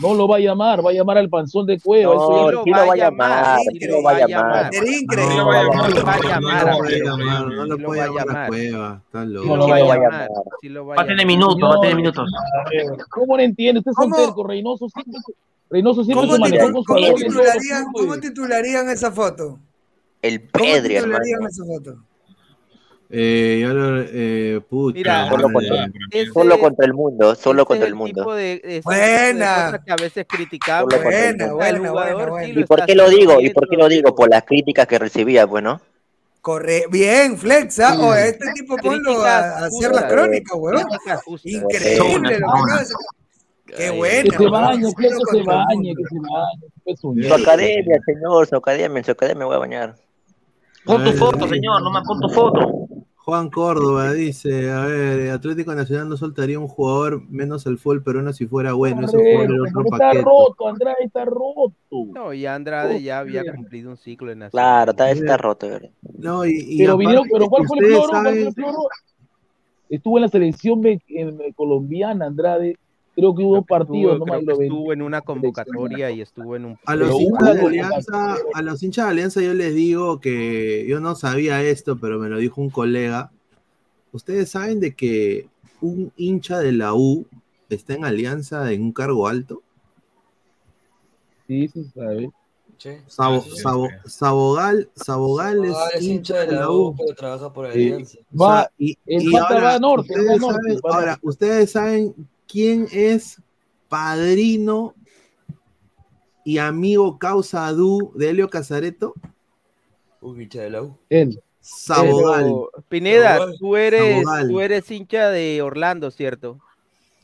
no 0.00 0.14
lo 0.14 0.28
va 0.28 0.36
a 0.36 0.40
llamar, 0.40 0.84
va 0.84 0.90
a 0.90 0.92
llamar 0.92 1.18
al 1.18 1.28
panzón 1.28 1.66
de 1.66 1.78
cueva. 1.80 2.14
No, 2.14 2.20
eso 2.20 2.62
sí 2.64 2.70
lo 2.70 2.76
va 2.86 2.92
a 2.92 2.96
llamar, 2.96 3.58
sí 3.72 3.86
lo 3.86 4.02
va 4.02 4.10
a 4.12 4.26
llamar. 4.26 4.72
Sería 4.72 4.92
No, 4.92 4.98
increíble. 5.00 5.36
lo 5.36 5.46
va 5.46 5.58
a 5.58 5.62
llamar, 5.64 5.90
lo 5.94 6.04
va 6.04 6.12
a 6.12 6.18
no 6.18 6.22
llamar, 6.22 6.66
lo 6.66 7.50
no 7.50 7.64
lo 7.64 7.76
lo 7.76 7.86
puede 7.86 8.00
va 8.00 8.06
a 8.06 8.08
llamar 8.08 8.36
a. 8.44 8.46
Cueva. 8.48 9.02
Está 9.04 9.24
loco. 9.24 9.46
lo 9.46 9.54
a 9.54 9.56
lo 9.58 9.68
va 9.68 9.76
a 9.94 9.98
llamar. 9.98 10.28
lo 10.68 10.86
va 10.86 10.94
a 11.02 11.06
tener 11.06 11.26
minutos, 11.26 11.70
va 11.70 11.74
a 11.76 11.80
tener 11.80 11.96
minutos. 11.96 12.30
¿Cómo 13.10 13.36
no 13.36 13.42
entiende? 13.42 13.80
Usted 13.80 13.90
es 13.92 13.98
un 13.98 14.10
¿Cómo? 14.10 14.16
terco, 14.16 14.44
Reynoso 14.46 14.88
Reynoso 15.70 16.02
siempre 16.04 16.26
¿Cómo, 16.26 16.34
se 16.34 16.40
manejó 16.40 16.72
con 16.72 16.82
su 16.82 16.94
cómo 16.94 17.14
titularían, 17.14 17.84
cómo 17.92 18.90
esa 18.90 19.12
foto? 19.12 19.58
El 20.22 20.40
¿Cómo 20.50 20.64
Pedri, 20.64 20.96
hermano. 20.96 21.22
titularían 21.22 21.50
esa 21.50 21.64
foto? 21.64 22.07
Eh, 23.10 23.64
lo- 23.66 24.02
eh, 24.02 24.60
pucha, 24.68 24.98
Mira, 24.98 25.28
Solo 25.30 25.50
contra, 25.50 25.88
Ese- 26.10 26.30
solo 26.32 26.58
contra 26.58 26.86
el 26.86 26.92
mundo, 26.92 27.34
solo 27.34 27.64
contra 27.64 27.86
el 27.86 27.94
mundo. 27.94 28.20
tipo 28.20 28.34
de, 28.34 28.60
de 28.62 28.80
Buena. 28.84 29.64
cosas 29.66 29.80
que 29.84 29.92
a 29.92 29.96
veces 29.96 30.26
criticamos. 30.28 30.94
Buena, 31.02 31.52
buena, 31.54 31.88
jugador 31.88 32.30
buena, 32.30 32.46
sí 32.54 32.60
¿Y 32.60 32.64
por 32.64 32.84
qué 32.84 32.94
lo 32.94 33.08
digo? 33.08 33.40
¿Y 33.40 33.50
por 33.50 33.66
qué 33.68 33.76
lo 33.76 33.88
digo? 33.88 34.14
Por 34.14 34.28
las 34.28 34.42
críticas 34.44 34.86
que 34.86 34.98
recibía, 34.98 35.46
pues, 35.46 35.64
¿no? 35.64 35.80
Corre, 36.42 36.84
bien, 36.90 37.38
Flexa. 37.38 37.98
O 37.98 38.14
este 38.14 38.52
tipo 38.54 38.76
ponlo 38.76 39.22
a, 39.24 39.38
a 39.38 39.64
hacer 39.66 39.90
las 39.90 40.04
crónicas, 40.04 40.56
weón. 40.58 40.84
Increíble 41.44 42.38
lo 42.40 42.46
que 42.52 42.74
de. 42.74 43.74
Qué 43.76 43.90
buena. 43.90 44.22
Que 44.30 44.36
se 44.36 44.48
bañe, 44.48 44.94
que 44.94 45.08
se 45.08 45.42
bañe, 45.44 45.94
que 45.94 46.04
se 46.04 47.04
bañe. 47.04 47.28
Su 47.28 47.34
academia, 47.34 47.98
señor, 48.04 48.46
su 48.46 48.56
academia, 48.56 49.02
su 49.04 49.10
academia 49.12 49.38
me 49.40 49.44
voy 49.46 49.56
a 49.56 49.58
bañar. 49.58 49.94
Pon 50.84 51.04
tu 51.04 51.12
foto, 51.12 51.46
señor, 51.48 51.82
nomás 51.82 52.02
pon 52.06 52.20
tu 52.20 52.28
foto. 52.30 52.87
Juan 53.28 53.50
Córdoba 53.50 54.14
dice, 54.14 54.70
a 54.70 54.86
ver, 54.86 55.30
Atlético 55.32 55.74
Nacional 55.74 56.08
no 56.08 56.16
soltaría 56.16 56.58
un 56.58 56.66
jugador 56.66 57.20
menos 57.28 57.66
el 57.66 57.76
fútbol 57.76 58.02
peruano 58.02 58.32
si 58.32 58.46
fuera 58.46 58.72
bueno, 58.72 59.02
otro 59.06 59.20
porque 59.20 59.88
está 59.92 59.98
paquete. 59.98 60.24
roto, 60.24 60.66
Andrade 60.66 61.04
está 61.04 61.26
roto. 61.26 61.74
No, 61.90 62.32
y 62.32 62.46
Andrade 62.46 63.02
ya 63.02 63.18
había 63.18 63.44
cumplido 63.54 63.90
un 63.90 63.98
ciclo 63.98 64.32
en 64.32 64.38
Nacional. 64.38 64.86
Claro, 64.86 64.90
está, 64.92 65.10
está 65.10 65.36
roto, 65.36 65.68
¿verdad? 65.68 65.90
No, 66.16 66.46
y, 66.46 66.52
y 66.52 66.78
Pero 66.78 66.94
aparte, 66.94 67.00
vinieron, 67.00 67.28
pero 67.30 67.48
¿cuál 67.50 67.66
fue 67.66 67.78
el 67.80 67.84
floro? 67.84 68.08
¿Cuál 68.08 68.22
fue 68.24 68.52
saben-? 68.52 68.74
Estuvo 69.90 70.16
en 70.16 70.22
la 70.22 70.28
selección 70.28 70.86
en- 70.86 71.02
eh, 71.10 71.52
colombiana, 71.54 72.24
Andrade. 72.24 72.78
Creo 73.18 73.34
que 73.34 73.42
hubo 73.42 73.52
Creo 73.54 73.62
que 73.64 73.68
partidos, 73.68 74.12
estuvo, 74.12 74.26
no 74.26 74.44
creo 74.44 74.58
que 74.58 74.64
estuvo 74.64 74.92
en 74.92 75.02
una 75.02 75.20
convocatoria 75.22 76.10
y 76.12 76.20
estuvo 76.20 76.54
en 76.54 76.66
un 76.66 76.78
A 76.86 76.94
los, 76.94 77.20
hinchas 77.20 77.54
de 77.56 77.60
Alianza, 77.62 78.36
a 78.54 78.62
los 78.62 78.80
hinchas 78.80 79.06
de 79.06 79.10
Alianza 79.10 79.42
yo 79.42 79.54
les 79.54 79.74
digo 79.74 80.20
que 80.20 80.86
yo 80.88 81.00
no 81.00 81.16
sabía 81.16 81.60
esto, 81.64 81.98
pero 81.98 82.20
me 82.20 82.28
lo 82.28 82.38
dijo 82.38 82.60
un 82.60 82.70
colega. 82.70 83.32
Ustedes 84.12 84.50
saben 84.50 84.78
de 84.78 84.94
que 84.94 85.48
un 85.80 86.12
hincha 86.16 86.60
de 86.60 86.70
la 86.70 86.94
U 86.94 87.26
está 87.68 87.94
en 87.94 88.04
Alianza 88.04 88.72
en 88.72 88.82
un 88.82 88.92
cargo 88.92 89.26
alto. 89.26 89.62
Sí, 91.48 91.66
se 91.66 91.86
sabe. 91.90 92.30
Che. 92.76 93.02
Sabo- 93.08 93.40
sí, 93.40 93.50
sí, 93.50 93.56
Sabo- 93.62 93.88
sí. 93.88 94.10
Sabogal, 94.10 94.90
Sabogal 94.94 95.64
es 95.64 95.74
Ah, 95.74 95.88
hincha 96.00 96.46
de 96.46 96.52
la 96.52 96.70
U, 96.70 96.94
pero 96.96 97.16
trabaja 97.16 97.52
por 97.52 97.66
Alianza. 97.66 98.16
O 98.32 98.38
sea, 98.38 98.46
Va, 98.46 98.70
y, 98.78 98.96
el 99.06 99.22
y 99.24 99.32
pata 99.32 99.54
ahora, 99.54 99.64
va 99.64 99.78
norte, 99.80 100.14
va 100.16 100.38
saben, 100.38 100.80
ahora, 100.84 101.18
ustedes 101.22 101.72
saben 101.72 102.14
quién 102.48 102.88
es 102.90 103.40
padrino 103.88 104.94
y 106.44 106.58
amigo 106.58 107.18
causa 107.18 107.70
du 107.72 108.12
de 108.14 108.30
Helio 108.30 108.48
Casareto. 108.48 109.14
Un 110.20 110.40
hincha 110.40 110.62
de 110.62 110.70
la 110.70 110.82
U. 110.82 110.98
Él. 111.10 111.40
Sabogal. 111.60 112.44
Pero, 112.44 112.70
Pineda, 112.88 113.46
tú 113.58 113.76
eres, 113.76 114.24
tú 114.48 114.60
eres 114.60 114.90
hincha 114.90 115.28
de 115.28 115.60
Orlando, 115.60 116.10
¿cierto? 116.10 116.58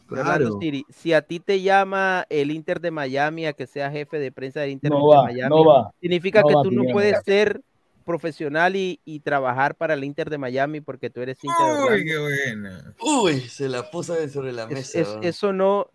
Claro. 0.07 0.59
City. 0.61 0.85
Si 0.91 1.15
a 1.15 1.23
ti 1.23 1.41
te 1.41 1.63
llama 1.63 2.27
el 2.29 2.51
Inter 2.51 2.81
de 2.81 2.91
Miami 2.91 3.47
a 3.47 3.55
que 3.55 3.67
sea 3.67 3.91
jefe 3.91 4.19
de 4.19 4.31
prensa 4.31 4.61
del 4.61 4.71
Inter 4.73 4.91
No 4.91 4.99
de 4.99 5.17
va, 5.17 5.23
Miami, 5.25 5.49
no 5.49 5.65
va. 5.65 5.91
significa 6.01 6.43
no 6.43 6.49
que 6.49 6.55
va, 6.55 6.63
tú 6.63 6.71
no 6.71 6.81
Pineda. 6.83 6.93
puedes 6.93 7.23
ser 7.25 7.63
profesional 8.05 8.77
y, 8.77 9.01
y 9.05 9.21
trabajar 9.21 9.75
para 9.75 9.95
el 9.95 10.05
Inter 10.05 10.31
de 10.31 10.39
Miami 10.39 10.81
porque 10.81 11.11
tú 11.11 11.21
eres 11.21 11.43
hincha 11.43 11.65
de 11.65 11.73
Uy, 11.73 11.79
Orlando. 11.83 12.05
qué 12.05 12.19
buena. 12.19 12.95
Uy, 13.01 13.41
se 13.41 13.69
la 13.69 13.91
puso 13.91 14.15
sobre 14.29 14.53
la 14.53 14.65
Es- 14.65 14.71
mesa. 14.71 15.01
es- 15.01 15.17
eso 15.23 15.53
no, 15.53 15.91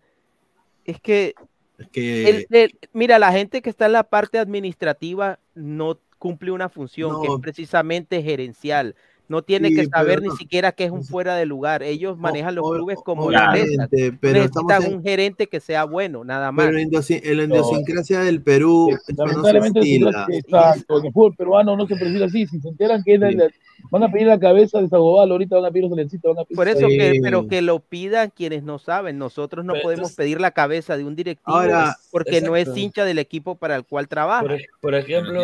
es 0.85 0.99
que 0.99 1.33
Es 1.77 1.87
que 1.89 2.29
el- 2.29 2.47
el- 2.49 2.79
mira, 2.93 3.19
la 3.19 3.31
gente 3.31 3.61
que 3.61 3.69
está 3.69 3.85
en 3.85 3.93
la 3.93 4.03
parte 4.03 4.39
administrativa 4.39 5.39
no 5.55 5.99
cumple 6.17 6.51
una 6.51 6.67
función 6.67 7.21
que 7.21 7.27
es 7.27 7.39
precisamente 7.41 8.21
gerencial. 8.21 8.95
No 9.29 9.43
tiene 9.43 9.69
Sí, 9.69 9.75
que 9.75 9.85
saber 9.85 10.21
ni 10.21 10.27
no. 10.29 10.35
siquiera 10.35 10.71
que 10.73 10.83
es 10.83 10.91
un 10.91 11.05
fuera 11.05 11.35
de 11.35 11.45
lugar. 11.45 11.83
Ellos 11.83 12.17
manejan 12.17 12.55
los 12.55 12.65
o- 12.65 12.73
clubes 12.73 12.97
como 13.05 13.31
empresas. 13.31 13.87
pero 14.19 14.39
Necesitan 14.39 14.83
en- 14.83 14.95
un 14.95 15.03
gerente 15.03 15.47
que 15.47 15.59
sea 15.59 15.85
bueno, 15.85 16.23
nada 16.23 16.51
más. 16.51 16.65
Pero 16.65 16.77
la 16.77 16.81
en 17.23 17.37
la 17.37 17.43
idiosincrasia 17.45 18.21
del 18.21 18.41
Perú, 18.41 18.89
eso 18.89 19.25
no 19.25 19.43
se 19.43 19.57
estila. 19.79 20.25
exacto, 20.31 20.99
en 20.99 21.05
el 21.05 21.13
fútbol 21.13 21.35
peruano 21.35 21.77
no 21.77 21.87
se 21.87 21.95
perfila 21.95 22.25
así. 22.25 22.47
Si 22.47 22.59
se 22.59 22.67
enteran 22.69 23.03
que 23.03 23.13
es 23.13 23.19
la- 23.19 23.31
la- 23.31 23.49
van 23.91 24.03
a 24.03 24.11
pedir 24.11 24.27
la 24.27 24.39
cabeza 24.39 24.81
de 24.81 24.87
Sagobal, 24.87 25.31
ahorita 25.31 25.55
van 25.57 25.65
a 25.65 25.69
pedir 25.71 25.83
los 25.83 25.91
silencitos, 25.91 26.35
van 26.35 26.41
a 26.43 26.45
pedir. 26.45 26.55
Por 26.55 26.67
eso 26.67 26.87
que, 26.87 27.19
pero 27.21 27.47
que 27.47 27.61
lo 27.61 27.79
pidan 27.79 28.31
quienes 28.35 28.63
no 28.63 28.79
saben. 28.79 29.17
Nosotros 29.17 29.65
no 29.65 29.73
Pero 29.73 29.83
podemos 29.83 29.99
entonces- 30.09 30.17
pedir 30.17 30.41
la 30.41 30.51
cabeza 30.51 30.97
de 30.97 31.03
un 31.05 31.15
directivo 31.15 31.57
Ahora- 31.57 31.95
porque 32.11 32.41
no 32.41 32.55
es 32.55 32.63
Exacto. 32.63 32.79
hincha 32.79 33.05
del 33.05 33.19
equipo 33.19 33.55
para 33.55 33.75
el 33.75 33.83
cual 33.85 34.07
trabaja. 34.07 34.41
Por, 34.41 34.51
ej- 34.53 34.65
por 34.81 34.95
ejemplo, 34.95 35.41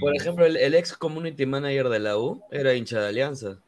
por 0.00 0.16
ejemplo 0.16 0.46
el, 0.46 0.56
el 0.56 0.74
ex 0.74 0.96
community 0.96 1.46
manager 1.46 1.88
de 1.88 1.98
la 1.98 2.16
U 2.18 2.40
era 2.50 2.74
hincha 2.74 3.00
de 3.00 3.08
Alianza. 3.08 3.58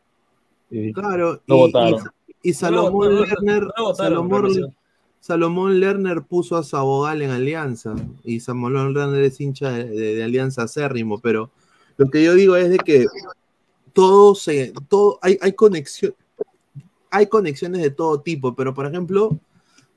Claro, 0.95 1.41
Lo 1.47 1.57
y, 1.57 1.59
votaron. 1.59 2.01
y- 2.43 2.51
y 2.51 2.53
Salomón 2.55 3.09
No, 3.09 3.15
no, 3.15 3.21
no, 3.21 3.27
Lerner, 3.27 3.63
no 3.77 3.95
Salomón. 3.95 4.75
Salomón 5.19 5.81
Lerner 5.81 6.23
puso 6.23 6.57
a 6.57 6.63
Sabogal 6.63 7.21
en 7.23 7.31
Alianza 7.31 7.95
y 8.25 8.41
Salomón 8.41 8.95
Lerner 8.95 9.23
es 9.25 9.41
hincha 9.41 9.71
de, 9.73 9.85
de- 9.85 10.15
de 10.15 10.25
Alianza 10.25 10.63
acérrimo, 10.63 11.19
pero 11.21 11.51
lo 11.99 12.07
que 12.09 12.23
yo 12.25 12.35
digo 12.35 12.57
es 12.57 12.71
de 12.71 12.79
que 12.79 13.05
todo 13.93 14.35
se, 14.35 14.73
todo, 14.89 15.19
hay, 15.23 15.39
hay 15.41 15.53
conexión, 15.53 16.15
hay 17.11 17.27
conexiones 17.27 17.83
de 17.83 17.91
todo 17.91 18.21
tipo, 18.21 18.55
pero 18.55 18.75
por 18.75 18.87
ejemplo, 18.87 19.39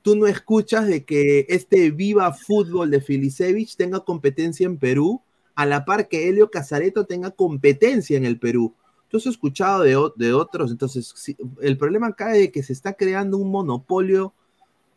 tú 0.02 0.16
no 0.16 0.26
escuchas 0.26 0.86
de 0.86 1.04
que 1.04 1.46
este 1.48 1.90
Viva 1.90 2.32
Fútbol 2.32 2.90
de 2.90 3.00
Filisevich 3.00 3.76
tenga 3.76 4.00
competencia 4.00 4.66
en 4.66 4.76
Perú, 4.76 5.22
a 5.54 5.66
la 5.66 5.84
par 5.84 6.08
que 6.08 6.28
Helio 6.28 6.50
Casareto 6.50 7.06
tenga 7.06 7.30
competencia 7.30 8.16
en 8.16 8.24
el 8.24 8.38
Perú. 8.38 8.74
Tú 9.08 9.18
has 9.18 9.26
escuchado 9.26 9.82
de, 9.82 9.96
de 10.16 10.32
otros, 10.34 10.70
entonces 10.72 11.36
el 11.60 11.78
problema 11.78 12.08
acá 12.08 12.34
es 12.34 12.40
de 12.40 12.52
que 12.52 12.62
se 12.62 12.72
está 12.72 12.94
creando 12.94 13.38
un 13.38 13.50
monopolio, 13.50 14.34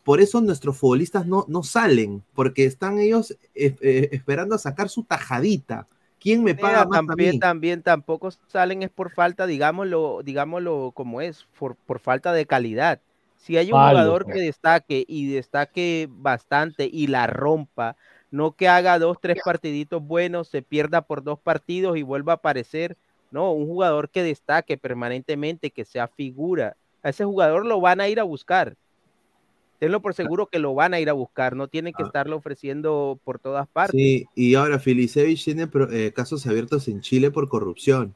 por 0.08 0.20
eso 0.20 0.40
nuestros 0.40 0.78
futbolistas 0.78 1.26
no, 1.26 1.44
no 1.48 1.62
salen, 1.62 2.22
porque 2.34 2.64
están 2.64 2.98
ellos 2.98 3.32
eh, 3.54 3.76
eh, 3.80 4.08
esperando 4.12 4.54
a 4.54 4.58
sacar 4.58 4.88
su 4.88 5.04
tajadita. 5.04 5.86
¿Quién 6.20 6.42
me 6.44 6.54
paga 6.54 6.82
a 6.82 6.86
también, 6.90 7.38
mí? 7.38 7.38
también 7.38 7.82
tampoco 7.82 8.30
salen 8.48 8.82
es 8.82 8.90
por 8.90 9.10
falta, 9.10 9.46
digámoslo, 9.46 10.20
digámoslo 10.24 10.92
como 10.94 11.20
es, 11.20 11.44
por, 11.58 11.76
por 11.76 12.00
falta 12.00 12.32
de 12.32 12.46
calidad. 12.46 13.00
Si 13.36 13.56
hay 13.56 13.72
un 13.72 13.80
Malo, 13.80 13.82
jugador 13.82 14.22
pues. 14.22 14.36
que 14.38 14.40
destaque 14.40 15.04
y 15.06 15.30
destaque 15.32 16.08
bastante 16.10 16.88
y 16.92 17.06
la 17.06 17.26
rompa, 17.28 17.96
no 18.30 18.52
que 18.56 18.68
haga 18.68 18.98
dos, 18.98 19.18
tres 19.20 19.38
partiditos 19.38 20.02
buenos, 20.02 20.48
se 20.48 20.62
pierda 20.62 21.02
por 21.02 21.22
dos 21.22 21.38
partidos 21.40 21.96
y 21.96 22.02
vuelva 22.02 22.32
a 22.32 22.36
aparecer. 22.36 22.96
No, 23.30 23.52
un 23.52 23.66
jugador 23.66 24.10
que 24.10 24.22
destaque 24.22 24.76
permanentemente, 24.78 25.70
que 25.70 25.84
sea 25.84 26.08
figura. 26.08 26.76
A 27.02 27.10
ese 27.10 27.24
jugador 27.24 27.64
lo 27.66 27.80
van 27.80 28.00
a 28.00 28.08
ir 28.08 28.18
a 28.20 28.24
buscar. 28.24 28.76
Tenlo 29.78 30.02
por 30.02 30.14
seguro 30.14 30.46
que 30.46 30.58
lo 30.58 30.74
van 30.74 30.94
a 30.94 31.00
ir 31.00 31.08
a 31.08 31.12
buscar, 31.12 31.54
no 31.54 31.68
tienen 31.68 31.92
que 31.92 32.02
estarlo 32.02 32.36
ofreciendo 32.36 33.18
por 33.24 33.38
todas 33.38 33.68
partes. 33.68 33.94
Ah. 33.94 33.98
Sí, 33.98 34.26
y 34.34 34.54
ahora 34.54 34.78
Filisevich 34.78 35.44
tiene 35.44 35.68
eh, 35.92 36.12
casos 36.14 36.46
abiertos 36.46 36.88
en 36.88 37.00
Chile 37.00 37.30
por 37.30 37.48
corrupción. 37.48 38.14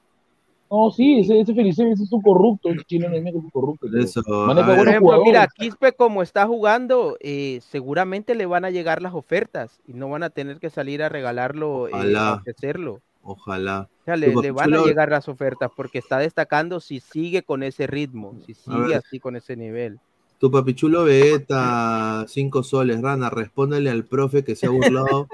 No, 0.73 0.91
sí, 0.91 1.19
ese, 1.21 1.39
ese 1.39 1.55
Felicevis 1.55 2.01
es 2.01 2.11
un 2.11 2.23
corrupto, 2.23 2.71
ese 2.71 2.83
chileno 2.85 3.15
es 3.15 3.35
un 3.35 3.51
corrupto. 3.51 3.87
Eso. 3.95 4.23
Por 4.23 4.57
ejemplo, 4.57 5.01
jugadores. 5.01 5.27
mira, 5.27 5.47
Quispe 5.55 5.93
como 5.93 6.23
está 6.23 6.47
jugando, 6.47 7.19
eh, 7.21 7.61
seguramente 7.61 8.35
le 8.35 8.47
van 8.47 8.65
a 8.65 8.71
llegar 8.71 9.03
las 9.03 9.13
ofertas 9.13 9.83
y 9.87 9.93
no 9.93 10.09
van 10.09 10.23
a 10.23 10.31
tener 10.31 10.61
que 10.61 10.71
salir 10.71 11.03
a 11.03 11.11
regalarlo, 11.11 11.89
eh, 11.89 11.91
a 11.93 11.97
Ojalá. 11.99 12.35
ofrecerlo. 12.37 13.03
Ojalá. 13.23 13.91
O 14.01 14.05
sea, 14.07 14.17
le, 14.17 14.51
van 14.51 14.73
a 14.73 14.83
llegar 14.83 15.11
las 15.11 15.29
ofertas 15.29 15.71
porque 15.77 15.99
está 15.99 16.17
destacando 16.19 16.81
si 16.81 17.01
sigue 17.01 17.43
con 17.43 17.63
ese 17.63 17.87
ritmo, 17.87 18.39
si 18.47 18.55
sigue 18.55 18.95
así 18.95 19.21
con 19.21 19.37
ese 19.37 19.57
nivel. 19.57 20.01
Tu 20.43 20.51
papichulo 20.51 21.05
Vegeta, 21.05 22.27
cinco 22.27 22.65
soles, 22.65 23.01
Rana, 23.01 23.31
respóndele 23.31 23.91
al 23.91 24.05
profe 24.05 24.43
que 24.43 24.57
se 24.57 24.67
ha 24.67 24.71
burlado 24.71 25.29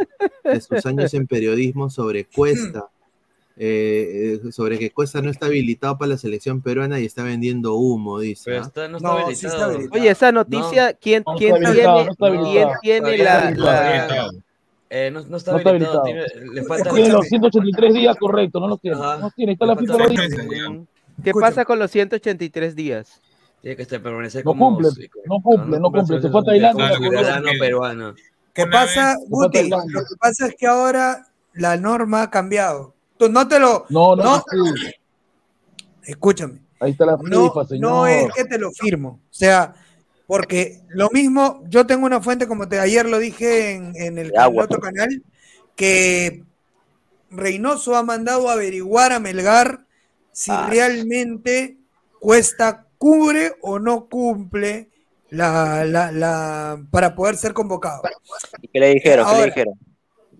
de 0.44 0.60
sus 0.60 0.84
años 0.84 1.14
en 1.14 1.26
periodismo 1.26 1.88
sobre 1.88 2.26
Cuesta. 2.26 2.88
eh, 3.56 4.38
eh, 4.44 4.52
sobre 4.52 4.78
que 4.78 4.90
Cuesta 4.90 5.22
no 5.22 5.30
está 5.30 5.46
habilitado 5.46 5.96
para 5.96 6.10
la 6.10 6.18
selección 6.18 6.60
peruana 6.60 7.00
y 7.00 7.06
está 7.06 7.22
vendiendo 7.22 7.76
humo, 7.76 8.20
dice. 8.20 8.42
Pero 8.50 8.58
¿ah? 8.58 8.66
está, 8.66 8.88
no 8.88 8.98
está 8.98 9.08
No, 9.08 9.16
sí 9.16 9.22
habilitado. 9.22 9.54
está 9.54 9.64
habilitado. 9.64 9.98
Oye, 10.02 10.10
esa 10.10 10.30
noticia, 10.30 10.92
¿quién, 10.92 11.22
No 11.26 11.36
quién 11.36 11.54
habilitado, 11.54 12.04
tiene, 12.04 12.72
quién 12.82 13.04
tiene 13.04 13.24
la, 13.24 13.40
no 13.44 13.48
está 13.48 13.64
la- 13.64 13.88
habilitado. 14.04 14.30
Eh, 14.90 15.10
no, 15.10 15.20
no 15.24 15.36
está 15.38 15.52
No 15.52 15.56
está 15.58 15.70
habilitado, 15.70 16.00
habilitado. 16.02 16.34
tiene- 16.34 16.52
le 16.52 16.64
falta 16.64 16.90
Tiene 16.90 17.08
los 17.08 17.24
Escúchame. 17.24 17.50
183 17.50 17.94
días 17.94 18.16
correcto, 18.18 18.60
no 18.60 18.68
los 18.68 18.78
tiene. 18.82 18.98
Ajá. 18.98 19.16
No 19.16 19.30
tiene, 19.34 19.52
está 19.52 19.64
Le 19.64 19.74
la 19.74 20.84
¿Qué 21.24 21.32
pasa 21.32 21.64
con 21.64 21.78
los 21.78 21.90
183 21.90 22.76
días? 22.76 23.22
Tiene 23.60 23.76
que 23.76 23.82
estar 23.82 24.00
permanecer 24.02 24.44
No 24.44 24.50
como 24.52 24.70
cumple, 24.76 24.90
sí, 24.92 25.10
no 25.26 25.40
cumple, 25.42 25.80
no 25.80 25.90
cumple. 25.90 26.20
Se 26.22 26.30
fue 26.30 26.40
a 26.40 26.44
Tailandia. 26.44 26.90
que- 26.98 27.58
peruano. 27.58 28.14
¿Qué 28.54 28.66
pasa, 28.66 29.16
Guti? 29.28 29.68
Lo 29.68 30.00
que 30.04 30.16
pasa 30.18 30.46
es 30.46 30.54
que 30.56 30.66
ahora 30.66 31.26
la 31.54 31.76
norma 31.76 32.22
ha 32.22 32.30
cambiado. 32.30 32.94
Tú 33.16 33.28
no 33.28 33.46
te 33.48 33.58
lo. 33.58 33.84
No, 33.88 34.14
no, 34.16 34.22
No. 34.24 34.44
sí. 34.50 34.92
Escúchame. 36.04 36.60
Ahí 36.80 36.92
está 36.92 37.04
la 37.06 37.16
No, 37.20 37.48
FIFA, 37.52 37.64
señor. 37.66 37.90
no 37.90 38.06
es 38.06 38.32
que 38.34 38.44
te 38.44 38.58
lo 38.58 38.70
firmo. 38.70 39.20
O 39.24 39.34
sea, 39.34 39.74
porque 40.26 40.80
lo 40.88 41.10
mismo, 41.10 41.62
yo 41.68 41.86
tengo 41.86 42.06
una 42.06 42.20
fuente, 42.20 42.46
como 42.46 42.68
te 42.68 42.78
ayer 42.78 43.06
lo 43.06 43.18
dije 43.18 43.72
en, 43.72 43.92
en 43.96 44.18
el 44.18 44.36
agua. 44.36 44.64
otro 44.64 44.80
canal, 44.80 45.22
que 45.74 46.44
Reynoso 47.30 47.96
ha 47.96 48.02
mandado 48.02 48.48
a 48.48 48.52
averiguar 48.54 49.12
a 49.12 49.18
Melgar 49.20 49.84
si 50.32 50.50
Ah. 50.52 50.66
realmente 50.70 51.74
Cuesta 52.20 52.87
cubre 52.98 53.54
o 53.62 53.78
no 53.78 54.06
cumple 54.08 54.88
la, 55.30 55.84
la, 55.84 56.12
la- 56.12 56.82
para 56.90 57.14
poder 57.14 57.36
ser 57.36 57.52
convocado. 57.54 58.02
¿Y 58.60 58.68
qué 58.68 58.80
le 58.80 58.94
dijeron? 58.94 59.24
¿Qué 59.24 59.30
Ahora, 59.30 59.40
le 59.40 59.46
dijeron? 59.46 59.74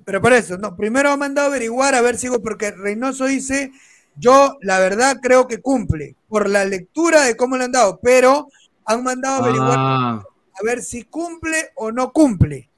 Pero 0.05 0.23
por 0.23 0.33
eso, 0.33 0.57
no, 0.57 0.75
primero 0.77 1.11
ha 1.11 1.17
mandado 1.17 1.49
a 1.49 1.51
averiguar 1.51 1.95
a 1.95 2.01
ver 2.01 2.17
si, 2.17 2.29
porque 2.31 2.71
Reynoso 2.71 3.27
dice, 3.27 3.73
yo 4.17 4.57
la 4.63 4.79
verdad 4.79 5.19
creo 5.23 5.47
que 5.47 5.61
cumple, 5.61 6.17
por 6.29 6.49
la 6.49 6.65
lectura 6.65 7.23
de 7.23 7.37
cómo 7.37 7.57
le 7.57 7.65
han 7.65 7.73
dado, 7.73 8.01
pero 8.03 8.49
han 8.87 9.03
mandado 9.05 9.37
a 9.37 9.39
averiguar 9.41 9.79
Ah, 9.79 10.23
a 10.55 10.65
ver 10.65 10.83
si 10.83 11.05
cumple 11.05 11.71
o 11.75 11.93
no 11.93 12.13
cumple. 12.13 12.71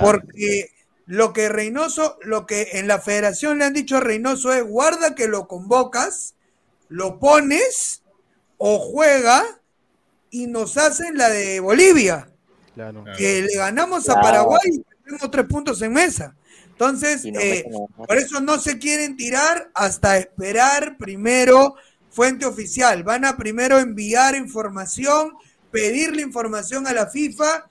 Porque 0.00 0.70
lo 1.06 1.32
que 1.32 1.48
Reynoso, 1.48 2.18
lo 2.22 2.44
que 2.44 2.68
en 2.74 2.86
la 2.86 2.98
federación 3.00 3.58
le 3.58 3.64
han 3.64 3.72
dicho 3.72 3.96
a 3.96 4.00
Reynoso 4.00 4.52
es 4.52 4.62
guarda 4.62 5.14
que 5.14 5.26
lo 5.26 5.48
convocas, 5.48 6.34
lo 6.88 7.18
pones 7.18 7.97
o 8.58 8.78
juega 8.78 9.44
y 10.30 10.46
nos 10.46 10.76
hacen 10.76 11.16
la 11.16 11.30
de 11.30 11.60
Bolivia, 11.60 12.28
Claro. 12.74 13.04
que 13.16 13.42
le 13.42 13.56
ganamos 13.56 14.08
a. 14.08 14.20
Paraguay 14.20 14.60
y 14.66 14.82
tenemos 15.04 15.30
tres 15.30 15.46
puntos 15.46 15.80
en 15.82 15.92
mesa. 15.92 16.36
Entonces, 16.66 17.24
no 17.24 17.40
eh, 17.40 17.64
por 17.96 18.16
eso 18.16 18.40
no 18.40 18.58
se 18.58 18.78
quieren 18.78 19.16
tirar 19.16 19.70
hasta 19.74 20.18
esperar 20.18 20.96
primero 20.96 21.74
fuente 22.10 22.46
oficial. 22.46 23.02
Van 23.02 23.24
a 23.24 23.36
primero 23.36 23.78
enviar 23.78 24.36
información, 24.36 25.32
pedirle 25.72 26.22
información 26.22 26.86
a 26.86 26.92
la 26.92 27.06
FIFA, 27.06 27.68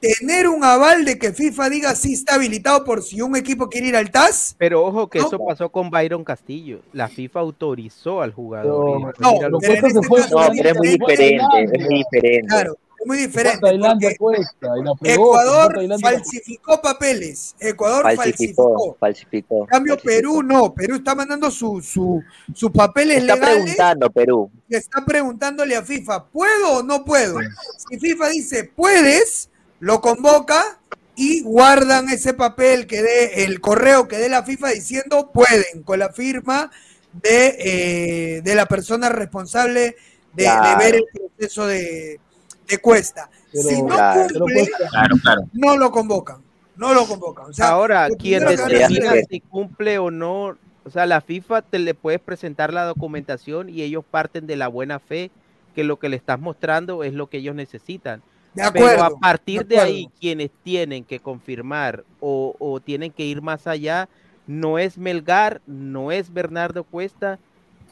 tener 0.00 0.48
un 0.48 0.62
aval 0.64 1.04
de 1.04 1.18
que 1.18 1.32
FIFA 1.32 1.70
diga 1.70 1.94
si 1.94 2.12
está 2.14 2.34
habilitado 2.34 2.84
por 2.84 3.02
si 3.02 3.20
un 3.20 3.36
equipo 3.36 3.68
quiere 3.68 3.88
ir 3.88 3.96
al 3.96 4.10
TAS. 4.10 4.54
Pero 4.58 4.84
ojo 4.84 5.08
que 5.08 5.18
No. 5.20 5.26
eso 5.26 5.38
pasó 5.44 5.68
con 5.70 5.90
Byron 5.90 6.24
Castillo. 6.24 6.80
La 6.92 7.08
FIFA 7.08 7.40
autorizó 7.40 8.20
al 8.22 8.32
jugador. 8.32 9.00
No, 9.18 9.32
pero 9.38 9.58
este 9.60 9.92
No, 9.92 10.08
pero 10.56 10.70
es 10.70 10.76
muy 10.76 10.88
diferente, 10.88 11.62
es 11.72 11.84
muy 11.84 11.94
diferente. 11.98 12.46
Claro, 12.48 12.76
es 13.00 13.06
muy 13.06 13.18
diferente. 13.18 13.58
Tailandia 13.60 14.10
cuesta. 14.18 14.68
Y 14.78 14.84
la 14.84 15.12
Ecuador 15.14 15.72
Tailandia. 15.74 16.10
falsificó 16.10 16.80
papeles. 16.82 17.54
Ecuador 17.60 18.02
Falsificó, 18.02 18.96
falsificó. 18.96 18.96
falsificó. 19.00 19.60
En 19.62 19.66
cambio, 19.66 19.94
falsificó. 19.94 20.16
Perú 20.16 20.42
no. 20.42 20.74
Perú 20.74 20.96
está 20.96 21.14
mandando 21.14 21.50
su, 21.50 21.80
su, 21.80 22.22
sus 22.54 22.70
papeles 22.70 23.18
Está 23.18 23.34
legales. 23.34 23.56
preguntando 23.62 24.10
Perú. 24.10 24.50
que 24.68 24.76
está 24.76 25.04
preguntándole 25.04 25.76
a 25.76 25.82
FIFA, 25.82 26.26
¿puedo 26.26 26.78
o 26.78 26.82
no 26.82 27.04
puedo? 27.04 27.38
Si 27.88 27.98
FIFA 27.98 28.28
dice, 28.30 28.64
puedes, 28.64 29.48
lo 29.80 30.00
convoca 30.00 30.78
y 31.16 31.42
guardan 31.42 32.08
ese 32.08 32.34
papel 32.34 32.86
que 32.86 33.02
dé, 33.02 33.44
el 33.44 33.60
correo 33.60 34.06
que 34.08 34.18
dé 34.18 34.28
la 34.28 34.42
FIFA 34.44 34.68
diciendo 34.70 35.30
pueden, 35.32 35.82
con 35.84 35.98
la 35.98 36.10
firma 36.10 36.70
de, 37.12 37.56
eh, 37.58 38.42
de 38.42 38.54
la 38.54 38.66
persona 38.66 39.08
responsable 39.08 39.96
de, 40.34 40.44
de 40.44 40.76
ver 40.78 40.94
el 40.94 41.04
proceso 41.12 41.66
de, 41.66 42.20
de 42.68 42.78
cuesta. 42.78 43.30
Pero- 43.52 43.68
si 43.68 43.82
no 43.82 43.88
Claro. 43.88 44.28
Cumple. 44.38 44.70
Claro, 44.90 45.16
claro. 45.22 45.40
no 45.52 45.76
lo 45.76 45.90
convocan. 45.90 46.42
No 46.76 46.94
lo 46.94 47.06
convocan. 47.06 47.46
O 47.46 47.52
sea, 47.52 47.68
Ahora, 47.70 48.08
quien 48.16 48.44
determina 48.46 49.14
si 49.28 49.40
cumple 49.40 49.98
o 49.98 50.12
no, 50.12 50.56
o 50.84 50.90
sea, 50.90 51.06
la 51.06 51.20
FIFA 51.20 51.62
te 51.62 51.80
le 51.80 51.94
puedes 51.94 52.20
presentar 52.20 52.72
la 52.72 52.84
documentación 52.84 53.68
y 53.68 53.82
ellos 53.82 54.04
parten 54.08 54.46
de 54.46 54.54
la 54.54 54.68
buena 54.68 55.00
fe 55.00 55.32
que 55.74 55.82
lo 55.82 55.98
que 55.98 56.08
le 56.08 56.16
estás 56.16 56.38
mostrando 56.38 57.02
es 57.02 57.14
lo 57.14 57.28
que 57.28 57.38
ellos 57.38 57.56
necesitan. 57.56 58.22
De 58.58 58.68
acuerdo. 58.68 58.96
Pero 58.96 59.02
a 59.04 59.10
partir 59.10 59.66
de 59.66 59.76
de, 59.76 59.80
ahí, 59.80 60.08
quienes 60.20 60.50
tienen 60.62 61.04
que 61.04 61.20
confirmar 61.20 62.04
o, 62.20 62.54
o 62.58 62.80
tienen 62.80 63.12
que 63.12 63.24
ir 63.24 63.42
más 63.42 63.66
allá, 63.66 64.08
no 64.46 64.78
es 64.78 64.98
Melgar, 64.98 65.62
no 65.66 66.12
es 66.12 66.32
Bernardo 66.32 66.84
Cuesta, 66.84 67.38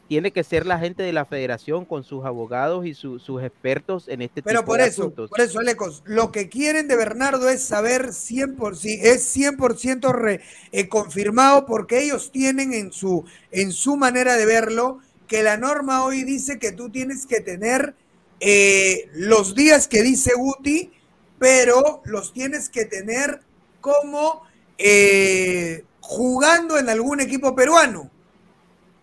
tiene 0.08 0.32
que 0.32 0.44
ser 0.44 0.66
la 0.66 0.78
gente 0.78 1.02
de 1.02 1.12
la 1.12 1.24
federación 1.26 1.84
con 1.84 2.04
sus 2.04 2.24
abogados 2.24 2.86
y 2.86 2.94
su- 2.94 3.18
sus 3.18 3.42
expertos 3.42 4.08
en 4.08 4.22
este 4.22 4.42
Pero 4.42 4.60
tipo 4.60 4.72
por 4.72 4.78
de 4.78 4.86
eso, 4.86 5.02
asuntos. 5.02 5.30
por 5.30 5.40
eso, 5.40 5.58
Alecos, 5.58 6.02
lo 6.06 6.30
que 6.30 6.48
quieren 6.48 6.86
de 6.88 6.96
Bernardo 6.96 7.48
es 7.48 7.62
saber 7.64 8.12
100%, 8.12 8.74
si 8.76 8.94
es 9.02 9.24
100% 9.24 10.12
re- 10.12 10.40
eh, 10.72 10.88
confirmado 10.88 11.66
porque 11.66 12.02
ellos 12.04 12.30
tienen 12.30 12.72
en 12.72 12.92
su, 12.92 13.24
en 13.50 13.72
su 13.72 13.96
manera 13.96 14.36
de 14.36 14.46
verlo 14.46 15.00
que 15.26 15.42
la 15.42 15.56
norma 15.56 16.04
hoy 16.04 16.22
dice 16.22 16.60
que 16.60 16.70
tú 16.70 16.88
tienes 16.90 17.26
que 17.26 17.40
tener 17.40 17.96
eh, 18.40 19.08
los 19.14 19.54
días 19.54 19.88
que 19.88 20.02
dice 20.02 20.32
Guti, 20.36 20.92
pero 21.38 22.02
los 22.04 22.32
tienes 22.32 22.68
que 22.68 22.84
tener 22.84 23.40
como 23.80 24.42
eh, 24.78 25.84
jugando 26.00 26.78
en 26.78 26.88
algún 26.88 27.20
equipo 27.20 27.54
peruano. 27.54 28.10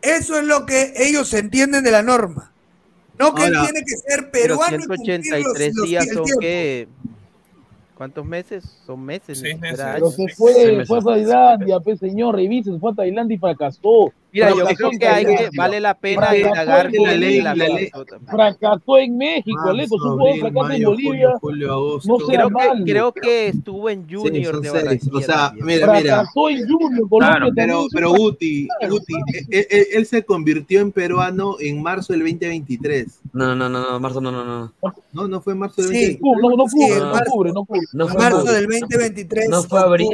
Eso 0.02 0.38
es 0.38 0.44
lo 0.44 0.66
que 0.66 0.94
ellos 0.98 1.34
entienden 1.34 1.84
de 1.84 1.92
la 1.92 2.04
norma. 2.04 2.52
No 3.18 3.34
que 3.34 3.44
tiene 3.44 3.84
que 3.86 3.96
ser 4.08 4.32
peruano 4.32 4.78
los- 4.78 4.86
183 5.00 5.76
los- 5.76 5.88
días 5.88 6.08
son 6.12 6.26
qué? 6.40 6.88
¿Cuántos 7.96 8.26
meses? 8.26 8.64
Son 8.86 9.04
meses. 9.06 9.42
Pero 9.62 9.84
años. 9.84 10.16
se 10.16 10.28
fue, 10.30 10.84
fue 10.86 10.98
a 10.98 11.02
Tailandia, 11.02 11.80
pues 11.80 12.00
señor, 12.00 12.36
revise, 12.36 12.72
se 12.74 12.80
fue 12.80 12.92
a 12.92 12.96
Tailandia 12.96 13.36
y 13.36 13.38
fracasó. 13.38 14.12
Mira, 14.34 14.50
yo 14.50 14.66
creo 14.66 14.90
que 15.00 15.08
hay 15.08 15.26
que, 15.26 15.50
vale 15.56 15.80
la 15.80 15.94
pena 15.94 16.36
indagar 16.36 16.92
con 16.96 17.06
la 17.06 17.14
ley, 17.16 17.42
la 17.42 17.54
ley. 17.54 17.90
Fracasó 18.30 18.98
en 18.98 19.16
México, 19.18 19.56
Marzo, 19.58 19.70
Aleco, 19.70 19.98
su 19.98 20.04
juego 20.04 20.28
abril, 20.28 20.42
fracasó 20.42 20.72
en 20.74 20.84
Bolivia. 20.84 21.30
julio, 21.40 21.72
agosto. 21.72 22.08
No 22.10 22.18
Creo 22.18 22.50
que, 22.50 22.84
creo 22.84 23.12
que 23.14 23.48
estuvo 23.50 23.90
en 23.90 24.08
Sí, 24.08 24.16
Junior 24.16 24.54
son 24.56 24.62
de 24.64 25.00
O 25.14 25.22
sea, 25.22 25.54
mira, 25.56 25.86
mira. 25.86 26.00
Fracasó 26.16 26.50
en 26.50 26.68
Junior, 26.68 27.10
Colombia 27.10 27.38
Claro, 27.38 27.52
pero, 27.56 27.86
pero 27.94 28.10
Guti, 28.14 28.68
Guti, 28.90 29.14
él, 29.52 29.68
él- 29.70 29.88
él 29.94 30.06
se 30.08 30.24
convirtió 30.24 30.80
en 30.82 30.92
peruano 30.92 31.58
en 31.60 31.82
marzo 31.84 32.14
del 32.14 32.22
2023. 32.24 33.20
No, 33.34 33.56
no, 33.56 33.70
no, 33.70 33.82
no, 33.92 34.00
Marzo, 34.00 34.20
no, 34.20 34.32
no, 34.32 34.44
no. 34.44 34.74
No, 35.14 35.28
no 35.28 35.42
fue 35.42 35.54
en 35.54 35.60
marzo 35.60 35.82
del 35.84 35.92
Sí, 35.92 36.18
2023. 36.20 36.42
No, 36.42 36.58
no 36.58 36.68
Sí, 36.68 36.76
cubre, 36.78 37.00
no 37.00 37.12
marzo- 37.14 37.32
cubre, 37.32 37.52
no 37.54 37.66
cubre. 37.66 37.82
No 37.94 38.08
fue 38.08 38.18
marzo 38.22 38.38
marzo. 38.38 38.52
del 38.54 38.66
2023. 38.68 39.50
No 39.50 39.64
fue 39.64 39.80
abril. 39.80 40.10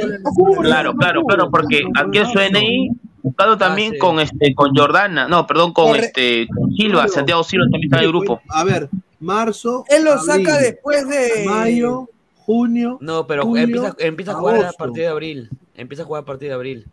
Claro, 0.62 0.94
claro, 0.94 1.22
claro, 1.24 1.50
porque 1.50 1.82
aquí 1.96 2.18
en 2.18 2.26
su 2.26 2.38
DNI 2.38 2.90
buscado 3.22 3.56
también 3.58 3.92
sí. 3.92 3.98
con 3.98 4.20
este 4.20 4.54
con 4.54 4.74
Jordana, 4.74 5.28
no, 5.28 5.46
perdón, 5.46 5.72
con 5.72 5.86
Corre- 5.92 6.06
este 6.06 6.46
con 6.48 6.70
Silva, 6.72 7.00
Claro. 7.02 7.12
Santiago 7.12 7.44
Silva 7.44 7.64
también 7.70 7.84
está 7.84 7.98
en 7.98 8.04
el 8.04 8.08
grupo. 8.10 8.40
A 8.48 8.64
ver, 8.64 8.88
marzo, 9.20 9.84
Él 9.88 10.04
lo 10.04 10.12
abril, 10.12 10.46
saca 10.46 10.58
después 10.58 11.08
de. 11.08 11.44
mayo, 11.46 12.08
junio. 12.36 12.98
No, 13.00 13.26
pero 13.26 13.42
julio, 13.44 13.62
empieza, 13.64 13.96
empieza 13.98 14.32
a 14.32 14.34
jugar 14.36 14.64
a 14.64 14.72
partir 14.72 15.02
de 15.02 15.08
abril. 15.08 15.50
Empieza 15.74 16.02
a 16.02 16.06
jugar 16.06 16.22
a 16.22 16.26
partir 16.26 16.48
de 16.48 16.54
abril. 16.54 16.86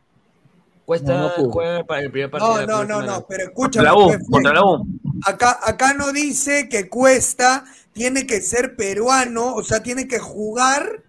Cuesta 0.85 1.13
No, 1.37 1.51
para 1.85 2.01
el 2.01 2.11
primer 2.11 2.31
partido. 2.31 2.65
No, 2.65 2.85
no, 2.85 3.01
no, 3.01 3.01
no, 3.01 3.25
pero 3.27 3.51
Contra 3.53 3.81
escúchame. 3.81 3.85
la 3.85 3.93
U, 3.95 4.07
pues, 4.07 4.29
contra 4.29 4.53
la 4.53 4.63
U. 4.63 4.87
Acá, 5.25 5.59
acá 5.63 5.93
no 5.93 6.13
dice 6.13 6.69
que 6.69 6.87
Cuesta 6.87 7.65
tiene 7.91 8.25
que 8.25 8.39
ser 8.41 8.75
peruano, 8.77 9.53
o 9.55 9.63
sea, 9.63 9.83
tiene 9.83 10.07
que 10.07 10.19
jugar, 10.19 11.03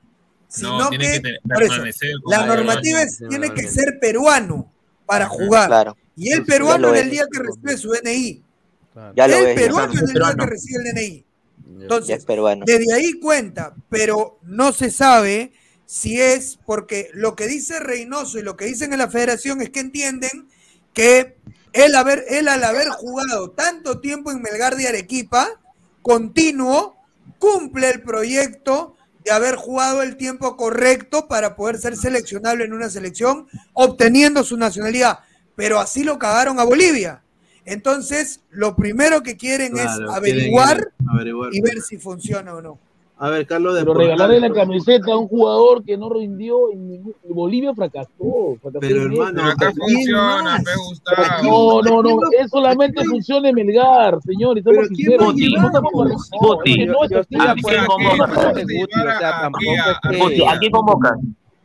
sino 0.48 0.78
No, 0.80 0.88
tiene 0.88 1.04
que, 1.04 1.12
que 1.12 1.20
te- 1.20 1.38
por 1.42 1.62
eso, 1.62 1.72
permanecer 1.74 2.10
como 2.24 2.36
la 2.36 2.46
normativa 2.46 3.02
es 3.02 3.22
tiene 3.28 3.50
que 3.54 3.68
ser 3.68 3.98
peruano 4.00 4.68
para 5.08 5.26
jugar. 5.26 5.68
Claro, 5.68 5.96
Y 6.14 6.30
el 6.32 6.44
peruano 6.44 6.94
en 6.94 7.04
el 7.06 7.10
día 7.10 7.26
que 7.32 7.38
recibe 7.38 7.78
su 7.78 7.88
DNI. 7.88 8.44
ya 9.16 9.26
lo 9.26 9.36
el 9.38 9.44
ves, 9.46 9.54
ya, 9.54 9.60
peruano 9.62 9.92
en 9.94 9.98
el 10.00 10.12
día 10.12 10.34
que 10.38 10.46
recibe 10.46 10.82
el 10.84 10.94
DNI. 10.94 11.24
Entonces, 11.80 12.24
peruano. 12.26 12.64
desde 12.66 12.92
ahí 12.92 13.18
cuenta, 13.18 13.74
pero 13.88 14.38
no 14.42 14.72
se 14.72 14.90
sabe 14.90 15.52
si 15.86 16.20
es 16.20 16.58
porque 16.66 17.08
lo 17.14 17.34
que 17.34 17.46
dice 17.46 17.80
Reynoso 17.80 18.38
y 18.38 18.42
lo 18.42 18.56
que 18.58 18.66
dicen 18.66 18.92
en 18.92 18.98
la 18.98 19.08
federación 19.08 19.62
es 19.62 19.70
que 19.70 19.80
entienden 19.80 20.48
que 20.92 21.38
él, 21.72 21.94
haber, 21.94 22.26
él 22.28 22.46
al 22.48 22.62
haber 22.62 22.88
jugado 22.88 23.50
tanto 23.52 24.00
tiempo 24.00 24.30
en 24.30 24.42
Melgar 24.42 24.76
de 24.76 24.88
Arequipa, 24.88 25.48
continuo, 26.02 26.96
cumple 27.38 27.88
el 27.88 28.02
proyecto 28.02 28.94
de 29.28 29.34
haber 29.34 29.56
jugado 29.56 30.02
el 30.02 30.16
tiempo 30.16 30.56
correcto 30.56 31.28
para 31.28 31.54
poder 31.54 31.76
ser 31.76 31.96
seleccionable 31.96 32.64
en 32.64 32.72
una 32.72 32.88
selección, 32.88 33.46
obteniendo 33.74 34.42
su 34.42 34.56
nacionalidad. 34.56 35.18
Pero 35.54 35.78
así 35.78 36.02
lo 36.02 36.18
cagaron 36.18 36.58
a 36.58 36.64
Bolivia. 36.64 37.22
Entonces, 37.66 38.40
lo 38.48 38.74
primero 38.74 39.22
que 39.22 39.36
quieren 39.36 39.72
Claro, 39.72 39.90
es 39.90 39.96
quieren 39.96 40.14
averiguar 40.14 40.92
averiguar. 41.06 41.54
y 41.54 41.60
ver 41.60 41.82
si 41.82 41.98
funciona 41.98 42.54
o 42.54 42.62
no. 42.62 42.78
A 43.20 43.30
ver, 43.30 43.46
Carlos 43.48 43.74
de 43.74 43.80
Pero 43.80 43.94
regalarle 43.94 44.38
la 44.38 44.52
camiseta 44.52 45.12
a 45.12 45.16
un 45.18 45.26
jugador 45.26 45.82
que 45.84 45.96
no 45.96 46.08
rindió 46.08 46.70
en 46.72 46.88
ningún- 46.88 47.14
Bolivia 47.28 47.74
fracasó. 47.74 48.08
fracasó 48.62 48.78
Pero 48.80 49.02
hermano, 49.02 49.32
Pero 49.34 49.48
acá 49.48 49.72
¿quién 49.72 49.96
funciona, 49.96 50.42
más? 50.44 50.62
pe 50.64 50.70
Gustavo. 50.88 51.82
No, 51.82 51.82
no, 51.82 52.02
no, 52.02 52.18
es 52.38 52.50
solamente 52.50 53.04
funciona 53.04 53.48
en 53.48 53.54
Melgar, 53.56 54.20
señor, 54.22 54.56
y 54.56 54.60
estamos 54.60 54.78
Pero 54.78 54.88
¿quién 54.88 54.96
sinceros. 54.96 55.26
va 55.26 55.30
a 55.30 55.34
y 55.34 55.38
llevar, 55.40 55.60
no 55.62 55.66
estamos 55.66 55.92
pues? 55.92 56.08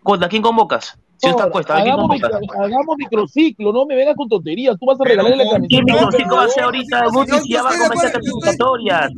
¿A 0.06 0.28
quién 0.30 0.42
convocas? 0.42 0.98
Si 1.18 1.30
está 1.30 1.50
cuesta, 1.50 1.78
¿a 1.78 1.82
quién 1.84 1.94
hagamos, 1.94 2.10
convocas? 2.20 2.42
hagamos 2.60 2.98
microciclo, 2.98 3.72
no 3.72 3.86
me 3.86 3.96
vengas 3.96 4.16
con 4.18 4.28
tonterías. 4.28 4.78
Tú 4.78 4.86
vas 4.86 5.00
a 5.00 5.04
regalarle 5.06 5.38
la 5.38 5.52
camiseta. 5.52 5.68
¿Qué 5.70 5.84
microciclo 5.94 6.36
va 6.36 6.44
a 6.44 6.50
ser 6.50 6.64
jugador. 6.66 6.76
ahorita, 6.76 7.06
Guti, 7.38 7.50
ya 7.54 7.64
va 7.64 7.70
a 7.70 7.78
comenzar 7.80 8.12
clasificatorias? 8.12 9.12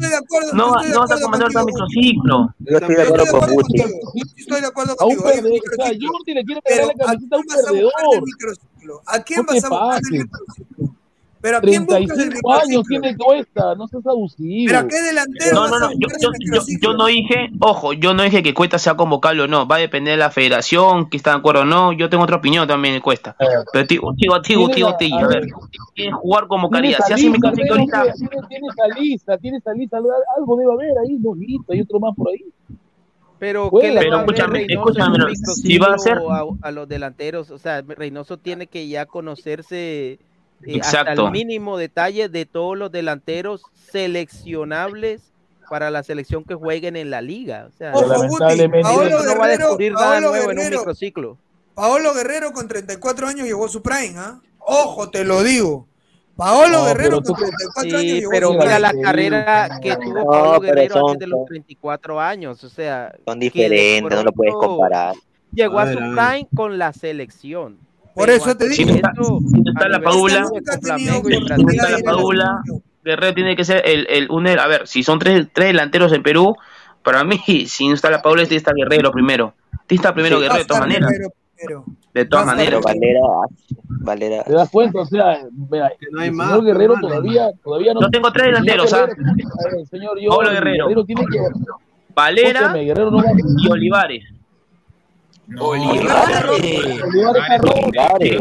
No, 0.53 0.71
vas 0.73 1.11
a 1.11 1.19
comenzar 1.21 1.47
otro 1.49 1.65
microciclo. 1.65 2.47
Yo 2.59 2.77
estoy 2.77 2.95
de 2.95 3.01
acuerdo 3.01 3.25
con 3.39 3.51
Guti. 3.53 3.83
Estoy 4.37 4.61
de 4.61 4.67
acuerdo 4.67 4.95
A 4.99 5.05
un 5.05 5.15
contigo. 5.15 5.27
hay 5.29 5.37
un 5.37 5.43
perdedor. 5.43 5.51
O 5.51 5.75
sea, 5.75 5.89
microciclo. 5.89 6.09
Jordi 6.13 6.33
le 6.35 6.43
quiere 6.45 6.61
Pero 6.63 6.75
regalar 6.75 6.95
la 6.97 7.03
¿a 7.03 7.07
camiseta 7.07 7.35
a 7.35 7.39
quién 7.39 7.39
un 7.39 7.47
vas 7.47 7.57
a 7.57 7.71
buscar 7.71 7.73
del 7.73 7.91
perdedor. 7.95 8.23
microciclo? 8.25 9.01
¿A 9.07 9.19
quién 9.23 9.39
No 9.39 9.45
te 9.45 9.53
vas 9.55 9.63
a 9.63 9.69
buscar 9.69 10.01
del 10.01 10.01
pases. 10.01 10.11
microciclo? 10.11 10.94
¿Pero 11.45 11.57
a 11.57 11.61
quién 11.61 11.85
buscas 11.85 11.99
del 12.17 12.29
35 12.29 12.53
años 12.53 12.65
microciclo? 12.67 13.01
tiene 13.01 13.17
Cuesta, 13.17 13.75
no 13.75 13.87
seas 13.87 14.07
abusivo. 14.07 14.63
¿Pero 14.65 14.79
a 14.79 14.87
qué 14.87 14.99
delantero 14.99 15.53
No, 15.53 15.67
no, 15.67 15.79
no, 15.79 15.89
yo, 16.81 16.93
no 16.93 17.05
dije, 17.05 17.49
ojo, 17.59 17.93
yo 17.93 18.15
no 18.15 18.23
dije 18.23 18.41
que 18.41 18.55
Cuesta 18.55 18.79
sea 18.79 18.95
convocable 18.95 19.43
o 19.43 19.47
no, 19.47 19.67
va 19.67 19.75
a 19.75 19.79
depender 19.79 20.13
de 20.13 20.17
la 20.17 20.31
federación, 20.31 21.07
que 21.07 21.17
está 21.17 21.29
de 21.33 21.37
acuerdo 21.37 21.61
o 21.61 21.65
no, 21.65 21.93
yo 21.93 22.09
tengo 22.09 22.23
otra 22.23 22.37
opinión 22.37 22.67
también 22.67 22.95
de 22.95 23.01
Cuesta. 23.01 23.35
Pero 23.71 23.85
tío, 23.85 24.01
tío, 24.17 24.41
tío, 24.41 24.69
tío, 24.69 24.95
tío, 24.95 25.17
a 25.19 25.27
ver, 25.27 25.45
¿quién 25.93 26.11
jugar 26.13 26.47
convocaría? 26.47 26.97
Si 27.01 27.13
hace 27.13 27.29
microciclo 27.29 27.75
ahorita, 27.75 28.03
Tiene, 28.49 28.67
esa 28.67 28.99
lista, 28.99 29.37
tiene 29.37 29.57
esa 29.59 29.71
lista, 29.73 29.97
algo- 29.97 30.57
debe 30.57 30.73
haber 30.73 30.97
ahí, 30.97 31.15
bonito, 31.19 31.71
hay 31.73 31.81
otro 31.81 31.99
más 31.99 32.15
por 32.15 32.29
ahí. 32.29 32.43
Pero, 33.37 33.69
Juega. 33.69 33.87
¿qué 33.89 33.93
le 33.93 33.99
Pero 33.99 34.17
escúchame, 34.19 34.65
escúchame, 34.67 35.17
no, 35.19 35.25
si 35.35 35.77
va 35.77 35.93
a 35.93 35.97
ser- 35.99 36.17
a, 36.27 36.43
a 36.67 36.71
los 36.71 36.87
delanteros? 36.87 37.51
O 37.51 37.59
sea, 37.59 37.83
Reynoso 37.85 38.37
tiene 38.37 38.65
que 38.65 38.87
ya 38.87 39.05
conocerse 39.05 40.17
eh, 40.63 40.79
hasta 40.81 41.01
Exacto. 41.01 41.25
el 41.27 41.31
mínimo 41.31 41.77
detalle 41.77 42.29
de 42.29 42.45
todos 42.45 42.77
los 42.77 42.91
delanteros 42.91 43.63
seleccionables 43.91 45.21
para 45.69 45.89
la 45.89 46.03
selección 46.03 46.43
que 46.43 46.53
jueguen 46.55 46.95
en 46.95 47.09
la 47.09 47.21
liga. 47.21 47.67
O 47.67 47.71
sea, 47.71 47.91
Ojo, 47.93 48.07
lamentablemente- 48.07 48.83
Paolo 48.83 49.09
no 49.09 49.15
va 49.15 49.21
a 49.21 49.47
Guerrero, 49.47 49.57
descubrir 49.57 49.91
nada 49.93 50.05
Paolo 50.11 50.29
nuevo 50.29 50.43
en 50.43 50.49
un 50.49 50.55
Guerrero, 50.57 50.77
microciclo. 50.79 51.37
Paolo 51.73 52.13
Guerrero 52.13 52.51
con 52.53 52.67
34 52.67 53.27
años 53.27 53.47
llegó 53.47 53.65
a 53.65 53.69
su 53.69 53.81
prime, 53.81 54.13
¿ah? 54.17 54.39
Ojo, 54.59 55.09
te 55.09 55.23
lo 55.25 55.43
digo. 55.43 55.87
Paolo 56.35 56.79
No, 56.79 56.85
Guerrero 56.85 57.21
con 57.21 57.35
34 57.35 57.81
años 57.97 58.01
Sí, 58.01 58.13
llegó 58.19 58.29
pero 58.31 58.49
a 58.49 58.53
su 58.53 58.59
mira 58.59 58.79
la 58.79 58.93
carrera 59.01 59.79
que 59.81 59.89
no, 59.89 59.97
tuvo 59.99 60.13
no, 60.23 60.59
pero 60.59 60.61
Guerrero 60.61 60.93
son- 60.95 61.03
antes 61.11 61.19
de 61.19 61.27
los 61.27 61.39
son- 61.39 61.45
34 61.47 62.19
años. 62.21 62.63
O 62.63 62.69
sea, 62.69 63.15
Son 63.25 63.39
diferentes, 63.39 64.17
no 64.17 64.23
lo 64.23 64.31
puedes 64.33 64.53
comparar. 64.53 65.15
Llegó 65.53 65.79
A 65.79 65.83
a 65.83 65.85
ver, 65.85 65.93
su 65.93 65.99
prime 65.99 66.47
con 66.55 66.77
la 66.77 66.91
selección. 66.93 67.77
Por 68.15 68.29
eso 68.29 68.55
te 68.55 68.69
digo. 68.69 68.75
Si 68.75 68.85
no 68.85 68.95
está- 68.95 69.11
si 69.13 69.21
no 69.61 69.71
está 69.71 69.89
la 69.89 69.99
Brasil, 69.99 70.21
de 70.53 70.57
está 70.57 71.57
la 71.57 71.69
ir 71.73 71.81
a 71.81 71.89
la 71.89 71.97
Padula, 71.99 72.61
selección. 72.63 72.83
Guerrero 73.03 73.33
tiene 73.35 73.55
que 73.55 73.63
ser 73.65 73.83
el, 73.85 74.07
el 74.09 74.31
un, 74.31 74.47
a 74.47 74.67
ver, 74.67 74.87
si 74.87 75.03
son 75.03 75.19
tres, 75.19 75.47
tres 75.53 75.67
delanteros 75.67 76.11
en 76.13 76.23
Perú, 76.23 76.55
para 77.03 77.23
mí, 77.23 77.37
si 77.67 77.87
no 77.87 77.93
está 77.93 78.09
la 78.09 78.21
Paula, 78.21 78.43
este 78.43 78.55
está 78.55 78.71
Guerrero 78.75 79.11
primero. 79.11 79.53
Este 79.81 79.95
está 79.95 80.13
primero 80.13 80.37
Sí. 80.37 80.43
Guerrero 80.43 80.59
de 80.59 80.65
todas 80.65 80.81
maneras. 80.81 81.11
De 82.13 82.25
todas 82.25 82.45
maneras. 82.45 82.81
Valera, 82.81 83.19
Valera, 83.87 84.43
¿Te 84.43 84.53
das 84.53 84.69
cuenta? 84.69 85.01
O 85.01 85.05
sea, 85.05 85.39
mira, 85.69 85.91
Que 85.99 86.07
no 86.11 86.21
hay 86.21 86.27
el 86.29 86.33
más, 86.33 86.47
señor 86.49 86.63
Guerrero 86.65 86.93
hermano. 86.95 87.07
todavía, 87.07 87.49
todavía 87.63 87.93
no. 87.93 88.01
Yo 88.01 88.09
tengo 88.09 88.31
tres 88.31 88.45
delanteros, 88.47 88.93
¿ah? 88.93 89.07
Señor 89.89 90.11
Pablo 90.15 90.31
Jordi, 90.31 90.53
Guerrero. 90.53 91.05
tiene 91.05 91.21
que. 91.31 91.39
Valera 92.15 92.49
Escúchame, 92.49 92.83
Guerrero 92.85 93.11
no 93.11 93.17
va 93.17 93.23
y 93.35 93.69
Olivares. 93.69 94.23
No, 95.47 95.67
Olivares. 95.67 97.01
Olivares. 97.03 98.31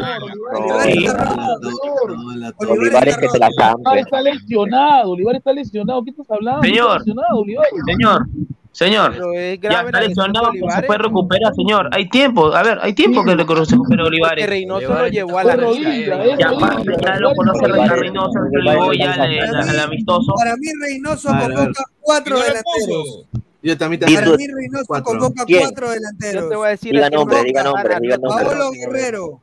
Torre. 1.82 2.70
Olivares 2.70 3.18
que 3.18 3.28
te 3.28 3.38
la 3.38 3.48
Olivares 3.48 3.56
campe. 3.56 4.00
está 4.00 4.22
lesionado, 4.22 5.10
Olivares 5.10 5.38
está 5.38 5.52
lesionado. 5.52 6.04
¿Qué 6.04 6.10
estás 6.10 6.30
hablando? 6.30 6.62
Señor. 6.62 7.02
Olivares. 7.32 7.72
Señor, 7.86 8.26
señor, 8.72 9.14
ya 9.60 9.82
está 9.82 10.00
lesionado, 10.00 10.46
se 10.46 10.58
Olivares, 10.58 10.86
puede 10.86 10.98
recuperar, 10.98 11.54
señor. 11.54 11.90
Hay 11.92 12.08
tiempo, 12.08 12.54
a 12.54 12.62
ver, 12.62 12.78
hay 12.80 12.94
tiempo 12.94 13.22
que 13.22 13.36
le 13.36 13.44
se 13.44 13.72
recupere 13.72 14.02
Olivares. 14.02 14.46
Reynoso 14.46 14.94
lo 14.94 14.94
Olivares 14.94 15.10
llevó 15.10 15.38
a 15.38 15.44
la 15.44 15.56
rodilla, 15.56 16.24
Ya, 16.24 16.36
ya 16.38 17.16
lo 17.20 17.34
Olivares 17.34 17.34
conoce. 17.34 17.66
Reynoso, 17.68 18.32
se 18.50 18.58
lo 18.58 18.72
llevó 18.72 18.92
ya 18.94 19.12
al, 19.12 19.80
amistoso. 19.80 20.34
Para 20.36 20.56
mí 20.56 20.68
Reynoso 20.80 21.28
convoca 21.28 21.84
cuatro 22.00 22.38
delanteros. 22.38 23.26
Yo 23.64 23.78
también 23.78 24.00
te 24.00 24.14
Para 24.14 24.36
mí 24.36 24.46
Reynoso 24.46 24.84
Cuatro. 24.86 25.04
convoca 25.18 25.44
¿Quién? 25.46 25.62
cuatro 25.62 25.86
Yo 25.86 25.92
delanteros. 25.94 26.48
te 26.50 26.56
voy 26.56 26.66
a 26.66 26.70
decir 26.70 26.92
Diga 26.92 27.06
a 27.06 27.10
nombre, 27.10 27.38
a 27.38 27.42
diga 27.42 27.62
nombre, 27.64 27.96
diga 28.00 28.16
nombre. 28.18 28.44
Paolo. 28.44 28.70
Guerrero, 28.72 29.40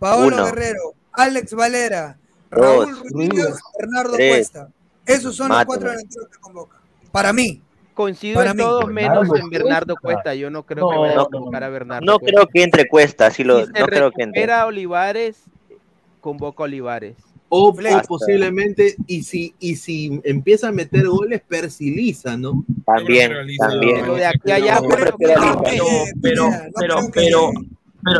Paolo 0.00 0.26
Uno. 0.26 0.44
Guerrero, 0.46 0.80
Alex 1.12 1.54
Valera, 1.54 2.18
Raúl 2.50 2.86
Dos. 2.90 2.98
Rodríguez, 3.12 3.54
Bernardo 3.78 4.12
Tres. 4.14 4.34
Cuesta. 4.50 4.68
Esos 5.06 5.36
son 5.36 5.50
los 5.50 5.64
cuatro 5.64 5.88
delanteros 5.88 6.28
que 6.28 6.38
convoca. 6.40 6.80
Para 7.12 7.32
mí. 7.32 7.62
Coincido 7.94 8.36
Para 8.36 8.50
en 8.52 8.56
mí. 8.56 8.62
todos 8.62 8.86
menos 8.88 9.28
Bernardo 9.28 9.36
en 9.36 9.50
Bernardo 9.50 9.94
Cuesta. 10.00 10.34
Yo 10.34 10.50
no 10.50 10.64
creo 10.64 10.88
que 10.88 10.94
No, 10.96 11.00
vaya 11.02 11.12
a 11.12 11.16
no, 11.16 11.26
convocar 11.28 11.64
a 11.64 11.68
Bernardo 11.68 12.04
No 12.06 12.18
Cuesta. 12.18 12.34
creo 12.36 12.48
que 12.48 12.62
entre 12.64 12.88
Cuesta, 12.88 13.30
sí 13.30 13.44
lo, 13.44 13.60
Si 13.60 13.72
se 13.72 13.80
no 13.80 13.86
creo 13.86 14.10
que 14.10 14.22
entre. 14.24 14.52
Olivares, 14.64 15.42
convoca 16.20 16.62
a 16.62 16.64
Olivares. 16.64 17.14
O, 17.52 17.72
Basta. 17.72 18.02
posiblemente, 18.02 18.94
y 19.08 19.24
si, 19.24 19.54
y 19.58 19.74
si 19.74 20.20
empieza 20.22 20.68
a 20.68 20.72
meter 20.72 21.08
goles, 21.08 21.42
Persiliza, 21.46 22.36
¿no? 22.36 22.64
También, 22.86 23.32
también. 23.58 24.00
Pero 24.02 24.14
de 24.14 24.26
aquí 24.26 24.50
a 24.52 24.54
allá, 24.54 24.80
Pero, 24.88 25.16
pero, 25.18 25.62
pero, 25.64 26.50
pero, 26.74 27.10
pero 27.12 27.52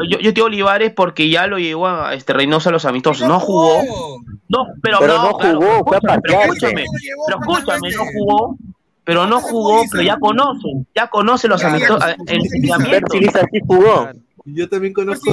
yo, 0.09 0.19
yo 0.19 0.31
te 0.31 0.33
digo 0.33 0.47
Olivares 0.47 0.93
porque 0.93 1.29
ya 1.31 1.47
lo 1.47 1.59
llevó 1.59 1.87
a 1.87 2.15
este 2.15 2.33
Reynoso 2.33 2.69
a 2.69 2.73
los 2.73 2.85
amistosos. 2.85 3.27
No 3.29 3.41
jugó. 3.41 3.83
No, 4.49 4.67
pero, 4.83 4.99
Pero 4.99 5.23
no 5.23 5.33
claro, 5.39 5.61
jugó, 5.61 5.85
fue 5.85 5.97
escúchame, 5.97 6.21
pero 6.23 6.41
escúchame, 6.41 6.85
pero 7.27 7.39
escúchame, 7.41 7.91
no 7.91 8.05
jugó. 8.13 8.57
Pero 9.05 9.27
no 9.27 9.41
jugó, 9.41 9.83
pero 9.91 10.03
ya 10.03 10.17
conoce, 10.19 10.69
ya 10.95 11.07
conoce 11.09 11.49
los 11.49 11.65
amistosos, 11.65 12.05
el. 12.27 12.43
Persiliza 12.91 13.41
sí 13.53 13.61
jugó. 13.67 14.09
Yo 14.45 14.69
también 14.69 14.93
conozco 14.93 15.33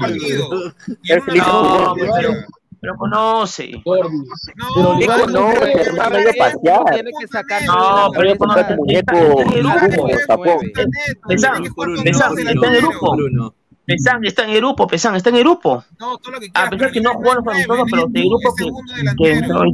partido. 0.00 0.72
Persiliza 1.06 1.46
No, 1.46 1.94
jugó. 1.94 1.94
pero, 2.16 2.32
pero 2.84 2.96
conoce. 2.98 3.82
Pero 3.82 4.10
¿Qué 4.68 4.76
Olivares 4.76 5.28
no 5.28 5.48
a 5.48 5.54
pasear. 5.54 6.84
Tiene 6.92 7.10
que 7.18 7.26
sacar 7.28 7.62
No, 7.64 8.10
pero 8.12 8.28
yo 8.28 8.36
conozco. 8.38 8.66
tu 8.68 8.74
muñeco 8.76 9.16
Está 9.16 9.42
en 9.42 9.52
el 9.52 9.62
Kumo, 9.62 9.74
grupo. 9.80 10.08
tapón. 10.26 10.58
Pesán, 11.26 11.64
está 11.64 12.66
en 12.66 12.74
el 12.74 12.80
grupo. 12.82 13.16
Pesán 13.86 14.24
está 14.24 14.44
en 14.44 14.50
el 14.50 14.56
grupo, 14.58 14.86
Pesán 14.86 15.16
está 15.16 15.30
en 15.30 15.36
grupo. 15.36 15.82
A 16.52 16.68
pesar 16.70 16.92
que 16.92 17.00
no 17.00 17.14
jugó 17.14 17.34
los 17.34 17.46
amistosos, 17.46 17.86
pero 17.90 18.06
de 18.08 18.20
grupo 18.20 18.54
que, 19.16 19.32
entró 19.32 19.62
ahí. 19.62 19.72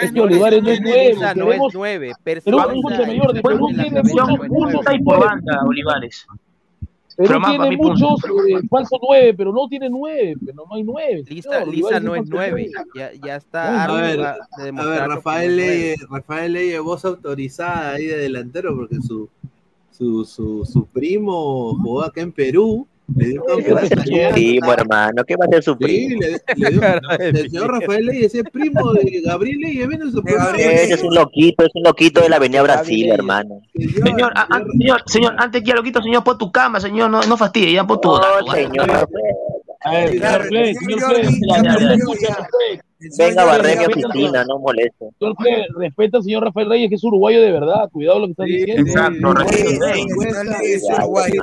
Es 0.00 0.12
que 0.12 0.20
Olivares 0.20 0.62
no 0.62 0.70
es 0.70 0.80
nuevo. 0.80 0.94
Persilisa 0.94 1.34
no 1.34 1.52
es 1.52 1.60
nueve. 1.74 2.12
Nueve. 2.46 3.18
Está 4.78 4.90
ahí 4.92 5.02
por 5.02 5.20
banda, 5.20 5.60
Olivares. 5.66 6.26
Perú 7.16 7.40
tiene 7.46 7.76
muchos 7.76 8.24
eh, 8.48 8.66
falsos 8.68 8.98
nueve, 9.02 9.34
pero 9.34 9.52
no 9.52 9.68
tiene 9.68 9.88
nueve, 9.88 10.34
pero 10.44 10.64
no 10.68 10.74
hay 10.74 10.82
nueve. 10.82 11.24
Lisa, 11.28 11.50
señor. 11.50 11.68
Lisa 11.68 12.00
no 12.00 12.14
es 12.14 12.20
falso 12.20 12.34
nueve. 12.34 12.70
nueve. 12.72 12.88
Ya, 12.94 13.12
ya 13.26 13.36
está 13.36 13.84
A 13.84 14.00
ver, 14.00 14.18
de 14.18 14.80
a 14.80 14.84
ver, 14.84 15.08
Rafael. 15.08 15.56
Leye, 15.56 15.96
Rafael 16.10 16.52
Leye, 16.52 16.78
voz 16.80 17.04
autorizada 17.04 17.92
ahí 17.92 18.06
de 18.06 18.16
delantero, 18.18 18.74
porque 18.74 18.96
su, 19.00 19.28
su, 19.90 20.24
su, 20.24 20.64
su 20.64 20.86
primo 20.86 21.76
jugó 21.76 22.02
acá 22.02 22.20
en 22.20 22.32
Perú. 22.32 22.86
Le 23.16 23.26
dio. 23.28 23.44
Primo, 24.32 24.72
hermano, 24.72 25.24
¿qué 25.24 25.36
va 25.36 25.44
a 25.44 25.48
hacer 25.48 25.62
su 25.62 25.72
Sí, 25.72 25.76
primo? 25.78 26.20
le, 26.22 26.40
le 26.56 26.70
dio, 26.70 26.80
el 27.18 27.36
señor 27.50 27.70
Rafael 27.72 28.06
Leye, 28.06 28.24
ese 28.26 28.44
primo 28.44 28.92
de 28.94 29.20
Gabriel 29.24 29.58
viene 29.58 29.94
en 30.04 30.10
su. 30.10 30.22
Ese 30.56 30.94
es 30.94 31.02
un 31.02 31.14
loquito, 31.14 31.64
es 31.66 31.70
un 31.74 31.82
loquito 31.82 32.20
de 32.22 32.28
la 32.30 32.36
Avenida 32.36 32.62
Brasil, 32.62 33.10
hermano. 33.12 33.60
Señor, 33.74 34.32
a- 34.34 34.42
a- 34.56 34.64
señor, 34.78 35.02
señor, 35.06 35.34
antes 35.38 35.60
que 35.62 35.68
ya 35.68 35.74
lo 35.74 35.82
quito, 35.82 36.02
señor, 36.02 36.24
pon 36.24 36.38
tu 36.38 36.50
cama, 36.50 36.80
señor, 36.80 37.10
no, 37.10 37.20
no 37.22 37.36
fastidie, 37.36 37.72
ya 37.74 37.86
pon 37.86 38.00
tu. 38.00 38.08
No, 38.08 38.52
señor. 38.52 39.08
A 39.86 39.90
ver, 39.92 40.08
señor 40.08 40.42
señor 40.48 40.74
señor 40.74 41.78
señor 41.78 42.16
señor 42.16 42.80
Venga 43.18 43.42
a 43.42 43.44
barrer 43.44 43.78
mi 43.78 43.84
oficina, 43.84 44.44
no 44.48 44.58
molesto. 44.58 45.10
Señor 45.18 45.36
Flex, 45.36 45.68
respeta 45.76 46.16
al 46.16 46.22
señor 46.22 46.44
Rafael 46.44 46.70
Reyes, 46.70 46.88
que 46.88 46.94
es 46.94 47.04
uruguayo 47.04 47.42
de 47.42 47.52
verdad. 47.52 47.90
Cuidado 47.92 48.20
lo 48.20 48.26
que 48.26 48.30
está 48.30 48.44
diciendo. 48.44 48.82
Exacto, 48.90 49.12
Señor 49.12 49.42
es 50.62 50.82
este, 50.82 50.94
uruguayo. 50.94 51.42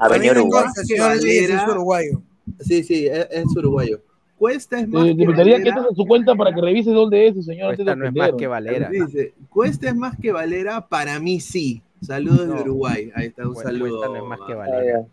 Avenida 0.00 0.32
Uruguay. 0.32 0.64
es 0.76 0.98
Valera- 1.00 1.70
uruguayo. 1.70 2.22
Sí, 2.60 2.82
sí, 2.82 3.06
es, 3.06 3.26
es 3.30 3.56
uruguayo. 3.56 4.00
Cuesta 4.38 4.78
es 4.80 4.88
más 4.88 5.04
Eh, 5.06 5.08
que 5.08 5.14
Necesitaría 5.26 5.44
que 5.56 5.60
Valera. 5.62 5.76
entres 5.76 5.92
a 5.92 5.94
su 5.96 6.06
cuenta 6.06 6.34
para 6.34 6.54
que 6.54 6.60
revise 6.60 6.90
dónde 6.90 7.26
es 7.28 7.32
ese 7.36 7.42
señor 7.44 7.74
Cuesta 7.74 7.96
no 7.96 8.06
es 8.06 8.14
más 8.14 8.32
que 8.38 8.46
Valera. 8.46 8.88
Dice, 8.90 9.34
Cuesta 9.48 9.88
es 9.88 9.96
más 9.96 10.16
que 10.20 10.32
Valera, 10.32 10.86
para 10.86 11.18
mí 11.20 11.40
sí. 11.40 11.82
Saludos 12.02 12.46
No. 12.46 12.54
de 12.56 12.60
Uruguay. 12.60 13.10
Ahí 13.14 13.26
está, 13.28 13.46
un 13.48 13.54
Cuesta 13.54 13.70
saludo. 13.72 14.06
no 14.08 14.16
es 14.16 14.22
más 14.24 14.38
que 14.46 14.54
Valera. 14.54 15.04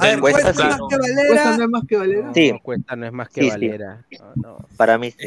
A 0.00 0.06
ver, 0.06 0.20
Cuesta 0.20 0.42
cuesta 0.42 0.62
sí. 0.62 0.68
más 0.68 0.76
que 0.88 0.96
¿Cuesta 0.96 1.24
Valera. 1.34 1.56
no 1.56 1.64
es 1.64 1.70
más 1.70 1.84
que 1.88 1.96
Valera? 1.96 2.30
Sí. 2.34 2.52
No, 2.52 2.60
Cuesta 2.62 2.96
no 2.96 3.06
es 3.06 3.12
más 3.12 3.28
que 3.30 3.40
Sí, 3.40 3.46
sí. 3.46 3.50
Valera. 3.50 4.04
No, 4.20 4.32
no. 4.36 4.58
Para 4.76 4.96
mí 4.98 5.10
sí. 5.10 5.26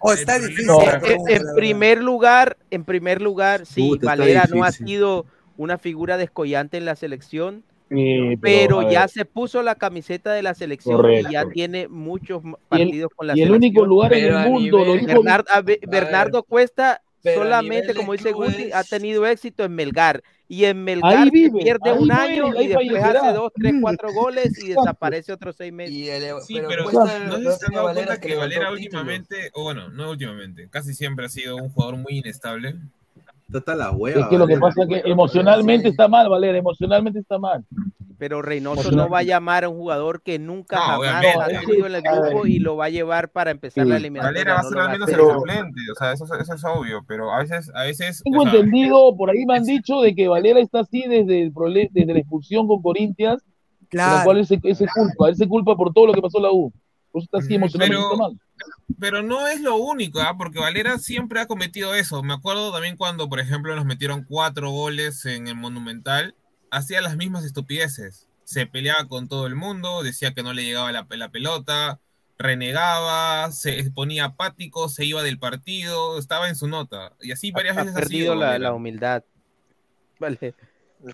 O 0.00 0.12
está 0.14 0.38
difícil. 0.38 0.66
No, 0.66 0.80
En, 0.82 1.20
en 1.28 1.42
primer 1.54 2.02
lugar, 2.02 2.56
en 2.70 2.84
primer 2.84 3.20
lugar, 3.20 3.66
sí, 3.66 3.86
Puta, 3.90 4.06
Valera 4.06 4.48
no 4.50 4.64
ha 4.64 4.72
sido 4.72 5.26
una 5.58 5.76
figura 5.76 6.16
descollante 6.16 6.78
en 6.78 6.86
la 6.86 6.96
selección, 6.96 7.62
Sí, 7.88 8.36
pero 8.40 8.80
a 8.80 8.90
ya 8.90 9.00
ver, 9.02 9.10
se 9.10 9.24
puso 9.24 9.62
la 9.62 9.76
camiseta 9.76 10.32
de 10.32 10.42
la 10.42 10.54
selección 10.54 10.96
Correcto. 10.96 11.28
y 11.28 11.32
ya 11.32 11.44
tiene 11.48 11.86
muchos 11.88 12.42
Y 12.44 12.48
el- 12.48 12.54
partidos 12.68 13.10
con 13.14 13.26
la 13.28 13.32
Y 13.36 13.42
el 13.42 13.48
selección. 13.48 13.56
único 13.56 13.86
lugar 13.86 14.12
en 14.14 14.24
Pero 14.24 14.38
a 14.38 14.44
el 14.44 14.50
mundo, 14.50 14.78
nivel- 14.78 15.06
dijo 15.06 15.22
Bernard- 15.22 15.46
a 15.50 15.60
Be- 15.60 15.80
Bernardo 15.86 16.42
Cuesta 16.42 17.00
pero 17.22 17.40
a 17.40 17.44
solamente, 17.44 17.94
como 17.94 18.12
dice 18.12 18.32
Guti, 18.32 18.70
ha 18.72 18.82
tenido 18.84 19.26
éxito 19.26 19.64
en 19.64 19.74
Melgar. 19.74 20.22
Y 20.48 20.64
en 20.64 20.84
Melgar 20.84 21.24
se 21.24 21.30
vive, 21.30 21.60
pierde 21.60 21.92
un 21.92 22.06
muere, 22.06 22.34
año 22.34 22.48
y 22.62 22.68
después 22.68 22.86
fallecerá. 22.88 23.20
hace 23.20 23.32
dos, 23.32 23.52
tres, 23.52 23.72
cuatro 23.80 24.12
goles 24.12 24.62
y 24.64 24.68
desaparece 24.68 25.32
otros 25.32 25.56
seis 25.56 25.72
meses. 25.72 25.92
Y 25.92 26.08
el, 26.08 26.22
Sí, 26.42 26.54
pero, 26.54 26.68
pero 26.68 26.84
Cuesta 26.84 27.18
no 27.18 27.36
se 27.36 27.42
que 27.58 27.66
han 27.66 27.72
dado 27.72 27.84
Valera 27.86 28.06
cuenta 28.06 28.20
que 28.20 28.34
Valera 28.36 28.60
títulos. 28.60 28.72
últimamente, 28.80 29.50
o 29.54 29.62
bueno, 29.64 29.88
no 29.88 30.10
últimamente, 30.10 30.68
casi 30.70 30.94
siempre 30.94 31.26
ha 31.26 31.28
sido 31.28 31.56
un 31.56 31.68
jugador 31.70 31.96
muy 31.96 32.18
inestable. 32.18 32.76
Está 33.46 33.58
hasta 33.58 33.74
la 33.76 33.90
hueva. 33.92 34.20
Es 34.22 34.26
que 34.26 34.38
lo 34.38 34.46
que 34.46 34.58
pasa 34.58 34.82
es 34.82 34.88
que 34.88 35.08
emocionalmente 35.10 35.88
está 35.88 36.08
mal, 36.08 36.28
Valera, 36.28 36.58
emocionalmente 36.58 37.20
está 37.20 37.38
mal. 37.38 37.64
Pero 38.18 38.40
Reynoso 38.42 38.90
no 38.92 39.08
va 39.10 39.18
a 39.18 39.22
llamar 39.22 39.64
a 39.64 39.68
un 39.68 39.76
jugador 39.76 40.22
que 40.22 40.38
nunca 40.38 40.76
No, 40.76 40.82
jamás 40.82 40.98
obviamente. 41.00 41.56
ha 41.56 41.60
tenido 41.60 41.86
en 41.86 41.94
el 41.94 42.02
grupo 42.02 42.46
y 42.46 42.58
lo 42.58 42.74
va 42.76 42.86
a 42.86 42.88
llevar 42.88 43.28
para 43.30 43.50
empezar 43.52 43.84
Sí. 43.84 43.90
la 43.90 43.98
eliminatoria. 43.98 44.40
Valera 44.40 44.54
va 44.54 44.60
a 44.60 44.62
ser 44.64 44.78
al 44.78 44.90
menos 44.90 45.08
el 45.10 45.16
suplente, 45.16 45.80
o 45.92 45.94
sea, 45.96 46.12
eso, 46.12 46.24
eso 46.24 46.54
es 46.54 46.64
obvio, 46.64 47.04
pero 47.06 47.30
a 47.30 47.38
veces, 47.40 47.70
a 47.74 47.82
veces, 47.82 48.22
Tengo 48.24 48.42
o 48.42 48.48
sea, 48.48 48.54
entendido, 48.54 49.14
por 49.16 49.30
ahí 49.30 49.44
me 49.46 49.56
han 49.58 49.64
dicho 49.64 50.00
de 50.00 50.14
que 50.14 50.28
Valera 50.28 50.58
está 50.60 50.80
así 50.80 51.02
desde, 51.06 51.42
el 51.42 51.52
prole- 51.52 51.90
desde 51.92 52.14
la 52.14 52.18
expulsión 52.20 52.66
con 52.66 52.80
Corinthians, 52.82 53.42
por 53.42 53.98
la 53.98 54.04
Claro. 54.06 54.24
cual 54.24 54.38
él 54.38 54.46
se, 54.46 54.58
él 54.64 54.74
se 54.76 54.86
culpa, 54.88 55.28
él 55.28 55.36
se 55.36 55.46
culpa 55.46 55.76
por 55.76 55.92
todo 55.92 56.06
lo 56.08 56.12
que 56.14 56.22
pasó 56.22 56.38
en 56.38 56.44
la 56.44 56.50
U. 56.52 56.72
Por 57.12 57.20
eso 57.22 57.26
está 57.26 57.38
así 57.38 57.54
emocionalmente 57.54 58.02
pero- 58.10 58.16
mal. 58.18 58.32
Pero 59.00 59.22
no 59.22 59.46
es 59.48 59.60
lo 59.60 59.76
único, 59.76 60.20
¿ah? 60.20 60.36
porque 60.38 60.58
Valera 60.60 60.98
siempre 60.98 61.40
ha 61.40 61.46
cometido 61.46 61.94
eso. 61.94 62.22
Me 62.22 62.34
acuerdo 62.34 62.72
también 62.72 62.96
cuando, 62.96 63.28
por 63.28 63.40
ejemplo, 63.40 63.74
nos 63.74 63.84
metieron 63.84 64.24
cuatro 64.24 64.70
goles 64.70 65.24
en 65.26 65.48
el 65.48 65.56
Monumental, 65.56 66.34
hacía 66.70 67.00
las 67.00 67.16
mismas 67.16 67.44
estupideces. 67.44 68.28
Se 68.44 68.66
peleaba 68.66 69.06
con 69.08 69.28
todo 69.28 69.46
el 69.48 69.56
mundo, 69.56 70.02
decía 70.02 70.32
que 70.34 70.42
no 70.42 70.52
le 70.52 70.64
llegaba 70.64 70.92
la, 70.92 71.06
la 71.10 71.28
pelota, 71.30 71.98
renegaba, 72.38 73.50
se 73.50 73.90
ponía 73.90 74.26
apático, 74.26 74.88
se 74.88 75.04
iba 75.04 75.22
del 75.22 75.38
partido, 75.38 76.18
estaba 76.18 76.48
en 76.48 76.54
su 76.54 76.68
nota. 76.68 77.12
Y 77.20 77.32
así 77.32 77.50
varias 77.50 77.76
ha 77.76 77.80
veces 77.80 77.96
ha 77.96 78.00
perdido 78.00 78.32
sido. 78.32 78.34
la, 78.36 78.58
la 78.58 78.72
humildad. 78.72 79.24
Vale. 80.20 80.54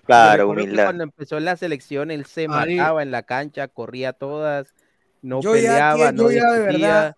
Claro, 0.05 0.49
humildad. 0.49 0.85
Cuando 0.85 1.03
empezó 1.03 1.39
la 1.39 1.57
selección, 1.57 2.11
él 2.11 2.25
se 2.25 2.41
Ahí- 2.49 2.75
mataba 2.77 3.03
en 3.03 3.11
la 3.11 3.23
cancha, 3.23 3.67
corría 3.67 4.13
todas, 4.13 4.73
no 5.21 5.41
Yo 5.41 5.55
ya, 5.55 5.61
peleaba, 5.93 6.11
tío, 6.13 6.23
no 6.23 6.31
yo 6.31 6.37
ya 6.37 6.51
de 6.51 6.59
verdad 6.59 7.15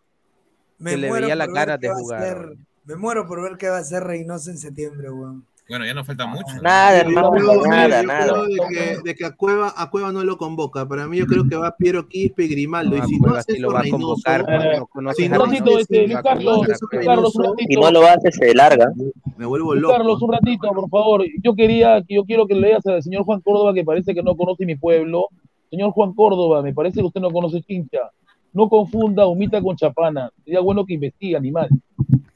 me 0.77 0.91
se 0.91 0.97
le 0.97 1.07
muero 1.07 1.25
veía 1.25 1.35
la 1.35 1.45
por 1.45 1.53
cara 1.53 1.73
ver 1.73 1.79
qué 1.79 1.87
de 1.87 1.93
va 1.93 1.97
a 1.97 2.01
jugar. 2.01 2.21
ser- 2.23 2.57
Me 2.85 2.95
muero 2.95 3.27
por 3.27 3.41
ver 3.41 3.57
qué 3.57 3.69
va 3.69 3.77
a 3.77 3.79
hacer 3.79 4.03
Reynoso 4.03 4.51
en 4.51 4.57
septiembre, 4.57 5.09
weón. 5.09 5.43
Bueno, 5.67 5.83
ya 5.83 5.95
no 5.95 6.05
falta 6.05 6.27
mucho. 6.27 6.45
Nada, 6.61 6.99
hermano, 6.99 7.31
nada, 7.65 8.01
yo 8.03 8.07
nada. 8.07 8.27
creo 8.27 8.45
de 8.45 8.75
que, 8.75 8.97
de 9.03 9.15
que 9.15 9.25
a, 9.25 9.31
Cueva, 9.31 9.73
a 9.75 9.89
Cueva 9.89 10.11
no 10.11 10.23
lo 10.23 10.37
convoca. 10.37 10.87
Para 10.87 11.07
mí 11.07 11.17
yo 11.17 11.25
creo 11.25 11.43
que 11.49 11.55
va 11.55 11.75
Piero 11.75 12.07
Quispe 12.07 12.43
y 12.43 12.49
Grimaldo. 12.49 12.95
No, 12.95 13.03
y 13.03 13.07
si 13.07 13.19
no 13.19 13.33
hace 13.33 13.57
lo 13.59 13.71
va 13.71 13.79
a 13.79 13.89
convocar, 13.89 14.45
si 15.17 15.27
no 15.27 15.39
lo 17.91 18.07
hace, 18.07 18.31
se 18.31 18.53
larga. 18.53 18.91
me 19.37 19.45
vuelvo 19.45 19.75
loco. 19.75 19.93
Carlos, 19.95 20.21
un 20.21 20.31
ratito, 20.33 20.67
por 20.69 20.89
favor. 20.89 21.23
Yo 21.43 21.55
quería, 21.55 22.01
yo 22.07 22.23
quiero 22.25 22.47
que 22.47 22.55
le 22.55 22.61
leas 22.61 22.85
al 22.85 23.03
señor 23.03 23.23
Juan 23.23 23.41
Córdoba, 23.41 23.73
que 23.73 23.83
parece 23.83 24.13
que 24.13 24.23
no 24.23 24.35
conoce 24.35 24.65
mi 24.65 24.75
pueblo. 24.75 25.27
Señor 25.69 25.91
Juan 25.91 26.13
Córdoba, 26.13 26.61
me 26.61 26.73
parece 26.73 26.99
que 26.99 27.05
usted 27.07 27.21
no 27.21 27.31
conoce 27.31 27.61
Chincha. 27.61 27.99
No 28.55 28.69
confunda 28.69 29.27
humita 29.27 29.61
con 29.61 29.75
chapana. 29.75 30.31
Sería 30.45 30.61
bueno 30.61 30.85
que 30.85 30.93
investigue, 30.93 31.35
animal. 31.35 31.67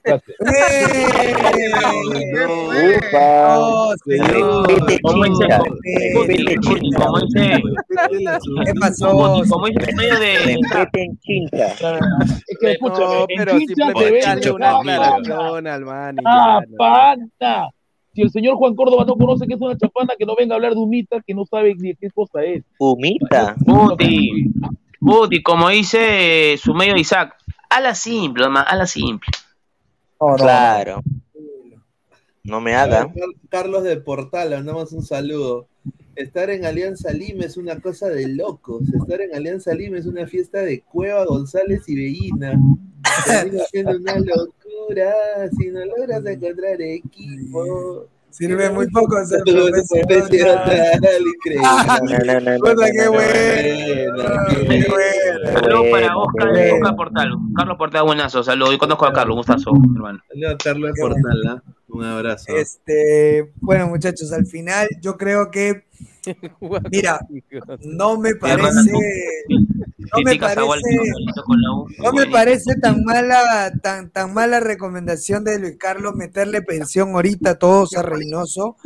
Gracias. 0.04 0.38
¿Qué 8.66 8.74
pasó? 8.82 9.12
Como 9.50 9.68
dice 9.68 9.91
en 9.91 9.96
medio 9.96 10.20
de, 10.20 10.58
Respeten 10.74 11.18
Chincha. 11.20 11.68
Es 12.48 12.58
que 12.60 12.72
escúchame, 12.72 13.26
en 13.30 13.48
Chincha 13.60 13.94
te 13.94 14.12
ven 14.12 14.54
una 14.56 14.78
aclaración 14.78 15.68
al 15.68 15.86
man 15.86 16.18
Ah. 16.26 16.60
Si 18.14 18.24
el 18.24 18.30
señor 18.32 18.56
Juan 18.56 18.76
Córdoba 18.76 19.06
no 19.06 19.16
conoce 19.16 19.48
qué 19.48 19.54
es 19.54 19.62
una 19.62 19.78
chapana, 19.78 20.16
que 20.20 20.26
no 20.26 20.36
venga 20.36 20.54
a 20.54 20.58
hablar 20.58 20.74
de 20.74 20.80
humita, 20.80 21.22
que 21.26 21.34
no 21.34 21.46
sabe 21.46 21.76
ni 21.76 21.96
qué 21.96 22.10
cosa 22.10 22.44
es. 22.44 22.66
Humita. 22.78 23.56
Guti, 24.99 25.41
como 25.41 25.69
dice 25.69 26.57
su 26.61 26.73
medio 26.73 26.95
Isaac, 26.97 27.35
a 27.69 27.80
la 27.80 27.95
simple, 27.95 28.43
nomás, 28.43 28.65
a 28.67 28.76
la 28.76 28.85
simple. 28.85 29.30
Claro. 30.38 31.01
No 32.43 32.59
me 32.61 32.73
haga. 32.76 33.03
Car- 33.13 33.13
Carlos 33.49 33.84
de 33.84 33.97
Portal, 33.97 34.49
le 34.49 34.55
mandamos 34.57 34.91
un 34.91 35.03
saludo. 35.03 35.67
Estar 36.15 36.49
en 36.49 36.65
Alianza 36.65 37.11
Lima 37.13 37.45
es 37.45 37.55
una 37.55 37.80
cosa 37.80 38.09
de 38.09 38.27
locos. 38.27 38.81
Estar 38.93 39.21
en 39.21 39.34
Alianza 39.35 39.73
Lima 39.73 39.97
es 39.97 40.05
una 40.05 40.27
fiesta 40.27 40.59
de 40.59 40.81
Cueva, 40.81 41.23
González 41.26 41.88
y 41.88 41.95
Bellina. 41.95 42.59
Termina 43.26 43.63
siendo 43.71 43.97
una 43.97 44.15
locura 44.19 45.13
si 45.57 45.67
no 45.69 45.85
logras 45.85 46.26
encontrar 46.26 46.81
equipo. 46.81 48.07
Sirve 48.31 48.69
muy 48.69 48.88
poco 48.89 49.26
ser 49.26 49.41
profesional. 49.43 51.01
increíble. 51.35 52.60
Puta, 52.60 52.91
qué 52.91 53.06
no, 53.06 53.11
bueno. 53.11 53.34
Qué 54.69 54.85
bueno. 54.88 55.60
Saludos 55.60 55.88
para 55.91 56.18
Oscar, 56.18 56.49
Oscar 56.49 56.95
Portal. 56.95 57.31
Carlos 57.56 57.77
Portal, 57.77 58.03
buenazo. 58.03 58.43
Saludos. 58.43 58.72
Yo 58.73 58.77
conozco 58.77 59.06
a 59.06 59.14
Carlos, 59.14 59.38
gustazo, 59.38 59.72
hermano. 59.95 60.19
Saludos 60.27 60.53
a 60.53 60.57
Carlos 60.57 60.91
Portal, 60.99 61.41
¿ah? 61.47 61.64
Un 61.89 62.03
abrazo. 62.06 62.56
Este, 62.56 63.51
bueno, 63.61 63.88
muchachos, 63.88 64.31
al 64.31 64.45
final 64.45 64.88
yo 65.01 65.18
creo 65.18 65.49
que, 65.49 65.85
mira, 66.91 67.20
no 67.82 68.18
me 68.18 68.36
parece, 68.36 68.91
no 69.50 70.22
me 70.24 70.36
parece, 70.38 70.98
no 71.98 72.14
me 72.14 72.26
parece 72.28 72.76
tan 72.82 73.04
mala, 73.04 73.72
tan, 73.82 74.10
tan 74.10 74.34
mala 74.34 74.60
recomendación 74.60 75.44
de 75.44 75.60
Luis 75.60 75.78
Carlos 75.78 76.16
meterle 76.16 76.62
pensión 76.62 77.10
ahorita 77.10 77.52
a 77.52 77.60
todos 77.60 77.96
a 77.96 78.02
Reynoso 78.02 78.78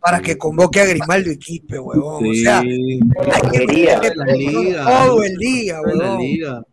para 0.00 0.20
que 0.20 0.36
convoque 0.36 0.80
a 0.80 0.86
Grimaldo 0.86 1.30
y 1.30 1.38
Quispe, 1.38 1.78
huevón. 1.78 2.26
O 2.28 2.34
sea, 2.34 2.60
hay 2.60 3.50
que 3.52 3.66
meterle 3.66 4.74
todo 4.84 5.22
el 5.22 5.36
día, 5.36 5.80
huevón. 5.80 6.64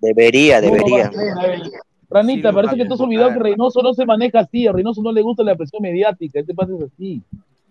Debería, 0.00 0.60
debería. 0.60 1.10
Ranita, 2.10 2.52
parece 2.52 2.76
que 2.76 2.86
tú 2.86 2.94
has 2.94 3.00
olvidado 3.00 3.34
que 3.34 3.38
Reynoso 3.38 3.82
no 3.82 3.92
se 3.92 4.06
maneja 4.06 4.40
así. 4.40 4.66
A 4.66 4.72
Reynoso 4.72 5.02
no 5.02 5.12
le 5.12 5.20
gusta 5.20 5.42
la 5.42 5.56
presión 5.56 5.82
mediática. 5.82 6.40
Este 6.40 6.54
pase 6.54 6.74
es 6.74 6.84
así. 6.84 7.22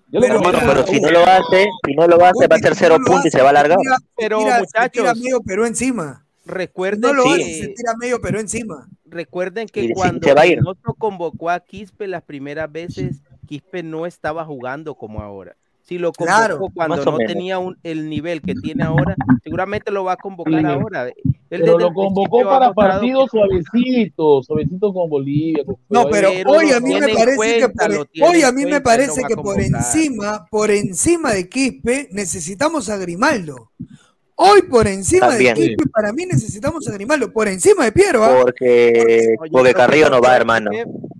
Yo 0.09 0.19
lo 0.19 0.27
Pero. 0.27 0.39
Bueno, 0.39 0.59
pero 0.65 0.87
si 0.87 0.99
no 1.01 1.09
lo 1.11 1.23
hace, 1.25 1.65
si 1.85 1.93
no 1.95 2.07
lo 2.07 2.15
hace, 2.25 2.47
va 2.47 2.55
a 2.55 2.59
ser 2.59 2.75
cero 2.75 2.97
puntos 3.05 3.25
y 3.25 3.29
se 3.31 3.39
va 3.41 3.47
a 3.47 3.49
alargar. 3.49 3.77
Tira- 3.77 3.97
Pero, 4.15 4.39
tira- 4.39 4.53
se 4.55 4.59
muchachos, 4.61 4.91
tira 4.91 5.13
medio 5.15 5.41
Perú 5.41 5.65
encima. 5.65 6.23
Recuerden 6.45 7.01
No 7.01 7.13
lo 7.13 7.23
que, 7.23 7.29
hace, 7.33 7.53
se 7.61 7.67
tira 7.69 7.93
medio 7.99 8.21
Perú 8.21 8.39
encima. 8.39 8.87
recuerden 9.05 9.65
Y 9.67 9.71
que 9.71 9.81
sí, 9.81 9.93
cuando 9.93 10.25
se 10.27 10.33
va 10.33 10.41
a 10.41 10.45
ir. 10.47 10.57
Reynoso 10.59 10.93
convocó 10.97 11.49
a 11.49 11.59
Quispe 11.59 12.07
las 12.07 12.23
primeras 12.23 12.71
veces, 12.71 13.17
Quispe 13.47 13.83
no 13.83 14.05
estaba 14.05 14.45
jugando 14.45 14.95
como 14.95 15.19
ahora. 15.21 15.55
Si 15.87 15.97
lo 15.97 16.11
convocó 16.11 16.35
Claro, 16.37 16.59
cuando 16.75 16.97
no 17.05 17.11
menos. 17.17 17.31
tenía 17.33 17.59
un- 17.59 17.77
el 17.81 18.09
nivel 18.09 18.41
que 18.41 18.55
tiene 18.55 18.83
ahora, 18.83 19.15
seguramente 19.41 19.89
lo 19.89 20.03
va 20.03 20.13
a 20.13 20.17
convocar 20.17 20.59
Sí. 20.59 20.65
ahora. 20.65 21.05
Él 21.07 21.13
Pero 21.49 21.79
lo 21.79 21.93
convocó 21.93 22.43
para 22.43 22.73
partidos 22.73 23.29
suavecitos, 23.31 24.45
suavecitos 24.47 24.93
con 24.93 25.09
Bolivia. 25.09 25.63
con 25.65 25.77
No, 25.89 26.09
pero 26.09 26.29
Pero 26.33 26.51
hoy 26.51 26.71
a 26.71 26.81
mí 26.81 26.93
me 26.99 27.07
parece 27.13 27.59
que 27.59 27.69
por, 27.69 28.07
hoy 28.29 28.41
a 28.41 28.51
mí 28.51 28.65
me 28.65 28.81
parece 28.81 29.21
que 29.29 29.35
por 29.37 29.61
encima, 29.61 30.45
por 30.51 30.71
encima 30.71 31.31
de 31.31 31.47
Quispe 31.47 32.09
necesitamos 32.11 32.89
a 32.89 32.97
Grimaldo. 32.97 33.71
Hoy 34.35 34.63
por 34.63 34.87
encima 34.87 35.29
También. 35.29 35.55
de 35.55 35.61
Quispe 35.67 35.89
para 35.89 36.11
mí 36.11 36.25
necesitamos 36.25 36.85
a 36.89 36.91
Grimaldo, 36.91 37.31
por 37.31 37.47
encima 37.47 37.85
de 37.85 37.91
Piero, 37.93 38.25
¿ah? 38.25 38.39
Porque, 38.41 39.35
porque 39.37 39.51
creo 39.51 39.63
que 39.63 39.73
Carrillo 39.73 40.09
no 40.09 40.19
va, 40.21 40.27
¿sabes 40.27 40.41
hermano. 40.41 40.71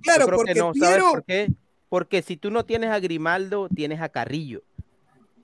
Claro, 0.03 0.25
porque 0.27 0.53
que 0.53 0.59
no, 0.59 0.73
¿sabes 0.73 0.89
Piero- 0.97 1.11
por 1.11 1.23
qué? 1.23 1.47
Porque 1.89 2.21
si 2.21 2.37
tú 2.37 2.51
no 2.51 2.65
tienes 2.65 2.89
a 2.91 2.99
Grimaldo, 2.99 3.69
tienes 3.73 4.01
a 4.01 4.09
Carrillo. 4.09 4.61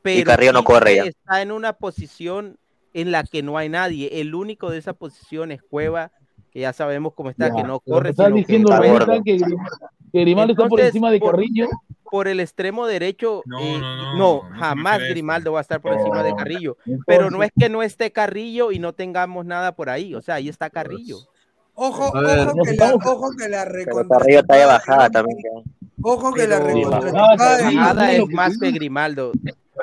Pero 0.02 0.26
Carrillo 0.26 0.54
no 0.54 0.64
corre 0.64 0.96
ya. 0.98 1.04
Está 1.06 1.42
en 1.42 1.52
una 1.52 1.74
posición 1.74 2.58
en 2.94 3.12
la 3.12 3.24
que 3.24 3.42
no 3.42 3.58
hay 3.58 3.70
nadie. 3.70 4.10
El 4.22 4.36
único 4.36 4.70
de 4.70 4.78
esa 4.78 4.94
posición 4.94 5.52
es 5.52 5.62
Cueva, 5.64 6.12
que 6.52 6.60
ya 6.60 6.74
sabemos 6.74 7.14
cómo 7.16 7.30
está, 7.30 7.48
Ya, 7.48 7.56
que 7.56 7.64
no 7.64 7.80
corre. 7.80 8.10
estás 8.10 8.26
sino 8.28 8.36
que 8.36 8.40
diciendo 8.42 8.74
está 8.74 8.82
que, 9.24 9.38
Grim- 9.38 9.58
que 10.12 10.20
Grimaldo 10.20 10.54
está 10.54 10.68
por 10.68 10.80
encima 10.82 11.10
de 11.12 11.20
por- 11.20 11.32
Carrillo. 11.32 11.68
por 12.12 12.28
el 12.28 12.40
extremo 12.42 12.86
derecho, 12.86 13.42
No, 13.46 13.60
eh, 13.60 13.78
no, 13.80 13.96
no, 13.96 14.18
no, 14.18 14.42
jamás. 14.60 15.00
Grimaldo 15.00 15.54
va 15.54 15.60
a 15.60 15.62
estar 15.62 15.82
por 15.82 15.94
encima 15.94 16.22
de 16.22 16.36
Carrillo. 16.36 16.78
Pero 17.08 17.32
no 17.32 17.42
es 17.42 17.52
que 17.58 17.70
no 17.70 17.82
esté 17.82 18.12
Carrillo 18.12 18.72
y 18.72 18.78
no 18.80 18.94
tengamos 18.94 19.46
nada 19.46 19.72
por 19.76 19.90
ahí. 19.90 20.14
O 20.14 20.22
sea, 20.22 20.36
ahí 20.36 20.50
está 20.50 20.70
Carrillo. 20.70 21.18
Ojo, 21.76 22.12
ver, 22.22 22.50
ojo, 22.50 22.58
que 22.64 22.76
la, 22.76 22.94
ojo 22.94 23.32
que 23.36 23.50
la 23.50 23.64
Carrillo 23.64 24.40
está 24.42 24.56
de 24.58 24.66
bajada 24.66 25.10
también. 25.10 25.40
Ojo 26.04 26.34
que 26.34 26.48
la 26.48 26.60
recontrachupada 26.60 27.58
de 27.58 27.76
Nada 27.76 28.12
es 28.14 28.28
más 28.30 28.58
que 28.58 28.72
Grimaldo. 28.72 29.32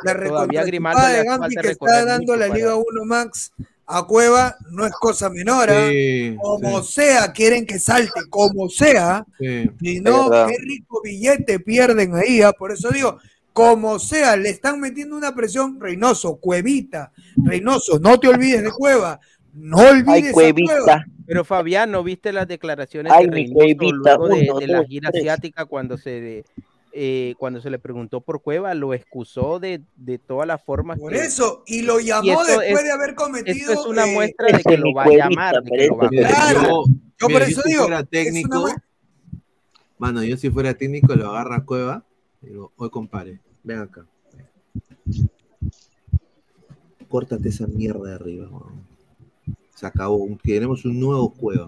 la 0.05 0.15
le 0.15 1.19
de 1.23 1.25
falta 1.25 1.63
que 1.63 1.69
está 1.71 2.05
dando 2.05 2.37
la 2.37 2.49
Liga 2.49 2.77
1 2.77 2.85
Max 3.05 3.53
a 3.93 4.05
Cueva 4.07 4.57
no 4.71 4.87
es 4.87 4.93
cosa 4.93 5.29
menor, 5.31 5.69
¿ah? 5.69 5.89
Sí, 5.91 6.37
Como 6.41 6.81
sí, 6.83 6.93
sea, 6.93 7.33
quieren 7.33 7.67
que 7.67 7.81
salte, 7.81 8.21
como 8.31 8.69
sea, 8.69 9.27
sí. 9.39 9.69
Si 9.81 10.01
no, 10.01 10.31
qué 10.31 10.57
rico 10.61 11.01
billete 11.03 11.59
pierden 11.59 12.15
ahí. 12.15 12.41
ah, 12.41 12.53
Por 12.53 12.71
eso 12.71 12.91
digo, 12.91 13.19
como 13.53 13.99
sea, 13.99 14.37
le 14.37 14.51
están 14.51 14.79
metiendo 14.79 15.17
una 15.17 15.35
presión. 15.35 15.81
Reynoso, 15.81 16.37
Cuevita, 16.37 17.11
Reynoso, 17.37 17.99
no 17.99 18.21
te 18.21 18.29
olvides 18.29 18.63
de 18.63 18.71
Cueva. 18.71 19.19
No 19.55 19.79
olvides 19.79 20.07
Ay, 20.25 20.29
a 20.29 20.33
cuevita. 20.33 20.73
Cueva. 20.85 21.05
Pero 21.31 21.45
Fabián, 21.45 21.93
¿no 21.93 22.03
viste 22.03 22.33
las 22.33 22.49
declaraciones 22.49 23.13
Ay, 23.15 23.27
de 23.27 23.31
Reynoso 23.31 23.93
luego 23.95 24.29
de, 24.29 24.49
uno, 24.51 24.59
de 24.59 24.67
la 24.67 24.85
gira 24.85 25.11
tres. 25.13 25.23
asiática 25.23 25.65
cuando 25.65 25.97
se 25.97 26.45
eh, 26.93 27.35
cuando 27.39 27.61
se 27.61 27.71
le 27.71 27.79
preguntó 27.79 28.21
por 28.21 28.43
Cueva, 28.43 28.75
lo 28.75 28.95
excusó 28.95 29.61
de, 29.61 29.81
de 29.95 30.19
todas 30.19 30.49
las 30.49 30.61
formas 30.65 30.99
Por 30.99 31.13
que 31.13 31.19
eso, 31.21 31.63
y 31.69 31.83
lo 31.83 32.01
llamó 32.01 32.43
después 32.45 32.69
es- 32.69 32.83
de 32.85 32.91
haber 32.91 33.15
cometido. 33.15 33.57
esto 33.57 33.73
es 33.75 33.87
una 33.87 34.09
eh, 34.09 34.13
muestra 34.13 34.57
de 34.57 34.63
que 34.65 34.77
lo 34.77 34.93
va 34.93 35.05
a 35.05 35.09
llamar, 35.09 35.63
de 35.63 35.71
que 35.71 35.87
lo 35.87 35.97
va 35.99 36.07
a 36.07 36.09
Claro. 36.11 36.63
yo, 36.63 36.85
Yo 37.21 37.27
mira, 37.29 37.39
por 37.39 37.43
yo 37.43 37.47
eso 37.53 37.63
si 37.63 37.69
digo, 37.69 37.83
fuera 37.85 37.97
es 37.99 38.03
una 38.03 38.11
técnico, 38.11 38.69
mano, 39.99 40.25
yo 40.25 40.37
si 40.37 40.51
fuera 40.51 40.75
técnico 40.75 41.15
lo 41.15 41.29
agarra 41.31 41.59
a 41.59 41.65
Cueva 41.65 42.03
y 42.43 42.47
digo, 42.49 42.73
hoy 42.75 42.91
compadre, 42.91 43.39
ven 43.63 43.79
acá. 43.79 44.05
Córtate 47.09 47.49
esa 47.51 47.69
mierda 47.69 48.09
de 48.09 48.15
arriba, 48.17 48.49
weón. 48.49 48.90
Se 49.81 49.87
acabó, 49.87 50.29
queremos 50.43 50.85
un 50.85 51.01
nuevo 51.01 51.33
Cueva. 51.33 51.67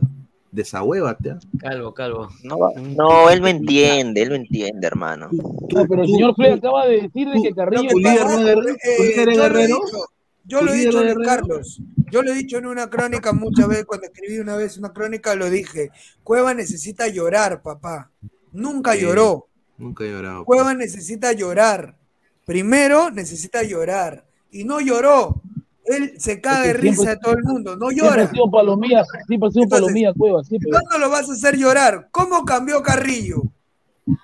Desahuévate, 0.51 1.31
¿ah? 1.31 1.39
Calvo, 1.59 1.95
calvo. 1.95 2.29
No, 2.45 2.59
va- 2.59 2.73
no, 2.79 3.31
él 3.31 3.41
me 3.41 3.49
entiende, 3.49 4.21
él 4.21 4.29
me 4.33 4.37
entiende, 4.37 4.87
hermano. 4.87 5.31
No, 5.33 5.87
pero 5.89 6.03
el 6.03 6.09
señor 6.11 6.35
Frey 6.37 6.53
acaba 6.53 6.87
de 6.89 7.01
decir 7.01 7.27
de 7.31 7.41
que 7.43 7.49
Lo 7.49 7.57
Carrillo 7.57 7.83
que 7.85 7.89
¿Tu 7.89 7.99
líder 8.01 8.23
pasa, 8.23 8.37
no 8.43 8.49
eh, 8.51 8.55
¿Tu 8.99 9.03
líder 9.03 9.29
es 9.31 9.37
yo 9.37 9.49
lo 9.49 9.59
he 9.59 9.63
Guerrero? 9.63 9.77
dicho, 9.87 9.99
yo 10.45 10.59
¿Tu 10.59 10.65
lo 10.67 10.73
he 10.73 10.77
dicho? 10.77 11.15
Carlos. 11.25 11.81
Yo 12.11 12.23
lo 12.23 12.33
he 12.33 12.35
dicho 12.35 12.59
en 12.59 12.67
una 12.67 12.91
crónica 12.91 13.33
muchas 13.33 13.67
veces, 13.67 13.87
cuando 13.87 14.07
escribí 14.09 14.39
una 14.41 14.57
vez 14.57 14.77
una 14.77 14.93
crónica, 14.93 15.35
lo 15.35 15.49
dije. 15.49 15.89
Cueva 16.23 16.53
necesita 16.53 17.09
llorar, 17.09 17.63
papá. 17.63 18.11
Nunca 18.53 18.93
Sí. 18.93 19.01
lloró. 19.01 19.47
Nunca 19.79 20.05
he 20.05 20.11
llorado. 20.11 20.45
Cueva 20.45 20.75
necesita 20.75 21.33
llorar. 21.33 21.97
Primero 22.45 23.11
necesita 23.11 23.63
llorar. 23.63 24.27
Y 24.51 24.65
no 24.65 24.81
lloró. 24.83 25.41
Él 25.85 26.15
se 26.19 26.41
caga 26.41 26.61
de 26.63 26.69
Es 26.71 26.75
que 26.77 26.81
siempre- 26.83 27.01
risa 27.03 27.11
de 27.11 27.17
todo 27.19 27.33
el 27.35 27.43
mundo. 27.45 27.77
No 27.77 27.89
Siempre 27.89 28.09
llora. 28.11 28.23
ha 28.25 28.31
sido 28.31 28.51
palomía, 28.51 29.05
siempre 29.27 29.49
ha 29.49 29.53
sido 29.53 29.65
Entonces, 29.65 29.69
palomía 29.87 30.13
Cueva, 30.17 30.45
siempre. 30.45 30.71
¿Cuándo 30.71 30.99
lo 30.99 31.11
vas 31.11 31.29
a 31.29 31.33
hacer 31.33 31.57
llorar? 31.57 32.09
¿Cómo 32.13 32.45
cambió 32.45 32.83
Carrillo? 32.83 33.43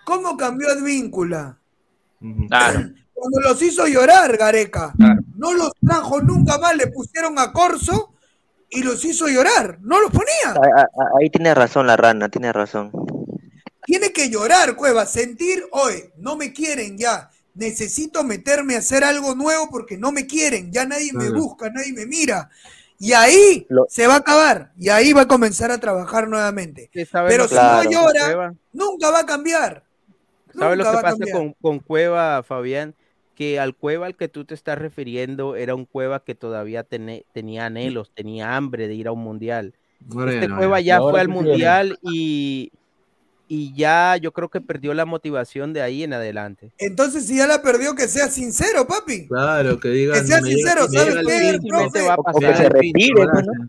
¿Cómo 0.04 0.36
cambió 0.36 0.68
Advíncula? 0.70 1.58
Claro. 2.48 2.90
Cuando 3.12 3.40
los 3.40 3.60
hizo 3.62 3.86
llorar, 3.86 4.36
Gareca. 4.36 4.92
Claro. 4.96 5.20
No 5.36 5.52
los 5.54 5.72
trajo 5.84 6.20
nunca 6.20 6.58
más, 6.58 6.76
le 6.76 6.86
pusieron 6.88 7.38
a 7.38 7.52
Corso 7.52 8.12
y 8.70 8.82
los 8.82 9.04
hizo 9.04 9.26
llorar. 9.28 9.78
No 9.82 10.00
los 10.00 10.10
ponía. 10.10 10.54
Ahí 11.20 11.30
tiene 11.30 11.54
razón 11.54 11.86
la 11.86 11.96
rana, 11.96 12.28
tiene 12.28 12.52
razón. 12.52 12.90
Tiene 13.86 14.12
que 14.12 14.30
llorar, 14.30 14.76
Cueva, 14.76 15.06
sentir, 15.06 15.64
hoy 15.72 15.94
no 16.18 16.36
me 16.36 16.52
quieren 16.52 16.98
ya. 16.98 17.30
Necesito 17.58 18.22
meterme 18.22 18.76
a 18.76 18.78
hacer 18.78 19.02
algo 19.04 19.34
nuevo 19.34 19.68
porque 19.70 19.98
no 19.98 20.12
me 20.12 20.26
quieren. 20.26 20.70
Ya 20.72 20.86
nadie 20.86 21.12
me 21.12 21.28
busca, 21.30 21.68
nadie 21.70 21.92
me 21.92 22.06
mira. 22.06 22.48
Y 23.00 23.12
ahí 23.12 23.66
Lo- 23.68 23.86
se 23.88 24.06
va 24.06 24.14
a 24.14 24.18
acabar. 24.18 24.72
Y 24.78 24.88
ahí 24.88 25.12
va 25.12 25.22
a 25.22 25.28
comenzar 25.28 25.70
a 25.70 25.78
trabajar 25.78 26.28
nuevamente. 26.28 26.88
¿Qué 26.92 27.04
sabes 27.04 27.32
Pero 27.32 27.44
si 27.48 27.54
Claro. 27.54 27.82
no 27.84 27.90
llora, 27.90 28.24
Cueva? 28.26 28.54
nunca 28.72 29.10
va 29.10 29.20
a 29.20 29.26
cambiar. 29.26 29.84
¿Sabes 30.56 30.78
lo 30.78 30.84
que 30.84 30.98
pasa 30.98 31.24
con, 31.32 31.52
con 31.60 31.78
Cueva, 31.80 32.42
Fabián? 32.42 32.94
Que 33.34 33.60
al 33.60 33.74
Cueva 33.76 34.06
al 34.06 34.16
que 34.16 34.28
tú 34.28 34.44
te 34.44 34.54
estás 34.54 34.78
refiriendo 34.78 35.54
era 35.56 35.74
un 35.74 35.84
Cueva 35.84 36.24
que 36.24 36.34
todavía 36.34 36.84
tenía 36.84 37.66
anhelos, 37.66 38.10
tenía 38.14 38.56
hambre 38.56 38.88
de 38.88 38.94
ir 38.94 39.06
a 39.08 39.12
un 39.12 39.20
mundial. 39.22 39.74
Este 40.28 40.48
Cueva 40.48 40.80
ya. 40.80 41.00
fue 41.00 41.20
al 41.20 41.28
mundial 41.28 41.98
y, 42.02 42.72
y 43.48 43.74
ya 43.74 44.16
yo 44.16 44.32
creo 44.32 44.50
que 44.50 44.60
perdió 44.60 44.94
la 44.94 45.06
motivación 45.06 45.72
de 45.72 45.82
ahí 45.82 46.04
en 46.04 46.12
adelante. 46.12 46.72
Entonces, 46.78 47.26
si 47.26 47.38
ya 47.38 47.46
la 47.46 47.62
perdió, 47.62 47.94
que 47.94 48.06
sea 48.06 48.28
sincero, 48.28 48.86
papi. 48.86 49.26
Claro, 49.26 49.80
que 49.80 49.88
digan. 49.88 50.20
Que 50.20 50.26
sea 50.26 50.40
sincero, 50.40 50.86
¿sabes 50.88 51.16
qué, 51.26 51.58
profe? 51.66 52.02
va 52.02 52.14
a 52.14 52.18
O 52.18 52.38
que 52.38 52.54
se 52.54 52.68
retire, 52.68 53.14
pues, 53.14 53.46
¿no? 53.46 53.68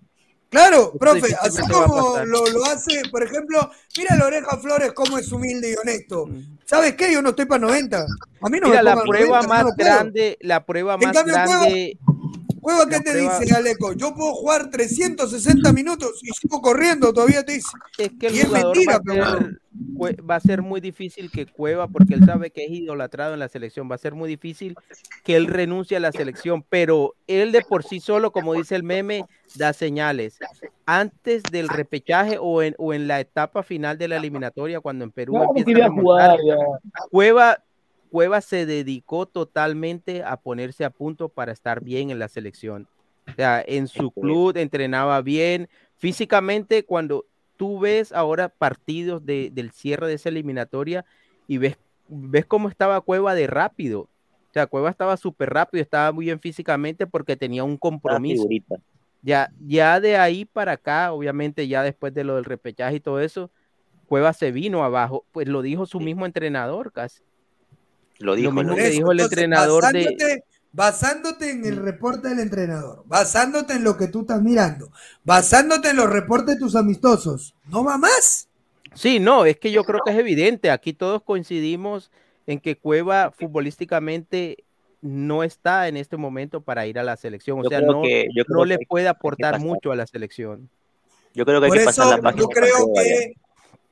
Claro, 0.49 0.93
profe, 0.99 1.27
difícilmente 1.27 1.59
así 1.61 1.71
como 1.71 2.17
lo, 2.25 2.45
lo 2.47 2.65
hace, 2.65 3.03
por 3.11 3.23
ejemplo, 3.23 3.69
mira 3.95 4.15
la 4.15 4.25
oreja 4.25 4.57
Flores 4.57 4.93
cómo 4.93 5.19
es 5.19 5.31
humilde 5.31 5.71
y 5.71 5.75
honesto. 5.75 6.27
¿Sabes 6.65 6.95
qué? 6.95 7.13
Yo 7.13 7.21
no 7.21 7.29
estoy 7.29 7.45
para 7.45 7.61
90. 7.61 7.97
A 7.97 8.49
mí 8.49 8.59
no 8.59 8.67
Mira, 8.67 8.79
me 8.79 8.83
la 8.83 9.01
prueba 9.01 9.41
90, 9.41 9.47
más 9.47 9.63
no 9.63 9.71
grande, 9.77 10.37
la 10.41 10.65
prueba 10.65 10.95
En 10.95 11.01
más 11.01 11.13
cambio, 11.13 11.33
grande, 11.35 11.97
¿qué 12.89 12.97
No, 12.97 13.03
te 13.03 13.17
dice, 13.17 13.53
Aleco? 13.55 13.93
Yo 13.93 14.13
puedo 14.15 14.33
jugar 14.33 14.69
360 14.69 15.73
minutos 15.73 16.19
y 16.23 16.27
sigo 16.33 16.61
corriendo, 16.61 17.13
todavía 17.13 17.43
te 17.43 17.53
dice. 17.53 17.69
Es 17.97 18.11
que 18.19 18.27
el 18.27 18.35
y 18.35 18.39
es 18.39 18.49
mentira, 18.49 18.93
va, 18.93 18.97
a 18.97 19.01
pero 19.03 19.25
ser, 19.25 19.59
Cue- 19.95 20.29
va 20.29 20.35
a 20.35 20.39
ser 20.39 20.61
muy 20.61 20.79
difícil 20.81 21.29
que 21.29 21.45
Cueva, 21.45 21.87
porque 21.87 22.13
él 22.13 22.23
sabe 22.25 22.51
que 22.51 22.65
es 22.65 22.71
idolatrado 22.71 23.33
en 23.33 23.39
la 23.39 23.49
selección, 23.49 23.89
va 23.89 23.95
a 23.95 23.99
ser 23.99 24.13
muy 24.15 24.29
difícil 24.29 24.75
que 25.23 25.35
él 25.35 25.47
renuncie 25.47 25.97
a 25.97 25.99
la 25.99 26.11
selección, 26.11 26.63
pero 26.69 27.15
él 27.27 27.51
de 27.51 27.61
por 27.61 27.83
sí 27.83 27.99
solo, 27.99 28.31
como 28.31 28.53
dice 28.53 28.75
el 28.75 28.83
meme, 28.83 29.25
da 29.55 29.73
señales. 29.73 30.39
Antes 30.85 31.43
del 31.51 31.69
repechaje 31.69 32.37
o 32.39 32.63
en, 32.63 32.73
o 32.79 32.93
en 32.93 33.07
la 33.07 33.19
etapa 33.19 33.61
final 33.61 33.97
de 33.97 34.07
la 34.07 34.15
eliminatoria, 34.17 34.79
cuando 34.79 35.03
en 35.03 35.11
Perú 35.11 35.33
No, 35.33 35.43
empieza 35.55 35.69
a 35.85 35.87
remontar, 35.89 36.39
jugar 36.39 36.39
ya. 36.45 36.55
Cueva, 37.11 37.63
Cueva 38.09 38.41
se 38.41 38.65
dedicó 38.65 39.27
totalmente 39.27 40.23
a 40.23 40.37
ponerse 40.37 40.83
a 40.85 40.89
punto 40.89 41.29
para 41.29 41.51
estar 41.51 41.81
bien 41.83 42.09
en 42.11 42.19
la 42.19 42.27
selección. 42.27 42.87
O 43.31 43.35
sea, 43.35 43.63
en 43.65 43.87
su 43.87 44.11
club 44.11 44.57
entrenaba 44.57 45.21
bien. 45.21 45.69
Físicamente, 45.97 46.85
cuando 46.85 47.25
tú 47.55 47.79
ves 47.79 48.11
ahora 48.11 48.49
partidos 48.49 49.25
de- 49.25 49.49
del 49.53 49.71
cierre 49.71 50.07
de 50.07 50.15
esa 50.15 50.29
eliminatoria 50.29 51.05
y 51.47 51.57
ves, 51.57 51.77
ves 52.07 52.45
cómo 52.45 52.69
estaba 52.69 53.01
Cueva 53.01 53.35
de 53.35 53.47
rápido. 53.47 54.01
O 54.01 54.53
sea, 54.53 54.67
Cueva 54.67 54.89
estaba 54.89 55.15
súper 55.17 55.51
rápido, 55.51 55.81
estaba 55.81 56.11
muy 56.11 56.25
bien 56.25 56.39
físicamente 56.39 57.05
porque 57.07 57.37
tenía 57.37 57.63
un 57.63 57.77
compromiso. 57.77 58.55
Ya, 59.21 59.51
ya 59.59 59.99
de 59.99 60.17
ahí 60.17 60.45
para 60.45 60.73
acá, 60.73 61.11
obviamente, 61.13 61.67
ya 61.67 61.83
después 61.83 62.13
de 62.13 62.23
lo 62.23 62.35
del 62.35 62.45
repechaje 62.45 62.97
y 62.97 62.99
todo 63.01 63.19
eso, 63.19 63.51
Cueva 64.07 64.33
se 64.33 64.51
vino 64.51 64.83
abajo. 64.83 65.25
Pues 65.31 65.47
lo 65.47 65.61
dijo 65.61 65.85
su 65.85 65.99
mismo 65.99 66.25
entrenador 66.25 66.91
casi. 66.93 67.21
Lo 68.19 68.35
dijo, 68.35 68.51
mismo 68.51 68.69
lo 68.71 68.75
que 68.75 68.89
dijo. 68.89 69.11
el 69.11 69.19
Entonces, 69.19 69.37
entrenador 69.37 69.91
de. 69.91 70.43
basándote, 70.71 71.49
en 71.51 71.65
el 71.65 71.77
reporte 71.77 72.27
del 72.29 72.39
entrenador, 72.39 73.03
basándote 73.07 73.73
en 73.73 73.83
lo 73.83 73.97
que 73.97 74.07
tú 74.07 74.21
estás 74.21 74.41
mirando, 74.41 74.91
basándote 75.23 75.89
en 75.89 75.95
los 75.95 76.09
reportes 76.09 76.55
de 76.55 76.59
tus 76.59 76.75
amistosos, 76.75 77.55
¿no 77.67 77.83
va 77.83 77.97
más? 77.97 78.47
Sí, 78.93 79.19
no, 79.19 79.45
es 79.45 79.57
que 79.57 79.71
yo 79.71 79.83
creo 79.83 80.01
que 80.05 80.11
es 80.11 80.17
evidente. 80.19 80.69
Aquí 80.71 80.93
todos 80.93 81.23
coincidimos 81.23 82.11
en 82.47 82.59
que 82.59 82.75
Cueva 82.77 83.31
futbolísticamente 83.31 84.63
no 85.01 85.43
está 85.43 85.87
en 85.87 85.95
este 85.95 86.17
momento 86.17 86.61
para 86.61 86.85
ir 86.87 86.99
a 86.99 87.03
la 87.03 87.15
selección. 87.15 87.59
O 87.59 87.63
Yo 87.63 87.69
sea, 87.69 87.81
no, 87.81 88.01
que- 88.01 88.27
yo 88.35 88.43
creo 88.45 88.57
no 88.57 88.65
le 88.65 88.77
que- 88.79 88.85
puede 88.85 89.07
aportar 89.07 89.59
mucho 89.59 89.91
a 89.91 89.95
la 89.95 90.05
selección. 90.07 90.69
Yo 91.33 91.45
creo 91.45 91.59
que 91.61 91.65
hay 91.67 91.69
Por 91.69 91.77
que 91.79 91.85
pasar 91.85 92.07
eso 92.07 92.15
la 92.17 92.21
página. 92.21 92.41
yo 92.41 92.47
creo 92.49 92.91
que 92.93 93.33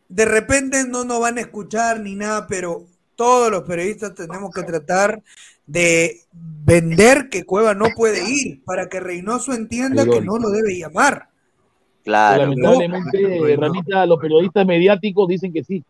de 0.09 0.25
repente 0.25 0.83
no 0.87 1.05
nos 1.05 1.19
van 1.21 1.37
a 1.37 1.41
escuchar 1.41 1.99
ni 2.01 2.15
nada, 2.15 2.47
pero 2.47 2.85
todos 3.17 3.51
los 3.51 3.63
periodistas 3.63 4.13
tenemos 4.15 4.51
que 4.53 4.63
tratar 4.63 5.21
de 5.65 6.21
vender 6.33 7.27
que 7.29 7.43
Cueva 7.43 7.73
no 7.73 7.87
puede 7.95 8.19
ir 8.29 8.63
para 8.63 8.87
que 8.87 9.01
Reynoso 9.01 9.53
entienda 9.53 10.05
que 10.05 10.21
no 10.21 10.37
lo 10.37 10.49
debe 10.49 10.77
llamar. 10.77 11.27
Claro. 12.05 12.43
Lamentablemente, 12.43 13.57
Ranita, 13.57 14.05
los 14.05 14.19
periodistas 14.19 14.65
mediáticos 14.65 15.27
dicen 15.27 15.51
que 15.51 15.63
sí. 15.63 15.83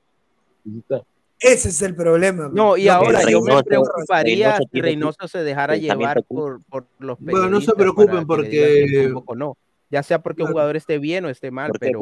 Ese 1.39 1.69
es 1.69 1.81
el 1.83 1.95
problema. 1.95 2.49
No, 2.51 2.77
y 2.77 2.87
ahora 2.87 3.21
yo 3.29 3.41
me 3.41 3.61
preocuparía 3.61 4.57
si 4.71 4.81
Reynoso 4.81 5.27
se 5.27 5.43
dejara 5.43 5.75
llevar 5.75 6.23
por, 6.23 6.63
por 6.63 6.87
los 6.97 7.19
Bueno, 7.19 7.49
no 7.49 7.61
se 7.61 7.73
periodistas 7.73 7.75
preocupen 7.75 8.25
porque- 8.25 9.01
tampoco 9.03 9.35
no. 9.35 9.57
Ya 9.89 10.03
sea 10.03 10.21
porque 10.21 10.43
un 10.43 10.49
jugador 10.49 10.75
esté 10.75 10.97
bien 10.97 11.23
o 11.25 11.29
esté 11.29 11.49
mal, 11.51 11.69
¿Por 11.69 11.79
qué, 11.79 11.87
pero. 11.87 11.99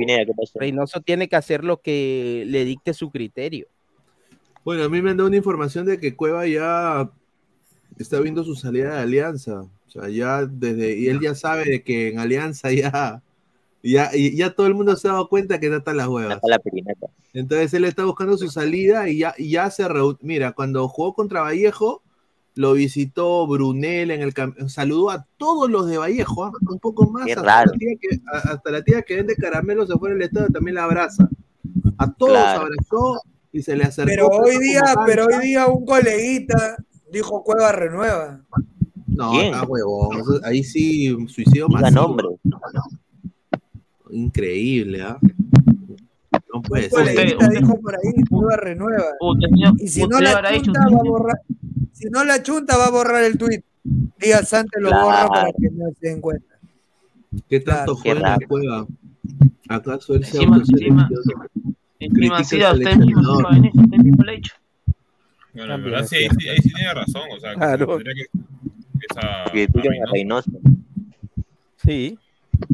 Reynoso 0.55 1.01
tiene 1.01 1.27
que 1.27 1.35
hacer 1.35 1.63
lo 1.63 1.81
que 1.81 2.43
le 2.47 2.65
dicte 2.65 2.93
su 2.93 3.11
criterio. 3.11 3.67
Bueno, 4.65 4.83
a 4.83 4.89
mí 4.89 5.01
me 5.01 5.11
han 5.11 5.17
dado 5.17 5.27
una 5.27 5.37
información 5.37 5.85
de 5.85 5.99
que 5.99 6.15
Cueva 6.15 6.45
ya 6.47 7.09
está 7.97 8.19
viendo 8.19 8.43
su 8.43 8.55
salida 8.55 8.95
de 8.95 8.99
Alianza. 9.01 9.61
O 9.61 9.89
sea, 9.89 10.09
ya 10.09 10.45
desde, 10.45 10.97
y 10.97 11.07
él 11.07 11.19
ya 11.21 11.35
sabe 11.35 11.63
de 11.65 11.83
que 11.83 12.09
en 12.09 12.19
Alianza 12.19 12.71
ya, 12.71 13.21
ya, 13.83 14.09
ya 14.13 14.49
todo 14.55 14.67
el 14.67 14.73
mundo 14.73 14.95
se 14.95 15.07
ha 15.07 15.11
dado 15.13 15.29
cuenta 15.29 15.59
que 15.59 15.67
están 15.73 15.97
las 15.97 16.07
huevas. 16.07 16.39
la 16.43 16.59
pirineta. 16.59 17.07
Entonces 17.33 17.73
él 17.73 17.85
está 17.85 18.03
buscando 18.05 18.37
su 18.37 18.49
salida 18.49 19.07
y 19.07 19.19
ya, 19.19 19.35
y 19.37 19.51
ya 19.51 19.69
se 19.69 19.87
reunió. 19.87 20.17
Mira, 20.21 20.51
cuando 20.53 20.87
jugó 20.87 21.13
contra 21.13 21.41
Vallejo, 21.41 22.01
lo 22.55 22.73
visitó 22.73 23.45
Brunel 23.45 24.09
en 24.11 24.21
el 24.21 24.33
saludó 24.69 25.11
a 25.11 25.27
todos 25.37 25.69
los 25.69 25.87
de 25.87 25.97
Vallejo, 25.97 26.45
¿ah? 26.45 26.51
un 26.69 26.79
poco 26.79 27.09
más. 27.11 27.27
Hasta. 27.29 27.65
La 27.65 27.71
tía 27.71 27.89
que, 28.01 28.19
a- 28.33 28.37
hasta 28.53 28.71
la 28.71 28.81
tía 28.81 29.01
que 29.03 29.15
vende 29.17 29.35
caramelos 29.35 29.91
afuera 29.91 30.15
del 30.15 30.23
estado 30.23 30.47
también 30.47 30.75
la 30.75 30.85
abraza. 30.85 31.29
A 31.97 32.11
todos 32.11 32.31
Claro. 32.31 32.61
abrazó 32.61 33.21
y 33.55 33.61
se 33.61 33.73
le 33.75 33.85
acercó. 33.85 34.09
Pero 34.09 34.27
hoy 34.27 34.59
día, 34.59 34.83
pero 35.05 35.27
hoy 35.27 35.39
día 35.39 35.65
un 35.67 35.85
coleguita 35.85 36.75
dijo 37.09 37.41
Cueva 37.41 37.71
renueva. 37.71 38.41
No, 39.07 39.41
está 39.41 39.63
huevón. 39.63 40.41
Ahí 40.43 40.61
sí, 40.61 41.15
suicidio 41.29 41.69
nombre. 41.89 42.27
Increíble, 44.09 45.01
¿ah? 45.03 45.17
No 46.53 46.61
puede 46.61 46.89
ser. 46.89 46.91
coleguita 46.91 47.47
dijo 47.47 47.79
por 47.79 47.95
ahí 47.95 48.11
Cueva 48.29 48.57
renueva. 48.57 49.05
Y 49.79 49.87
si 49.87 50.01
no 50.01 50.17
usted 50.17 50.33
la 50.33 50.51
chunta 50.61 50.81
un 50.89 50.95
va 50.95 50.99
a 50.99 51.03
borrar, 51.03 51.41
si 51.93 52.09
no 52.09 52.23
la 52.25 52.43
chunta 52.43 52.77
va 52.77 52.85
a 52.87 52.91
borrar 52.91 53.23
el 53.23 53.37
tweet. 53.37 53.63
Días 54.19 54.53
antes 54.53 54.81
lo 54.81 54.89
borra 54.89 55.27
para 55.27 55.43
Claro. 55.43 55.55
que 55.61 55.69
no 55.71 55.85
se 55.97 56.07
den 56.09 56.19
cuenta. 56.19 56.59
¿Qué 57.47 57.61
tanto 57.61 57.95
Claro. 57.95 58.15
juega 58.19 58.37
la 58.37 58.47
cueva? 58.47 58.87
¿Acaso 59.69 60.13
él 60.15 60.25
se? 60.25 60.39
Encima, 60.43 61.09
Critica 62.09 62.71
usted 62.73 62.95
mismo, 62.97 63.37
usted 63.37 63.97
mismo 63.97 64.23
lo 64.23 64.31
ha 64.31 64.35
hecho. 64.35 64.53
Bueno, 65.53 65.75
en 65.75 65.83
verdad 65.83 66.05
sí, 66.05 66.15
ahí, 66.17 66.27
sí, 66.37 66.49
ahí 66.49 66.57
sí 66.57 66.73
tiene 66.73 66.93
razón. 66.93 67.23
O 67.35 67.39
sea, 67.39 67.51
que 67.51 67.57
Claro. 67.57 67.97
que. 67.99 68.25
Esa, 69.09 69.51
Critican 69.51 69.93
a 70.07 70.11
Reynoso. 70.11 70.51
Sí, 71.77 72.17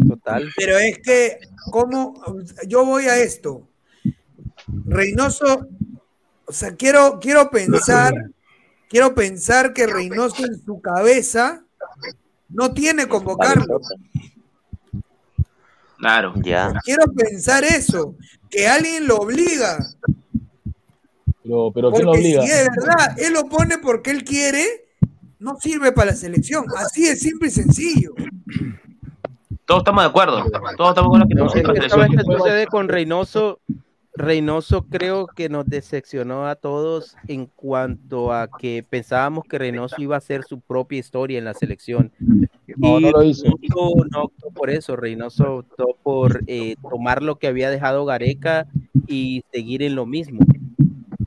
total. 0.08 0.50
Pero 0.56 0.78
es 0.78 1.00
que, 1.00 1.40
¿cómo? 1.72 2.14
Yo 2.68 2.86
voy 2.86 3.06
a 3.06 3.18
esto. 3.18 3.68
Reynoso, 4.86 5.68
o 6.46 6.54
sea, 6.54 6.76
quiero, 6.76 7.20
quiero 7.20 7.50
pensar, 7.50 8.14
quiero 8.90 9.14
pensar 9.14 9.74
que 9.74 9.88
Reynoso 9.88 10.46
en 10.46 10.64
su 10.64 10.80
cabeza 10.82 11.64
no 12.50 12.74
tiene 12.74 13.08
convocarlo. 13.08 13.82
Claro. 15.98 16.34
Ya. 16.38 16.74
Quiero 16.84 17.06
pensar 17.14 17.64
eso, 17.64 18.16
que 18.52 18.68
alguien 18.68 19.08
lo 19.08 19.18
obliga. 19.18 19.78
Pero, 21.44 21.72
pero 21.74 21.92
¿quién 21.92 22.06
lo 22.06 22.12
obliga? 22.12 22.42
si 22.44 22.52
es 22.52 22.68
verdad, 22.80 23.18
él 23.18 23.34
lo 23.34 23.46
pone 23.50 23.80
porque 23.80 24.12
él 24.12 24.24
quiere, 24.24 24.64
no 25.40 25.58
sirve 25.60 25.92
para 25.92 26.12
la 26.12 26.18
selección. 26.18 26.66
Así 26.78 27.08
de 27.08 27.16
simple 27.16 27.48
y 27.48 27.52
sencillo. 27.52 28.14
Todos 29.66 29.82
estamos 29.82 30.04
de 30.04 30.10
acuerdo. 30.10 30.44
Todos 30.78 30.90
estamos 30.92 30.96
de 30.96 31.02
acuerdo 31.02 31.28
que 31.28 31.36
No, 31.36 31.46
es 31.48 31.52
sirve 31.54 31.74
que 31.74 31.80
para 31.80 31.90
¿sabes 31.90 32.08
qué 32.10 32.18
selección. 32.18 32.38
sucede 32.38 32.68
con 32.68 32.90
Reynoso? 32.90 33.60
Reynoso 34.14 34.86
creo 34.88 35.26
que 35.28 35.48
nos 35.48 35.66
decepcionó 35.66 36.46
a 36.46 36.56
todos 36.56 37.16
en 37.30 37.46
cuanto 37.46 38.34
a 38.34 38.50
que 38.60 38.86
pensábamos 38.88 39.46
que 39.46 39.58
Reynoso 39.58 39.96
iba 40.00 40.16
a 40.16 40.18
hacer 40.18 40.44
su 40.44 40.60
propia 40.60 41.00
historia 41.00 41.40
en 41.40 41.46
la 41.46 41.54
selección. 41.54 42.12
No, 42.78 43.00
no 43.00 43.12
lo 43.12 43.24
hizo. 43.24 43.44
Reynoso 43.44 44.06
no 44.12 44.24
optó 44.24 44.52
por 44.52 44.70
eso, 44.70 44.96
Reynoso 44.96 45.58
optó 45.58 45.98
por 46.04 46.44
eh, 46.48 46.76
tomar 46.82 47.22
lo 47.22 47.38
que 47.38 47.48
había 47.48 47.70
dejado 47.70 48.06
Gareca 48.06 48.68
y 49.08 49.44
seguir 49.52 49.84
en 49.84 49.96
lo 49.96 50.06
mismo. 50.06 50.40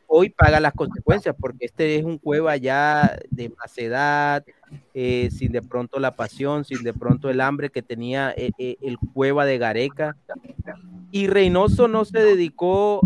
Hoy 0.07 0.31
paga 0.31 0.61
las 0.61 0.75
consecuencias 0.75 1.35
porque 1.39 1.66
este 1.66 1.97
es 1.97 2.05
un 2.05 2.19
cueva 2.19 2.57
ya 2.57 3.19
de 3.31 3.49
más 3.49 3.77
edad, 3.79 4.45
eh, 4.95 5.29
sin 5.33 5.51
de 5.51 5.61
pronto 5.61 5.99
la 5.99 6.15
pasión, 6.15 6.65
sin 6.65 6.85
de 6.85 6.93
pronto 6.93 7.31
el 7.31 7.41
hambre 7.41 7.71
que 7.71 7.83
tenía 7.83 8.33
eh, 8.37 8.53
eh, 8.59 8.77
el 8.81 8.97
cueva 8.97 9.45
de 9.45 9.59
Gareca. 9.59 10.16
Y 11.11 11.27
Reynoso 11.27 11.89
no 11.89 12.05
se 12.05 12.21
dedicó 12.21 13.01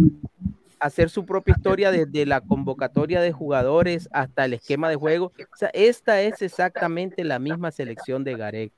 hacer 0.80 1.10
su 1.10 1.24
propia 1.26 1.55
historia 1.56 1.90
desde 1.90 2.26
la 2.26 2.40
convocatoria 2.40 3.20
de 3.20 3.32
jugadores 3.32 4.09
hasta 4.12 4.44
el 4.44 4.55
esquema 4.55 4.88
de 4.88 4.96
juego. 4.96 5.32
O 5.52 5.56
sea, 5.56 5.70
esta 5.72 6.20
es 6.22 6.42
exactamente 6.42 7.24
la 7.24 7.38
misma 7.38 7.70
selección 7.70 8.24
de 8.24 8.36
Gareca, 8.36 8.74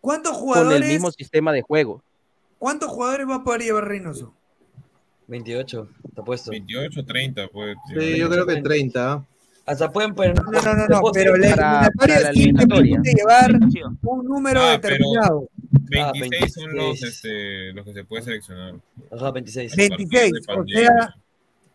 ¿Cuántos 0.00 0.32
con 0.32 0.40
el 0.40 0.44
jugadores, 0.46 0.88
mismo 0.88 1.10
sistema 1.10 1.52
de 1.52 1.62
juego. 1.62 2.02
¿cuántos 2.58 2.88
jugadores 2.90 3.28
va 3.28 3.34
a 3.36 3.44
poder 3.44 3.60
llevar 3.62 3.84
Reynoso? 3.88 4.32
28, 5.28 5.88
está 6.08 6.22
puesto. 6.22 6.50
28, 6.52 7.04
30, 7.04 7.48
pues. 7.48 7.76
Sí, 7.98 8.16
yo 8.16 8.28
creo 8.30 8.46
que 8.46 8.62
30. 8.62 9.12
¿ah? 9.12 9.24
Hasta 9.66 9.90
pueden 9.90 10.14
poner. 10.14 10.36
No, 10.36 10.44
no, 10.44 10.74
no, 10.74 10.86
no, 10.86 11.00
pero 11.12 11.36
la 11.36 11.56
Para- 11.56 11.80
eliminatoria 11.88 11.90
para 11.98 12.20
la 12.20 12.30
te 12.30 12.38
eliminatoria. 12.38 13.00
llevar 13.02 13.50
un 14.02 14.24
número 14.24 14.60
Ah, 14.62 14.78
pero- 14.80 15.48
determinado. 15.86 16.12
26 16.20 16.52
son 16.52 16.72
los, 16.74 16.84
26. 17.00 17.12
este, 17.14 17.72
los 17.72 17.84
que 17.84 17.92
se 17.94 18.04
puede 18.04 18.22
seleccionar. 18.22 18.74
Ajá, 19.12 19.30
26. 19.30 19.76
26, 19.76 20.32
de 20.32 20.38
o 20.54 20.64
sea, 20.66 21.14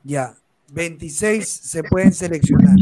ya, 0.03 0.35
26 0.71 1.47
se 1.47 1.83
pueden 1.83 2.13
seleccionar. 2.13 2.75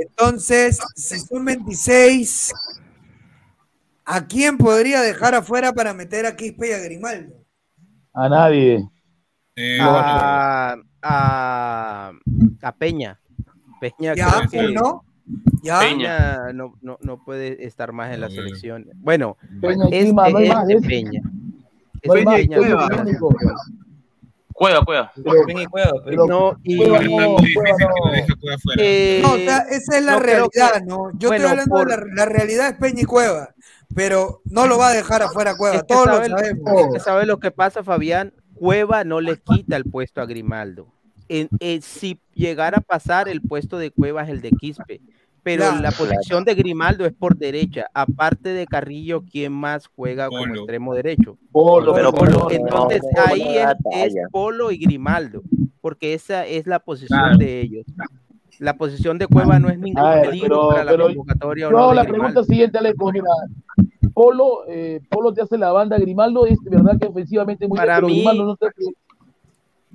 Entonces, 0.00 0.78
si 0.94 1.18
son 1.20 1.44
26, 1.44 2.52
¿a 4.04 4.26
quién 4.26 4.56
podría 4.58 5.00
dejar 5.00 5.34
afuera 5.34 5.72
para 5.72 5.92
meter 5.94 6.26
a 6.26 6.36
Quispe 6.36 6.68
y 6.68 6.72
a 6.72 6.78
Grimaldo? 6.78 7.34
A 8.12 8.28
nadie. 8.28 8.88
Eh, 9.56 9.78
A, 9.80 10.76
a, 11.02 12.12
a 12.62 12.72
Peña. 12.76 13.18
Peña 13.80 14.14
Ya, 14.14 14.30
creo 14.48 14.50
que- 14.50 14.66
uno. 14.72 15.04
¿Ya? 15.62 15.80
Peña 15.80 16.52
no, 16.52 16.74
no, 16.82 16.98
no 17.00 17.24
puede 17.24 17.64
estar 17.66 17.92
más 17.92 18.12
en 18.14 18.20
la 18.20 18.30
selección. 18.30 18.86
Bueno, 18.96 19.36
Peña 19.60 19.86
y 19.90 19.94
es, 19.94 20.04
Clima, 20.04 20.28
no 20.30 20.38
hay 20.38 20.44
es 20.48 20.54
más, 20.54 20.66
de 20.68 20.74
es- 20.74 20.86
Peña. 20.86 21.20
Es 22.02 22.08
No 22.08 22.14
hay 22.14 22.18
de 22.20 22.24
más, 22.24 22.34
Peña, 22.36 22.56
Peña 22.58 22.68
no, 22.68 23.04
no. 23.04 23.56
Cueva, 24.52 24.82
cueva. 24.86 25.12
Peña 25.46 25.62
y 25.62 25.66
Cueva, 25.66 25.90
pero- 26.04 26.26
No, 26.26 26.56
y, 26.62 26.78
Cueva 26.78 27.00
fuera. 28.62 28.82
eh, 28.82 29.20
No, 29.22 29.32
o 29.34 29.36
sea, 29.36 29.58
esa 29.70 29.98
es 29.98 30.04
la 30.04 30.12
no 30.12 30.20
realidad, 30.20 30.72
que- 30.74 30.84
¿no? 30.86 31.10
Yo 31.18 31.28
bueno, 31.28 31.34
estoy 31.34 31.50
hablando 31.50 31.74
por- 31.74 31.88
de 31.90 31.96
la, 31.96 32.14
la 32.14 32.24
realidad 32.26 32.68
es 32.68 32.74
Peña 32.78 33.02
y 33.02 33.04
Cueva, 33.04 33.50
pero 33.94 34.40
no 34.46 34.66
lo 34.66 34.78
va 34.78 34.88
a 34.88 34.92
dejar 34.94 35.22
afuera 35.22 35.56
Cueva, 35.58 35.76
Es 35.76 35.82
que 35.82 35.88
todos 35.88 36.06
lo 36.06 36.12
sabe- 36.14 36.28
sabemos. 36.30 36.80
es 36.80 36.86
que 36.94 37.00
sabe 37.00 37.26
lo 37.26 37.38
que 37.38 37.50
pasa, 37.50 37.82
Fabián. 37.84 38.32
Cueva 38.54 39.04
no 39.04 39.20
le 39.20 39.36
quita 39.36 39.76
el 39.76 39.84
puesto 39.84 40.22
a 40.22 40.26
Grimaldo. 40.26 40.86
En- 41.28 41.48
en- 41.60 41.82
si 41.82 42.18
llegara 42.34 42.78
a 42.78 42.80
pasar, 42.80 43.28
el 43.28 43.40
puesto 43.40 43.78
de 43.78 43.90
Cueva 43.90 44.22
es 44.22 44.28
el 44.30 44.40
de 44.40 44.50
Quispe. 44.50 45.00
Pero 45.42 45.62
Claro. 45.62 45.80
la 45.80 45.92
posición 45.92 46.44
de 46.44 46.54
Grimaldo 46.56 47.06
es 47.06 47.12
por 47.12 47.36
derecha. 47.36 47.86
Aparte 47.94 48.48
de 48.48 48.66
Carrillo, 48.66 49.22
¿quién 49.30 49.52
más 49.52 49.86
juega 49.86 50.26
como 50.28 50.40
Polo. 50.40 50.54
extremo 50.56 50.92
derecho? 50.94 51.38
Polo, 51.52 51.94
Pero 51.94 52.12
Polo. 52.12 52.48
Entonces 52.50 53.00
no, 53.14 53.22
ahí 53.24 53.44
no 53.44 53.90
es. 53.92 54.14
Polo 54.32 54.72
y 54.72 54.78
Grimaldo, 54.78 55.42
porque 55.80 56.14
esa 56.14 56.44
es 56.46 56.66
la 56.66 56.80
posición 56.80 57.20
Claro. 57.20 57.38
de 57.38 57.60
ellos. 57.60 57.86
La 58.58 58.76
posición 58.76 59.18
de 59.18 59.28
Cueva 59.28 59.58
no 59.60 59.68
es 59.68 59.78
ningún 59.78 60.02
ver, 60.02 60.30
peligro 60.30 60.48
pero- 60.48 60.68
para 60.70 60.84
la 60.84 60.96
convocatoria. 61.14 61.70
no 61.70 61.94
la 61.94 62.04
pregunta 62.04 62.42
siguiente. 62.42 62.78
Mira, 62.82 63.24
Polo, 64.14 64.64
eh, 64.68 65.00
Polo 65.10 65.32
te 65.32 65.42
hace 65.42 65.58
la 65.58 65.70
banda, 65.72 65.98
Grimaldo 65.98 66.46
es 66.46 66.58
verdad 66.64 66.98
que 66.98 67.06
ofensivamente 67.06 67.68
muy 67.68 67.76
bien, 67.76 67.82
Para 67.86 67.96
pero 67.96 68.06
mí- 68.08 68.14
Grimaldo 68.14 68.44
no 68.46 68.56
te 68.56 68.66
hace. 68.66 68.84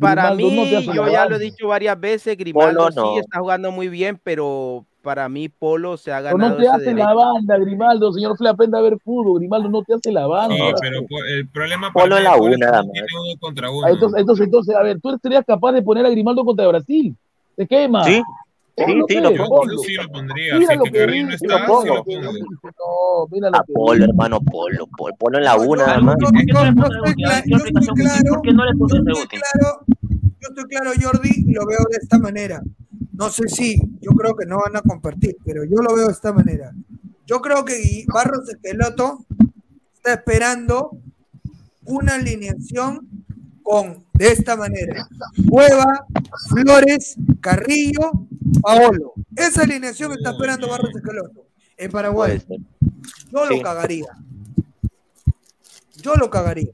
Para 0.01 0.33
mí, 0.33 0.81
yo 0.93 1.05
la 1.05 1.11
ya 1.11 1.25
lo 1.27 1.35
he 1.35 1.39
dicho 1.39 1.67
varias 1.67 1.99
veces, 1.99 2.37
Grimaldo 2.37 2.89
no. 2.89 3.13
sí 3.13 3.19
está 3.19 3.39
jugando 3.39 3.71
muy 3.71 3.87
bien, 3.87 4.19
pero 4.21 4.85
para 5.01 5.29
mí 5.29 5.49
Polo 5.49 5.97
se 5.97 6.11
ha 6.11 6.17
Pero 6.21 6.37
ganado 6.37 6.51
no 6.51 6.57
te 6.57 6.63
ese 6.63 6.71
hace 6.71 6.85
la 6.93 7.05
derecho. 7.07 7.15
banda, 7.15 7.57
Grimaldo. 7.57 8.11
Señor 8.11 8.37
Fle, 8.37 8.49
aprenda 8.49 8.77
a 8.77 8.81
ver 8.81 8.97
fútbol. 9.03 9.39
Grimaldo 9.39 9.69
no 9.69 9.81
te 9.83 9.93
hace 9.93 10.11
la 10.11 10.27
banda. 10.27 10.55
Sí, 10.55 10.61
pero 10.81 11.01
el 11.27 11.47
problema 11.49 11.91
Polo 11.91 12.19
la 12.19 12.35
es 12.35 12.59
nada 12.59 12.83
no 12.83 12.91
tiene 12.91 13.07
uno 13.19 13.39
contra 13.39 13.69
uno. 13.71 13.87
Ah, 13.87 13.91
Entonces, 13.91 14.19
entonces, 14.19 14.45
entonces, 14.45 14.75
a 14.75 14.83
ver, 14.83 14.99
tú 15.01 15.17
serías 15.21 15.45
capaz 15.45 15.71
de 15.73 15.81
poner 15.81 16.05
a 16.05 16.09
Grimaldo 16.09 16.43
contra 16.43 16.67
Brasil. 16.67 17.15
Te 17.55 17.67
quema. 17.67 18.03
Sí, 18.03 18.21
sí, 19.07 19.15
lo 19.19 19.31
Yo, 19.31 19.45
pongo. 19.47 19.71
yo 19.71 19.77
sí 19.79 19.93
lo 19.95 20.09
pondría. 20.09 20.57
Mira 20.59 20.71
Si 20.71 20.77
lo 20.77 20.83
que 20.85 20.91
Carrillo 20.91 21.25
no 21.25 21.31
dice, 21.31 21.45
está, 21.45 21.67
lo 21.67 21.81
sí 21.81 21.87
lo 21.87 22.03
pongo. 22.03 22.21
No, 22.21 23.27
mira 23.31 23.49
lo 23.49 23.57
A 23.57 23.63
que 23.65 23.73
Polo, 23.73 24.05
hermano, 24.05 24.41
Polo, 24.41 24.87
Polo, 24.97 25.15
Polo 25.17 25.37
en 25.37 25.43
la 25.43 25.55
No, 25.55 25.61
U 25.63 25.65
yo- 25.65 25.75
nada 25.75 25.97
yo- 25.97 26.03
más. 26.03 26.15
yo- 26.19 26.27
¿Por 26.31 26.45
qué 26.45 26.53
no 26.53 26.59
estoy 26.61 27.13
claro, 27.13 28.23
¿Por 28.29 28.41
qué 28.41 28.53
no 28.53 28.65
le 28.65 28.71
yo 28.77 28.85
estoy 28.85 29.27
claro, 29.39 29.85
yo 30.39 30.47
estoy 30.49 30.63
claro, 30.65 30.91
Jordi, 31.01 31.29
y 31.47 31.51
lo 31.53 31.65
veo 31.65 31.79
de 31.89 31.97
esta 32.01 32.17
manera. 32.19 32.61
No 33.13 33.29
sé 33.29 33.47
si, 33.47 33.77
yo 34.01 34.11
creo 34.11 34.35
que 34.35 34.45
no 34.45 34.57
van 34.65 34.75
a 34.77 34.81
compartir, 34.81 35.35
pero 35.45 35.63
yo 35.63 35.77
lo 35.77 35.93
veo 35.95 36.07
de 36.07 36.13
esta 36.13 36.33
manera. 36.33 36.71
Yo 37.27 37.39
creo 37.41 37.63
que 37.63 38.03
Barros 38.11 38.49
Esqueloto 38.49 39.19
está 39.95 40.13
esperando 40.13 40.97
una 41.85 42.15
alineación 42.15 43.07
con 43.63 44.03
de 44.13 44.27
esta 44.31 44.55
manera: 44.55 45.07
Cueva, 45.49 46.05
Flores, 46.49 47.15
Carrillo, 47.39 48.27
Paolo. 48.61 49.13
Esa 49.35 49.63
alineación 49.63 50.11
está 50.13 50.31
esperando 50.31 50.67
Barros 50.69 50.91
Esqueloto 50.95 51.45
en 51.77 51.91
Paraguay. 51.91 52.41
Yo 53.31 53.45
lo 53.45 53.55
Sí. 53.55 53.61
cagaría. 53.61 54.07
Yo 56.01 56.15
lo 56.15 56.29
cagaría. 56.29 56.71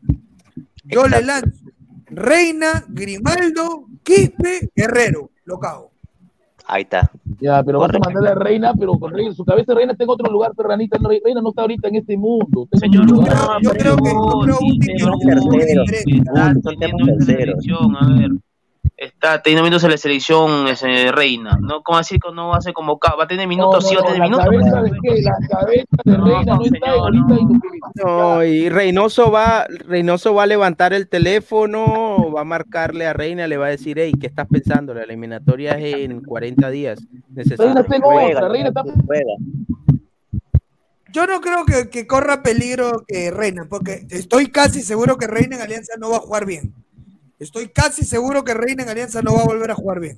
Yo 0.86 1.08
le 1.08 1.22
lanzo 1.22 1.66
Reina, 2.08 2.84
Grimaldo, 2.88 3.86
Quispe, 4.04 4.70
Guerrero. 4.76 5.30
Lo 5.46 5.60
cago. 5.60 5.92
Ahí 6.70 6.82
está. 6.84 7.10
Ya, 7.40 7.64
pero 7.64 7.80
vas 7.80 7.94
a 7.94 8.00
mandarle 8.00 8.30
a 8.30 8.36
Reina, 8.36 8.74
pero 8.74 8.98
con 9.00 9.14
Reina, 9.14 9.34
su 9.34 9.46
cabeza 9.46 9.72
de 9.72 9.76
Reina 9.78 9.94
está 9.94 10.04
en 10.04 10.10
otro 10.10 10.30
lugar, 10.32 10.52
pero 10.56 10.68
Ranita, 10.70 10.98
no, 11.00 11.08
Reina 11.10 11.40
no 11.42 11.50
está 11.50 11.62
ahorita 11.62 11.88
en 11.88 11.96
este 11.96 12.18
mundo. 12.18 12.68
en 12.72 12.80
Señor, 12.80 13.08
Yo 13.08 13.16
lugar. 13.16 13.34
creo, 13.34 13.60
yo 13.62 13.70
creo 13.72 13.96
que, 13.98 14.12
yo 14.12 14.40
creo, 14.42 14.58
que 14.60 14.66
un 14.66 14.98
poco 15.12 15.52
terceros. 15.52 15.92
diferente. 15.92 16.18
Está 18.98 19.44
teniendo 19.44 19.64
minutos 19.64 19.84
en 19.84 19.92
la 19.92 19.98
selección 19.98 20.68
ese, 20.68 21.12
Reina. 21.12 21.56
¿No? 21.62 21.84
¿Cómo 21.84 22.00
decir 22.00 22.20
que 22.20 22.32
no 22.34 22.50
va 22.50 22.58
a 22.58 22.62
ser 22.62 22.74
convocado? 22.74 23.16
¿Va 23.16 23.26
a 23.26 23.28
tener 23.28 23.48
minutos? 23.48 23.84
no, 23.84 23.90
sí, 23.90 23.96
va 23.96 24.02
a 24.02 24.06
tener 24.06 24.20
la 24.20 24.26
minutos. 24.26 24.46
cabeza 24.46 24.82
de 24.82 24.92
qué, 25.04 25.22
la 25.22 25.38
cabeza 25.48 25.86
de 26.04 26.18
No, 26.18 26.26
Reina 26.26 26.56
no 26.56 26.64
está 26.64 26.92
señor, 26.94 27.14
no. 27.96 28.44
y 28.44 28.70
Reynoso 28.70 29.30
va, 29.32 29.68
Reynoso 29.70 30.34
va 30.34 30.44
a 30.44 30.48
levantar 30.48 30.94
el 30.94 31.08
teléfono, 31.08 32.32
va 32.36 32.42
a 32.42 32.44
marcarle 32.44 33.06
a 33.06 33.14
Reina, 33.14 33.46
le 33.46 33.58
va 33.58 33.68
a 33.68 33.70
decir, 33.70 34.00
hey, 34.00 34.14
¿qué 34.20 34.26
estás 34.26 34.48
pensando? 34.48 34.96
La 34.96 35.04
eliminatoria 35.04 35.74
es 35.74 35.94
en 35.98 36.22
40 36.24 36.70
días. 36.72 37.00
Necesito 37.30 37.64
Reina 37.66 37.82
está 37.82 37.96
en 37.98 38.02
que 38.02 38.08
juegues". 38.08 38.36
otra, 38.36 38.50
Reina 38.50 38.70
está 38.70 38.84
Juega. 39.06 39.34
Yo 41.14 41.26
no 41.28 41.40
creo 41.40 41.66
que, 41.66 41.90
que 41.90 42.08
corra 42.08 42.42
peligro 42.42 43.04
que 43.08 43.30
Reina, 43.30 43.66
porque 43.70 44.08
estoy 44.10 44.48
casi 44.48 44.82
seguro 44.82 45.18
que 45.18 45.28
Reina 45.28 45.56
en 45.56 45.62
Alianza 45.62 45.94
no 46.00 46.10
va 46.10 46.18
a 46.18 46.22
jugar 46.22 46.46
bien. 46.48 46.74
Estoy 47.40 47.70
casi 47.70 48.04
seguro 48.04 48.44
que 48.44 48.54
Reina 48.54 48.84
en 48.84 48.90
Alianza 48.90 49.22
no 49.22 49.36
va 49.36 49.42
a 49.42 49.46
volver 49.46 49.72
a 49.72 49.76
jugar 49.76 50.00
bien. 50.00 50.18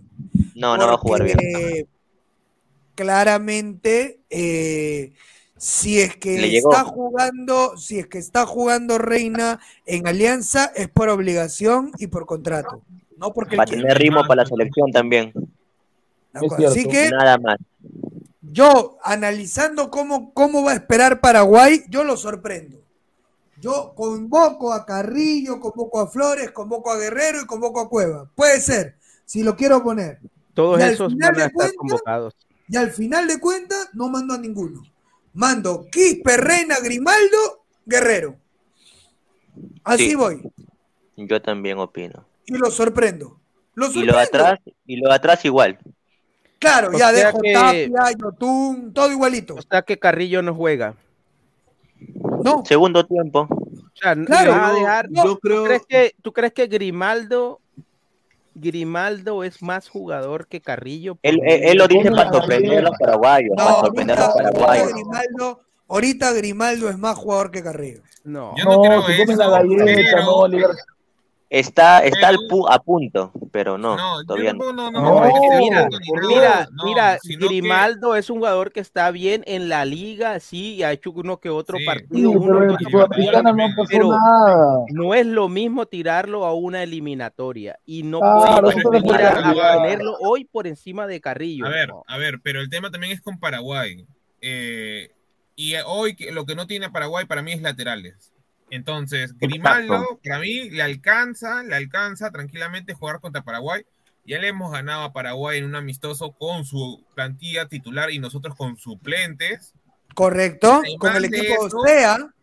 No, 0.55 0.77
no 0.77 0.87
va 0.87 0.93
a 0.93 0.97
jugar 0.97 1.23
bien. 1.23 1.37
Porque 1.37 1.87
Claramente, 2.95 4.19
eh, 4.29 5.13
si 5.57 5.99
es 5.99 6.15
que 6.17 6.37
Le 6.37 6.49
llegó. 6.49 6.71
está 6.71 6.83
jugando, 6.83 7.77
si 7.77 7.99
es 7.99 8.07
que 8.07 8.17
está 8.17 8.45
jugando 8.45 8.97
Reina 8.97 9.59
en 9.85 10.07
Alianza, 10.07 10.71
es 10.75 10.89
por 10.89 11.09
obligación 11.09 11.91
y 11.97 12.07
por 12.07 12.25
contrato. 12.25 12.81
No 13.17 13.33
porque 13.33 13.55
él 13.55 13.59
Va 13.59 13.63
a 13.63 13.67
quiera. 13.67 13.81
tener 13.83 13.97
ritmo 13.97 14.21
para 14.27 14.43
la 14.43 14.45
selección 14.49 14.91
también. 14.91 15.31
Así 16.33 16.85
que 16.87 17.09
Nada 17.09 17.37
más. 17.37 17.57
yo, 18.41 18.97
analizando 19.03 19.89
cómo, 19.89 20.33
cómo 20.33 20.63
va 20.63 20.71
a 20.71 20.75
esperar 20.75 21.19
Paraguay, 21.21 21.83
yo 21.89 22.03
lo 22.03 22.15
sorprendo. 22.17 22.78
Yo 23.59 23.93
convoco 23.95 24.71
a 24.73 24.85
Carrillo, 24.85 25.59
convoco 25.59 25.99
a 25.99 26.07
Flores, 26.07 26.51
convoco 26.51 26.91
a 26.91 26.97
Guerrero 26.97 27.41
y 27.41 27.45
convoco 27.45 27.81
a 27.81 27.89
Cueva. 27.89 28.29
Puede 28.35 28.59
ser, 28.61 28.95
si 29.25 29.43
lo 29.43 29.55
quiero 29.55 29.83
poner. 29.83 30.19
Todos 30.53 30.79
Y 30.79 30.83
al 30.83 30.93
esos 30.93 31.11
final 31.13 31.31
van 31.33 31.41
a 31.41 31.45
estar 31.45 31.51
cuentas, 31.53 31.75
convocados. 31.77 32.35
Y 32.67 32.77
al 32.77 32.91
final 32.91 33.27
de 33.27 33.39
cuentas, 33.39 33.89
no 33.93 34.09
mando 34.09 34.33
a 34.33 34.37
ninguno. 34.37 34.83
Mando 35.33 35.87
Quispe, 35.91 36.37
Reina, 36.37 36.75
Grimaldo, 36.81 37.65
Guerrero. 37.85 38.35
Así 39.83 40.09
Sí. 40.09 40.15
voy. 40.15 40.41
Yo 41.17 41.41
también 41.41 41.79
opino. 41.79 42.25
Y 42.45 42.53
lo 42.57 42.71
sorprendo. 42.71 43.39
Lo 43.75 43.87
Y 43.87 44.03
lo 44.05 44.13
sorprendo. 44.13 44.17
de 44.17 44.21
atrás, 44.21 44.59
y 44.85 44.95
lo 44.97 45.09
de 45.09 45.15
atrás 45.15 45.45
igual. 45.45 45.79
Claro, 46.59 46.89
O 46.89 46.97
ya 46.97 47.11
dejo 47.11 47.39
que- 47.41 47.53
Tapia, 47.53 48.11
Yotun, 48.17 48.93
todo 48.93 49.11
igualito. 49.11 49.55
O 49.55 49.61
sea 49.61 49.81
que 49.81 49.97
Carrillo 49.99 50.41
no 50.41 50.53
juega. 50.55 50.95
No, 52.43 52.63
Segundo 52.65 53.05
tiempo. 53.05 53.47
O 53.49 53.91
sea, 54.01 54.15
Claro, 54.25 54.53
a 54.53 55.03
yo 55.09 55.23
¿tú 55.23 55.39
crees 55.39 55.85
que, 55.87 56.15
¿Tú 56.21 56.31
crees 56.31 56.53
que 56.53 56.67
Grimaldo, 56.67 57.59
Grimaldo 58.55 59.43
es 59.43 59.61
más 59.61 59.89
jugador 59.89 60.47
que 60.47 60.61
Carrillo? 60.61 61.17
Él, 61.21 61.39
él, 61.45 61.61
él 61.63 61.77
lo 61.77 61.87
dice 61.87 62.11
para 62.11 62.31
sorprender 62.31 62.79
a 62.79 62.81
los 62.81 62.97
paraguayos. 62.99 63.49
no, 63.57 63.63
para 63.63 63.79
sorprender 63.79 64.19
a 64.19 64.25
los 64.25 64.33
paraguayos. 64.35 64.93
Grimaldo, 64.93 65.59
ahorita 65.87 66.31
Grimaldo 66.33 66.89
es 66.89 66.97
más 66.97 67.17
jugador 67.17 67.51
que 67.51 67.63
Carrillo. 67.63 68.01
No. 68.23 68.53
Yo 68.57 68.65
no, 68.65 68.71
No, 68.75 68.81
creo 68.81 69.01
se 69.03 69.17
come 69.17 69.33
eso, 69.33 69.41
la 69.43 69.49
galleta, 69.49 69.85
pero- 69.85 70.23
no, 70.23 70.31
Oliver. 70.35 70.69
Está, 71.51 72.03
está 72.05 72.27
al 72.27 72.37
pu- 72.47 72.67
a 72.69 72.77
punto, 72.77 73.31
pero 73.51 73.75
no, 73.79 73.97
No, 73.97 74.23
todavía 74.23 74.53
no. 74.53 74.71
no, 74.71 74.91
no, 74.91 75.21
mira, 75.59 75.89
mira, 76.29 76.67
no, 76.71 76.83
mira, 76.85 77.17
que- 77.27 77.35
Grimaldo 77.37 78.15
es 78.15 78.29
un 78.29 78.37
jugador 78.37 78.71
que 78.71 78.79
está 78.81 79.09
bien 79.09 79.43
en 79.47 79.67
la 79.67 79.83
liga, 79.83 80.39
sí, 80.39 80.75
y 80.75 80.83
ha 80.83 80.91
hecho 80.91 81.09
uno 81.09 81.39
que 81.39 81.49
otro 81.49 81.79
Sí. 81.79 81.85
partido, 81.85 82.11
Sí, 82.31 82.35
uno 82.37 82.59
pero 82.59 82.73
otro 82.73 83.07
pero- 83.89 84.09
no 84.91 85.13
es 85.15 85.25
lo 85.25 85.49
mismo 85.49 85.87
tirarlo 85.87 86.45
a 86.45 86.53
una 86.53 86.83
eliminatoria 86.83 87.79
y 87.83 88.03
no 88.03 88.19
venir 88.21 88.75
refiero, 89.15 89.27
a, 89.27 89.73
ponerlo 89.77 90.17
hoy 90.21 90.45
por 90.45 90.67
encima 90.67 91.07
de 91.07 91.19
Carrillo. 91.19 91.65
A 91.65 91.69
ver, 91.69 91.89
No. 91.89 92.03
a 92.07 92.17
ver, 92.19 92.39
pero 92.43 92.61
el 92.61 92.69
tema 92.69 92.91
también 92.91 93.13
es 93.13 93.21
con 93.21 93.39
Paraguay. 93.39 94.05
Eh, 94.41 95.09
y 95.55 95.73
hoy 95.85 96.15
lo 96.31 96.45
que 96.45 96.53
no 96.53 96.67
tiene 96.67 96.91
Paraguay 96.91 97.25
para 97.25 97.41
mí 97.41 97.53
es 97.53 97.61
laterales. 97.63 98.33
Entonces, 98.71 99.37
Grimaldo, 99.37 99.93
Exacto. 99.95 100.19
para 100.23 100.39
mí, 100.39 100.69
le 100.69 100.81
alcanza, 100.83 101.63
le 101.63 101.75
alcanza 101.75 102.31
tranquilamente 102.31 102.93
jugar 102.93 103.19
contra 103.19 103.41
Paraguay. 103.43 103.83
Ya 104.25 104.37
le 104.39 104.49
hemos 104.49 104.71
ganado 104.71 105.03
a 105.03 105.13
Paraguay 105.13 105.57
en 105.57 105.65
un 105.65 105.75
amistoso 105.75 106.31
con 106.33 106.65
su 106.65 107.03
plantilla 107.15 107.67
titular 107.67 108.11
y 108.11 108.19
nosotros 108.19 108.55
con 108.55 108.77
suplentes. 108.77 109.73
Correcto, 110.13 110.81
Además 110.83 110.95
con 110.99 111.15
el 111.15 111.25
equipo 111.25 111.67
eso- 111.67 111.81
C, 111.81 112.05
¿ah? 112.05 112.33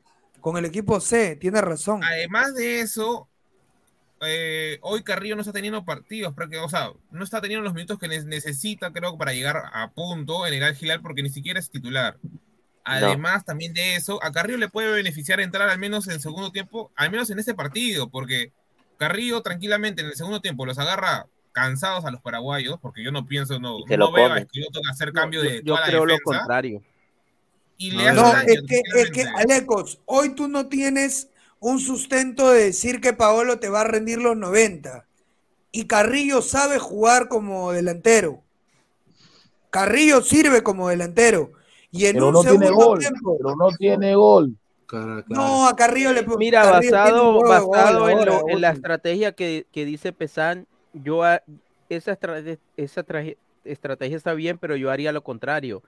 con 0.40 0.56
el 0.56 0.64
equipo 0.64 1.00
C, 1.00 1.36
tiene 1.36 1.60
razón. 1.60 2.02
Además 2.02 2.54
de 2.54 2.80
eso, 2.80 3.28
eh, 4.20 4.78
hoy 4.82 5.02
Carrillo 5.02 5.34
no 5.36 5.42
está 5.42 5.52
teniendo 5.52 5.84
partidos, 5.84 6.34
porque, 6.34 6.58
o 6.58 6.68
sea, 6.68 6.90
no 7.10 7.22
está 7.22 7.40
teniendo 7.40 7.62
los 7.64 7.74
minutos 7.74 7.98
que 7.98 8.08
ne- 8.08 8.24
necesita, 8.24 8.92
creo, 8.92 9.16
para 9.18 9.32
llegar 9.32 9.62
a 9.72 9.90
punto 9.90 10.46
en 10.46 10.54
el 10.54 10.62
Al 10.62 11.02
porque 11.02 11.22
ni 11.22 11.30
siquiera 11.30 11.60
es 11.60 11.70
titular. 11.70 12.16
Además, 12.86 13.44
también 13.44 13.74
de 13.74 13.96
eso, 13.96 14.22
a 14.22 14.30
Carrillo 14.30 14.58
le 14.58 14.68
puede 14.68 14.92
beneficiar 14.92 15.40
entrar 15.40 15.68
al 15.68 15.78
menos 15.78 16.06
en 16.06 16.20
segundo 16.20 16.52
tiempo, 16.52 16.92
al 16.94 17.10
menos 17.10 17.28
en 17.30 17.38
este 17.40 17.54
partido, 17.54 18.08
porque 18.08 18.52
Carrillo 18.96 19.42
tranquilamente 19.42 20.02
en 20.02 20.08
el 20.08 20.14
segundo 20.14 20.40
tiempo 20.40 20.64
los 20.64 20.78
agarra 20.78 21.26
cansados 21.50 22.04
a 22.04 22.10
los 22.10 22.20
paraguayos, 22.20 22.78
porque 22.80 23.02
yo 23.02 23.10
no 23.10 23.26
pienso, 23.26 23.58
no, 23.58 23.78
no 23.88 23.96
lo 23.96 24.12
veo. 24.12 24.36
Esqueloto 24.36 24.80
hacer 24.90 25.12
cambio 25.12 25.42
de 25.42 25.62
Yo 25.64 25.74
toda 25.74 25.80
la 25.80 25.86
creo 25.86 26.06
lo 26.06 26.14
defensa. 26.14 26.38
contrario. 26.38 26.82
Y 27.78 27.90
le 27.90 28.08
hace 28.08 28.20
No, 28.20 28.32
daño, 28.32 28.46
es 28.46 28.62
que, 28.68 28.82
es 28.94 29.10
que. 29.10 29.22
Alecos, 29.22 30.00
hoy 30.04 30.34
tú 30.34 30.48
no 30.48 30.66
tienes 30.68 31.28
un 31.58 31.80
sustento 31.80 32.50
de 32.50 32.64
decir 32.64 33.00
que 33.00 33.12
Paolo 33.14 33.58
te 33.58 33.68
va 33.68 33.80
a 33.80 33.84
rendir 33.84 34.18
los 34.18 34.36
90. 34.36 35.06
Y 35.72 35.86
Carrillo 35.86 36.40
sabe 36.40 36.78
jugar 36.78 37.28
como 37.28 37.72
delantero. 37.72 38.44
Carrillo 39.70 40.22
sirve 40.22 40.62
como 40.62 40.88
delantero. 40.88 41.52
Y 41.92 42.06
en 42.06 42.16
Pero 42.16 42.26
un 42.28 42.32
no 42.34 42.42
tiene 42.42 42.70
gol, 42.70 42.98
tiempo. 42.98 43.36
pero 43.38 43.56
no 43.56 43.68
tiene 43.76 44.14
gol. 44.14 44.56
No, 45.28 45.68
a 45.68 45.76
Carrillo 45.76 46.12
le 46.12 46.22
Mira, 46.36 46.62
Carrillo 46.62 46.92
basado, 46.92 47.32
gol 47.34 47.48
basado 47.48 48.08
en, 48.08 48.18
ahora, 48.18 48.24
lo- 48.26 48.48
en 48.48 48.60
la 48.60 48.70
estrategia 48.70 49.32
que, 49.32 49.66
que 49.72 49.84
dice 49.84 50.12
Pesan, 50.12 50.66
yo 50.92 51.24
a- 51.24 51.42
esa, 51.88 52.12
estra- 52.12 52.42
esa 52.76 53.02
traje- 53.02 53.36
estrategia 53.64 54.16
está 54.16 54.34
bien, 54.34 54.58
pero 54.58 54.76
yo 54.76 54.90
haría 54.90 55.12
lo 55.12 55.22
contrario. 55.22 55.82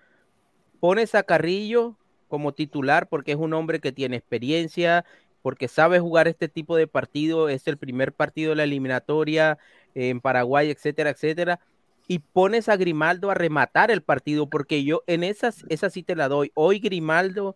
Pones 0.81 1.15
a 1.15 1.23
Carrillo 1.23 1.97
como 2.29 2.53
titular 2.53 3.09
porque 3.09 3.33
es 3.33 3.39
un 3.39 3.53
hombre 3.55 3.81
que 3.81 3.93
tiene 3.93 4.17
experiencia, 4.17 5.05
porque 5.43 5.69
sabe 5.69 5.99
jugar 6.01 6.29
este 6.29 6.49
tipo 6.49 6.77
de 6.77 6.87
partido, 6.87 7.49
es 7.49 7.67
el 7.67 7.79
primer 7.79 8.13
partido 8.13 8.51
de 8.51 8.57
la 8.57 8.65
eliminatoria 8.65 9.59
en 9.95 10.21
Paraguay, 10.21 10.71
etcétera, 10.71 11.11
etcétera. 11.11 11.61
Y 12.09 12.21
pones 12.21 12.69
a 12.69 12.77
Grimaldo 12.77 13.31
a 13.31 13.35
rematar 13.35 13.91
el 13.91 14.03
partido, 14.03 14.49
porque 14.49 14.83
yo 14.83 15.03
en 15.07 15.23
esas, 15.23 15.65
esa 15.69 15.91
sí 15.91 16.03
te 16.03 16.17
la 16.17 16.29
doy. 16.29 16.51
Hoy 16.55 16.81
Grimaldo 16.81 17.55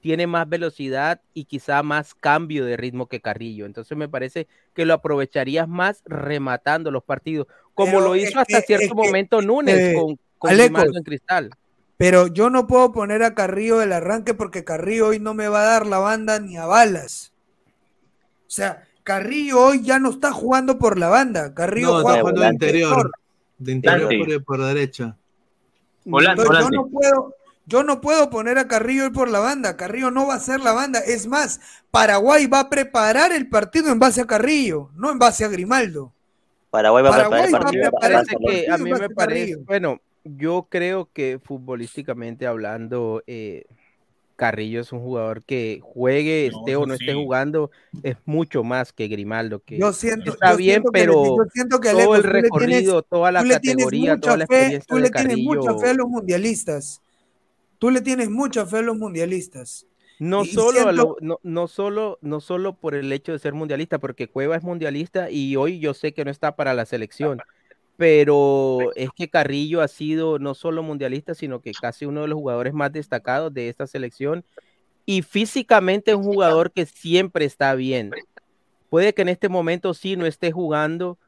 tiene 0.00 0.26
más 0.26 0.48
velocidad 0.48 1.20
y 1.34 1.44
quizá 1.44 1.82
más 1.84 2.14
cambio 2.14 2.64
de 2.64 2.76
ritmo 2.76 3.06
que 3.06 3.20
Carrillo. 3.20 3.66
Entonces 3.66 3.96
me 3.96 4.08
parece 4.08 4.48
que 4.74 4.84
lo 4.86 4.94
aprovecharías 4.94 5.68
más 5.68 6.02
rematando 6.06 6.90
los 6.90 7.04
partidos, 7.04 7.46
como 7.74 7.92
Pero 7.92 8.04
lo 8.06 8.16
hizo 8.16 8.40
hasta 8.40 8.60
que- 8.62 8.66
cierto 8.66 8.88
que, 8.88 8.94
momento 8.94 9.42
Núñez 9.42 9.78
eh, 9.78 9.94
con, 9.94 10.18
con 10.38 10.50
Alecos, 10.50 10.70
Grimaldo 10.72 10.98
en 10.98 11.04
cristal. 11.04 11.50
Pero 11.98 12.26
yo 12.26 12.50
no 12.50 12.66
puedo 12.66 12.90
poner 12.90 13.22
a 13.22 13.34
Carrillo 13.34 13.78
del 13.78 13.92
arranque 13.92 14.34
porque 14.34 14.64
Carrillo 14.64 15.08
hoy 15.08 15.20
no 15.20 15.34
me 15.34 15.46
va 15.46 15.60
a 15.60 15.66
dar 15.66 15.86
la 15.86 15.98
banda 15.98 16.40
ni 16.40 16.56
a 16.56 16.66
balas. 16.66 17.32
O 18.46 18.50
sea, 18.50 18.82
Carrillo 19.04 19.60
hoy 19.60 19.82
ya 19.82 19.98
no 20.00 20.10
está 20.10 20.32
jugando 20.32 20.78
por 20.78 20.98
la 20.98 21.08
banda. 21.10 21.54
Carrillo 21.54 21.88
No, 21.88 21.98
está 21.98 22.08
juega 22.08 22.20
jugando 22.22 22.40
por 22.40 22.52
interior. 22.52 23.10
De 23.62 23.72
interior 23.72 24.10
por, 24.18 24.44
por 24.44 24.64
derecha. 24.66 25.16
Yo 26.04 26.70
no 26.70 26.88
puedo, 26.88 27.34
yo 27.66 27.84
no 27.84 28.00
puedo 28.00 28.28
poner 28.30 28.58
a 28.58 28.66
Carrillo 28.66 29.12
por 29.12 29.30
la 29.30 29.38
banda. 29.38 29.76
Carrillo 29.76 30.10
no 30.10 30.26
va 30.26 30.34
a 30.34 30.40
ser 30.40 30.60
la 30.60 30.72
banda. 30.72 30.98
Es 31.00 31.26
más, 31.26 31.60
Paraguay 31.90 32.46
va 32.46 32.60
a 32.60 32.70
preparar 32.70 33.32
el 33.32 33.48
partido 33.48 33.92
en 33.92 33.98
base 33.98 34.20
a 34.20 34.26
Carrillo, 34.26 34.90
no 34.94 35.10
en 35.10 35.18
base 35.18 35.44
a 35.44 35.48
Grimaldo. 35.48 36.12
Paraguay 36.70 37.04
va 37.04 37.10
a 37.10 37.12
Paraguay 37.12 37.42
preparar 37.42 37.54
el 37.54 37.64
partido. 37.64 37.90
parece 37.92 38.36
que 38.36 38.70
a 38.70 38.78
mí 38.78 38.90
me 38.90 39.10
parece, 39.10 39.56
bueno, 39.56 40.00
yo 40.24 40.66
creo 40.68 41.08
que 41.12 41.38
futbolísticamente 41.42 42.46
hablando, 42.46 43.22
eh, 43.26 43.66
Carrillo 44.42 44.80
es 44.80 44.90
un 44.92 45.00
jugador 45.00 45.44
que 45.44 45.78
juegue, 45.82 46.46
esté 46.46 46.74
o 46.74 46.84
no 46.84 46.94
esté 46.94 47.14
jugando, 47.14 47.70
es 48.02 48.16
mucho 48.24 48.64
más 48.64 48.92
que 48.92 49.06
Grimaldo, 49.06 49.60
que 49.60 49.78
Yo 49.78 49.92
siento, 49.92 50.32
está 50.32 50.50
yo 50.50 50.56
bien, 50.56 50.72
siento 50.82 50.90
que 50.90 50.98
le- 50.98 51.06
pero 51.06 51.24
yo 51.24 51.44
siento 51.52 51.80
que 51.80 51.90
todo 51.90 52.16
el 52.16 52.22
tú 52.22 52.26
le 52.28 52.32
tienes- 52.32 52.42
recorrido, 52.42 53.02
toda 53.02 53.30
la 53.30 53.42
tú 53.42 53.48
categoría, 53.50 54.16
toda 54.18 54.36
la 54.36 54.46
fe- 54.48 54.54
experiencia 54.54 54.86
tú 54.88 54.94
de 54.96 55.00
le 55.02 55.10
tienes 55.10 55.38
mucha 55.38 55.78
fe 55.78 55.88
a 55.90 55.94
los 55.94 56.08
mundialistas. 56.08 57.00
Tú 57.78 57.90
le 57.90 58.00
tienes 58.00 58.30
mucha 58.30 58.66
fe 58.66 58.78
a 58.78 58.82
los 58.82 58.96
mundialistas. 58.98 59.86
No 60.18 60.44
solo, 60.44 60.80
a 60.80 60.82
siento- 60.84 60.92
lo- 60.92 61.16
no, 61.20 61.38
no 61.42 61.66
solo, 61.68 62.18
no 62.20 62.40
solo 62.40 62.74
por 62.74 62.94
el 62.94 63.12
hecho 63.12 63.32
de 63.32 63.38
ser 63.38 63.54
mundialista, 63.54 63.98
porque 63.98 64.28
Cueva 64.28 64.56
es 64.56 64.62
mundialista 64.62 65.30
y 65.30 65.56
hoy 65.56 65.78
yo 65.78 65.94
sé 65.94 66.12
que 66.14 66.24
no 66.24 66.30
está 66.30 66.54
para 66.56 66.74
la 66.74 66.84
selección, 66.84 67.38
pero 67.96 68.92
es 68.96 69.10
que 69.14 69.28
Carrillo 69.28 69.80
ha 69.80 69.88
sido 69.88 70.38
no 70.38 70.54
solo 70.54 70.82
mundialista, 70.82 71.34
sino 71.34 71.60
que 71.60 71.72
casi 71.72 72.06
uno 72.06 72.22
de 72.22 72.28
los 72.28 72.36
jugadores 72.36 72.72
más 72.72 72.92
destacados 72.92 73.52
de 73.54 73.68
esta 73.68 73.86
selección 73.86 74.44
y 75.06 75.22
físicamente 75.22 76.14
un 76.14 76.24
jugador 76.24 76.72
que 76.72 76.86
siempre 76.86 77.44
está 77.44 77.74
bien. 77.74 78.10
Puede 78.88 79.14
que 79.14 79.22
en 79.22 79.28
este 79.28 79.48
momento 79.48 79.94
sí 79.94 80.16
no 80.16 80.26
esté 80.26 80.52
jugando, 80.52 81.18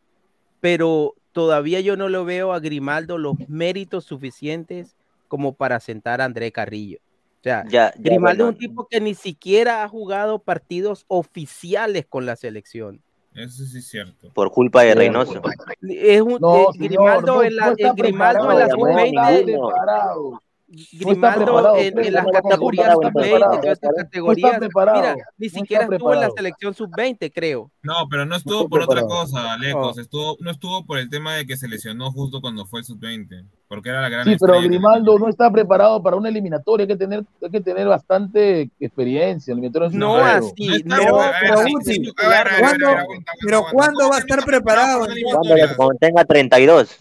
pero 0.60 1.14
todavía 1.32 1.80
yo 1.80 1.96
no 1.96 2.08
lo 2.08 2.24
veo 2.24 2.52
a 2.52 2.60
Grimaldo 2.60 3.18
los 3.18 3.36
méritos 3.48 4.04
suficientes 4.04 4.96
como 5.28 5.54
para 5.54 5.80
sentar 5.80 6.20
a 6.20 6.24
André 6.26 6.52
Carrillo. 6.52 6.98
O 7.40 7.42
sea, 7.44 7.64
Ya, 7.68 7.92
ya, 7.94 7.94
Grimaldo 7.98 8.44
bueno. 8.44 8.50
es 8.50 8.54
un 8.54 8.58
tipo 8.58 8.88
que 8.88 9.00
ni 9.00 9.14
siquiera 9.14 9.84
ha 9.84 9.88
jugado 9.88 10.38
partidos 10.40 11.04
oficiales 11.08 12.06
con 12.06 12.24
la 12.26 12.36
selección. 12.36 13.03
Eso 13.34 13.64
sí 13.64 13.78
es 13.78 13.88
cierto. 13.88 14.30
Por 14.32 14.50
culpa 14.52 14.82
de 14.82 14.94
Reynoso. 14.94 15.42
Es 15.82 16.20
un, 16.20 16.38
No, 16.40 16.56
eh, 16.56 16.66
señor, 16.72 16.88
Grimaldo 16.88 17.34
no- 17.34 17.42
en 17.42 17.56
la, 17.56 17.74
Grimaldo 17.74 18.52
en 18.52 18.58
la 18.58 18.66
preparado, 18.68 18.68
no, 18.68 18.70
sub-20, 18.70 19.12
no 19.14 19.32
está 19.34 19.44
preparado. 19.44 20.42
Grimaldo 20.92 21.76
en, 21.76 21.92
Fred, 21.92 22.06
en 22.06 22.12
las 22.14 22.24
no 22.24 22.30
está 22.30 22.42
categorías 22.42 22.96
preparado, 22.96 23.02
sub-20 23.02 23.10
y 23.10 23.30
preparado. 23.30 23.60
todas 23.60 23.72
estas 23.74 23.90
No 23.94 23.98
está 24.00 24.04
categorías, 24.04 24.60
mira, 24.94 25.16
ni 25.38 25.48
siquiera 25.48 25.84
estuvo 25.84 26.14
en 26.14 26.20
la 26.20 26.30
selección 26.30 26.74
sub-20, 26.74 27.32
creo. 27.34 27.70
No, 27.82 27.94
pero 28.10 28.24
no 28.26 28.36
estuvo 28.36 28.68
por 28.68 28.82
otra 28.82 29.02
cosa. 29.02 29.56
Oh. 29.74 29.98
Estuvo, 29.98 30.36
no 30.40 30.50
estuvo 30.50 30.84
por 30.86 30.98
el 30.98 31.08
tema 31.10 31.34
de 31.34 31.46
que 31.46 31.56
se 31.56 31.68
lesionó 31.68 32.10
justo 32.12 32.40
cuando 32.40 32.64
fue 32.66 32.80
el 32.80 32.86
sub-20. 32.86 33.44
Porque 33.66 33.88
era 33.88 34.02
la 34.02 34.08
gran 34.08 34.24
Sí, 34.24 34.36
pero. 34.38 34.60
Grimaldo 34.60 35.18
no 35.18 35.28
está 35.28 35.50
preparado 35.50 36.00
para 36.02 36.16
una 36.16 36.28
eliminatoria. 36.28 36.84
Hay 36.84 36.88
que 36.88 36.96
tener, 36.96 37.24
hay 37.42 37.50
que 37.50 37.60
tener 37.60 37.88
bastante 37.88 38.70
experiencia. 38.78 39.50
El 39.52 39.58
eliminatorio 39.58 39.88
es 39.88 39.94
un 39.94 40.00
No 40.00 40.16
así, 40.16 40.82
no, 40.84 40.96
pero 40.96 41.12
¿Cuándo- 41.16 41.28
aguanta, 41.62 43.00
aguanta, 43.00 43.32
pero 43.40 43.56
aguanta. 43.56 43.72
¿cuándo 43.72 44.08
va 44.10 44.16
a 44.16 44.18
estar 44.20 44.44
preparado? 44.44 44.98
Cuando, 45.00 45.74
cuando 45.76 45.94
tenga 45.98 46.24
32. 46.24 46.96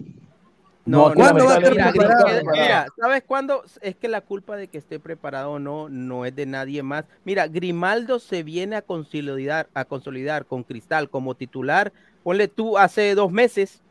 No, 0.85 1.09
no, 1.09 1.15
¿Cuándo 1.15 1.45
va 1.45 1.53
a 1.53 1.57
estar 1.57 1.71
mira, 1.71 1.91
preparado? 1.91 2.25
Mira, 2.51 2.87
¿sabes 2.99 3.23
cuándo? 3.25 3.63
Es 3.81 3.95
que 3.95 4.09
la 4.09 4.19
culpa 4.19 4.57
de 4.57 4.67
que 4.67 4.77
esté 4.77 4.99
preparado 4.99 5.51
o 5.51 5.59
no, 5.59 5.87
no 5.87 6.25
es 6.25 6.35
de 6.35 6.45
nadie 6.45 6.83
más. 6.83 7.05
Mira, 7.23 7.47
Grimaldo 7.47 8.19
se 8.19 8.43
viene 8.43 8.75
a 8.75 8.81
consolidar, 8.81 9.69
a 9.73 9.85
consolidar 9.85 10.45
con 10.45 10.63
Cristal 10.63 11.09
como 11.09 11.35
titular. 11.35 11.93
Ponle 12.23 12.49
tú 12.49 12.77
hace 12.77 13.15
dos 13.15 13.31
meses. 13.31 13.81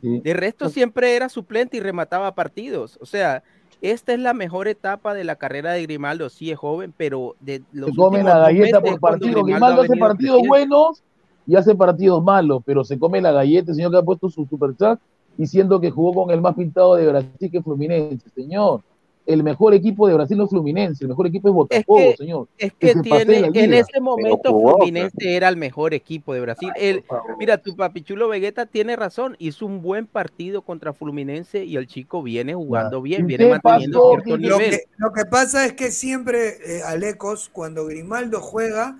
De 0.00 0.32
resto 0.32 0.68
siempre 0.68 1.16
era 1.16 1.28
suplente 1.28 1.76
y 1.76 1.80
remataba 1.80 2.34
partidos. 2.34 2.98
O 3.00 3.06
sea, 3.06 3.42
esta 3.80 4.12
es 4.12 4.20
la 4.20 4.32
mejor 4.32 4.68
etapa 4.68 5.14
de 5.14 5.24
la 5.24 5.36
carrera 5.36 5.72
de 5.72 5.82
Grimaldo. 5.82 6.28
Sí 6.30 6.50
es 6.50 6.58
joven, 6.58 6.92
pero 6.96 7.36
de 7.40 7.62
los 7.72 7.90
Se 7.90 7.96
come 7.96 8.18
últimos 8.18 8.32
la 8.32 8.38
dos 8.38 8.46
galleta 8.46 8.80
por 8.80 9.00
partido. 9.00 9.42
Grimaldo 9.42 9.42
ha 9.42 9.44
Grimaldo 9.44 9.82
hace 9.82 9.96
partidos 9.96 10.42
buenos 10.46 11.02
y 11.46 11.56
hace 11.56 11.74
partidos 11.74 12.22
malos, 12.22 12.62
pero 12.64 12.84
se 12.84 12.98
come 12.98 13.20
la 13.20 13.32
galleta. 13.32 13.70
El 13.70 13.76
señor 13.76 13.92
que 13.92 13.98
ha 13.98 14.02
puesto 14.02 14.28
su 14.28 14.46
super 14.46 14.76
chat 14.76 15.00
diciendo 15.38 15.80
que 15.80 15.90
jugó 15.90 16.24
con 16.24 16.34
el 16.34 16.42
más 16.42 16.54
pintado 16.56 16.96
de 16.96 17.06
Brasil, 17.06 17.50
que 17.50 17.62
Fluminense. 17.62 18.28
Señor, 18.34 18.82
el 19.24 19.42
mejor 19.44 19.72
equipo 19.72 20.08
de 20.08 20.14
Brasil 20.14 20.36
no 20.36 20.44
es 20.44 20.50
Fluminense, 20.50 21.04
el 21.04 21.08
mejor 21.08 21.26
equipo 21.28 21.48
es 21.48 21.54
Botafogo, 21.54 21.98
que- 21.98 22.16
señor. 22.16 22.48
Es 22.58 22.72
Que 22.72 22.94
tiene, 22.94 23.50
en 23.54 23.74
ese 23.74 24.00
momento 24.00 24.50
jugó, 24.52 24.78
Fluminense 24.78 25.36
era 25.36 25.48
el 25.48 25.56
mejor 25.56 25.94
equipo 25.94 26.34
de 26.34 26.40
Brasil. 26.40 26.70
El, 26.76 27.04
mira, 27.38 27.58
tu 27.58 27.76
papichulo 27.76 28.28
Vegeta 28.28 28.66
tiene 28.66 28.96
razón, 28.96 29.36
hizo 29.38 29.64
un 29.64 29.80
buen 29.80 30.06
partido 30.06 30.62
contra 30.62 30.92
Fluminense 30.92 31.64
y 31.64 31.76
el 31.76 31.86
chico 31.86 32.22
viene 32.22 32.54
jugando 32.54 33.00
bien, 33.00 33.22
¿Y 33.22 33.24
viene 33.26 33.50
manteniendo 33.50 34.00
pasó, 34.00 34.10
cierto? 34.24 34.30
Lo 34.30 34.58
nivel. 34.58 34.70
que, 34.70 34.82
lo 34.96 35.12
que 35.12 35.24
pasa 35.26 35.66
es 35.66 35.74
que 35.74 35.92
siempre, 35.92 36.56
eh, 36.66 36.82
Alecos, 36.84 37.48
cuando 37.52 37.84
Grimaldo 37.86 38.40
juega, 38.40 38.98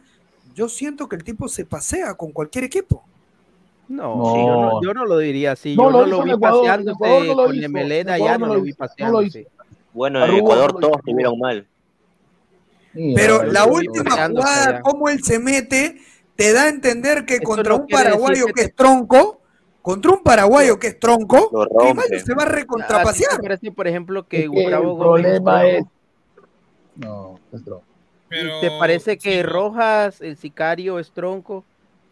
yo 0.55 0.69
siento 0.69 1.09
que 1.09 1.17
el 1.17 1.25
tipo 1.25 1.49
se 1.49 1.65
pasea 1.65 2.15
con 2.15 2.31
cualquier 2.33 2.65
equipo. 2.65 3.03
No, 3.89 4.17
No. 4.17 4.35
yo 4.37 4.53
no, 4.61 4.83
yo 4.83 4.95
no 4.95 5.07
lo 5.07 5.19
diría 5.19 5.53
así. 5.53 5.75
No 5.75 5.85
yo 5.85 5.91
lo 5.91 6.07
no 6.07 6.07
lo 6.19 6.23
vi 6.25 6.31
Ecuador, 6.33 6.61
paseándose 6.61 6.91
Ecuador 6.97 7.27
no 7.27 7.35
lo 7.35 7.45
con 7.47 7.55
hizo, 7.57 7.67
Emelena, 7.67 8.17
en 8.17 8.25
ya 8.25 8.35
Ecuador 8.35 8.49
no 8.49 8.55
lo 8.55 8.61
vi 8.63 8.73
paseándose. 8.75 9.47
Bueno, 9.95 10.25
en 10.25 10.35
Ecuador 10.35 10.79
todos 10.81 10.97
estuvieron 10.99 11.39
mal. 11.39 11.67
Pero 13.15 13.45
la 13.45 13.65
última 13.67 14.11
jugada, 14.29 14.69
allá. 14.69 14.81
cómo 14.83 15.09
él 15.09 15.23
se 15.23 15.39
mete, 15.39 16.01
te 16.37 16.53
da 16.53 16.65
a 16.65 16.69
entender 16.69 17.25
que 17.27 17.41
contra 17.41 17.75
no 17.77 17.83
un 17.83 17.87
paraguayo 17.89 18.47
que 18.47 18.53
que 18.53 18.61
te- 18.63 18.67
es 18.69 18.75
tronco, 18.75 19.41
contra 19.83 20.13
un 20.13 20.23
paraguayo 20.23 20.79
que 20.79 20.89
es 20.89 20.99
tronco. 20.99 21.49
Grimaldo 21.79 22.19
se 22.25 22.35
va 22.35 22.43
a 22.43 22.47
¿A 22.47 22.49
ti 22.51 22.55
recontrapasear. 22.57 23.37
te 23.37 23.43
parece, 23.43 23.71
por 23.73 23.87
ejemplo, 23.89 24.27
que 24.27 24.43
Es 24.45 24.49
Gustavo 24.49 24.83
el 24.93 24.97
Gómez 24.99 25.01
problema 25.41 25.67
es 25.67 25.79
es. 25.81 25.85
No, 26.97 27.39
es 27.53 27.65
tronco. 27.65 27.85
Pero, 28.29 28.61
¿Te 28.61 28.71
parece 28.79 29.17
que 29.17 29.43
Rojas, 29.43 30.21
el 30.21 30.37
sicario, 30.37 30.99
es 30.99 31.11
tronco? 31.13 31.65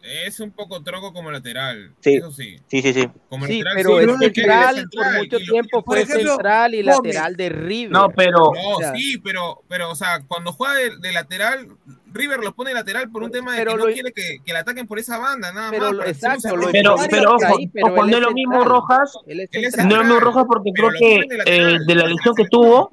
Es 0.07 0.41
un 0.41 0.51
poco 0.53 0.83
tronco 0.83 1.13
como 1.13 1.31
lateral. 1.31 1.93
Sí. 2.01 2.15
Eso 2.15 2.31
sí. 2.31 2.57
Sí, 2.69 2.81
sí, 2.83 2.93
sí. 2.95 3.09
Como 3.29 3.47
Sí, 3.47 3.63
lateral, 3.63 3.75
pero 3.77 3.89
sí, 3.99 4.05
es 4.05 4.35
central, 4.35 4.79
es 4.79 4.85
por 4.95 5.17
mucho 5.19 5.39
y 5.39 5.47
tiempo 5.47 5.83
fue 5.85 6.01
ejemplo, 6.03 6.31
central 6.35 6.75
y 6.75 6.83
Gómez. 6.83 6.97
lateral 6.97 7.37
de 7.37 7.49
River. 7.49 7.91
No, 7.93 8.09
pero 8.11 8.39
No, 8.55 8.77
O 8.77 8.79
sea, 8.79 8.95
sí, 8.95 9.19
pero, 9.19 9.63
pero, 9.69 9.91
o 9.91 9.95
sea, 9.97 10.21
cuando 10.29 10.53
juega 10.53 10.75
de, 10.75 10.97
de 10.99 11.13
lateral, 11.13 11.67
River 12.13 12.39
los 12.41 12.55
pone 12.55 12.73
lateral 12.73 13.11
por 13.11 13.23
un 13.25 13.31
tema 13.31 13.53
de 13.53 13.59
Pero 13.59 13.73
que 13.73 13.79
no 13.79 13.87
lo- 13.87 13.93
quiere 13.93 14.13
que, 14.13 14.39
que 14.45 14.53
le 14.53 14.59
ataquen 14.61 14.87
por 14.87 14.99
esa 14.99 15.19
banda, 15.19 15.53
nada 15.53 15.71
Pero 15.71 15.93
más. 15.93 16.09
exacto, 16.09 16.57
lo 16.57 16.71
pero, 16.71 16.95
pero 17.11 17.35
ojo, 17.35 17.57
ahí, 17.59 17.67
pero 17.67 17.87
ojo, 17.89 18.05
él 18.05 18.11
no 18.11 18.17
es 18.17 18.23
lo 18.23 18.33
mismo 18.33 18.53
central. 18.55 18.71
Rojas, 18.73 19.13
central. 19.27 19.29
no 19.29 19.37
es 19.37 19.87
lo 19.87 19.87
mismo 19.87 19.99
central, 20.05 20.21
Rojas 20.21 20.45
porque 20.49 20.71
creo 20.73 20.91
que 20.99 21.21
de 21.29 21.93
eh, 21.93 21.95
la 21.95 22.07
lesión 22.07 22.35
que 22.35 22.45
tuvo, 22.49 22.93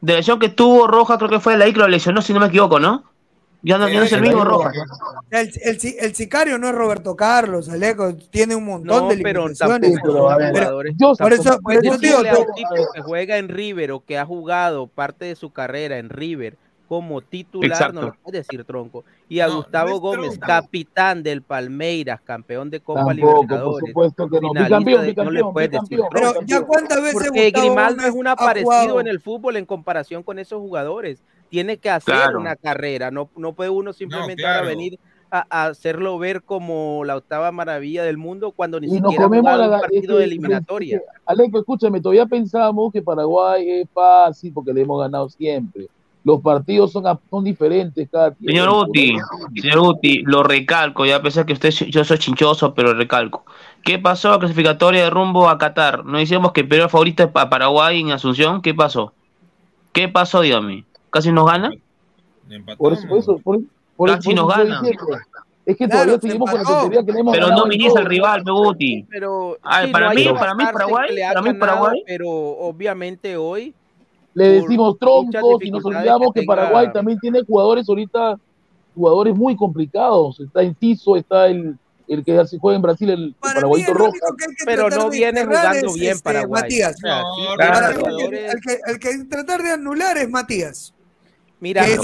de 0.00 0.12
la 0.12 0.18
lesión 0.20 0.38
que 0.38 0.48
tuvo 0.48 0.86
Rojas 0.86 1.18
creo 1.18 1.28
que 1.28 1.40
fue 1.40 1.52
de 1.54 1.58
la 1.58 1.68
I 1.68 1.72
que 1.72 1.80
lo 1.80 1.88
lesionó, 1.88 2.22
si 2.22 2.32
no 2.32 2.40
me 2.40 2.46
equivoco, 2.46 2.78
¿no? 2.80 3.09
Ya 3.62 3.76
no, 3.78 3.88
ya 3.88 3.98
no 3.98 4.04
es 4.04 4.12
el 4.12 4.22
mismo 4.22 4.44
Rojas. 4.44 4.72
El, 5.30 5.50
el, 5.62 5.78
el 6.00 6.14
sicario 6.14 6.56
no 6.58 6.68
es 6.68 6.74
Roberto 6.74 7.14
Carlos, 7.14 7.68
Aleco, 7.68 8.14
tiene 8.30 8.54
un 8.56 8.64
montón 8.64 9.02
No, 9.04 9.08
de 9.08 9.18
pero 9.22 9.42
limitaciones. 9.42 9.92
tampoco 9.92 10.12
son 10.12 10.20
jugadores. 10.20 10.96
por 11.18 11.32
eso, 11.32 11.58
por 11.60 11.72
eso 11.74 11.82
Decirle 11.92 12.08
digo, 12.08 12.18
a 12.18 12.38
un 12.38 12.54
tipo 12.54 12.74
que 12.94 13.00
juega 13.02 13.36
en 13.36 13.48
River 13.48 13.92
o 13.92 14.00
que 14.00 14.18
ha 14.18 14.24
jugado 14.24 14.86
parte 14.86 15.26
de 15.26 15.36
su 15.36 15.50
carrera 15.52 15.98
en 15.98 16.08
River 16.08 16.56
como 16.88 17.20
titular, 17.20 17.70
Exacto. 17.70 18.00
no 18.00 18.06
lo 18.08 18.14
puede 18.14 18.38
decir 18.38 18.64
tronco. 18.64 19.04
Y 19.28 19.38
a 19.38 19.46
Gustavo 19.46 20.00
Gómez, 20.00 20.36
capitán 20.38 21.22
del 21.22 21.42
Palmeiras, 21.42 22.20
campeón 22.24 22.68
de 22.68 22.80
Copa 22.80 23.04
Tampoco, 23.04 23.20
por 23.32 23.42
Libertadores. 23.44 23.88
supuesto 23.90 24.28
que 24.28 24.40
no. 24.40 24.48
finalista 24.48 24.78
Bicampeón, 24.78 25.06
de- 25.14 25.24
no 25.24 25.30
le 25.30 25.44
puedes 25.44 25.70
decir 25.70 25.98
tronco. 25.98 26.08
Pero 26.12 26.32
ya 26.46 26.62
cuántas 26.62 27.00
veces 27.00 27.12
Porque 27.14 27.44
Gustavo 27.44 27.66
Grimaldo 27.66 27.96
Gómez 27.96 28.08
es 28.08 28.14
un 28.18 28.26
aparecido 28.26 29.00
en 29.00 29.06
el 29.06 29.20
fútbol 29.20 29.56
en 29.56 29.66
comparación 29.66 30.22
con 30.24 30.38
esos 30.40 30.58
jugadores. 30.60 31.22
Tiene 31.50 31.76
que 31.78 31.90
hacer 31.90 32.14
Claro. 32.14 32.40
una 32.40 32.56
carrera, 32.56 33.10
no, 33.10 33.28
no 33.36 33.52
puede 33.52 33.68
uno 33.70 33.92
simplemente 33.92 34.42
claro. 34.42 34.60
ahora 34.60 34.68
venir 34.68 34.98
a, 35.32 35.44
a 35.50 35.66
hacerlo 35.66 36.18
ver 36.18 36.42
como 36.42 37.02
la 37.04 37.16
octava 37.16 37.52
maravilla 37.52 38.02
del 38.04 38.16
mundo 38.16 38.52
cuando 38.52 38.80
ni 38.80 38.86
Y 38.86 38.90
nos 39.00 39.10
siquiera 39.12 39.24
comemos 39.24 39.58
la 39.58 39.64
un 39.68 39.80
partido 39.80 40.12
es 40.14 40.18
de 40.18 40.24
eliminatoria. 40.24 40.96
es 40.96 41.02
que, 41.02 41.08
Aleco, 41.26 41.58
escúchame, 41.58 42.00
todavía 42.00 42.26
pensamos 42.26 42.92
que 42.92 43.02
Paraguay 43.02 43.68
es 43.68 43.88
fácil 43.92 44.52
porque 44.52 44.72
le 44.72 44.80
hemos 44.82 45.00
ganado 45.00 45.28
siempre. 45.28 45.86
Los 46.22 46.40
partidos 46.42 46.92
son, 46.92 47.06
a- 47.06 47.18
son 47.30 47.42
diferentes 47.44 48.08
cada 48.10 48.30
tiempo. 48.32 48.50
Señor 48.52 48.86
Guti, 48.86 49.16
señor 49.60 49.80
Guti, 49.80 50.22
lo 50.24 50.42
recalco, 50.42 51.06
ya 51.06 51.16
a 51.16 51.22
pesar 51.22 51.46
que 51.46 51.54
usted, 51.54 51.70
yo 51.70 52.04
soy 52.04 52.18
chinchoso, 52.18 52.74
pero 52.74 52.92
recalco. 52.92 53.44
¿Qué 53.82 53.98
pasó 53.98 54.28
a 54.28 54.32
la 54.32 54.38
clasificatoria 54.38 55.04
de 55.04 55.10
rumbo 55.10 55.48
a 55.48 55.56
Qatar? 55.58 56.04
¿No 56.04 56.18
decíamos 56.18 56.52
que 56.52 56.62
Perú 56.62 56.82
era 56.82 56.88
favorito 56.90 57.30
para 57.30 57.48
Paraguay 57.48 58.00
en 58.00 58.12
Asunción? 58.12 58.60
¿Qué 58.60 58.74
pasó? 58.74 59.14
¿Qué 59.92 60.08
pasó, 60.08 60.42
dígame? 60.42 60.84
¿Casi 61.10 61.32
nos 61.32 61.46
gana? 61.46 61.70
Por 62.78 62.92
eso, 62.92 63.06
por 63.08 63.18
eso, 63.18 63.38
por, 63.38 63.60
por 63.96 64.10
Casi 64.10 64.30
eso 64.32 64.42
nos 64.42 64.48
gana. 64.54 64.80
Es 65.66 65.76
que 65.76 65.86
Claro, 65.86 65.92
todavía 66.04 66.14
se 66.14 66.26
seguimos 66.28 66.50
con 66.50 66.58
la 66.62 66.64
tontería 66.66 67.04
que 67.04 67.12
le 67.12 67.20
hemos 67.20 67.32
Pero 67.34 67.48
no 67.48 67.52
en 67.70 67.78
todo. 67.88 67.98
al 67.98 68.06
rival, 68.06 68.42
pe, 68.42 68.50
Guti. 68.50 69.06
Pero 69.10 69.58
Ay, 69.62 69.86
sí, 69.86 69.92
para 69.92 70.08
no 70.08 70.14
mí- 70.14 70.24
para 70.38 70.54
mí 70.54 70.64
en 70.64 70.70
Paraguay- 70.72 71.16
para 71.28 71.42
mí 71.42 71.54
Paraguay- 71.54 72.02
pero 72.06 72.28
obviamente 72.28 73.36
hoy 73.36 73.74
Le 74.34 74.48
decimos 74.48 74.98
troncos 74.98 75.62
y 75.62 75.70
nos 75.70 75.84
olvidamos 75.84 76.32
que 76.32 76.40
que 76.40 76.46
Paraguay 76.46 76.86
tenga- 76.86 76.92
también 76.92 77.18
tiene 77.20 77.42
jugadores 77.44 77.88
ahorita, 77.88 78.36
jugadores 78.94 79.34
muy 79.36 79.54
complicados. 79.56 80.40
Está 80.40 80.62
Enciso, 80.62 81.16
está 81.16 81.46
el, 81.46 81.76
el 82.08 82.24
que 82.24 82.46
se 82.46 82.58
juega 82.58 82.76
en 82.76 82.82
Brasil, 82.82 83.10
el, 83.10 83.34
paraguayito 83.40 83.92
que 83.94 84.44
pero 84.64 84.88
no 84.88 85.10
viene 85.10 85.44
jugando 85.44 85.86
es, 85.88 85.94
bien 85.94 86.12
este, 86.12 86.22
Paraguay. 86.24 86.62
Matías. 86.62 86.96
El, 87.58 88.60
que, 88.60 88.78
el 88.86 88.98
que 88.98 89.08
hay 89.08 89.18
que 89.18 89.24
tratar 89.24 89.62
de 89.62 89.70
anular 89.72 90.16
es 90.16 90.28
Matías. 90.28 90.94
Mira, 91.60 91.84
Pero, 91.84 92.02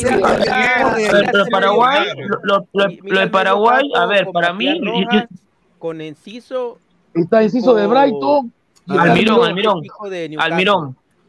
pero 1.33 1.45
Paraguay, 1.51 2.07
lo, 2.17 2.39
lo- 2.43 2.69
lo- 2.73 2.89
mira 2.89 3.15
lo 3.15 3.21
de 3.21 3.27
Paraguay, 3.29 3.91
a 3.97 4.07
ver, 4.07 4.29
para 4.31 4.53
mí, 4.53 4.81
con 5.79 6.01
Enciso 6.01 6.79
Está 7.15 7.43
Enciso 7.43 7.75
de 7.75 7.87
Brighton. 7.87 8.53
Almirón, 8.89 9.09
Almirón. 9.11 9.45
Almirón, 9.47 9.85
hijo 9.85 10.11
de 10.11 10.29
Newcastle. 10.29 10.55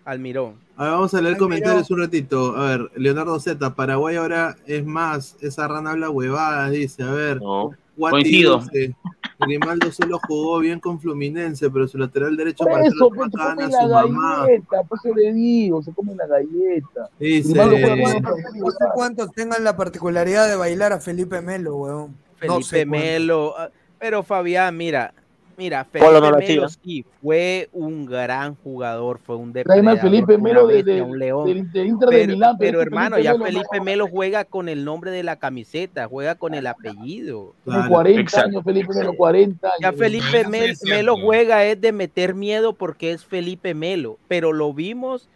Almirón. 0.06 0.56
A 0.76 0.84
ver, 0.84 0.92
vamos 0.92 1.14
a 1.14 1.22
leer 1.22 1.34
Ay, 1.36 1.40
comentarios 1.40 1.90
un 1.90 2.00
ratito. 2.00 2.56
A 2.58 2.66
ver, 2.70 2.92
Leonardo 2.98 3.40
Z, 3.40 3.74
Paraguay 3.74 4.16
ahora 4.18 4.56
es 4.68 4.86
más, 4.86 5.36
esa 5.42 5.68
rana 5.68 5.92
habla 5.92 6.10
huevadas, 6.10 6.72
dice. 6.72 7.04
A 7.04 7.12
ver, 7.12 7.42
No, 7.42 7.72
coincido. 7.98 8.60
dice, 8.72 8.96
Grimaldo 9.40 9.92
solo 9.92 10.20
jugó 10.28 10.60
bien 10.60 10.80
con 10.80 11.00
Fluminense, 11.00 11.70
pero 11.70 11.88
su 11.88 11.98
lateral 11.98 12.36
derecho 12.36 12.64
Por 12.64 12.74
Marcelo 12.74 12.96
eso, 12.96 13.10
pues, 13.16 13.32
se 13.32 13.38
come 13.38 13.66
su 13.66 13.88
la 13.88 14.02
mamá. 14.02 14.46
galleta, 14.48 14.84
por 14.84 14.98
eso 14.98 15.16
le 15.16 15.34
digo, 15.34 15.84
se 15.84 15.94
come 15.94 16.16
la 16.16 16.26
galleta. 16.28 17.10
Dice, 17.20 17.50
Grimaldo 17.50 17.76
juega 17.78 17.96
con 17.96 18.02
¿Cuántos, 18.02 18.32
otro 18.34 18.60
no 18.66 18.72
sé 18.72 18.86
cuántos 18.96 19.32
tengan 19.34 19.64
la 19.64 19.78
particularidad 19.78 20.48
de 20.50 20.56
bailar 20.56 20.94
a 20.94 21.00
Felipe 21.00 21.42
Melo, 21.42 21.76
weón. 21.76 22.16
Felipe 22.38 22.48
no 22.60 22.62
sé 22.64 22.88
cuántos. 22.88 23.00
Melo. 23.08 23.54
ah, 23.58 23.70
Pero 24.00 24.24
Fabián, 24.24 24.76
mira, 24.76 25.14
mira, 25.58 25.84
Polo 25.86 26.22
Felipe 26.22 26.30
no 26.32 26.38
Melo 26.38 26.70
sí 26.70 27.06
fue 27.22 27.70
un 27.74 28.06
gran 28.06 28.56
jugador, 28.56 29.20
fue 29.20 29.36
un 29.36 29.52
depredador, 29.52 30.00
Felipe 30.00 30.38
Melo 30.38 30.68
de, 30.68 30.76
bestia, 30.76 30.94
de- 30.96 31.02
un 31.02 31.18
león. 31.20 31.46
del 31.48 31.72
del 31.72 31.88
Inter 31.88 32.10
de 32.10 32.16
Pero, 32.18 32.34
Milán. 32.34 32.56
pero 32.60 32.80
este 32.80 32.88
hermano, 32.90 33.16
Felipe 33.16 33.24
ya 33.24 33.34
Melo 33.34 33.46
Felipe 33.46 33.82
Melo 33.82 34.08
juega 34.08 34.46
con 34.46 34.70
el 34.70 34.86
nombre 34.86 35.12
de 35.12 35.24
la 35.24 35.38
camiseta, 35.38 36.08
juega 36.08 36.36
con 36.36 36.54
el 36.54 36.68
apellido. 36.68 37.54
Claro, 37.66 37.90
40 37.90 38.22
exacto. 38.22 38.48
años, 38.50 38.64
Felipe 38.64 38.94
Melo, 38.94 39.14
40 39.16 39.68
años. 39.68 39.80
Ya 39.82 39.94
Felipe 39.94 40.48
Mel-. 40.48 40.78
Melo 40.84 41.16
juega 41.18 41.64
es 41.66 41.82
de 41.82 41.92
meter 41.92 42.36
miedo 42.36 42.74
porque 42.74 43.12
es 43.12 43.26
Felipe 43.26 43.74
Melo, 43.74 44.18
pero 44.28 44.54
lo 44.54 44.74
vimos 44.74 45.28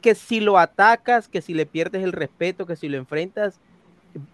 que 0.00 0.14
si 0.14 0.40
lo 0.40 0.58
atacas, 0.58 1.28
que 1.28 1.40
si 1.42 1.52
le 1.52 1.66
pierdes 1.66 2.02
el 2.04 2.12
respeto, 2.12 2.64
que 2.66 2.76
si 2.76 2.88
lo 2.88 2.96
enfrentas, 2.96 3.60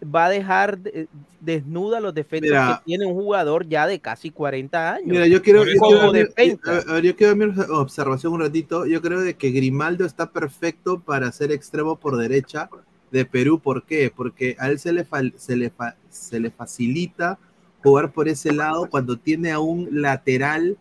va 0.03 0.27
a 0.27 0.31
dejar 0.31 0.79
de- 0.79 1.09
desnuda 1.41 2.01
los 2.01 2.15
defectos 2.15 2.51
Mira. 2.51 2.81
que 2.81 2.85
tiene 2.87 3.07
un 3.07 3.15
jugador 3.15 3.67
ya 3.69 3.87
de 3.87 3.99
casi 4.01 4.31
40 4.31 4.95
años. 4.95 5.09
Mira, 5.09 5.27
yo 5.27 5.43
quiero, 5.43 5.65
yo 5.65 6.01
a 6.03 6.11
ver, 6.13 7.03
yo 7.03 7.17
quiero 7.17 7.37
mi 7.37 7.45
observación 7.71 8.33
un 8.33 8.41
ratito. 8.41 8.87
Yo 8.87 9.03
creo 9.03 9.21
de 9.21 9.35
que 9.35 9.51
Grimaldo 9.51 10.05
está 10.05 10.31
perfecto 10.31 11.01
para 11.01 11.31
ser 11.33 11.53
extremo 11.53 11.97
por 11.97 12.17
derecha 12.17 12.69
de 13.11 13.25
Perú. 13.25 13.59
¿Por 13.61 13.85
qué? 13.85 14.13
Porque 14.15 14.57
a 14.59 14.69
él 14.69 14.79
se 14.79 14.93
le, 14.93 15.05
fal- 15.07 15.35
se 15.37 15.57
le, 15.57 15.71
fa- 15.71 15.97
se 16.11 16.39
le 16.41 16.51
facilita 16.51 17.39
jugar 17.83 18.13
por 18.13 18.29
ese 18.29 18.53
lado 18.53 18.89
cuando 18.89 19.17
tiene 19.17 19.51
a 19.51 19.59
un 19.59 19.89
lateral, 19.91 20.77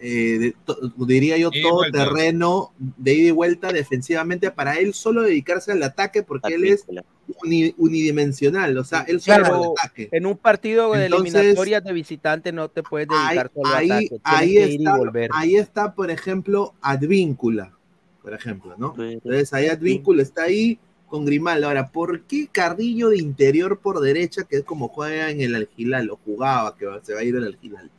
eh, 0.00 0.38
de 0.38 0.56
to- 0.64 0.76
diría 1.06 1.38
yo, 1.38 1.50
todo 1.50 1.76
vuelta. 1.76 2.04
terreno 2.04 2.72
de 2.78 3.14
ida 3.14 3.28
y 3.28 3.30
vuelta 3.30 3.72
defensivamente 3.72 4.50
para 4.50 4.74
él 4.74 4.92
solo 4.92 5.22
dedicarse 5.22 5.72
al 5.72 5.82
ataque 5.82 6.22
porque 6.22 6.54
él 6.54 6.64
es 6.64 6.84
uni- 7.42 7.74
unidimensional. 7.78 8.76
O 8.76 8.84
sea, 8.84 9.02
él 9.08 9.20
solo 9.20 9.38
Claro, 9.44 9.54
al 9.56 9.70
ataque. 9.78 10.08
En 10.12 10.26
un 10.26 10.36
partido 10.36 10.92
de 10.92 11.06
Entonces, 11.06 11.34
eliminatorias 11.34 11.84
de 11.84 11.92
visitante 11.92 12.52
no 12.52 12.68
te 12.68 12.82
puedes 12.82 13.08
ahí, 13.10 13.36
dedicar 13.36 13.50
solo 13.54 13.68
a 13.68 13.76
ahí, 13.78 13.90
ataque, 13.90 14.20
ahí 14.24 14.48
que 14.54 14.60
ir 14.66 14.70
y 14.70 14.74
está, 14.84 14.98
ahí 15.32 15.56
está, 15.56 15.94
por 15.94 16.10
ejemplo, 16.10 16.74
Advíncula, 16.82 17.72
por 18.22 18.34
ejemplo, 18.34 18.74
¿no? 18.76 18.94
Entonces 18.98 19.52
ahí 19.54 19.66
Advíncula 19.68 20.22
está 20.22 20.42
ahí 20.44 20.78
con 21.06 21.24
Grimaldo. 21.24 21.68
Ahora, 21.68 21.88
¿por 21.90 22.22
qué 22.22 22.48
Carrillo 22.50 23.10
de 23.10 23.18
interior 23.18 23.78
por 23.78 24.00
derecha, 24.00 24.42
que 24.42 24.56
es 24.56 24.64
como 24.64 24.88
juega 24.88 25.30
en 25.30 25.40
el 25.40 25.54
Algilal, 25.54 26.10
o 26.10 26.18
jugaba, 26.24 26.76
que 26.76 26.86
va- 26.86 27.00
se 27.04 27.14
va 27.14 27.20
a 27.20 27.24
ir 27.24 27.36
al 27.36 27.44
Algilal? 27.44 27.90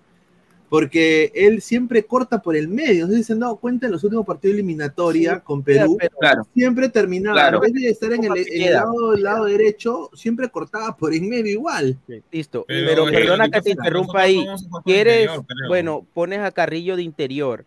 Porque 0.78 1.32
él 1.34 1.62
siempre 1.62 2.04
corta 2.04 2.42
por 2.42 2.54
el 2.56 2.68
medio. 2.68 3.08
No 3.08 3.24
se 3.24 3.32
han 3.32 3.40
dado 3.40 3.56
cuenta 3.56 3.86
en 3.86 3.94
los 3.94 4.04
últimos 4.04 4.26
partidos 4.26 4.56
de 4.56 4.60
eliminatoria 4.60 5.40
con 5.40 5.64
Perú. 5.64 5.96
pero- 5.98 6.18
Claro. 6.20 6.48
Siempre 6.54 6.90
terminaba, 6.90 7.36
Claro. 7.36 7.64
en 7.64 7.72
vez 7.72 7.82
de 7.82 7.90
estar 7.90 8.12
en 8.12 8.24
el, 8.26 8.32
en 8.38 8.62
el 8.64 8.74
lado, 8.74 9.14
el 9.14 9.24
lado 9.24 9.46
derecho, 9.46 10.10
siempre 10.14 10.50
cortaba 10.50 10.98
por 10.98 11.14
en 11.14 11.30
medio 11.30 11.52
igual. 11.52 11.98
Listo, 12.30 12.66
Pero, 12.68 13.06
pero, 13.06 13.08
eh, 13.10 13.12
perdona 13.14 13.50
que 13.50 13.62
te 13.62 13.70
interrumpa 13.72 14.22
ahí. 14.24 14.46
¿Quieres? 14.84 15.28
interior. 15.28 15.46
Bueno, 15.70 16.06
pones 16.14 16.40
a 16.40 16.52
Carrillo 16.52 16.98
de 16.98 17.04
interior. 17.04 17.64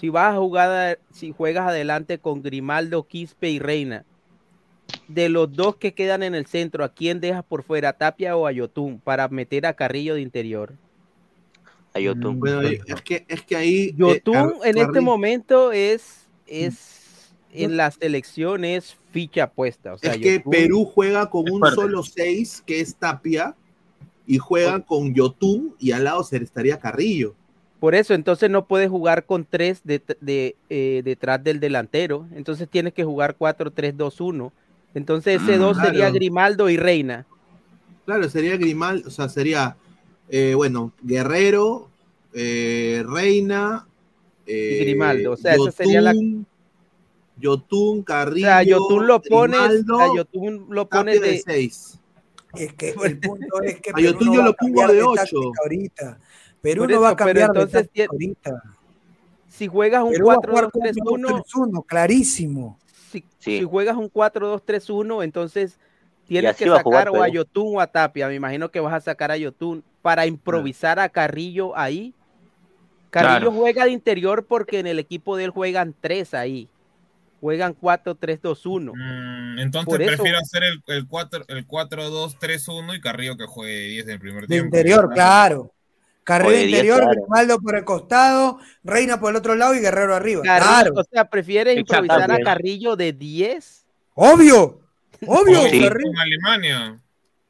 Si 0.00 0.08
vas 0.08 0.32
a 0.34 0.38
jugar, 0.38 0.98
si 1.12 1.32
juegas 1.32 1.68
adelante 1.68 2.18
con 2.18 2.42
Grimaldo, 2.42 3.06
Quispe 3.06 3.50
y 3.50 3.58
Reina, 3.58 4.04
de 5.06 5.28
los 5.28 5.52
dos 5.54 5.76
que 5.76 5.92
quedan 5.92 6.22
en 6.22 6.34
el 6.34 6.46
centro, 6.46 6.82
¿a 6.82 6.94
quién 6.94 7.20
dejas 7.20 7.44
por 7.44 7.62
fuera, 7.62 7.92
Tapia 7.92 8.36
o 8.36 8.46
a 8.46 8.52
Yotun, 8.52 9.00
para 9.00 9.28
meter 9.28 9.66
a 9.66 9.74
Carrillo 9.74 10.14
de 10.14 10.22
interior? 10.22 10.72
A 11.98 12.00
YouTube. 12.00 12.36
Bueno, 12.38 12.62
es 12.62 13.02
que, 13.02 13.24
es 13.28 13.42
que 13.42 13.56
ahí. 13.56 13.78
eh, 13.88 13.94
Yotun 13.96 14.54
en 14.64 14.78
este 14.78 15.00
momento 15.00 15.72
es, 15.72 16.26
es 16.46 17.32
en 17.52 17.76
la 17.76 17.90
selección 17.90 18.64
es 18.64 18.96
ficha 19.10 19.50
puesta. 19.50 19.94
O 19.94 19.98
sea, 19.98 20.12
es 20.12 20.18
que 20.18 20.40
Yotun- 20.42 20.50
Perú 20.50 20.84
juega 20.84 21.28
con 21.30 21.46
Es 21.46 21.52
un 21.52 21.66
solo 21.74 22.02
6, 22.02 22.62
que 22.66 22.80
es 22.80 22.94
Tapia, 22.94 23.54
y 24.26 24.38
juega 24.38 24.80
con 24.80 25.14
Yotun, 25.14 25.74
y 25.78 25.92
al 25.92 26.04
lado 26.04 26.22
se 26.24 26.36
estaría 26.36 26.78
Carrillo. 26.78 27.34
Por 27.80 27.94
eso, 27.94 28.12
entonces 28.12 28.50
no 28.50 28.66
puedes 28.66 28.90
jugar 28.90 29.24
con 29.24 29.46
tres 29.48 29.80
de, 29.84 30.02
de, 30.20 30.56
eh, 30.68 31.00
detrás 31.04 31.42
del 31.44 31.60
delantero. 31.60 32.26
Entonces 32.34 32.68
tienes 32.68 32.92
que 32.92 33.04
jugar 33.04 33.36
4-3-2-1. 33.38 34.50
Entonces 34.94 35.40
ese 35.42 35.54
Ah, 35.54 35.58
2 35.58 35.76
sería 35.76 35.92
claro. 35.92 36.14
Grimaldo 36.14 36.68
y 36.70 36.76
Reina. 36.76 37.24
Claro, 38.04 38.28
sería 38.28 38.56
Grimal, 38.56 39.04
o 39.06 39.10
sea, 39.10 39.28
sería, 39.28 39.76
eh, 40.30 40.54
bueno, 40.54 40.92
Guerrero, 41.02 41.88
eh, 42.32 43.02
Reina, 43.06 43.86
eh, 44.46 44.78
Grimaldo, 44.82 45.32
o 45.32 45.36
sea, 45.36 45.54
esa 45.54 45.70
sería 45.72 46.00
la- 46.00 46.12
Yotun, 46.12 46.46
Yotun, 47.38 48.00
O 48.00 48.04
Carrillo, 48.04 48.46
sea, 48.46 48.62
Yotun 48.62 49.06
lo 49.06 49.22
pones, 49.22 49.58
Grimaldo, 49.60 50.00
a 50.00 50.16
Yotun 50.16 50.66
lo 50.70 50.88
pones 50.88 51.20
de 51.20 51.28
de, 51.32 51.38
6. 51.44 52.00
Es 52.54 52.72
que 52.74 52.94
el 53.04 53.18
punto 53.18 53.62
es 53.62 53.80
que 53.80 53.90
A 53.94 54.00
Yotun 54.00 54.28
no 54.28 54.34
yo 54.34 54.42
lo 54.42 54.54
pongo 54.54 54.86
de 54.88 54.94
de 54.94 55.02
ocho. 55.02 55.14
táctica 55.22 55.60
ahorita. 55.62 56.18
Perú 56.60 56.82
Por 56.82 56.90
no 56.90 57.00
va 57.00 57.08
a 57.08 57.10
eso, 57.12 57.16
pero 57.16 57.26
cambiar 57.26 57.52
de 57.52 57.60
entonces 57.60 57.90
tiene- 57.92 58.08
ahorita. 58.10 58.62
si 59.48 59.66
juegas 59.68 60.02
un 60.02 60.10
Perú 60.12 60.26
va 60.26 60.32
a 60.34 60.36
jugar 60.36 60.70
con 60.70 60.82
4-2-3-1, 60.82 61.42
4-3-1, 61.44 61.82
clarísimo. 61.86 62.78
si, 63.12 63.20
Sí. 63.38 63.58
si 63.58 63.64
juegas 63.64 63.96
un 63.96 64.08
4-2-3-1, 64.10 65.22
entonces 65.22 65.78
tienes 66.28 66.56
que 66.56 66.68
va 66.68 66.78
a 66.78 66.82
jugar 66.82 67.04
sacar 67.06 67.20
o 67.20 67.22
a. 67.22 67.28
Yotun 67.28 67.76
o 67.76 67.80
a 67.80 67.86
Tapia. 67.86 68.28
Me 68.28 68.34
imagino 68.34 68.70
que 68.70 68.80
vas 68.80 68.94
a 68.94 69.00
sacar 69.00 69.30
a 69.30 69.36
Yotun 69.36 69.82
para 70.02 70.26
improvisar 70.26 70.98
a 70.98 71.08
Carrillo 71.08 71.76
ahí. 71.76 72.14
Carrillo 73.10 73.38
Claro. 73.50 73.52
juega 73.52 73.84
de 73.86 73.90
interior 73.92 74.44
porque 74.46 74.78
en 74.80 74.86
el 74.86 74.98
equipo 74.98 75.36
de 75.36 75.44
él 75.44 75.50
juegan 75.50 75.94
tres 76.00 76.34
ahí. 76.34 76.68
Juegan 77.40 77.72
4-3-2-1. 77.74 78.92
Mm, 78.94 79.58
entonces 79.60 79.86
Por 79.86 80.02
eso- 80.02 80.08
prefiero 80.16 80.38
hacer 80.38 80.62
el, 80.64 80.82
el 80.88 81.06
4 81.06 81.44
el 81.48 81.66
4-2-3-1 81.66 82.94
y 82.96 83.00
Carrillo 83.00 83.36
que 83.36 83.46
juegue 83.46 83.72
de 83.74 83.86
10 83.88 84.04
en 84.06 84.10
el 84.12 84.18
primer 84.20 84.40
De 84.42 84.46
tiempo. 84.48 84.66
interior, 84.76 85.08
claro. 85.14 85.72
Carrera 86.24 86.48
Oye, 86.50 86.58
diez, 86.66 86.70
interior, 86.70 86.98
claro. 87.00 87.12
Grimaldo 87.22 87.60
por 87.60 87.76
el 87.76 87.84
costado, 87.84 88.58
Reina 88.84 89.18
por 89.18 89.30
el 89.30 89.36
otro 89.36 89.54
lado 89.54 89.74
y 89.74 89.78
Guerrero 89.78 90.14
arriba. 90.14 90.42
Carrillo, 90.42 90.68
Claro. 90.68 90.92
O 90.96 91.04
sea, 91.10 91.24
¿prefieres 91.30 91.78
Exacto. 91.78 92.04
improvisar 92.04 92.32
a. 92.32 92.38
Carrillo 92.44 92.96
de 92.96 93.12
10? 93.14 93.86
Obvio, 94.14 94.80
obvio, 95.26 95.62
Sí. 95.68 95.80
Carrillo. 95.80 96.10
con 96.10 96.18
Alemania. 96.20 96.98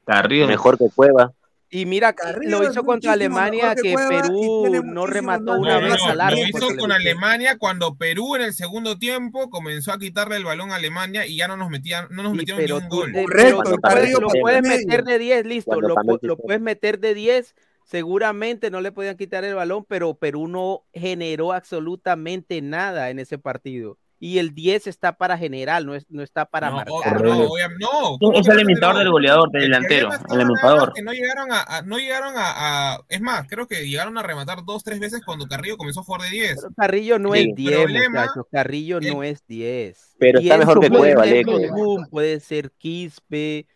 Carrillo. 0.07 0.47
Mejor 0.47 0.79
que 0.79 0.87
Cueva. 0.95 1.33
Y 1.71 1.85
mira, 1.85 2.15
Carrillo 2.15 2.63
lo 2.63 2.71
hizo 2.71 2.83
contra 2.83 3.13
Alemania 3.13 3.75
que 3.75 3.95
Perú 3.95 4.71
no 4.85 5.07
remató 5.07 5.53
una 5.59 5.75
No, 5.79 5.87
vez 5.87 5.99
no, 6.03 6.11
al 6.13 6.21
arco. 6.23 6.41
lo 6.41 6.47
hizo 6.47 6.77
con. 6.79 6.93
Alemania 6.93 7.59
cuando 7.59 7.95
Perú 7.95 8.37
en 8.37 8.43
el 8.43 8.55
segundo 8.55 8.99
tiempo 8.99 9.51
comenzó 9.51 9.93
a 9.93 9.99
quitarle 9.99 10.37
el 10.37 10.45
balón 10.45 10.71
a 10.73 10.77
Alemania 10.77 11.27
y 11.27 11.37
ya 11.37 11.47
no 11.47 11.59
nos 11.59 11.69
metían, 11.69 12.07
no 12.11 12.23
nos 12.23 12.33
metieron 12.33 12.65
ni 12.65 12.73
un 12.73 12.89
tú 12.89 12.97
gol. 12.97 13.13
Correcto, 13.13 13.63
tú 13.65 13.77
puedes- 13.77 13.81
Carrillo 13.83 14.21
lo 14.21 14.29
puedes 14.41 14.63
meter 14.63 15.05
de 15.05 15.19
10, 15.19 15.45
listo, 15.45 15.79
lo, 15.79 15.95
lo 16.23 16.37
puedes 16.39 16.63
meter 16.63 17.01
de 17.01 17.13
10, 17.13 17.55
seguramente 17.85 18.71
no 18.71 18.81
le 18.81 18.91
podían 18.91 19.19
quitar 19.19 19.45
el 19.45 19.55
balón, 19.55 19.85
pero 19.87 20.15
Perú 20.15 20.49
no 20.49 20.85
generó 20.95 21.53
absolutamente 21.53 22.63
nada 22.63 23.11
en 23.11 23.19
ese 23.19 23.37
partido. 23.39 23.99
Y 24.21 24.39
el 24.39 24.53
10 24.53 24.89
está 24.89 25.13
para 25.17 25.39
general, 25.39 25.87
no, 25.87 25.95
es, 25.95 26.05
no 26.11 26.23
está 26.25 26.45
para 26.45 26.71
no, 26.71 26.77
marcar. 26.77 27.23
no, 27.23 27.35
no, 27.79 28.19
¿cómo 28.19 28.35
Es 28.41 28.49
el 28.49 28.55
no 28.55 28.61
limitador 28.63 28.99
del 28.99 29.11
goleador, 29.13 29.51
del 29.53 29.63
El 29.63 29.69
delantero, 29.71 30.11
el 30.31 30.39
limitador. 30.39 30.93
que 30.93 31.03
no 31.03 31.13
llegaron 31.13 31.53
a, 31.53 31.63
a- 31.63 31.83
no 31.83 31.99
llegaron 31.99 32.35
a, 32.37 32.95
a- 32.95 33.01
es 33.09 33.21
más, 33.21 33.47
creo 33.49 33.69
que 33.69 33.89
llegaron 33.89 34.19
a 34.19 34.23
rematar 34.25 34.65
dos, 34.65 34.83
tres 34.83 34.99
veces 34.99 35.21
cuando 35.25 35.47
Carrillo 35.47 35.77
comenzó 35.77 36.01
a 36.01 36.03
jugar 36.03 36.23
de 36.23 36.31
10. 36.31 36.57
Pero 36.57 36.75
Carrillo 36.77 37.19
no 37.21 37.33
Sí. 37.35 37.41
es 37.51 37.55
10, 37.55 37.77
Problema- 37.79 38.21
muchachos. 38.23 38.47
Carrillo 38.51 38.99
el- 38.99 39.07
no 39.09 39.23
es 39.23 39.47
10. 39.47 40.15
Pero 40.19 40.41
está 40.41 40.59
mejor 40.59 40.81
que 40.81 40.89
puede 40.91 41.15
Cueva, 41.15 41.23
ser 41.25 41.33
Aleco. 41.49 42.07
Puede 42.11 42.41
ser 42.41 42.73
Quispe, 42.73 43.67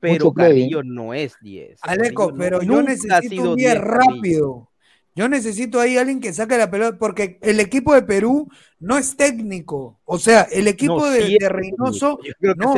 pero 0.00 0.14
Mucho 0.26 0.32
play, 0.32 0.48
Carrillo 0.48 0.82
no 0.82 1.12
es 1.12 1.34
10. 1.42 1.78
Aleco, 1.82 2.32
pero 2.38 2.58
no- 2.62 2.64
yo 2.64 2.82
necesito 2.82 3.50
un 3.50 3.56
10 3.56 3.74
Carrillo. 3.74 3.90
rápido. 4.14 4.70
Yo 5.16 5.28
necesito 5.28 5.80
ahí 5.80 5.96
alguien 5.96 6.20
que 6.20 6.32
saque 6.32 6.58
la 6.58 6.70
pelota, 6.70 6.98
porque 6.98 7.38
el 7.40 7.60
equipo 7.60 7.94
de 7.94 8.02
Perú 8.02 8.48
no 8.80 8.98
es 8.98 9.16
técnico. 9.16 10.00
O 10.04 10.18
sea, 10.18 10.42
el 10.42 10.66
equipo 10.66 10.98
No, 10.98 11.06
de, 11.06 11.22
sí 11.26 11.34
es 11.34 11.38
de 11.38 11.48
Reynoso, 11.48 12.18
no, 12.56 12.74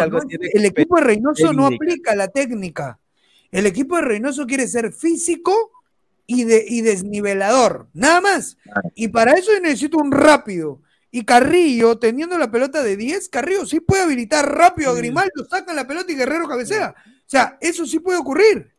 el 0.52 0.64
equipo 0.66 0.96
de 0.96 1.02
Reynoso 1.02 1.52
no 1.54 1.66
aplica 1.66 2.14
la 2.14 2.28
técnica. 2.28 2.98
El 3.50 3.64
equipo 3.64 3.96
de 3.96 4.02
Reynoso 4.02 4.46
quiere 4.46 4.68
ser 4.68 4.92
físico 4.92 5.72
y, 6.26 6.44
de, 6.44 6.62
y 6.68 6.82
desnivelador, 6.82 7.88
nada 7.94 8.20
más. 8.20 8.58
Y 8.94 9.08
para 9.08 9.32
eso 9.32 9.52
yo 9.52 9.60
necesito 9.60 9.96
un 9.96 10.12
rápido. 10.12 10.82
Y 11.10 11.24
Carrillo, 11.24 11.98
teniendo 11.98 12.36
la 12.36 12.50
pelota 12.50 12.82
de 12.82 12.98
10, 12.98 13.30
Carrillo 13.30 13.64
sí 13.64 13.80
puede 13.80 14.02
habilitar 14.02 14.54
rápido 14.54 14.90
a 14.90 14.94
Grimaldo, 14.94 15.46
saca 15.48 15.72
la 15.72 15.86
pelota 15.86 16.12
y 16.12 16.16
Guerrero 16.16 16.46
cabecea. 16.46 16.94
O 16.98 17.28
sea, 17.28 17.56
eso 17.62 17.86
sí 17.86 18.00
puede 18.00 18.18
ocurrir. 18.18 18.75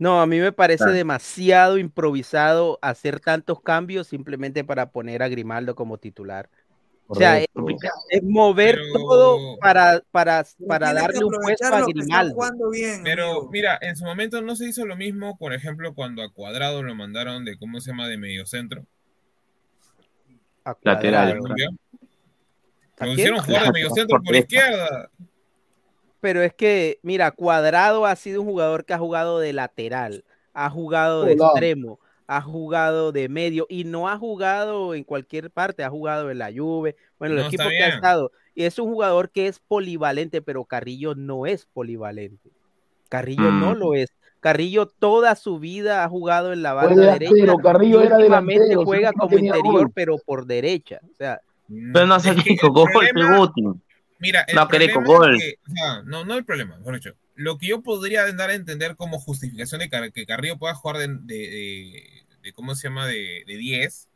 No, 0.00 0.22
a 0.22 0.26
mí 0.26 0.40
me 0.40 0.50
parece 0.50 0.78
Claro. 0.78 0.92
demasiado 0.94 1.76
improvisado 1.78 2.78
hacer 2.80 3.20
tantos 3.20 3.60
cambios 3.60 4.06
simplemente 4.06 4.64
para 4.64 4.90
poner 4.90 5.22
a 5.22 5.28
Grimaldo 5.28 5.74
como 5.74 5.98
titular. 5.98 6.48
O 7.06 7.14
sea, 7.16 7.38
es, 7.40 7.48
mover 8.22 8.76
Pero- 8.76 8.92
todo 8.94 9.58
para, 9.58 10.00
para, 10.10 10.46
para 10.66 10.94
darle 10.94 11.22
un 11.22 11.32
puesto 11.34 11.66
a 11.66 11.84
Grimaldo. 11.84 12.34
bien, 12.72 13.02
Pero 13.04 13.24
amigo. 13.32 13.50
mira, 13.52 13.78
en 13.82 13.94
su 13.96 14.04
momento 14.06 14.40
no 14.40 14.56
se 14.56 14.68
hizo 14.68 14.86
lo 14.86 14.96
mismo, 14.96 15.36
por 15.36 15.52
ejemplo, 15.52 15.92
cuando 15.94 16.22
a 16.22 16.32
Cuadrado 16.32 16.82
lo 16.82 16.94
mandaron 16.94 17.44
de, 17.44 17.58
¿cómo 17.58 17.78
se 17.80 17.90
llama?, 17.90 18.08
de 18.08 18.16
mediocentro. 18.16 18.86
A 20.64 20.76
Lateral. 20.82 21.38
Cuadrado. 21.38 21.40
Colombia. 21.40 21.68
¿A 23.00 23.06
Lo 23.06 23.12
hicieron 23.12 23.40
jugar 23.40 23.64
de 23.64 23.72
mediocentro 23.72 24.22
por 24.22 24.34
izquierda. 24.36 25.10
Pero 26.20 26.42
es 26.42 26.52
que, 26.54 26.98
mira, 27.02 27.30
Cuadrado 27.30 28.06
ha 28.06 28.14
sido 28.16 28.42
un 28.42 28.48
jugador 28.48 28.84
que 28.84 28.92
ha 28.94 28.98
jugado 28.98 29.38
de 29.38 29.52
lateral, 29.52 30.24
ha 30.52 30.68
jugado 30.70 31.24
de 31.24 31.32
extremo, 31.32 31.98
ha 32.26 32.40
jugado 32.42 33.10
de 33.12 33.28
medio 33.28 33.66
y 33.68 33.84
no 33.84 34.08
ha 34.08 34.18
jugado 34.18 34.94
en 34.94 35.02
cualquier 35.04 35.50
parte, 35.50 35.82
ha 35.82 35.90
jugado 35.90 36.30
en 36.30 36.38
la 36.38 36.50
Juve, 36.54 36.94
bueno, 37.18 37.34
el 37.36 37.40
No, 37.42 37.46
equipo 37.48 37.64
que 37.68 37.82
ha 37.82 37.88
estado. 37.88 38.32
Y 38.54 38.64
es 38.64 38.78
un 38.78 38.90
jugador 38.92 39.30
que 39.30 39.46
es 39.46 39.58
polivalente, 39.60 40.42
pero 40.42 40.64
Carrillo 40.64 41.14
no 41.14 41.46
es 41.46 41.66
polivalente. 41.66 42.50
Carrillo 43.08 43.50
no 43.50 43.74
Mm. 43.74 43.78
lo 43.78 43.94
es. 43.94 44.12
Carrillo 44.40 44.86
toda 44.86 45.34
su 45.34 45.58
vida 45.58 46.04
ha 46.04 46.08
jugado 46.08 46.52
en 46.52 46.62
la 46.62 46.72
banda 46.74 47.12
derecha. 47.12 47.32
delantero, 47.34 47.58
Carrillo 47.58 48.02
y 48.02 48.06
era 48.06 48.16
delantero, 48.18 48.84
juega 48.84 49.12
como 49.12 49.36
interior, 49.38 49.72
gol. 49.72 49.92
pero 49.94 50.16
por 50.24 50.46
derecha. 50.46 51.00
O 51.10 51.14
sea, 51.16 51.40
Pero 51.92 52.06
no 52.06 52.14
hace 52.14 52.30
el 52.30 52.36
gol, 52.70 52.88
problema- 52.92 53.38
Guti. 53.38 53.62
Mira, 54.20 54.42
el 54.42 54.54
con 54.94 55.04
problema 55.04 55.18
gol. 55.18 55.34
es 55.36 55.42
que- 55.42 55.58
o 55.66 55.74
sea, 55.74 56.02
no, 56.02 56.24
no 56.24 56.34
el 56.36 56.44
problema. 56.44 56.78
Lo 57.34 57.58
que 57.58 57.66
yo 57.66 57.82
podría 57.82 58.30
dar 58.34 58.50
a 58.50 58.54
entender 58.54 58.94
como 58.96 59.18
justificación 59.18 59.80
de 59.80 59.88
Car- 59.88 60.12
que 60.12 60.26
Carrillo 60.26 60.58
pueda 60.58 60.74
jugar 60.74 60.98
de, 60.98 61.08
de- 61.08 61.48
de- 61.48 62.24
de- 62.42 62.52
¿cómo 62.52 62.74
se 62.74 62.88
llama? 62.88 63.06
De, 63.06 63.44
de 63.46 63.56
10, 63.56 64.08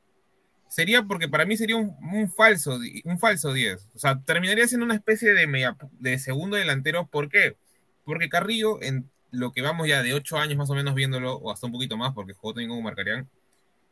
sería 0.69 1.03
porque 1.05 1.29
para 1.29 1.47
mí 1.47 1.57
sería 1.57 1.77
un, 1.77 1.97
un 2.13 2.31
falso 2.31 2.79
un 3.05 3.19
falso 3.19 3.53
10. 3.53 3.89
O 3.95 3.99
sea, 3.99 4.21
terminaría 4.23 4.69
siendo 4.69 4.85
una 4.85 4.95
especie 4.95 5.33
de, 5.33 5.47
media- 5.47 5.77
de 5.99 6.19
segundo 6.19 6.57
delantero. 6.57 7.07
¿Por 7.07 7.29
qué? 7.31 7.57
Porque 8.05 8.29
Carrillo, 8.29 8.83
en 8.83 9.09
lo 9.31 9.53
que 9.53 9.63
vamos 9.63 9.89
ya 9.89 10.03
de 10.03 10.13
8 10.15 10.37
años 10.37 10.59
más 10.59 10.69
o 10.71 10.75
menos 10.75 10.95
viéndolo, 10.95 11.35
o 11.37 11.51
hasta 11.51 11.67
un 11.67 11.73
poquito 11.73 11.97
más, 11.97 12.13
porque 12.13 12.35
jugó 12.35 12.53
también 12.53 12.69
como 12.69 12.83
Marcarían, 12.83 13.29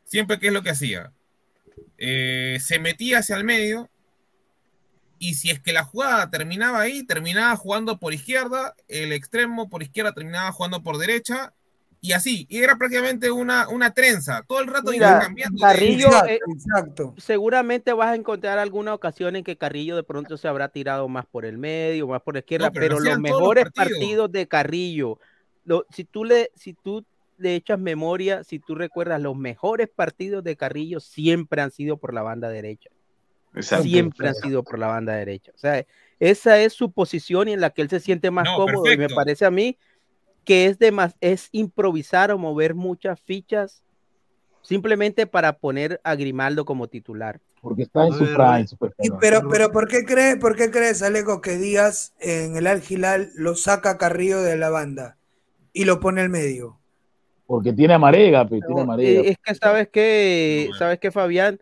siempre 0.05 0.39
qué 0.39 0.49
es 0.49 0.53
lo 0.53 0.63
que 0.63 0.71
hacía. 0.71 1.13
Eh, 1.99 2.59
se 2.61 2.79
metía 2.79 3.19
hacia 3.21 3.37
el 3.37 3.45
medio 3.45 3.89
y 5.23 5.35
si 5.35 5.51
es 5.51 5.61
que 5.61 5.73
la 5.73 5.85
jugada 5.85 6.29
terminaba 6.31 6.81
ahí, 6.81 7.05
terminaba 7.07 7.55
jugando 7.55 7.97
por 8.01 8.13
izquierda, 8.13 8.75
el 8.89 9.13
extremo 9.13 9.71
por 9.71 9.85
izquierda 9.85 10.13
terminaba 10.13 10.51
jugando 10.51 10.83
por 10.83 10.99
derecha, 10.99 11.55
y 12.01 12.11
así, 12.11 12.45
y 12.51 12.59
era 12.59 12.75
prácticamente 12.75 13.31
una, 13.31 13.69
una 13.69 13.95
trenza, 13.95 14.43
todo 14.49 14.61
el 14.61 14.67
rato 14.67 14.93
iba 14.93 15.07
Mira, 15.07 15.21
cambiando. 15.21 15.59
de- 15.59 15.63
Carrillo, 15.63 16.09
Exacto, 16.09 16.29
eh, 16.29 16.41
exacto. 16.53 17.15
seguramente 17.19 17.93
vas 17.93 18.09
a 18.09 18.15
encontrar 18.17 18.59
alguna 18.59 18.95
ocasión 18.95 19.37
en 19.37 19.45
que 19.45 19.57
Carrillo 19.57 19.95
de 19.95 20.03
pronto 20.03 20.37
se 20.37 20.49
habrá 20.49 20.71
tirado 20.71 21.07
más 21.07 21.25
por 21.27 21.45
el 21.45 21.57
medio, 21.57 22.09
más 22.09 22.21
por 22.21 22.35
la 22.35 22.41
izquierda, 22.41 22.67
No, 22.67 22.73
pero 22.73 22.87
pero, 22.97 22.99
lo 22.99 23.11
los 23.11 23.21
mejores 23.21 23.63
partidos. 23.63 23.91
partidos 24.01 24.33
de 24.33 24.49
Carrillo, 24.49 25.21
lo- 25.65 25.87
si 25.93 26.03
tú 26.03 26.25
le, 26.25 26.51
si 26.57 26.75
tú 26.75 27.05
le 27.39 27.55
echas 27.55 27.79
memoria, 27.79 28.43
si 28.43 28.59
tú 28.59 28.75
recuerdas, 28.75 29.23
los 29.23 29.37
mejores 29.37 29.89
partidos 29.89 30.43
de 30.43 30.57
Carrillo 30.57 30.99
siempre 30.99 31.63
han 31.63 31.71
sido 31.71 31.97
por 31.97 32.13
la 32.13 32.23
banda 32.23 32.49
derecha. 32.49 32.91
Exacto. 33.55 33.85
Siempre 33.85 34.29
han 34.29 34.35
sido 34.35 34.63
por 34.63 34.79
la 34.79 34.87
banda 34.87 35.15
derecha. 35.15 35.53
O 35.55 35.59
sea, 35.59 35.85
esa 36.19 36.59
es 36.59 36.73
su 36.73 36.93
posición 36.93 37.49
y 37.49 37.53
en 37.53 37.61
la 37.61 37.71
que 37.71 37.83
él 37.83 37.91
se 37.91 38.01
siente 38.01 38.31
más 38.31 38.47
No, 38.47 38.57
cómodo. 38.57 38.91
Y 38.93 38.97
me 38.97 39.09
parece 39.09 39.45
a 39.45 39.51
mí 39.51 39.79
que 40.45 40.67
es 40.67 40.79
de 40.79 40.91
más, 40.91 41.15
es 41.21 41.49
improvisar 41.53 42.31
o 42.33 42.39
mover 42.39 42.75
muchas 42.75 43.21
fichas 43.21 43.83
simplemente 44.63 45.27
para 45.27 45.59
poner 45.59 46.01
a 46.05 46.15
Grimaldo 46.15 46.65
como 46.65 46.89
titular. 46.89 47.41
Porque 47.61 47.83
está 47.83 48.07
en 48.07 48.13
su 48.13 48.25
prime, 48.25 48.67
su 48.67 48.75
Y 48.75 48.79
perfecto. 48.79 49.19
pero, 49.21 49.49
pero 49.49 49.71
¿por 49.71 49.87
qué 49.87 50.05
crees, 50.05 50.37
por 50.37 50.57
qué 50.57 50.71
crees, 50.71 51.03
Aleco, 51.03 51.41
que 51.41 51.59
Díaz 51.59 52.13
en 52.19 52.57
el 52.57 52.67
Al 52.67 52.83
Hilal 52.89 53.31
lo 53.35 53.55
saca 53.55 53.99
Carrillo 53.99 54.43
de 54.43 54.57
la 54.57 54.71
banda 54.71 55.17
y 55.73 55.85
lo 55.85 56.01
pone 56.01 56.23
al 56.23 56.29
medio? 56.29 56.79
Porque 57.47 57.73
tiene 57.73 57.95
a 57.95 57.99
Marega, 57.99 58.45
pe, 58.49 58.61
tiene 58.67 58.81
a 58.81 58.85
No, 58.85 58.87
Marega. 58.87 59.21
eh, 59.21 59.31
es 59.31 59.39
que 59.39 59.55
sabes 59.55 59.89
que, 59.89 60.69
No, 60.73 60.79
sabes 60.79 60.99
que 60.99 61.11
Fabián, 61.13 61.61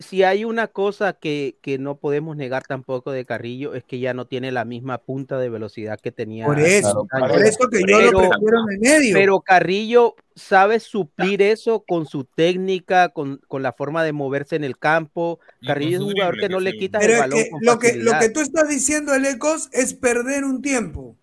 si 0.00 0.22
hay 0.22 0.46
una 0.46 0.66
cosa 0.66 1.12
que, 1.12 1.58
que 1.60 1.78
no 1.78 1.96
podemos 1.98 2.34
negar 2.34 2.64
tampoco 2.66 3.12
de 3.12 3.26
Carrillo, 3.26 3.74
es 3.74 3.84
que 3.84 3.98
ya 3.98 4.14
no 4.14 4.26
tiene 4.26 4.50
la 4.50 4.64
misma 4.64 4.96
punta 4.96 5.38
de 5.38 5.50
velocidad 5.50 6.00
que 6.00 6.10
tenía. 6.10 6.46
Por 6.46 6.58
eso, 6.58 7.06
por 7.10 7.42
eso 7.42 7.68
que 7.68 7.82
yo 7.86 8.00
lo 8.00 8.18
prefiero 8.18 8.58
en 8.66 8.74
el 8.74 8.80
medio. 8.80 9.14
Pero 9.14 9.40
Carrillo 9.40 10.16
sabe 10.34 10.80
suplir 10.80 11.42
eso 11.42 11.84
con 11.86 12.06
su 12.06 12.24
técnica, 12.24 13.10
con, 13.10 13.42
con 13.46 13.62
la 13.62 13.74
forma 13.74 14.02
de 14.02 14.14
moverse 14.14 14.56
en 14.56 14.64
el 14.64 14.78
campo. 14.78 15.38
Carrillo 15.66 15.98
es 15.98 16.02
un 16.02 16.12
jugador 16.12 16.40
que 16.40 16.48
no 16.48 16.60
le 16.60 16.72
Pero 16.72 17.02
el 17.02 17.10
es 17.12 17.18
balón 17.18 17.38
que 17.38 17.50
con 17.50 17.60
lo, 17.62 17.78
que 17.78 17.96
lo 17.96 18.18
que 18.18 18.30
tú 18.30 18.40
estás 18.40 18.70
diciendo, 18.70 19.12
Alecos, 19.12 19.68
es 19.72 19.92
perder 19.92 20.44
un 20.44 20.62
tiempo. 20.62 21.14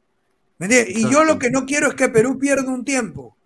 ¿Me 0.59 0.67
entiendes? 0.67 0.95
Y 0.95 1.11
yo 1.11 1.23
lo 1.23 1.39
que 1.39 1.49
no 1.49 1.65
quiero 1.65 1.87
es 1.87 1.95
que 1.95 2.09
Perú 2.09 2.37
pierda 2.37 2.71
un 2.71 2.85
tiempo. 2.85 3.36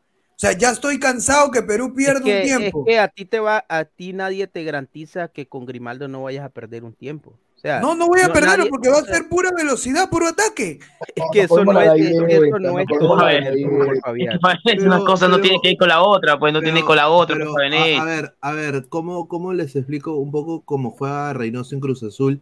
O 0.41 0.47
sea, 0.47 0.53
ya 0.57 0.72
estoy 0.72 0.97
cansado 0.99 1.51
que 1.51 1.61
Perú 1.61 1.89
Es 1.89 1.93
pierda 1.93 2.19
que, 2.23 2.31
un 2.31 2.38
es 2.38 2.43
tiempo. 2.45 2.84
que 2.84 2.97
a 2.97 3.07
ti 3.09 3.26
te 3.26 3.39
va, 3.39 3.63
a 3.69 3.85
ti 3.85 4.11
nadie 4.11 4.47
te 4.47 4.63
garantiza 4.63 5.27
que 5.27 5.45
con 5.47 5.68
Grimaldo 5.68 6.07
no 6.07 6.23
vayas 6.23 6.43
a 6.43 6.49
perder 6.49 6.84
un 6.84 6.93
tiempo. 6.93 7.38
O 7.55 7.59
sea, 7.61 7.80
No, 7.80 7.93
no 7.93 8.07
voy 8.07 8.22
a 8.22 8.27
no, 8.27 8.34
perderlo 8.34 8.57
nadie- 8.57 8.69
porque 8.72 8.89
va 8.89 8.97
a 8.97 9.03
ser 9.03 9.30
pura 9.30 9.51
velocidad, 9.55 10.09
puro 10.09 10.26
ataque. 10.30 10.80
Es 11.15 11.23
que 11.31 11.41
eso 11.41 11.63
no 11.63 11.80
es, 11.80 11.91
es 12.01 12.09
eso 12.09 12.57
no 12.59 12.80
es 12.80 12.88
todo. 12.88 13.27
Es 13.30 14.81
una 14.81 14.95
Pero- 14.95 15.05
cosa 15.05 15.27
no 15.27 15.35
pero- 15.35 15.41
tiene 15.43 15.59
que 15.61 15.69
ir 15.73 15.77
con 15.77 15.89
la 15.89 16.01
otra, 16.01 16.39
pues 16.39 16.53
no 16.53 16.59
tiene 16.59 16.73
que 16.73 16.80
ir 16.80 16.85
con 16.85 16.95
la 16.95 17.09
otra, 17.09 17.35
pero, 17.38 17.51
pues, 17.53 17.72
a, 17.73 18.01
a 18.01 18.05
ver, 18.05 18.35
a 18.41 18.51
ver, 18.53 18.88
¿cómo, 18.89 19.27
¿cómo 19.27 19.53
les 19.53 19.76
explico 19.76 20.15
un 20.15 20.31
poco 20.31 20.61
cómo 20.61 20.89
juega 20.89 21.34
Reynoso 21.34 21.76
en 21.76 21.81
Cruz 21.81 22.01
Azul? 22.01 22.41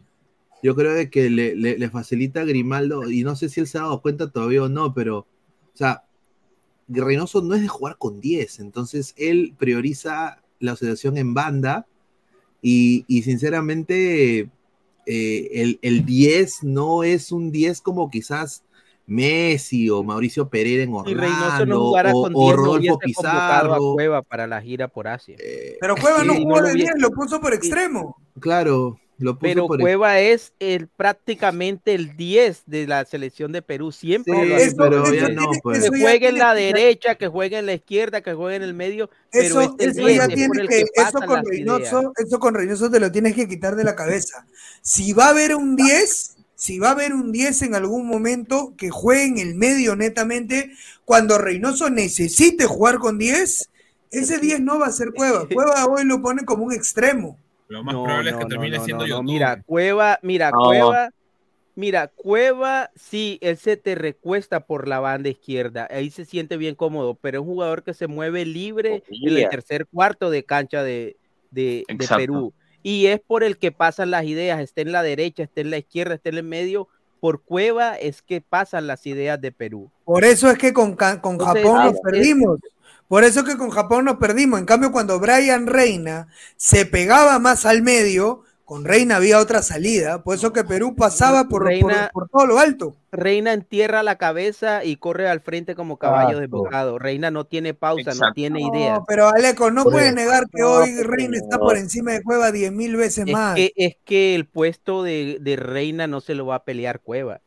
Yo 0.63 0.73
creo 0.73 0.93
de 0.93 1.09
que 1.09 1.29
le, 1.29 1.53
le- 1.53 1.77
le 1.77 1.89
facilita 1.89 2.39
a 2.39 2.45
Grimaldo, 2.45 3.09
y 3.11 3.25
no 3.25 3.35
sé 3.35 3.49
si 3.49 3.59
él 3.59 3.67
se 3.67 3.77
ha 3.77 3.81
dado 3.81 4.01
cuenta 4.01 4.31
todavía 4.31 4.63
o 4.63 4.69
no, 4.69 4.93
pero, 4.93 5.17
o 5.19 5.25
sea, 5.73 6.03
Reynoso 6.89 7.41
no 7.41 7.55
es 7.55 7.61
de 7.61 7.67
jugar 7.67 7.97
con 7.97 8.19
10, 8.19 8.59
entonces 8.59 9.13
él 9.17 9.53
prioriza 9.57 10.41
la 10.59 10.73
asociación 10.73 11.17
en 11.17 11.33
banda, 11.33 11.85
y, 12.61 13.05
y 13.07 13.21
sinceramente, 13.23 14.49
eh, 15.05 15.49
el, 15.53 15.79
el 15.81 16.05
10 16.05 16.63
no 16.63 17.03
es 17.03 17.31
un 17.31 17.51
10 17.51 17.79
como 17.81 18.09
quizás 18.09 18.63
Messi 19.05 19.89
o 19.89 20.03
Mauricio 20.03 20.49
Pereira 20.49 20.83
en 20.83 20.91
Si 21.05 21.13
Reynoso 21.15 21.41
no 21.41 21.51
Orlando 21.55 21.79
jugara 21.85 22.11
o, 22.13 22.21
con 22.23 22.33
o 22.35 22.39
10, 22.41 22.49
no 22.51 22.55
Rodolfo 22.57 22.77
hubiese 22.77 23.13
convocado 23.15 23.37
a 23.39 23.63
Pizarro. 23.77 23.93
Cueva 23.93 24.21
para 24.21 24.45
la 24.47 24.61
gira 24.61 24.87
por 24.87 25.07
Asia. 25.07 25.35
Pero 25.79 25.95
Cueva 25.95 26.23
no 26.23 26.33
Sí, 26.33 26.39
jugó 26.43 26.59
lo 26.59 26.67
de 26.67 26.73
hubiese- 26.73 26.91
10, 26.93 27.01
lo 27.01 27.11
puso 27.11 27.39
por 27.41 27.53
extremo. 27.53 28.17
Claro, 28.39 28.99
lo 29.19 29.33
puso 29.33 29.41
Pero 29.41 29.67
por 29.67 29.79
Cueva 29.79 30.19
es 30.19 30.53
el 30.59 30.87
prácticamente 30.87 31.93
el 31.93 32.15
10 32.17 32.63
de 32.65 32.87
la 32.87 33.05
selección 33.05 33.51
de 33.51 33.61
Perú. 33.61 33.91
Siempre 33.91 34.33
Sí, 34.33 34.49
lo 34.49 34.57
eso- 34.57 35.13
ya 35.13 35.29
no, 35.29 35.51
pues. 35.61 35.79
Que 35.83 35.89
ya 35.91 36.01
juegue 36.01 36.29
en 36.29 36.37
la 36.39 36.53
derecha, 36.53 37.15
que 37.15 37.27
juegue 37.27 37.57
en 37.57 37.65
la 37.65 37.73
izquierda, 37.73 38.21
que 38.21 38.33
juegue 38.33 38.55
en 38.55 38.63
el 38.63 38.73
medio. 38.73 39.09
Pero 39.31 39.45
Eso, 39.45 39.61
es 39.61 39.69
el 39.79 39.89
eso 39.91 40.05
10, 40.07 40.17
ya 40.17 40.23
es 40.23 40.27
por 40.29 40.35
tiene 40.35 40.61
el 40.61 40.67
que, 40.69 40.75
que 40.75 40.81
eso 40.81 40.91
pasan 40.95 41.27
con 41.27 41.35
las 41.37 41.45
Reynoso, 41.45 41.99
ideas. 42.01 42.13
eso 42.27 42.39
con 42.39 42.53
Reynoso 42.55 42.89
te 42.89 42.99
lo 42.99 43.11
tienes 43.11 43.35
que 43.35 43.47
quitar 43.47 43.75
de 43.75 43.83
la 43.83 43.95
cabeza. 43.95 44.45
Si 44.81 45.13
va 45.13 45.25
a 45.25 45.29
haber 45.29 45.55
un 45.55 45.75
10, 45.75 46.37
si 46.55 46.79
va 46.79 46.89
a 46.89 46.91
haber 46.91 47.13
un 47.13 47.31
10 47.31 47.61
en 47.61 47.75
algún 47.75 48.07
momento 48.07 48.73
que 48.77 48.89
juegue 48.89 49.25
en 49.25 49.37
el 49.37 49.55
medio 49.55 49.95
netamente, 49.95 50.71
cuando 51.05 51.37
Reynoso 51.37 51.89
necesite 51.89 52.65
jugar 52.65 52.99
con 52.99 53.17
10, 53.17 53.69
ese 54.11 54.39
10 54.39 54.61
no 54.61 54.79
va 54.79 54.87
a 54.87 54.91
ser 54.91 55.11
Cueva. 55.13 55.47
Cueva 55.53 55.85
hoy 55.87 56.03
lo 56.05 56.21
pone 56.21 56.45
como 56.45 56.63
un 56.65 56.73
extremo. 56.73 57.37
Lo 57.69 57.83
más 57.83 57.93
No, 57.93 58.03
probable 58.03 58.31
es 58.31 58.35
que 58.35 58.43
no, 58.43 58.49
termine 58.49 58.77
no, 58.77 58.83
siendo 58.83 59.07
no, 59.07 59.15
no. 59.17 59.23
Mira, 59.23 59.61
Cueva, 59.65 60.19
mira, 60.23 60.49
No. 60.51 60.57
Cueva, 60.57 61.11
mira, 61.75 62.07
Cueva, 62.07 62.89
sí, 62.95 63.37
él 63.41 63.57
se 63.57 63.77
te 63.77 63.93
recuesta 63.95 64.61
por 64.61 64.87
la 64.87 64.99
banda 64.99 65.29
izquierda, 65.29 65.87
ahí 65.91 66.09
se 66.09 66.25
siente 66.25 66.57
bien 66.57 66.73
cómodo, 66.75 67.13
pero 67.13 67.39
es 67.39 67.47
un 67.47 67.53
jugador 67.53 67.83
que 67.83 67.93
se 67.93 68.07
mueve 68.07 68.43
libre 68.45 69.03
en 69.09 69.37
el 69.37 69.49
tercer 69.49 69.85
cuarto 69.85 70.29
de 70.31 70.43
cancha 70.43 70.83
de, 70.83 71.15
de. 71.51 71.85
Perú. 72.17 72.53
Y 72.81 73.07
es 73.07 73.19
por 73.19 73.43
el 73.43 73.57
que 73.57 73.71
pasan 73.71 74.09
las 74.09 74.23
ideas, 74.25 74.59
esté 74.61 74.81
en 74.81 74.91
la 74.91 75.03
derecha, 75.03 75.43
esté 75.43 75.61
en 75.61 75.69
la 75.69 75.77
izquierda, 75.77 76.15
esté 76.15 76.29
en 76.29 76.37
el 76.37 76.43
medio, 76.43 76.87
por 77.19 77.43
Cueva 77.43 77.97
es 77.97 78.21
que 78.21 78.41
pasan 78.41 78.87
las 78.87 79.05
ideas 79.05 79.39
de 79.39 79.51
Perú. 79.51 79.91
Por 80.05 80.23
eso 80.23 80.49
es 80.49 80.57
que 80.57 80.73
con, 80.73 80.95
con 80.95 81.09
Entonces, 81.33 81.63
Japón 81.63 81.77
ah, 81.77 81.85
nos 81.85 81.95
es- 81.95 82.01
perdimos. 82.01 82.59
Por 83.09 83.25
eso 83.25 83.39
es 83.41 83.45
que 83.47 83.57
con 83.57 83.71
Japón 83.71 84.05
nos 84.05 84.15
perdimos. 84.17 84.59
En 84.59 84.65
cambio, 84.65 84.91
cuando 84.93 85.19
Brian 85.19 85.67
Reina 85.67 86.27
se 86.55 86.85
pegaba 86.85 87.39
más 87.39 87.65
al 87.65 87.81
medio, 87.81 88.43
con 88.65 88.85
Reina 88.85 89.15
había 89.15 89.39
otra 89.39 89.63
salida. 89.63 90.21
Por 90.23 90.35
eso 90.35 90.53
que 90.53 90.63
Perú 90.63 90.95
pasaba 90.95 91.45
por, 91.45 91.63
Reina- 91.65 92.11
por 92.13 92.29
todo 92.29 92.45
lo 92.45 92.59
alto. 92.59 92.95
Reina 93.11 93.53
entierra 93.53 94.03
la 94.03 94.19
cabeza 94.19 94.83
y 94.83 94.97
corre 94.97 95.27
al 95.27 95.39
frente 95.39 95.73
como 95.73 95.97
caballo 95.97 96.39
desbocado. 96.39 96.99
Reina 96.99 97.31
no 97.31 97.45
tiene 97.45 97.73
pausa, 97.73 98.13
no 98.13 98.31
tiene 98.33 98.61
ideas. 98.61 98.99
No, 98.99 99.05
pero 99.07 99.29
Aleco, 99.29 99.71
no 99.71 99.85
puede 99.85 100.11
negar 100.13 100.43
que 100.53 100.61
No, 100.61 100.69
hoy 100.73 100.93
Reina 101.01 101.37
está 101.37 101.57
por 101.57 101.77
encima 101.77 102.11
de 102.11 102.21
Cueva 102.21 102.51
diez 102.51 102.71
mil 102.71 102.95
veces 102.95 103.25
Es 103.25 103.33
más. 103.33 103.55
que, 103.55 103.73
es 103.75 103.95
que 104.05 104.35
el 104.35 104.45
puesto 104.45 105.01
de, 105.01 105.39
de 105.41 105.55
Reina 105.55 106.05
no 106.05 106.21
se 106.21 106.35
lo 106.35 106.45
va 106.45 106.57
a 106.57 106.63
pelear 106.63 106.99
Cueva. 106.99 107.41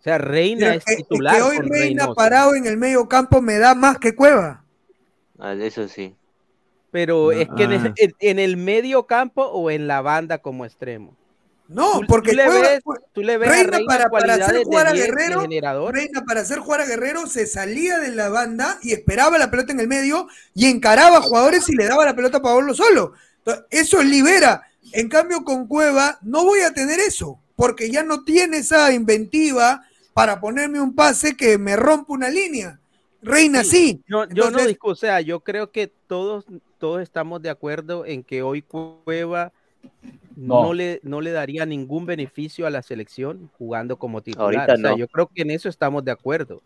O 0.00 0.02
sea, 0.02 0.16
Reina 0.16 0.60
Pero 0.68 0.72
es, 0.72 0.78
es 0.78 0.84
que, 0.86 0.92
es 0.94 0.98
titular 1.08 1.36
que 1.36 1.42
hoy 1.42 1.56
con 1.58 1.68
Reina 1.68 2.04
Reynoso. 2.04 2.14
parado 2.14 2.54
en 2.54 2.64
el 2.66 2.78
medio 2.78 3.06
campo 3.06 3.42
me 3.42 3.58
da 3.58 3.74
más 3.74 3.98
que 3.98 4.14
Cueva. 4.14 4.63
Ah, 5.38 5.52
Eso 5.54 5.88
sí. 5.88 6.14
Pero 6.90 7.32
es 7.32 7.48
que 7.56 7.64
en 7.64 7.72
el, 7.72 7.86
Ah. 7.88 7.92
en- 7.96 8.14
en 8.20 8.38
el 8.38 8.56
medio 8.56 9.06
campo 9.06 9.42
o 9.42 9.70
en 9.70 9.88
la 9.88 10.00
banda 10.00 10.38
como 10.38 10.64
extremo. 10.64 11.16
No, 11.66 12.00
Tú- 12.00 12.06
porque 12.06 12.30
tú 12.32 12.36
le 12.36 12.44
Cueva- 12.44 12.60
ves, 12.60 12.80
tú 13.14 13.22
le 13.22 13.38
ves 13.38 13.48
a 13.48 13.52
Reina 13.52 13.70
Reina 13.78 13.86
para, 13.86 14.10
para 14.10 14.34
hacer 14.34 14.62
jugar 14.64 14.86
a 14.86 14.92
10, 14.92 15.06
de 15.06 15.10
Guerrero, 15.10 15.40
generador. 15.40 15.94
Reina 15.94 16.22
para 16.24 16.40
hacer 16.42 16.58
jugar 16.58 16.82
a 16.82 16.86
Guerrero 16.86 17.26
se 17.26 17.46
salía 17.46 17.98
de 17.98 18.10
la 18.10 18.28
banda 18.28 18.78
y 18.82 18.92
esperaba 18.92 19.38
la 19.38 19.50
pelota 19.50 19.72
en 19.72 19.80
el 19.80 19.88
medio 19.88 20.28
y 20.54 20.66
encaraba 20.66 21.16
a 21.16 21.20
jugadores 21.22 21.68
y 21.68 21.74
le 21.74 21.86
daba 21.86 22.04
la 22.04 22.14
pelota 22.14 22.40
para 22.42 22.54
verlo 22.56 22.74
solo. 22.74 23.14
Entonces, 23.38 23.64
Eso 23.70 24.02
libera. 24.02 24.62
En 24.92 25.08
cambio, 25.08 25.42
con 25.42 25.66
Cueva 25.66 26.18
no 26.22 26.44
voy 26.44 26.60
a 26.60 26.72
tener 26.74 27.00
eso, 27.00 27.40
porque 27.56 27.90
ya 27.90 28.02
no 28.04 28.22
tiene 28.24 28.58
esa 28.58 28.92
inventiva 28.92 29.82
para 30.12 30.40
ponerme 30.40 30.80
un 30.80 30.94
pase 30.94 31.34
que 31.36 31.56
me 31.58 31.74
rompa 31.76 32.12
una 32.12 32.28
línea. 32.28 32.78
Reina 33.24 33.64
sí. 33.64 34.00
Yo, 34.06 34.26
no 34.26 34.66
discuto, 34.66 34.92
o 34.92 34.94
sea, 34.94 35.20
yo 35.20 35.40
creo 35.40 35.70
que 35.70 35.88
todos, 36.06 36.44
todos 36.78 37.02
estamos 37.02 37.42
de 37.42 37.50
acuerdo 37.50 38.04
en 38.06 38.22
que 38.22 38.42
hoy 38.42 38.62
Cueva 38.62 39.52
no, 40.36 40.64
No. 40.64 40.72
le, 40.74 41.00
no 41.02 41.20
le 41.20 41.30
daría 41.32 41.66
ningún 41.66 42.06
beneficio 42.06 42.66
a 42.66 42.70
la 42.70 42.82
selección 42.82 43.50
jugando 43.58 43.96
como 43.98 44.20
titular. 44.22 44.44
Ahorita 44.46 44.74
o 44.74 44.76
sea, 44.76 44.90
no. 44.90 44.96
yo 44.98 45.08
creo 45.08 45.26
que 45.32 45.42
en 45.42 45.50
eso 45.50 45.68
estamos 45.68 46.04
de 46.04 46.10
acuerdo. 46.10 46.62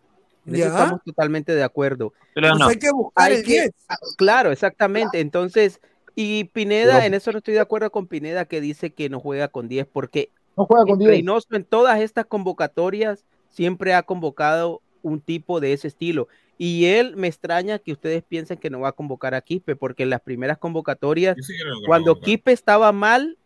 En 0.46 0.54
eso 0.56 0.66
estamos 0.68 1.02
totalmente 1.04 1.54
de 1.54 1.62
acuerdo. 1.62 2.12
Pero 2.34 2.48
Pues 2.48 2.58
no. 2.58 2.68
hay 2.68 2.76
que 2.78 2.90
buscar 2.90 3.30
Hay 3.30 3.36
el 3.38 3.44
que- 3.44 3.52
10. 3.52 3.70
Claro, 4.16 4.50
exactamente. 4.50 5.20
Entonces, 5.20 5.80
y 6.14 6.44
Pineda, 6.44 7.04
en 7.06 7.14
eso 7.14 7.30
no 7.32 7.38
estoy 7.38 7.54
de 7.54 7.60
acuerdo 7.60 7.90
con 7.92 8.06
Pineda 8.06 8.44
que 8.46 8.60
dice 8.60 8.90
que 8.90 9.08
no 9.08 9.20
juega 9.20 9.48
con 9.48 9.68
10, 9.68 9.86
porque 9.86 10.30
No 10.56 10.64
juega 10.64 10.84
con 10.86 10.98
10. 10.98 11.10
Reynoso 11.10 11.48
en 11.52 11.64
todas 11.64 12.00
estas 12.00 12.26
convocatorias 12.26 13.24
siempre 13.50 13.94
ha 13.94 14.02
convocado 14.02 14.80
un 15.02 15.20
tipo 15.20 15.60
de 15.60 15.72
ese 15.74 15.86
estilo. 15.88 16.28
Y 16.60 16.86
él 16.86 17.14
me 17.16 17.28
extraña 17.28 17.78
que 17.78 17.92
ustedes 17.92 18.22
piensen 18.24 18.58
que 18.58 18.68
no 18.68 18.80
va 18.80 18.88
a 18.88 18.92
convocar 18.92 19.34
a 19.34 19.40
Quispe, 19.40 19.76
porque 19.76 20.02
en 20.02 20.10
las 20.10 20.20
primeras 20.20 20.58
convocatorias, 20.58 21.36
sí 21.40 21.54
lo 21.64 21.76
a 21.78 21.86
cuando. 21.86 22.20
Quispe 22.20 22.52
estaba 22.52 22.90
mal, 22.92 23.38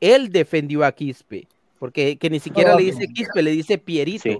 él 0.00 0.30
defendió 0.30 0.84
a 0.84 0.92
Quispe, 0.92 1.48
porque 1.80 2.16
que 2.16 2.30
ni 2.30 2.38
siquiera 2.38 2.72
No, 2.72 2.78
le 2.78 2.84
no. 2.86 2.92
dice 2.92 3.12
Quispe, 3.12 3.42
le 3.42 3.50
dice 3.50 3.76
Pierito. 3.78 4.22
Sí. 4.22 4.38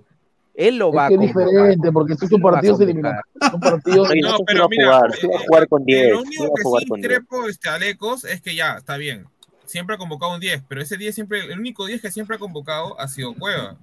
Él 0.54 0.76
lo 0.76 0.92
va 0.92 1.06
Es 1.08 1.14
a 1.14 1.18
que 1.18 1.24
es 1.26 1.32
convocar. 1.32 1.46
diferente, 1.48 1.92
porque 1.92 2.12
Lo 2.12 2.16
a 2.48 2.52
partidos 2.52 2.78
convocar. 2.78 2.82
eliminatorios. 2.82 3.50
Son 3.50 3.60
partidos. 3.60 4.08
Reynoso 4.10 4.36
sí 4.38 4.44
pero 4.46 4.64
a 4.64 4.68
mira, 4.68 4.84
jugar, 4.96 5.10
va 5.10 5.36
a 5.36 5.38
jugar 5.46 5.68
con 5.68 5.82
Eh, 5.82 5.84
10. 5.86 6.10
Lo 6.10 6.20
sí 6.20 6.26
único 6.26 6.44
a 6.44 6.46
que 6.56 6.62
sí 6.80 6.88
con 6.88 7.00
10. 7.00 7.10
increpo 7.12 7.48
este, 7.48 7.68
Alecos 7.68 8.24
es 8.24 8.40
que 8.42 8.54
ya, 8.54 8.74
está 8.76 8.96
bien. 8.96 9.26
Siempre 9.64 9.94
ha 9.94 9.98
convocado 9.98 10.34
un 10.34 10.40
10, 10.40 10.62
pero 10.68 10.82
ese 10.82 10.96
10 10.96 11.14
siempre, 11.14 11.40
el 11.52 11.58
único 11.58 11.86
10 11.86 12.02
que 12.02 12.10
siempre 12.10 12.36
ha 12.36 12.38
convocado 12.38 12.98
ha 13.00 13.08
sido 13.08 13.34
Cueva. 13.34 13.76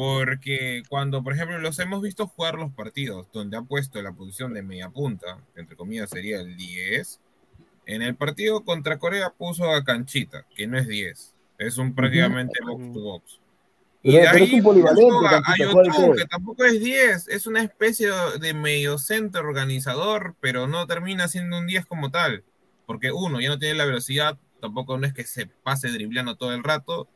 Porque 0.00 0.82
cuando, 0.88 1.22
por 1.22 1.34
ejemplo, 1.34 1.58
los 1.58 1.78
hemos 1.78 2.00
visto 2.00 2.26
jugar 2.26 2.54
los 2.54 2.72
partidos 2.72 3.26
donde 3.34 3.58
ha 3.58 3.60
puesto 3.60 4.00
la 4.00 4.12
posición 4.12 4.54
de 4.54 4.62
media 4.62 4.88
punta, 4.88 5.36
que 5.52 5.60
entre 5.60 5.76
comillas 5.76 6.08
sería 6.08 6.40
el 6.40 6.56
10, 6.56 7.20
en 7.84 8.00
el 8.00 8.14
partido 8.14 8.64
contra 8.64 8.98
Corea 8.98 9.28
puso 9.28 9.70
a 9.70 9.84
Canchita, 9.84 10.46
que 10.56 10.66
no 10.66 10.78
es 10.78 10.88
10, 10.88 11.34
es 11.58 11.76
un 11.76 11.94
prácticamente 11.94 12.60
box 12.64 12.92
to 12.94 13.00
box. 13.00 13.40
Y 14.02 14.12
Pero- 14.12 14.24
de 14.24 14.30
pero 14.30 14.36
es 14.36 14.50
ahí 15.92 16.06
un 16.08 16.16
que 16.16 16.24
tampoco 16.24 16.64
es 16.64 16.80
10, 16.80 17.28
es 17.28 17.46
una 17.46 17.62
especie 17.62 18.08
de 18.40 18.54
medio 18.54 18.96
centro 18.96 19.42
organizador, 19.42 20.34
pero 20.40 20.66
no 20.66 20.86
termina 20.86 21.28
siendo 21.28 21.58
un 21.58 21.66
10 21.66 21.84
como 21.84 22.10
tal. 22.10 22.42
Porque 22.86 23.12
uno, 23.12 23.38
ya 23.38 23.50
no 23.50 23.58
tiene 23.58 23.74
la 23.74 23.84
velocidad, 23.84 24.38
tampoco 24.62 24.96
no 24.96 25.06
es 25.06 25.12
que 25.12 25.24
se 25.24 25.44
pase 25.44 25.88
driblando 25.90 26.36
todo 26.36 26.54
el 26.54 26.64
rato. 26.64 27.06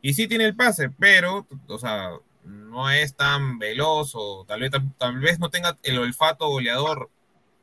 Y 0.00 0.14
sí 0.14 0.26
tiene 0.26 0.46
el 0.46 0.56
pase, 0.56 0.90
pero, 0.90 1.46
o 1.68 1.78
sea, 1.78 2.10
no 2.44 2.90
es 2.90 3.14
tan 3.14 3.58
veloz 3.58 4.12
o 4.14 4.44
tal 4.46 4.60
vez, 4.60 4.70
tal 4.98 5.20
vez 5.20 5.38
no 5.38 5.50
tenga 5.50 5.76
el 5.82 5.98
olfato 5.98 6.48
goleador 6.48 7.10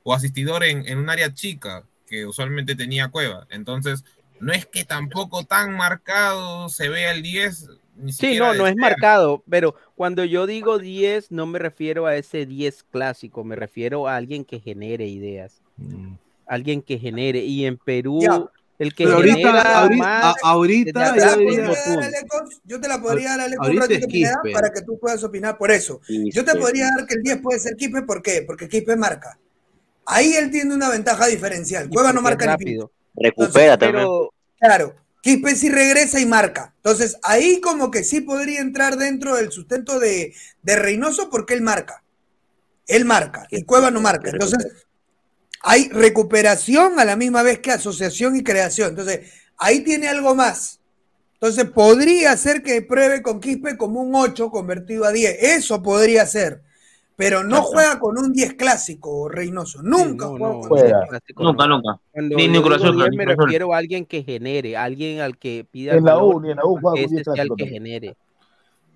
o 0.03 0.13
asistidor 0.13 0.63
en, 0.63 0.87
en 0.87 0.97
un 0.97 1.09
área 1.09 1.33
chica 1.33 1.83
que 2.07 2.25
usualmente 2.25 2.75
tenía 2.75 3.09
Cueva. 3.09 3.45
Entonces, 3.49 4.03
no 4.39 4.53
es 4.53 4.65
que 4.65 4.85
tampoco 4.85 5.43
tan 5.43 5.75
marcado 5.75 6.69
se 6.69 6.89
vea 6.89 7.11
el 7.11 7.21
10. 7.21 7.69
Ni 7.97 8.13
Sí, 8.13 8.37
no, 8.37 8.53
no 8.53 8.65
es 8.65 8.75
marcado, 8.77 9.43
pero 9.49 9.75
cuando 9.95 10.23
yo 10.23 10.47
digo 10.47 10.79
10, 10.79 11.31
no 11.31 11.45
me 11.45 11.59
refiero 11.59 12.05
a 12.05 12.15
ese 12.15 12.45
10 12.45 12.83
clásico, 12.83 13.43
me 13.43 13.57
refiero 13.57 14.07
a 14.07 14.15
alguien 14.15 14.45
que 14.45 14.61
genere 14.61 15.07
ideas, 15.07 15.61
alguien 16.47 16.81
que 16.81 16.97
genere. 16.97 17.39
Y 17.39 17.65
en 17.65 17.77
Perú, 17.77 18.19
Ya. 18.21 18.45
El 18.79 18.95
que 18.95 19.03
Pero 19.03 19.17
ahorita, 19.17 19.35
genera 19.37 20.33
ahorita, 20.41 20.99
Yo 21.07 21.13
te 21.13 21.19
la 21.19 21.25
es 21.31 21.37
debería- 21.37 21.37
podría 21.37 21.61
dar, 21.67 21.75
Yotun. 21.85 22.03
Alecos, 22.03 22.61
yo 22.63 22.81
te 22.81 22.87
la 22.87 23.01
podría 23.01 23.29
dar, 23.29 23.39
Aleco, 23.41 23.67
un 23.67 23.77
ratito 23.77 24.07
para 24.53 24.69
que 24.71 24.81
tú 24.81 24.97
puedas 24.99 25.23
opinar 25.23 25.57
por 25.57 25.71
eso. 25.71 26.01
Yo 26.07 26.43
te 26.45 26.55
podría 26.55 26.87
dar 26.97 27.05
que 27.05 27.13
el 27.15 27.21
10 27.23 27.37
puede 27.41 27.59
ser 27.59 27.75
Quispe, 27.75 28.01
¿por 28.03 28.21
qué? 28.21 28.41
Porque 28.47 28.67
Quispe 28.67 28.95
marca. 28.95 29.37
Ahí 30.05 30.33
él 30.33 30.49
tiene 30.49 30.73
una 30.73 30.89
ventaja 30.89 31.27
diferencial. 31.27 31.87
Cueva 31.89 32.11
no 32.13 32.21
marca 32.21 32.45
ni 32.45 32.57
pinta. 32.57 32.83
rápido. 32.85 32.91
Recupera 33.15 33.77
también. 33.77 34.03
Pero 34.05 34.33
Claro, 34.59 34.95
Quispe 35.21 35.55
sí 35.55 35.69
regresa 35.69 36.19
y 36.19 36.25
marca. 36.25 36.73
Entonces, 36.77 37.17
ahí 37.23 37.59
como 37.61 37.91
que 37.91 38.03
sí 38.03 38.21
podría 38.21 38.59
entrar 38.61 38.97
dentro 38.97 39.35
del 39.35 39.51
sustento 39.51 39.99
de, 39.99 40.33
de 40.63 40.75
Reynoso 40.77 41.29
porque 41.29 41.53
él 41.53 41.61
marca. 41.61 42.01
Él 42.87 43.05
marca 43.05 43.45
y 43.51 43.63
Cueva 43.63 43.91
no 43.91 44.01
marca. 44.01 44.29
Entonces, 44.31 44.65
hay 45.61 45.89
recuperación 45.89 46.99
a 46.99 47.05
la 47.05 47.15
misma 47.15 47.43
vez 47.43 47.59
que 47.59 47.71
asociación 47.71 48.35
y 48.35 48.43
creación. 48.43 48.89
Entonces, 48.89 49.31
ahí 49.57 49.81
tiene 49.83 50.07
algo 50.07 50.35
más. 50.35 50.79
Entonces, 51.33 51.65
podría 51.69 52.35
ser 52.37 52.61
que 52.63 52.81
pruebe 52.81 53.21
con 53.21 53.39
Quispe 53.39 53.77
como 53.77 54.01
un 54.01 54.13
8 54.15 54.49
convertido 54.49 55.05
a 55.05 55.11
10. 55.11 55.37
Eso 55.41 55.81
podría 55.81 56.25
ser. 56.25 56.61
Pero 57.15 57.43
no 57.43 57.63
juega 57.63 57.99
con 57.99 58.17
un 58.17 58.31
10 58.31 58.53
clásico, 58.53 59.27
Reynoso. 59.27 59.81
Nunca 59.83 60.25
no, 60.25 60.31
juega 60.37 60.53
no, 60.53 60.59
con 60.61 60.69
no, 60.69 60.75
10 60.75 60.89
Juega. 60.91 61.07
clásico 61.07 61.43
Nunca, 61.43 61.67
no. 61.67 61.75
nunca. 61.75 61.99
Cuando 62.13 62.35
Ni- 62.37 62.45
yo 62.45 62.51
digo 62.61 62.91
10 62.93 63.09
ni 63.11 63.17
me 63.17 63.25
refiero 63.25 63.73
a 63.73 63.77
alguien 63.77 64.05
que 64.05 64.23
genere, 64.23 64.77
alguien 64.77 65.19
al 65.19 65.37
que 65.37 65.65
pida 65.69 65.95
En 65.95 66.05
la 66.05 66.23
U, 66.23 66.39
ni 66.39 66.51
en 66.51 66.57
la 66.57 66.65
U 66.65 66.79
juega 66.79 66.91
con 66.91 66.97
ese 66.99 67.15
10 67.15 67.23
sea 67.25 67.31
el 67.33 67.35
clásicos 67.35 67.57
que 67.57 67.67
genere. 67.67 68.15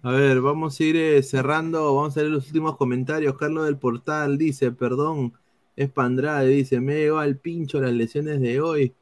A 0.04 0.12
ver, 0.12 0.40
vamos 0.40 0.80
a 0.80 0.84
ir 0.84 0.96
eh, 0.96 1.22
cerrando, 1.24 1.96
vamos 1.96 2.16
a 2.16 2.22
leer 2.22 2.32
los 2.32 2.48
últimos 2.48 2.78
comentarios. 2.78 3.38
Carlos 3.38 3.66
del 3.66 3.78
Portal 3.78 4.38
dice, 4.38 4.72
perdón, 4.72 5.34
es 5.76 5.90
Pandrade, 5.90 6.48
dice, 6.48 6.80
me 6.80 6.96
llegó 6.96 7.18
al 7.18 7.38
pincho 7.38 7.82
las 7.82 7.94
lesiones 7.94 8.40
de 8.42 8.62
hoy. 8.62 8.94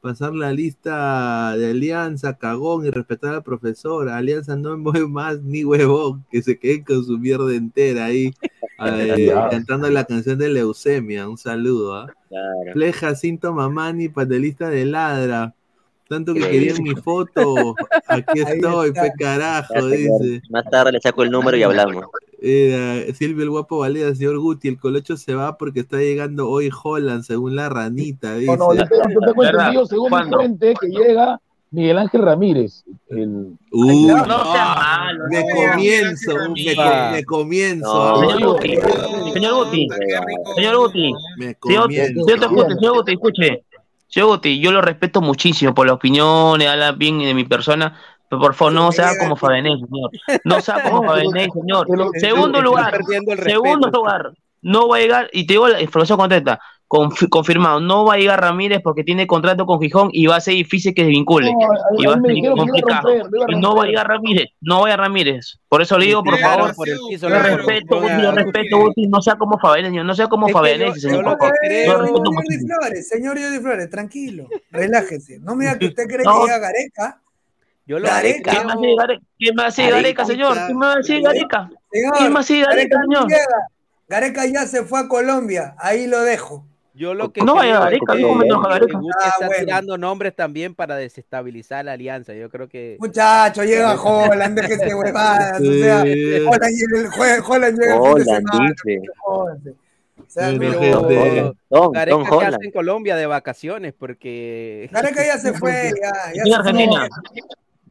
pasar 0.00 0.34
la 0.34 0.52
lista 0.52 1.56
de 1.56 1.70
Alianza, 1.70 2.38
cagón 2.38 2.86
y 2.86 2.90
respetar 2.90 3.34
al 3.34 3.42
profesor. 3.42 4.08
Alianza 4.08 4.56
no 4.56 4.76
mueve 4.78 5.06
más 5.06 5.42
ni 5.42 5.64
huevón, 5.64 6.24
que 6.30 6.42
se 6.42 6.58
queden 6.58 6.84
con 6.84 7.04
su 7.04 7.18
mierda 7.18 7.54
entera 7.54 8.06
ahí, 8.06 8.32
eh, 8.86 9.32
cantando 9.50 9.90
la 9.90 10.04
canción 10.04 10.38
de 10.38 10.48
Leucemia. 10.48 11.28
Un 11.28 11.36
saludo, 11.36 11.94
¿ah? 11.94 12.14
Claro. 12.28 12.72
Ple 12.72 12.92
Jacinto 12.92 13.52
Mamani, 13.52 14.08
panelista 14.08 14.70
de 14.70 14.86
Ladra. 14.86 15.54
Tanto 16.08 16.34
que 16.34 16.40
querían 16.40 16.82
mi 16.82 16.94
foto. 16.96 17.76
Aquí 18.08 18.40
estoy, 18.40 18.92
pe 18.92 19.12
carajo, 19.16 19.86
dice. 19.86 20.42
Más 20.50 20.64
tarde 20.68 20.92
le 20.92 21.00
saco 21.00 21.22
el 21.22 21.30
número 21.30 21.56
y 21.56 21.62
hablamos. 21.62 22.06
Era 22.42 23.12
Silvio 23.14 23.44
el 23.44 23.50
Guapo 23.50 23.78
Valera, 23.78 24.14
señor 24.14 24.38
Guti, 24.38 24.68
el 24.68 24.78
colocho 24.78 25.16
se 25.16 25.34
va 25.34 25.58
porque 25.58 25.80
está 25.80 25.98
llegando 25.98 26.48
hoy 26.48 26.70
Holland, 26.82 27.22
según 27.22 27.54
la 27.54 27.68
ranita, 27.68 28.34
dice. 28.36 28.56
No, 28.56 28.68
no, 28.68 28.74
yo 28.74 28.84
tengo, 28.86 29.02
yo 29.10 29.20
tengo 29.20 29.42
¿Verdad? 29.42 29.60
entendido, 29.60 29.86
según 29.86 30.10
mi 30.10 30.32
fuente, 30.32 30.74
que 30.80 30.86
llega 30.88 31.38
Miguel 31.70 31.98
Ángel 31.98 32.22
Ramírez. 32.22 32.82
El, 33.10 33.56
Uy, 33.72 34.06
No, 34.06 34.24
no 34.26 34.52
sea 34.52 34.74
malo. 34.74 35.24
me 35.30 35.40
no. 35.40 35.70
comienzo, 35.72 36.32
me 37.12 37.24
comienzo. 37.24 38.20
No, 38.22 38.30
Señor 38.30 38.54
Guti, 38.54 38.76
señor 39.34 39.54
Guti, 39.64 39.88
señor 40.56 40.76
Guti, 40.78 41.12
Me 41.36 41.56
señor, 41.62 41.82
comienzo. 41.82 42.24
señor 42.24 42.48
Guti, 42.50 42.74
señor 42.74 42.94
Guti, 42.96 43.12
escuche. 43.12 43.64
Señor 44.08 44.28
Guti, 44.28 44.58
yo 44.60 44.72
lo 44.72 44.80
respeto 44.82 45.20
muchísimo 45.20 45.72
por 45.74 45.86
la 45.86 45.92
opinión, 45.92 46.60
habla 46.62 46.92
bien 46.92 47.18
de 47.20 47.32
mi 47.34 47.44
persona, 47.44 47.96
pero 48.30 48.40
por 48.40 48.54
favor 48.54 48.72
no 48.72 48.92
sea 48.92 49.12
como 49.18 49.36
Fabenés, 49.36 49.74
señor. 49.80 50.10
No 50.44 50.60
sea 50.62 50.82
como 50.82 51.02
Fabenés, 51.06 51.48
señor. 51.52 51.86
Segundo 52.18 52.62
lugar, 52.62 52.98
segundo 53.44 53.90
lugar, 53.90 54.32
no 54.62 54.88
va 54.88 54.96
a 54.96 55.00
llegar, 55.00 55.28
y 55.32 55.46
te 55.46 55.54
digo 55.54 55.68
la 55.68 55.80
información 55.82 56.18
completa, 56.18 56.60
confi- 56.86 57.28
confirmado, 57.28 57.80
no 57.80 58.04
va 58.04 58.14
a 58.14 58.16
llegar 58.18 58.40
Ramírez 58.40 58.80
porque 58.84 59.04
tiene 59.04 59.26
contrato 59.26 59.64
con 59.64 59.80
Gijón 59.80 60.10
y 60.12 60.26
va 60.26 60.36
a 60.36 60.40
ser 60.40 60.54
difícil 60.54 60.92
que 60.92 61.02
se 61.02 61.08
vincule. 61.08 61.50
No, 61.52 61.58
y 61.98 62.04
va 62.06 62.12
a 62.12 62.16
me 62.16 62.34
ser 62.34 62.50
a 62.50 62.54
complicado. 62.56 63.08
romper, 63.08 63.54
a 63.56 63.58
no 63.58 63.74
va 63.76 63.84
a 63.84 63.86
llegar 63.86 64.08
Ramírez, 64.08 64.48
no 64.60 64.82
vaya 64.82 64.96
Ramírez. 64.96 65.58
Por 65.68 65.80
eso 65.82 65.96
le 65.98 66.06
digo, 66.06 66.22
por 66.22 66.36
favor, 66.38 66.74
por 66.74 66.88
el 66.88 66.98
piso 67.08 67.28
respeto, 67.28 68.02
yo 68.70 68.78
Guti, 68.80 69.06
no 69.06 69.22
sea 69.22 69.36
como 69.36 69.58
Fabenés, 69.58 70.04
no 70.04 70.14
sea 70.14 70.26
como 70.28 70.48
yo- 70.48 70.52
señor, 70.62 70.94
yo 70.98 71.36
creo- 71.38 71.80
Señor 71.80 72.08
Jordi. 72.10 72.58
Flores, 72.66 73.08
señor 73.08 73.40
Jordi 73.40 73.58
Flores, 73.60 73.90
tranquilo, 73.90 74.46
relájese. 74.70 75.38
No 75.40 75.54
me 75.56 75.64
diga 75.64 75.78
que 75.78 75.86
usted 75.94 76.06
cree 76.06 76.24
No. 76.24 76.34
que 76.40 76.46
llega 76.46 76.58
Gareca. 76.58 77.20
Yo 77.90 77.98
lo 77.98 78.04
que 78.04 78.10
Gareca. 78.10 78.50
¿Quién 78.52 78.66
más 78.66 78.76
sigue 78.78 78.94
Gareca? 78.96 79.22
¿Quién 79.36 79.54
más 79.56 79.74
sigue 79.74 79.90
Gareca, 79.90 80.24
señor? 80.24 80.56
¿Quién 80.66 80.78
más 80.78 81.06
sigue 81.06 81.22
Gareca? 81.22 81.70
¿Quién 82.18 82.32
más 82.32 82.46
sigue 82.46 82.64
Gareca, 82.64 82.96
Gareca 82.98 83.00
no 83.08 83.22
señor? 83.26 83.40
Gareca 84.08 84.46
ya 84.46 84.66
se 84.66 84.84
fue 84.84 85.00
a 85.00 85.08
Colombia, 85.08 85.74
ahí 85.76 86.06
lo 86.06 86.20
dejo. 86.22 86.64
Yo 86.94 87.14
lo 87.14 87.32
que 87.32 87.40
No 87.40 87.54
vaya 87.56 87.70
creo 87.72 87.80
Gareca, 87.82 88.04
es 88.04 88.10
que 88.12 88.16
dijo 88.18 88.34
Mendoza 88.36 88.68
Gareca. 88.68 88.98
Ah, 88.98 89.28
está 89.30 89.46
bueno. 89.46 89.64
tirando 89.64 89.98
nombres 89.98 90.36
también 90.36 90.74
para 90.76 90.94
desestabilizar 90.96 91.84
la 91.84 91.92
alianza. 91.92 92.32
Yo 92.34 92.48
creo 92.48 92.68
que 92.68 92.96
Muchacho, 93.00 93.64
llega 93.64 93.94
Holland, 94.00 94.56
déjese 94.60 94.94
huevadas. 94.94 95.60
O 95.60 95.64
sea. 95.64 96.00
Holland 96.02 96.76
llega 96.76 96.98
el, 97.00 97.08
jue- 97.10 97.42
Holland 97.48 97.78
llega 97.80 97.96
el 97.96 98.02
fin 98.02 98.14
de 98.16 98.24
semana. 98.24 98.74
O 99.26 100.32
sea, 100.32 100.52
no-. 100.52 101.54
Tom, 101.68 101.92
Gareca 101.92 102.16
Tom 102.16 102.22
que 102.24 102.28
hace 102.28 102.46
Holland. 102.46 102.64
en 102.64 102.70
Colombia 102.70 103.16
de 103.16 103.26
vacaciones 103.26 103.94
porque 103.98 104.88
Gareca 104.92 105.24
ya 105.26 105.38
se 105.38 105.52
fue, 105.58 105.90
ya. 106.00 106.12
ya 106.34 106.44
se 106.44 106.54
Argentina. 106.54 107.08
fue. 107.08 107.40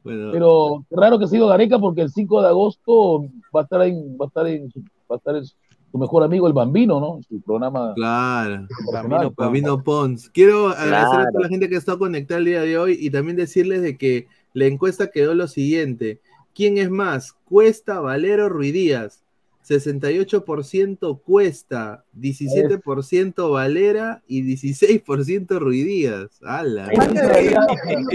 Bueno, 0.03 0.31
Pero 0.31 0.85
raro 0.91 1.19
que 1.19 1.27
siga 1.27 1.47
Gareca 1.47 1.79
porque 1.79 2.01
el 2.01 2.09
5 2.09 2.41
de 2.41 2.47
agosto 2.47 3.25
va 3.55 3.61
a 3.61 3.63
estar 3.63 3.81
en, 3.83 4.17
va 4.19 4.25
a 4.25 4.27
estar 4.27 4.47
en, 4.47 4.67
va 5.09 5.15
a 5.15 5.17
estar 5.17 5.35
en 5.35 5.45
su 5.45 5.97
mejor 5.97 6.23
amigo 6.23 6.47
el 6.47 6.53
Bambino, 6.53 6.99
¿no? 6.99 7.19
Su 7.27 7.41
programa 7.41 7.93
claro. 7.95 8.67
profesional. 8.67 9.33
Gabino 9.35 9.83
Pons. 9.83 10.29
Quiero 10.29 10.69
agradecer 10.69 11.19
a 11.19 11.31
toda 11.31 11.43
la 11.43 11.49
gente 11.49 11.69
que 11.69 11.75
está 11.75 11.97
conectada 11.97 12.39
el 12.39 12.45
día 12.45 12.61
de 12.61 12.77
hoy 12.77 12.97
y 12.99 13.09
también 13.09 13.37
decirles 13.37 13.81
de 13.81 13.97
que 13.97 14.27
la 14.53 14.65
encuesta 14.65 15.11
quedó 15.11 15.33
lo 15.33 15.47
siguiente. 15.47 16.21
¿Quién 16.53 16.77
es 16.77 16.89
más? 16.89 17.33
Cuesta, 17.45 17.99
Valero, 17.99 18.49
Ruidías. 18.49 19.23
68% 19.69 21.21
Cuesta, 21.21 22.03
17% 22.17 23.51
Valera 23.51 24.23
y 24.27 24.41
16% 24.43 25.59
Ruidías. 25.59 26.39
¡Hala! 26.43 26.89
Vamos 26.97 27.17
a 27.17 27.31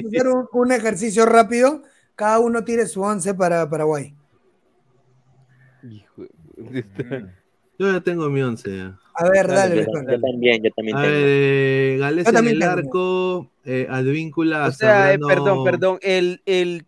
hacer 0.06 0.28
un, 0.28 0.48
un 0.52 0.72
ejercicio 0.72 1.26
rápido. 1.26 1.82
Cada 2.16 2.38
uno 2.40 2.64
tire 2.64 2.86
su 2.86 3.02
once 3.02 3.34
para 3.34 3.68
Paraguay. 3.68 4.14
Yo 7.78 7.92
ya 7.92 8.00
tengo 8.00 8.28
mi 8.30 8.40
once. 8.42 8.92
A 9.16 9.28
ver, 9.28 9.46
dale, 9.48 9.84
Yo, 9.84 10.20
también, 10.20 10.62
yo 10.62 10.70
también 10.72 10.96
A 10.96 11.02
tengo. 11.02 11.12
ver, 11.14 11.24
eh, 11.26 11.96
Gales 12.00 12.24
Yo 12.24 12.30
en 12.30 12.34
también 12.34 12.54
el 12.56 12.60
tengo. 12.60 12.72
arco, 12.72 13.50
eh, 13.64 13.86
Advíncula, 13.88 14.66
o 14.66 14.72
sea, 14.72 15.12
eh, 15.12 15.18
perdón, 15.18 15.64
perdón, 15.64 15.98
el, 16.02 16.40
el 16.46 16.84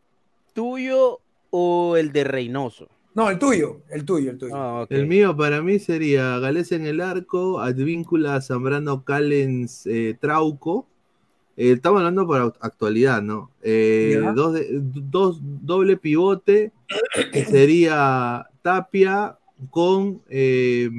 tuyo 0.55 1.21
o 1.51 1.97
el 1.97 2.13
de 2.13 2.25
Reynoso. 2.25 2.89
No, 3.17 3.31
el 3.31 3.39
tuyo, 3.39 3.81
el 3.89 4.05
tuyo, 4.05 4.31
el 4.33 4.37
tuyo. 4.37 4.53
Ah. 4.55 4.87
El 4.91 5.07
mío 5.07 5.35
para 5.35 5.63
mí 5.63 5.79
sería 5.79 6.39
Gales 6.39 6.71
en 6.71 6.85
el 6.85 7.01
arco, 7.01 7.61
Advíncula, 7.61 8.43
Zambrano, 8.43 9.05
Callens, 9.05 9.87
eh, 9.87 10.15
Trauco. 10.21 10.87
Eh, 11.57 11.73
estamos 11.73 12.01
hablando 12.01 12.29
para 12.29 12.45
actualidad, 12.61 13.23
¿no? 13.23 13.51
Eh, 13.63 14.23
dos, 14.35 14.53
de- 14.53 14.69
dos 14.71 15.39
doble 15.43 15.97
pivote 15.97 16.73
que 17.33 17.45
sería 17.47 18.47
Tapia 18.61 19.39
con 19.71 20.21
eh, 20.29 20.91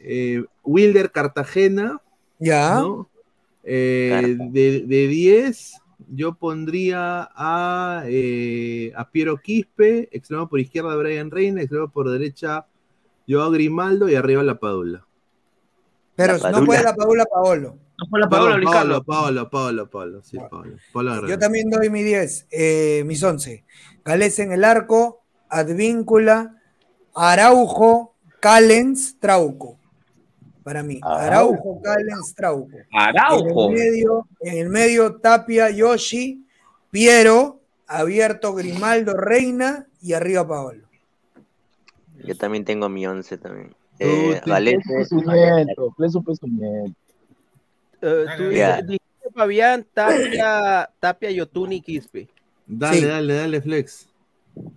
eh, 0.00 0.42
Wilder 0.64 1.10
Cartagena, 1.10 2.00
Ya. 2.38 2.82
Eh, 3.64 4.36
de 4.50 5.06
10, 5.08 5.74
yo 6.08 6.34
pondría 6.34 7.28
a, 7.34 8.02
eh, 8.06 8.92
a 8.96 9.10
Piero 9.10 9.36
Quispe, 9.38 10.08
extremo 10.12 10.48
por 10.48 10.60
izquierda 10.60 10.96
Brian 10.96 11.30
Reina, 11.30 11.60
extremo 11.60 11.88
por 11.88 12.10
derecha 12.10 12.66
Joao 13.28 13.50
Grimaldo 13.50 14.08
y 14.08 14.14
arriba 14.14 14.42
la 14.42 14.58
Padula. 14.58 15.06
Pero 16.16 16.34
La 16.34 16.38
si 16.38 16.44
no 16.44 16.50
Padula. 16.52 16.66
puede 16.66 16.82
la 16.82 16.94
Paula 16.94 17.24
Paolo. 17.24 17.78
No 17.98 18.06
fue 18.08 18.20
la 18.20 18.26
Luis 18.56 18.70
Paolo. 18.70 19.04
Paolo, 19.04 19.50
Paolo, 19.50 19.90
Paolo, 19.90 20.22
sí, 20.22 20.38
Paolo. 20.50 20.76
Paolo 20.92 21.28
Yo 21.28 21.38
también 21.38 21.70
doy 21.70 21.88
mi 21.90 22.02
10, 22.02 22.46
eh, 22.50 23.02
mis 23.06 23.22
11. 23.22 23.64
Galés 24.04 24.38
en 24.38 24.52
el 24.52 24.64
arco, 24.64 25.22
Advíncula, 25.48 26.60
Araujo, 27.14 28.14
Callens, 28.40 29.18
Trauco. 29.20 29.78
Para 30.62 30.82
mí, 30.82 31.00
Araujo, 31.02 31.80
Callens, 31.82 32.34
Trauco. 32.34 32.76
Araujo. 32.92 33.70
En 33.70 33.76
el 33.76 33.78
medio, 33.78 34.26
en 34.40 34.58
el 34.58 34.68
medio 34.68 35.16
Tapia, 35.16 35.70
Yoshi, 35.70 36.46
Piero, 36.90 37.60
abierto 37.86 38.54
Grimaldo, 38.54 39.14
Reina 39.14 39.86
y 40.00 40.12
arriba 40.12 40.46
Paolo. 40.46 40.86
Yo 42.24 42.36
también 42.36 42.64
tengo 42.64 42.88
mi 42.88 43.06
once 43.06 43.36
también. 43.38 43.74
Eh. 43.98 44.40
Eh, 48.00 48.26
tú 48.36 48.48
dijiste 48.48 49.30
Fabián, 49.34 49.86
Tapia, 49.94 50.90
Tapia, 51.00 51.30
Yotuni, 51.30 51.80
Quispe. 51.80 52.28
Dale, 52.66 52.98
Sí. 52.98 53.04
dale, 53.06 53.34
dale, 53.34 53.60
Flex. 53.60 54.08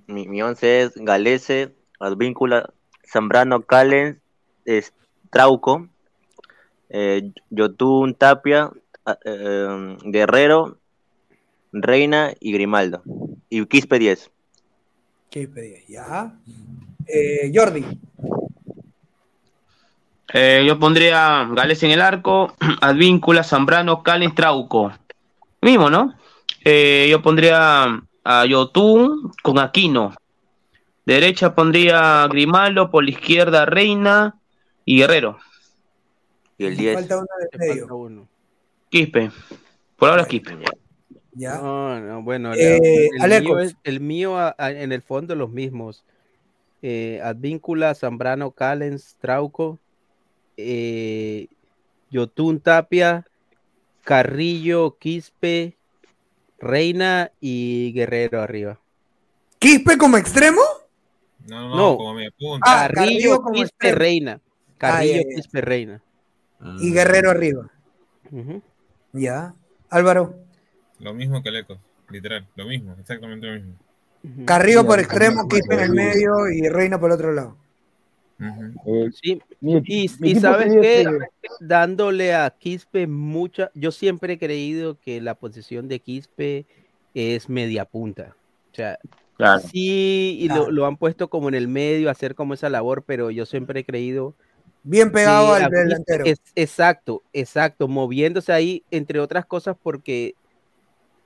mi, 0.08 0.28
mi 0.28 0.42
once 0.42 0.82
es 0.82 0.96
Galese, 0.96 1.74
Advíncula, 2.00 2.74
Zambrano, 3.12 3.62
Callens, 3.62 4.18
es, 4.66 4.94
Trauco, 5.36 5.90
eh, 6.88 7.30
Yotun, 7.50 8.14
Tapia, 8.16 8.72
a- 9.06 9.18
eh, 9.26 9.98
Guerrero, 10.06 10.78
Reina 11.74 12.32
y 12.40 12.54
Grimaldo. 12.54 13.02
Y 13.50 13.66
Quispe 13.66 14.00
10. 14.00 14.32
¿Qué 15.30 15.50
pedí? 15.50 15.84
Ya. 15.90 16.32
Eh, 17.06 17.52
Jordi, 17.54 17.84
Eh, 20.34 20.64
yo 20.66 20.80
pondría 20.80 21.46
Gales 21.52 21.84
en 21.84 21.92
el 21.92 22.02
arco, 22.02 22.56
Advíncula, 22.82 23.44
Zambrano, 23.44 24.04
Callens, 24.04 24.36
Trauco. 24.36 24.94
Mismo, 25.62 25.90
¿no? 25.90 26.14
Eh, 26.64 27.08
yo 27.12 27.22
pondría 27.22 28.02
a 28.24 28.46
Yotun 28.46 29.32
con 29.44 29.60
Aquino. 29.60 30.14
Derecha 31.06 31.54
pondría 31.54 32.26
Grimaldo, 32.30 32.90
por 32.90 33.04
la 33.04 33.10
izquierda 33.12 33.66
Reina 33.66 34.36
y 34.86 34.98
Guerrero. 35.00 35.38
Y 36.58 36.66
el 36.66 36.72
me 36.72 36.82
10. 36.82 36.94
falta 36.96 37.18
uno 37.18 37.28
medio. 37.58 38.28
Quispe. 38.90 39.32
Por 39.98 40.10
ahora 40.10 40.22
es 40.22 40.28
Quispe. 40.28 40.58
Ya. 41.34 41.58
No, 41.58 42.00
no, 42.00 42.22
bueno, 42.24 42.54
Eh, 42.54 43.10
el, 43.22 43.42
mío 43.44 43.60
es- 43.60 43.76
el 43.84 44.00
mío 44.00 44.38
a- 44.38 44.56
a- 44.58 44.72
en 44.72 44.92
el 44.94 45.02
fondo 45.02 45.36
los 45.36 45.50
mismos. 45.50 46.06
Eh, 46.82 47.20
Advíncula, 47.24 47.94
Zambrano, 47.96 48.52
Callens, 48.52 49.18
Trauco, 49.20 49.80
eh, 50.56 51.48
Yotun 52.12 52.60
Tapia, 52.62 53.26
Carrillo, 54.04 54.98
Quispe, 54.98 55.76
Reina 56.60 57.32
y 57.42 57.92
Guerrero 57.94 58.42
arriba. 58.42 58.80
¿Quispe 59.60 59.98
como 59.98 60.16
extremo? 60.18 60.62
No, 61.48 61.70
no, 61.70 61.76
No. 61.76 61.98
como 61.98 62.14
media 62.14 62.32
punta. 62.38 62.64
Ah, 62.66 62.88
Carrillo, 62.94 63.02
Carrillo 63.12 63.42
como 63.42 63.54
Quispe, 63.56 63.68
extremo. 63.88 63.98
Reina. 63.98 64.42
Carrillo. 64.92 65.24
Quispe, 65.36 65.62
Reina. 65.62 66.02
Ah. 66.60 66.78
Y 66.80 66.92
Guerrero 66.92 67.32
arriba. 67.32 67.70
Ya. 69.14 69.54
Álvaro. 69.90 70.36
Lo 71.00 71.14
mismo 71.14 71.42
que 71.44 71.52
Lecos, 71.52 71.78
literal, 72.10 72.48
lo 72.56 72.66
mismo, 72.66 72.96
exactamente 73.00 73.48
lo 73.48 73.54
mismo. 73.54 73.74
Carrillo 74.46 74.86
por 74.86 75.00
extremo, 75.00 75.48
Quispe 75.48 75.76
en 75.76 75.80
el 75.82 75.92
medio 75.92 76.50
y 76.50 76.68
Reina 76.70 77.00
por 77.00 77.12
el 77.12 77.16
otro 77.16 77.34
lado. 77.34 77.58
Sí, 79.22 79.42
Mi 79.62 79.82
y, 79.86 80.08
sabes 80.36 80.74
que 80.74 81.02
este- 81.02 81.20
dándole 81.62 82.34
a 82.34 82.50
Quispe 82.50 83.08
mucha, 83.08 83.72
yo 83.76 83.92
siempre 83.92 84.34
he 84.34 84.38
creído 84.40 85.00
que 85.00 85.22
la 85.22 85.36
posición 85.36 85.88
de 85.88 86.00
Quispe 86.00 86.66
es 87.14 87.48
media 87.50 87.86
punta. 87.86 88.36
O 88.72 88.76
sea, 88.76 88.98
Claro. 89.38 89.62
sí, 89.62 90.38
y 90.42 90.48
lo, 90.50 90.56
Claro. 90.56 90.72
lo 90.72 90.86
han 90.86 90.98
puesto 90.98 91.30
como 91.30 91.48
en 91.48 91.56
el 91.56 91.68
medio 91.70 92.10
hacer 92.10 92.36
como 92.36 92.54
esa 92.54 92.70
labor, 92.70 93.04
pero 93.06 93.32
yo 93.32 93.46
siempre 93.46 93.82
he 93.82 93.86
creído 93.86 94.34
Bien 94.86 95.12
pegado 95.12 95.54
al 95.56 95.70
delantero. 95.72 96.26
es- 96.26 96.40
exacto, 96.56 97.24
exacto, 97.34 97.88
moviéndose 97.88 98.54
ahí, 98.54 98.84
entre 98.92 99.20
otras 99.20 99.46
cosas, 99.46 99.76
porque 99.82 100.36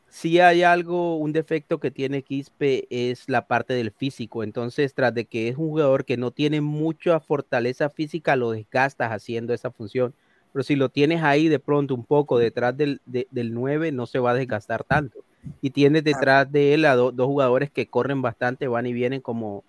si 0.07 0.39
hay 0.39 0.63
algo, 0.63 1.17
un 1.17 1.33
defecto 1.33 1.79
que 1.79 1.91
tiene 1.91 2.23
Quispe 2.23 2.87
es 2.89 3.25
la 3.27 3.45
parte 3.47 3.73
del 3.73 3.91
físico. 3.91 4.43
Entonces, 4.43 4.93
tras 4.95 5.13
de 5.13 5.25
que 5.25 5.49
es 5.49 5.57
un 5.57 5.67
jugador 5.69 6.05
que 6.05 6.17
no 6.17 6.31
tiene 6.31 6.61
mucha 6.61 7.19
fortaleza 7.19 7.89
física, 7.89 8.35
lo 8.35 8.51
desgastas 8.51 9.11
haciendo 9.11 9.53
esa 9.53 9.69
función. 9.71 10.15
Pero 10.51 10.63
si 10.63 10.75
lo 10.75 10.89
tienes 10.89 11.21
ahí 11.21 11.47
de 11.47 11.59
pronto 11.59 11.93
un 11.93 12.05
poco 12.05 12.39
detrás 12.39 12.75
del, 12.75 13.01
de- 13.05 13.27
del 13.29 13.53
9, 13.53 13.91
no 13.91 14.07
se 14.07 14.17
va 14.17 14.31
a 14.31 14.35
desgastar 14.35 14.83
tanto. 14.83 15.19
Y 15.61 15.69
tienes 15.69 16.03
detrás 16.03 16.51
de 16.51 16.73
él 16.73 16.85
a 16.85 16.95
do- 16.95 17.11
dos 17.11 17.27
jugadores 17.27 17.69
que 17.69 17.87
corren 17.87 18.21
bastante, 18.23 18.67
van 18.67 18.87
y 18.87 18.93
vienen 18.93 19.21
como, 19.21 19.63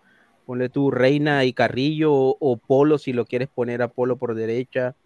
ponle 0.51 0.69
tú, 0.69 0.91
Reina 0.91 1.45
y 1.45 1.53
Carrillo 1.53 2.13
o, 2.13 2.37
o 2.41 2.57
Polo, 2.57 2.99
si 2.99 3.13
lo 3.13 3.25
quieres 3.25 3.49
poner 3.49 3.83
a 3.83 3.87
Polo 3.89 4.17
por 4.17 4.35
derecha. 4.35 4.97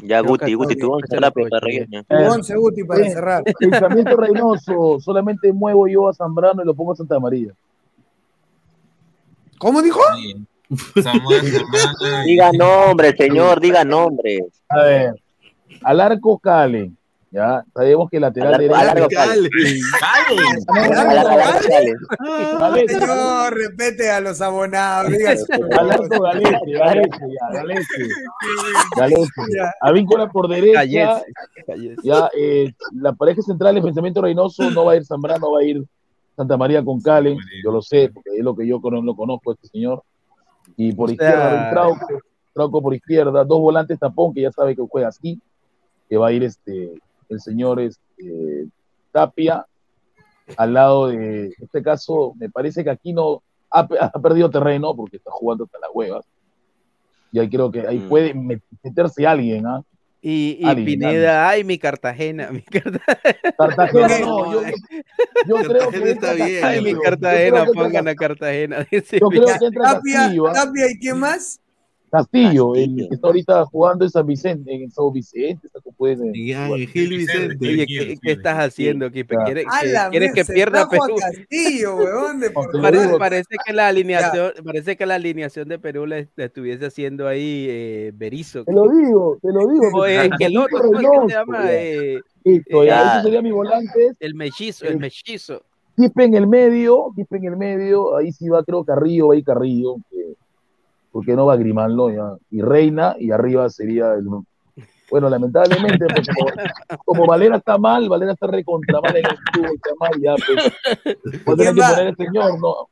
Ya, 0.00 0.20
Creo 0.20 0.30
Guti, 0.30 0.54
Guti, 0.54 0.76
tú 0.76 0.98
se 1.06 1.20
la 1.20 1.26
lo 1.26 1.32
pelota 1.34 1.60
regueña. 1.60 2.02
Tu 2.04 2.16
once, 2.16 2.56
Guti, 2.56 2.84
para 2.84 3.06
Eh, 3.06 3.10
cerrar. 3.10 3.44
Pensamiento 3.44 4.16
Reynoso, 4.16 4.98
solamente 4.98 5.52
muevo 5.52 5.86
yo 5.88 6.08
a 6.08 6.14
Zambrano 6.14 6.62
y 6.62 6.64
lo 6.64 6.72
pongo 6.72 6.92
a 6.92 6.96
Santa 6.96 7.20
María. 7.20 7.52
¿Cómo 9.58 9.82
dijo? 9.82 10.00
Diga 12.24 12.50
nombre, 12.52 13.14
señor, 13.14 13.60
diga 13.60 13.84
nombre. 13.84 14.46
A 14.70 14.82
ver, 14.84 15.22
al 15.82 16.00
arco 16.00 16.38
Cale, 16.38 16.92
ya, 17.32 17.64
sabemos 17.74 18.10
que 18.10 18.16
el 18.18 18.20
lateral 18.22 18.54
arco 18.74 19.08
Cale. 19.10 19.48
Cale. 19.98 20.36
Señor, 22.88 23.54
respete 23.54 24.10
a 24.10 24.20
los 24.20 24.40
abonados. 24.42 25.10
diga 25.10 25.34
su 25.36 25.46
Al 25.78 25.90
arco 25.90 26.20
Galese, 26.20 26.72
Galese, 26.78 27.08
ya, 27.32 27.48
Galese. 27.54 28.08
Galese. 28.96 29.30
A 29.80 29.92
Víncula 29.92 30.28
por 30.28 30.46
derecha. 30.48 30.84
Ya, 30.84 32.28
eh, 32.36 32.72
la 32.92 33.12
pareja 33.14 33.40
central 33.40 33.74
de 33.76 33.82
pensamiento 33.82 34.20
Reynoso 34.20 34.70
no 34.70 34.84
va 34.84 34.92
a 34.92 34.96
ir 34.96 35.04
Zambrano, 35.06 35.52
va 35.52 35.60
a 35.60 35.64
ir 35.64 35.82
Santa 36.36 36.56
María 36.58 36.84
con 36.84 37.00
Calen. 37.00 37.38
Yo 37.64 37.72
lo 37.72 37.80
sé, 37.80 38.10
porque 38.12 38.30
es 38.36 38.44
lo 38.44 38.54
que 38.54 38.66
yo 38.66 38.78
lo 38.82 39.16
conozco 39.16 39.50
a 39.50 39.54
este 39.54 39.68
señor. 39.68 40.02
Y 40.76 40.92
por 40.92 41.08
O 41.08 41.12
izquierda, 41.12 41.50
sea- 41.50 41.62
a 41.62 41.64
ir 41.66 41.70
Trauco, 41.70 42.06
Trauco 42.52 42.82
por 42.82 42.94
izquierda, 42.94 43.42
dos 43.44 43.60
volantes 43.60 43.98
tapón, 43.98 44.34
que 44.34 44.42
ya 44.42 44.52
sabe 44.52 44.76
que 44.76 44.82
juega 44.88 45.08
así, 45.08 45.40
que 46.10 46.16
va 46.18 46.28
a 46.28 46.32
ir 46.32 46.42
este, 46.42 46.92
el 47.32 47.40
señor 47.40 47.80
este, 47.80 48.66
Tapia 49.10 49.66
al 50.56 50.74
lado 50.74 51.08
de, 51.08 51.46
en 51.46 51.54
este 51.60 51.82
caso, 51.82 52.34
me 52.38 52.50
parece 52.50 52.84
que 52.84 52.90
aquí 52.90 53.12
no 53.12 53.42
ha, 53.70 53.80
ha 54.00 54.20
perdido 54.20 54.50
terreno 54.50 54.94
porque 54.94 55.16
está 55.16 55.30
jugando 55.30 55.64
hasta 55.64 55.78
las 55.78 55.90
huevas. 55.94 56.24
Y 57.30 57.38
ahí 57.38 57.48
creo 57.48 57.70
que 57.70 57.86
ahí 57.86 57.98
Mm. 58.00 58.08
puede 58.08 58.34
met- 58.34 58.62
meterse 58.82 59.26
alguien, 59.26 59.66
¿ah? 59.66 59.82
Y, 60.24 60.58
y 60.60 60.64
Alguien, 60.68 60.86
Pineda, 60.86 61.48
ay, 61.48 61.64
mi 61.64 61.78
Cartagena, 61.78 62.50
mi 62.52 62.62
Cartagena. 62.62 63.54
Cartagena, 63.58 64.18
no, 64.20 64.52
yo, 64.52 64.62
yo 65.48 65.56
creo 65.68 65.90
que 65.90 66.10
está 66.10 66.34
bien, 66.34 66.64
Ay, 66.64 66.80
mi 66.80 66.94
Cartagena, 66.94 67.64
pongan 67.74 68.06
a 68.08 68.14
Cartagena. 68.14 68.86
Yo 68.90 69.28
creo 69.28 69.46
que 69.58 69.64
entra 69.64 69.94
Tapia, 69.94 70.26
¿ah? 70.26 70.52
Tapia 70.52 70.90
y 70.92 70.98
quién 70.98 71.18
más? 71.18 71.58
Castillo, 72.12 72.74
el 72.74 72.94
que 73.08 73.14
está 73.14 73.26
ahorita 73.28 73.64
jugando 73.64 74.04
en 74.04 74.10
San 74.10 74.26
Vicente, 74.26 74.70
en 74.70 74.90
San 74.90 75.10
Vicente, 75.14 75.66
está 75.66 75.80
como 75.80 75.96
puede 75.96 76.22
Ángel 76.54 77.08
Vicente. 77.08 77.56
Oye, 77.58 77.86
¿qué, 77.86 78.18
qué 78.20 78.32
estás 78.32 78.58
haciendo, 78.58 79.10
Kipe? 79.10 79.34
Ya. 79.34 79.44
¿Quieres, 79.44 79.64
que, 79.64 80.10
quieres 80.10 80.32
que 80.34 80.44
pierda 80.44 80.86
Perú? 80.90 81.16
Castillo, 81.18 81.96
weón, 81.96 82.38
de 82.38 82.50
por 82.50 82.70
Te 82.70 82.76
lo 82.76 82.82
Pare- 82.82 83.02
digo. 83.06 83.18
parece 83.18 83.56
que 83.64 83.72
la 83.72 83.88
alineación, 83.88 84.52
parece 84.62 84.96
que 84.96 85.06
la 85.06 85.14
alineación 85.14 85.68
de 85.68 85.78
Perú 85.78 86.04
la, 86.04 86.18
estuviese 86.18 86.84
haciendo 86.84 87.26
ahí 87.26 87.66
eh, 87.70 88.12
Berizzo. 88.14 88.64
Te 88.64 88.72
lo 88.74 88.88
digo, 88.90 89.38
te 89.40 89.48
lo 89.50 89.66
digo. 89.68 89.88
O 89.94 90.04
es 90.04 90.30
que 90.38 90.44
el 90.44 90.58
otro, 90.58 90.80
¿cómo 90.82 90.98
es 90.98 91.00
que 91.00 91.08
Reynoso, 91.08 91.28
se 91.28 91.34
llama? 91.34 91.64
ya. 91.64 91.72
Eh, 91.72 92.20
Listo, 92.44 92.84
ya, 92.84 92.90
Ya. 93.04 93.12
ese 93.14 93.22
sería 93.22 93.40
mi 93.42 93.52
volante. 93.52 94.12
el 94.20 94.34
mellizo, 94.34 94.84
el 94.84 94.98
mellizo. 94.98 95.62
Quispe 95.96 96.24
en 96.24 96.34
el 96.34 96.46
medio, 96.46 97.06
Quispe 97.16 97.36
en 97.38 97.44
el 97.44 97.56
medio, 97.56 98.16
ahí 98.16 98.32
sí 98.32 98.48
va, 98.50 98.62
creo 98.64 98.84
Carrillo, 98.84 99.28
va 99.28 99.34
ahí 99.34 99.42
Carrillo, 99.42 99.96
que- 100.10 100.34
porque 101.12 101.36
no 101.36 101.46
va 101.46 101.56
Grimaldo 101.56 102.10
ya. 102.10 102.36
Y 102.50 102.62
Reina, 102.62 103.14
y 103.18 103.30
arriba 103.30 103.68
sería 103.68 104.14
el. 104.14 104.26
Bueno, 105.10 105.28
lamentablemente, 105.28 106.06
pues, 106.06 106.26
como, 106.26 106.50
como 107.04 107.26
Valera 107.26 107.58
está 107.58 107.76
mal, 107.76 108.08
Valera 108.08 108.32
está 108.32 108.46
recontra 108.46 108.98
mal 109.02 109.14
en 109.14 109.26
el 109.26 109.36
fútbol, 109.52 109.70
está 109.74 109.90
mal, 110.00 110.12
ya, 110.18 110.34
pues. 110.34 111.44
Voy 111.44 111.54
a 111.54 111.56
tener 111.56 111.56
¿Quién 111.56 111.74
que 111.74 111.80
va? 111.82 111.90
poner 111.90 112.06
el 112.08 112.16
señor, 112.16 112.60
no. 112.60 112.88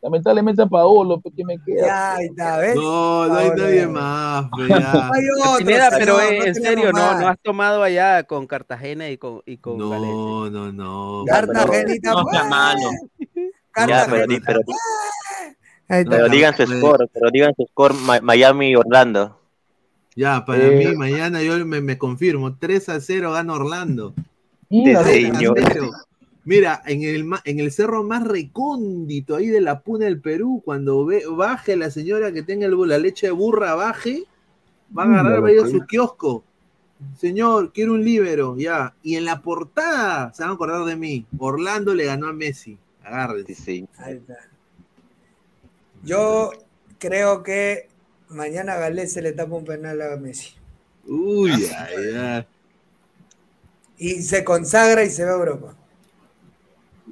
Lamentablemente 0.00 0.62
a 0.62 0.66
Paolo, 0.66 1.20
pues, 1.20 1.34
¿qué 1.36 1.44
me 1.44 1.58
queda? 1.66 1.86
Ya, 1.86 2.16
está, 2.22 2.58
¿ves? 2.58 2.76
No, 2.76 3.26
no 3.26 3.34
hay 3.34 3.50
nadie 3.50 3.86
más, 3.88 4.46
pero 4.56 4.68
ya. 4.68 5.10
Hay 5.12 5.24
otro, 5.40 5.58
Pineda, 5.58 5.88
pero 5.98 6.20
eh, 6.20 6.38
en 6.46 6.54
serio, 6.54 6.92
no, 6.92 7.18
no 7.18 7.28
has 7.28 7.40
tomado 7.40 7.82
allá 7.82 8.22
con 8.22 8.46
Cartagena 8.46 9.10
y 9.10 9.18
con, 9.18 9.42
y 9.44 9.56
con. 9.56 9.76
No, 9.76 10.48
no, 10.48 10.72
no. 10.72 11.24
Cartagenita, 11.26 12.12
No 12.12 12.22
pues. 12.22 12.48
malo. 12.48 12.90
Ya, 13.88 14.06
pero, 14.08 14.60
pero. 15.86 15.96
Ahí 15.96 16.02
está. 16.02 16.10
pero 16.16 16.28
digan 16.28 16.56
su 16.56 16.66
score, 16.66 17.08
pero 17.12 17.30
digan 17.30 17.54
su 17.56 17.64
score 17.66 17.94
Miami-Orlando. 18.22 19.38
Ya, 20.14 20.44
para 20.44 20.66
Eh. 20.66 20.86
mí, 20.90 20.96
mañana 20.96 21.42
yo 21.42 21.64
me, 21.66 21.80
me 21.80 21.98
confirmo. 21.98 22.56
3 22.56 22.88
a 22.88 23.00
0 23.00 23.32
gana 23.32 23.52
Orlando. 23.54 24.14
Y 24.70 24.90
la- 24.92 25.04
Sí, 25.04 25.10
3 25.10 25.30
a 25.30 25.34
señor. 25.38 25.54
0. 25.72 25.90
Mira, 26.44 26.80
en 26.86 27.02
el, 27.02 27.26
en 27.44 27.60
el 27.60 27.72
cerro 27.72 28.04
más 28.04 28.24
recóndito 28.24 29.36
ahí 29.36 29.48
de 29.48 29.60
la 29.60 29.80
puna 29.80 30.04
del 30.06 30.20
Perú, 30.20 30.62
cuando 30.64 31.04
ve, 31.04 31.24
baje 31.28 31.76
la 31.76 31.90
señora 31.90 32.32
que 32.32 32.42
tenga 32.42 32.66
el- 32.66 32.76
la 32.88 32.98
leche 32.98 33.26
de 33.26 33.32
burra, 33.32 33.74
baje, 33.74 34.24
va 34.96 35.02
a 35.02 35.06
agarrar, 35.06 35.42
va 35.44 35.48
a 35.48 35.52
ir 35.52 35.60
a 35.60 35.66
su 35.68 35.80
kiosco. 35.86 36.44
Señor, 37.18 37.72
quiero 37.72 37.92
un 37.92 38.04
líbero, 38.04 38.56
ya. 38.56 38.94
Y 39.02 39.16
en 39.16 39.24
la 39.26 39.42
portada 39.42 40.32
se 40.32 40.42
van 40.44 40.52
a 40.52 40.54
acordar 40.54 40.84
de 40.84 40.96
mí. 40.96 41.26
Orlando 41.38 41.94
le 41.94 42.04
ganó 42.06 42.28
a 42.28 42.32
Messi. 42.32 42.78
Agárrense. 43.04 43.54
Sí, 43.54 43.62
sí. 43.62 43.88
Ahí 43.98 44.14
está. 44.14 44.34
Yo 46.06 46.52
creo 46.98 47.42
que 47.42 47.88
mañana 48.28 48.76
Galés 48.76 49.12
se 49.12 49.22
le 49.22 49.32
tapa 49.32 49.56
un 49.56 49.64
penal 49.64 50.00
a 50.00 50.16
Messi. 50.16 50.54
Uy, 51.06 51.50
ay, 51.52 52.16
ay. 52.16 52.46
Y 53.98 54.22
se 54.22 54.44
consagra 54.44 55.02
y 55.02 55.10
se 55.10 55.24
va 55.24 55.32
a 55.32 55.34
Europa. 55.34 55.74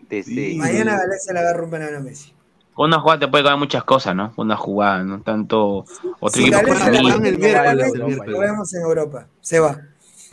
Sí, 0.08 0.22
sí. 0.22 0.54
Mañana 0.56 0.96
Galés 0.96 1.24
se 1.24 1.32
le 1.32 1.40
agarra 1.40 1.64
un 1.64 1.70
penal 1.70 1.94
a 1.94 2.00
Messi. 2.00 2.32
Una 2.76 3.00
jugada 3.00 3.20
te 3.20 3.28
puede 3.28 3.44
ganar 3.44 3.58
muchas 3.58 3.82
cosas, 3.84 4.14
¿no? 4.14 4.32
Una 4.36 4.56
jugada, 4.56 5.02
no 5.02 5.22
tanto 5.22 5.84
otro 6.20 6.30
Si 6.30 6.48
equipo 6.48 6.58
Galés 6.66 7.92
se 7.92 8.00
un 8.00 8.12
el. 8.12 8.16
Lo 8.30 8.38
vemos 8.38 8.74
en 8.74 8.82
Europa. 8.82 9.26
Se 9.40 9.58
va. 9.58 9.80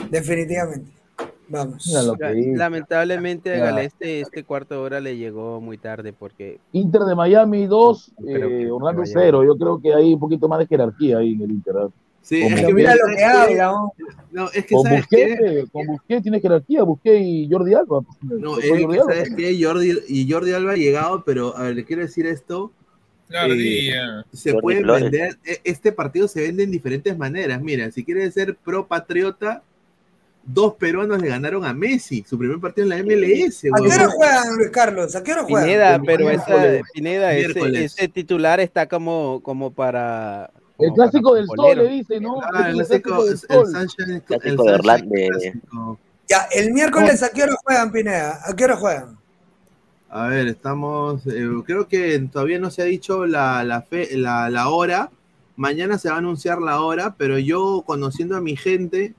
Definitivamente. 0.10 1.01
Vamos. 1.52 1.84
Que. 2.20 2.54
Lamentablemente 2.56 3.54
a. 3.62 3.66
Galeste 3.66 4.22
este 4.22 4.44
cuarto 4.44 4.76
de 4.76 4.80
hora 4.82 5.00
le 5.00 5.18
llegó 5.18 5.60
muy 5.62 5.78
tarde 5.78 6.14
porque 6.14 6.60
Inter 6.72 7.02
de 7.02 7.16
Miami 7.16 7.68
2, 7.68 8.14
No 8.20 8.26
creo 8.26 8.48
que- 8.50 8.62
eh, 8.64 8.72
Orlando 8.72 9.04
que 9.04 9.10
vaya 9.10 9.22
0. 9.26 9.44
Yo 9.44 9.58
creo 9.58 9.82
que 9.82 9.94
hay 9.94 10.14
un 10.14 10.20
poquito 10.20 10.48
más 10.48 10.60
de 10.60 10.68
jerarquía 10.68 11.18
ahí 11.18 11.34
en 11.34 11.42
el 11.42 11.52
Inter. 11.52 11.74
¿ah? 11.78 11.90
Sí, 12.22 12.42
es 12.42 12.62
que 12.66 12.74
mira 12.74 12.94
lo 12.96 13.16
que 13.16 13.24
habla. 13.24 13.66
¿no? 13.66 13.94
No, 14.32 14.46
es 14.54 14.66
que 14.66 14.76
Con 14.76 14.84
¿sabes 14.84 15.06
eh, 15.12 15.66
con 15.72 15.88
Busquets 15.88 16.22
tiene 16.22 16.40
jerarquía, 16.40 16.84
Busquets 16.84 17.22
y 17.26 17.50
Jordi 17.52 17.74
Alba. 17.74 18.02
No, 18.22 18.60
es 18.60 18.70
Jordi 18.70 18.88
que, 18.88 18.94
Alba. 18.94 19.14
¿sabes 19.14 19.34
qué? 19.36 19.64
Jordi, 19.64 19.94
y 20.08 20.32
Jordi 20.32 20.54
Alba 20.54 20.72
ha 20.74 20.76
llegado, 20.76 21.24
pero 21.26 21.58
a 21.58 21.64
ver, 21.64 21.76
le 21.76 21.84
quiero 21.86 22.04
decir 22.04 22.26
esto. 22.28 22.72
Claro, 23.28 23.54
Eh, 23.56 23.92
se 24.34 24.52
Jordi 24.52 24.62
puede 24.62 24.82
Flores. 24.82 25.04
vender, 25.04 25.38
e- 25.46 25.62
este 25.64 25.92
partido 25.92 26.28
se 26.28 26.42
vende 26.42 26.64
en 26.64 26.72
diferentes 26.72 27.18
maneras. 27.18 27.62
Mira, 27.62 27.90
si 27.92 28.04
quieres 28.06 28.34
ser 28.36 28.56
pro 28.56 28.86
patriota, 28.88 29.64
dos 30.44 30.74
peruanos 30.76 31.22
le 31.22 31.28
ganaron 31.30 31.64
a 31.66 31.74
Messi, 31.74 32.24
su 32.28 32.38
primer 32.38 32.60
partido 32.60 32.84
en 32.86 32.90
la 32.90 32.98
MLS. 33.04 33.66
¿A 33.66 33.82
qué 33.82 33.88
hora 33.96 34.08
juegan, 34.10 34.58
Luis 34.58 34.70
Carlos? 34.72 35.16
¿A 35.16 35.24
qué 35.24 35.32
hora 35.34 35.44
juegan? 35.44 35.64
Pineda, 35.66 35.96
El 35.96 36.02
pero 36.02 36.30
esa. 36.30 36.82
Pineda, 36.94 37.34
ese, 37.34 37.84
ese 37.86 38.08
titular 38.08 38.60
está 38.60 38.88
como, 38.88 39.40
como 39.44 39.72
para 39.72 40.50
El 40.80 40.92
clásico 40.94 41.30
para 41.32 41.42
del 41.42 41.48
sol, 41.48 41.78
le 41.78 41.88
dice, 41.90 42.20
¿no? 42.20 42.42
Ah, 42.54 42.70
el 42.70 42.76
clásico, 42.76 43.24
del 43.24 43.34
el 43.34 43.38
sol. 43.40 43.68
Sunshine, 43.68 44.12
el 44.16 44.22
Clásico 44.24 44.64
de 44.64 44.74
Orlando. 44.74 45.16
Ya, 46.28 46.48
el 46.56 46.72
miércoles, 46.72 47.22
¿a 47.24 47.30
qué 47.30 47.44
hora 47.44 47.54
juegan, 47.64 47.92
Pineda? 47.92 48.40
¿A 48.46 48.56
qué 48.56 48.64
hora 48.64 48.78
juegan? 48.78 49.18
A 50.10 50.28
ver, 50.28 50.48
estamos, 50.48 51.26
eh, 51.28 51.48
creo 51.66 51.88
que 51.88 52.20
todavía 52.32 52.60
no 52.60 52.70
se 52.70 52.82
ha 52.82 52.86
dicho 52.86 53.26
la, 53.26 53.64
la, 53.64 53.82
fe- 53.82 54.18
la, 54.18 54.50
la 54.50 54.70
hora. 54.70 55.10
Mañana 55.56 55.98
se 55.98 56.10
va 56.10 56.16
a 56.16 56.18
anunciar 56.18 56.62
la 56.62 56.82
hora, 56.82 57.16
pero 57.18 57.38
yo 57.38 57.84
conociendo 57.86 58.36
a 58.36 58.42
mi 58.42 58.56
gente, 58.56 59.14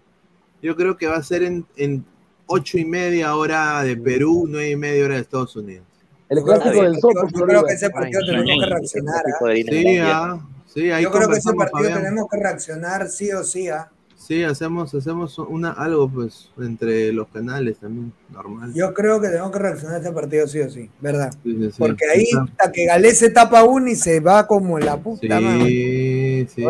yo 0.63 0.77
creo 0.77 0.97
que 0.97 1.07
va 1.07 1.17
a 1.17 1.23
ser 1.23 1.43
en, 1.43 1.67
en- 1.77 2.05
8 2.47 2.79
y 2.79 2.85
media 2.85 3.35
hora 3.37 3.83
de 3.83 3.97
Perú, 3.97 4.45
9 4.49 4.71
y 4.71 4.77
media 4.77 5.05
hora 5.07 5.15
de 5.15 5.21
Estados 5.23 5.57
Unidos. 5.57 5.87
El 6.29 6.39
Yo 6.39 6.45
creo 6.45 6.57
clásico 6.61 6.83
que- 6.83 6.89
del 6.91 7.01
sol. 7.01 7.13
yo- 7.15 7.21
por 7.23 7.33
yo 7.41 7.47
creo 7.47 7.65
que 7.65 7.73
ese 7.75 7.91
partido 7.91 8.21
tenemos 8.27 8.51
que 8.65 8.67
reaccionar. 8.71 9.23
¿ah? 9.27 9.53
Sí, 9.55 9.99
ah, 10.01 10.41
sí, 10.75 10.91
ahí 10.91 11.03
Yo 11.05 11.11
creo 11.11 11.29
que 11.29 11.37
ese 11.39 11.53
partido 11.55 11.79
Fabián. 11.85 12.03
tenemos 12.03 12.29
que 12.31 12.37
reaccionar 12.39 13.09
sí 13.09 13.33
o 13.33 13.43
sí. 13.45 13.69
¿ah? 13.69 13.89
Sí, 14.17 14.43
hacemos, 14.45 14.95
hacemos 14.95 15.39
una, 15.39 15.71
algo 15.71 16.09
pues 16.11 16.51
entre 16.59 17.13
los 17.13 17.27
canales 17.29 17.79
también, 17.79 18.13
normal. 18.31 18.73
Yo 18.75 18.93
creo 18.93 19.21
que 19.21 19.29
tenemos 19.29 19.51
que 19.51 19.59
reaccionar 19.59 19.95
a 19.97 19.99
este 19.99 20.13
partido 20.13 20.47
sí 20.47 20.61
o 20.61 20.69
sí, 20.71 20.91
¿verdad? 21.01 21.33
Sí, 21.43 21.55
sí, 21.59 21.71
sí. 21.71 21.77
Porque 21.79 22.05
ahí 22.15 22.27
hasta 22.51 22.71
que 22.71 22.85
Galés 22.87 23.19
se 23.19 23.31
tapa 23.31 23.65
uno 23.65 23.89
y 23.89 23.97
se 23.97 24.21
va 24.21 24.47
como 24.47 24.79
la 24.79 24.97
puta 24.99 25.41
madre. 25.41 25.69
Sí, 25.69 26.47
sí. 26.55 26.65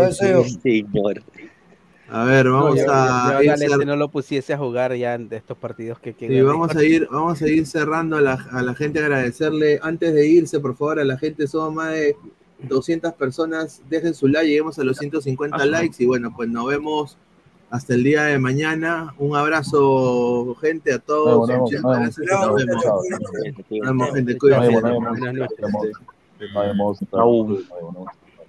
Señor. 0.62 1.22
A 2.14 2.24
ver, 2.24 2.48
vamos 2.50 2.78
yo, 2.78 2.86
a 2.92 3.32
yo, 3.34 3.42
ir 3.42 3.48
Galese 3.48 3.74
cer- 3.74 3.86
no 3.86 3.96
lo 3.96 4.08
pusiese 4.10 4.52
a 4.52 4.58
jugar 4.58 4.94
ya 4.94 5.16
de 5.16 5.36
estos 5.36 5.56
partidos 5.56 5.98
que 5.98 6.12
que 6.14 6.28
Sí, 6.28 6.34
gané. 6.34 6.42
vamos 6.44 6.76
a 6.76 6.84
ir, 6.84 7.08
vamos 7.10 7.40
a 7.40 7.48
ir 7.48 7.66
cerrando 7.66 8.16
a 8.16 8.20
la, 8.20 8.34
a 8.52 8.62
la 8.62 8.74
gente, 8.74 8.98
agradecerle, 9.00 9.80
antes 9.82 10.12
de 10.14 10.26
irse, 10.28 10.60
por 10.60 10.76
favor, 10.76 11.00
a 11.00 11.04
la 11.04 11.16
gente, 11.18 11.46
somos 11.46 11.72
más 11.74 11.90
de 11.92 12.14
200 12.68 13.14
personas, 13.14 13.80
dejen 13.88 14.14
su 14.14 14.28
like, 14.28 14.46
lleguemos 14.48 14.78
a 14.78 14.84
los 14.84 14.98
150 14.98 15.56
Ah, 15.56 15.62
sí. 15.62 15.68
likes 15.70 16.02
y 16.02 16.06
bueno, 16.06 16.32
pues 16.36 16.48
nos 16.50 16.66
vemos 16.66 17.16
hasta 17.70 17.94
el 17.94 18.04
día 18.04 18.24
de 18.24 18.38
mañana. 18.38 19.14
Un 19.18 19.34
abrazo, 19.34 20.54
gente, 20.60 20.92
a 20.92 20.98
todos. 20.98 21.38
Nos 21.38 21.48
vemos, 21.48 21.70
Muchas 21.70 21.82
nos 21.82 21.92
vemos. 21.92 22.16
gracias. 22.18 22.40
Nos 22.40 22.46
Nos 22.46 22.54
vemos. 22.66 22.84
Nos 22.84 23.80
vemos, 23.80 24.10
gente, 24.12 24.38
cuídense. 24.38 24.68
vemos, 24.68 24.82
nos 24.82 25.20
vemos. 26.50 28.12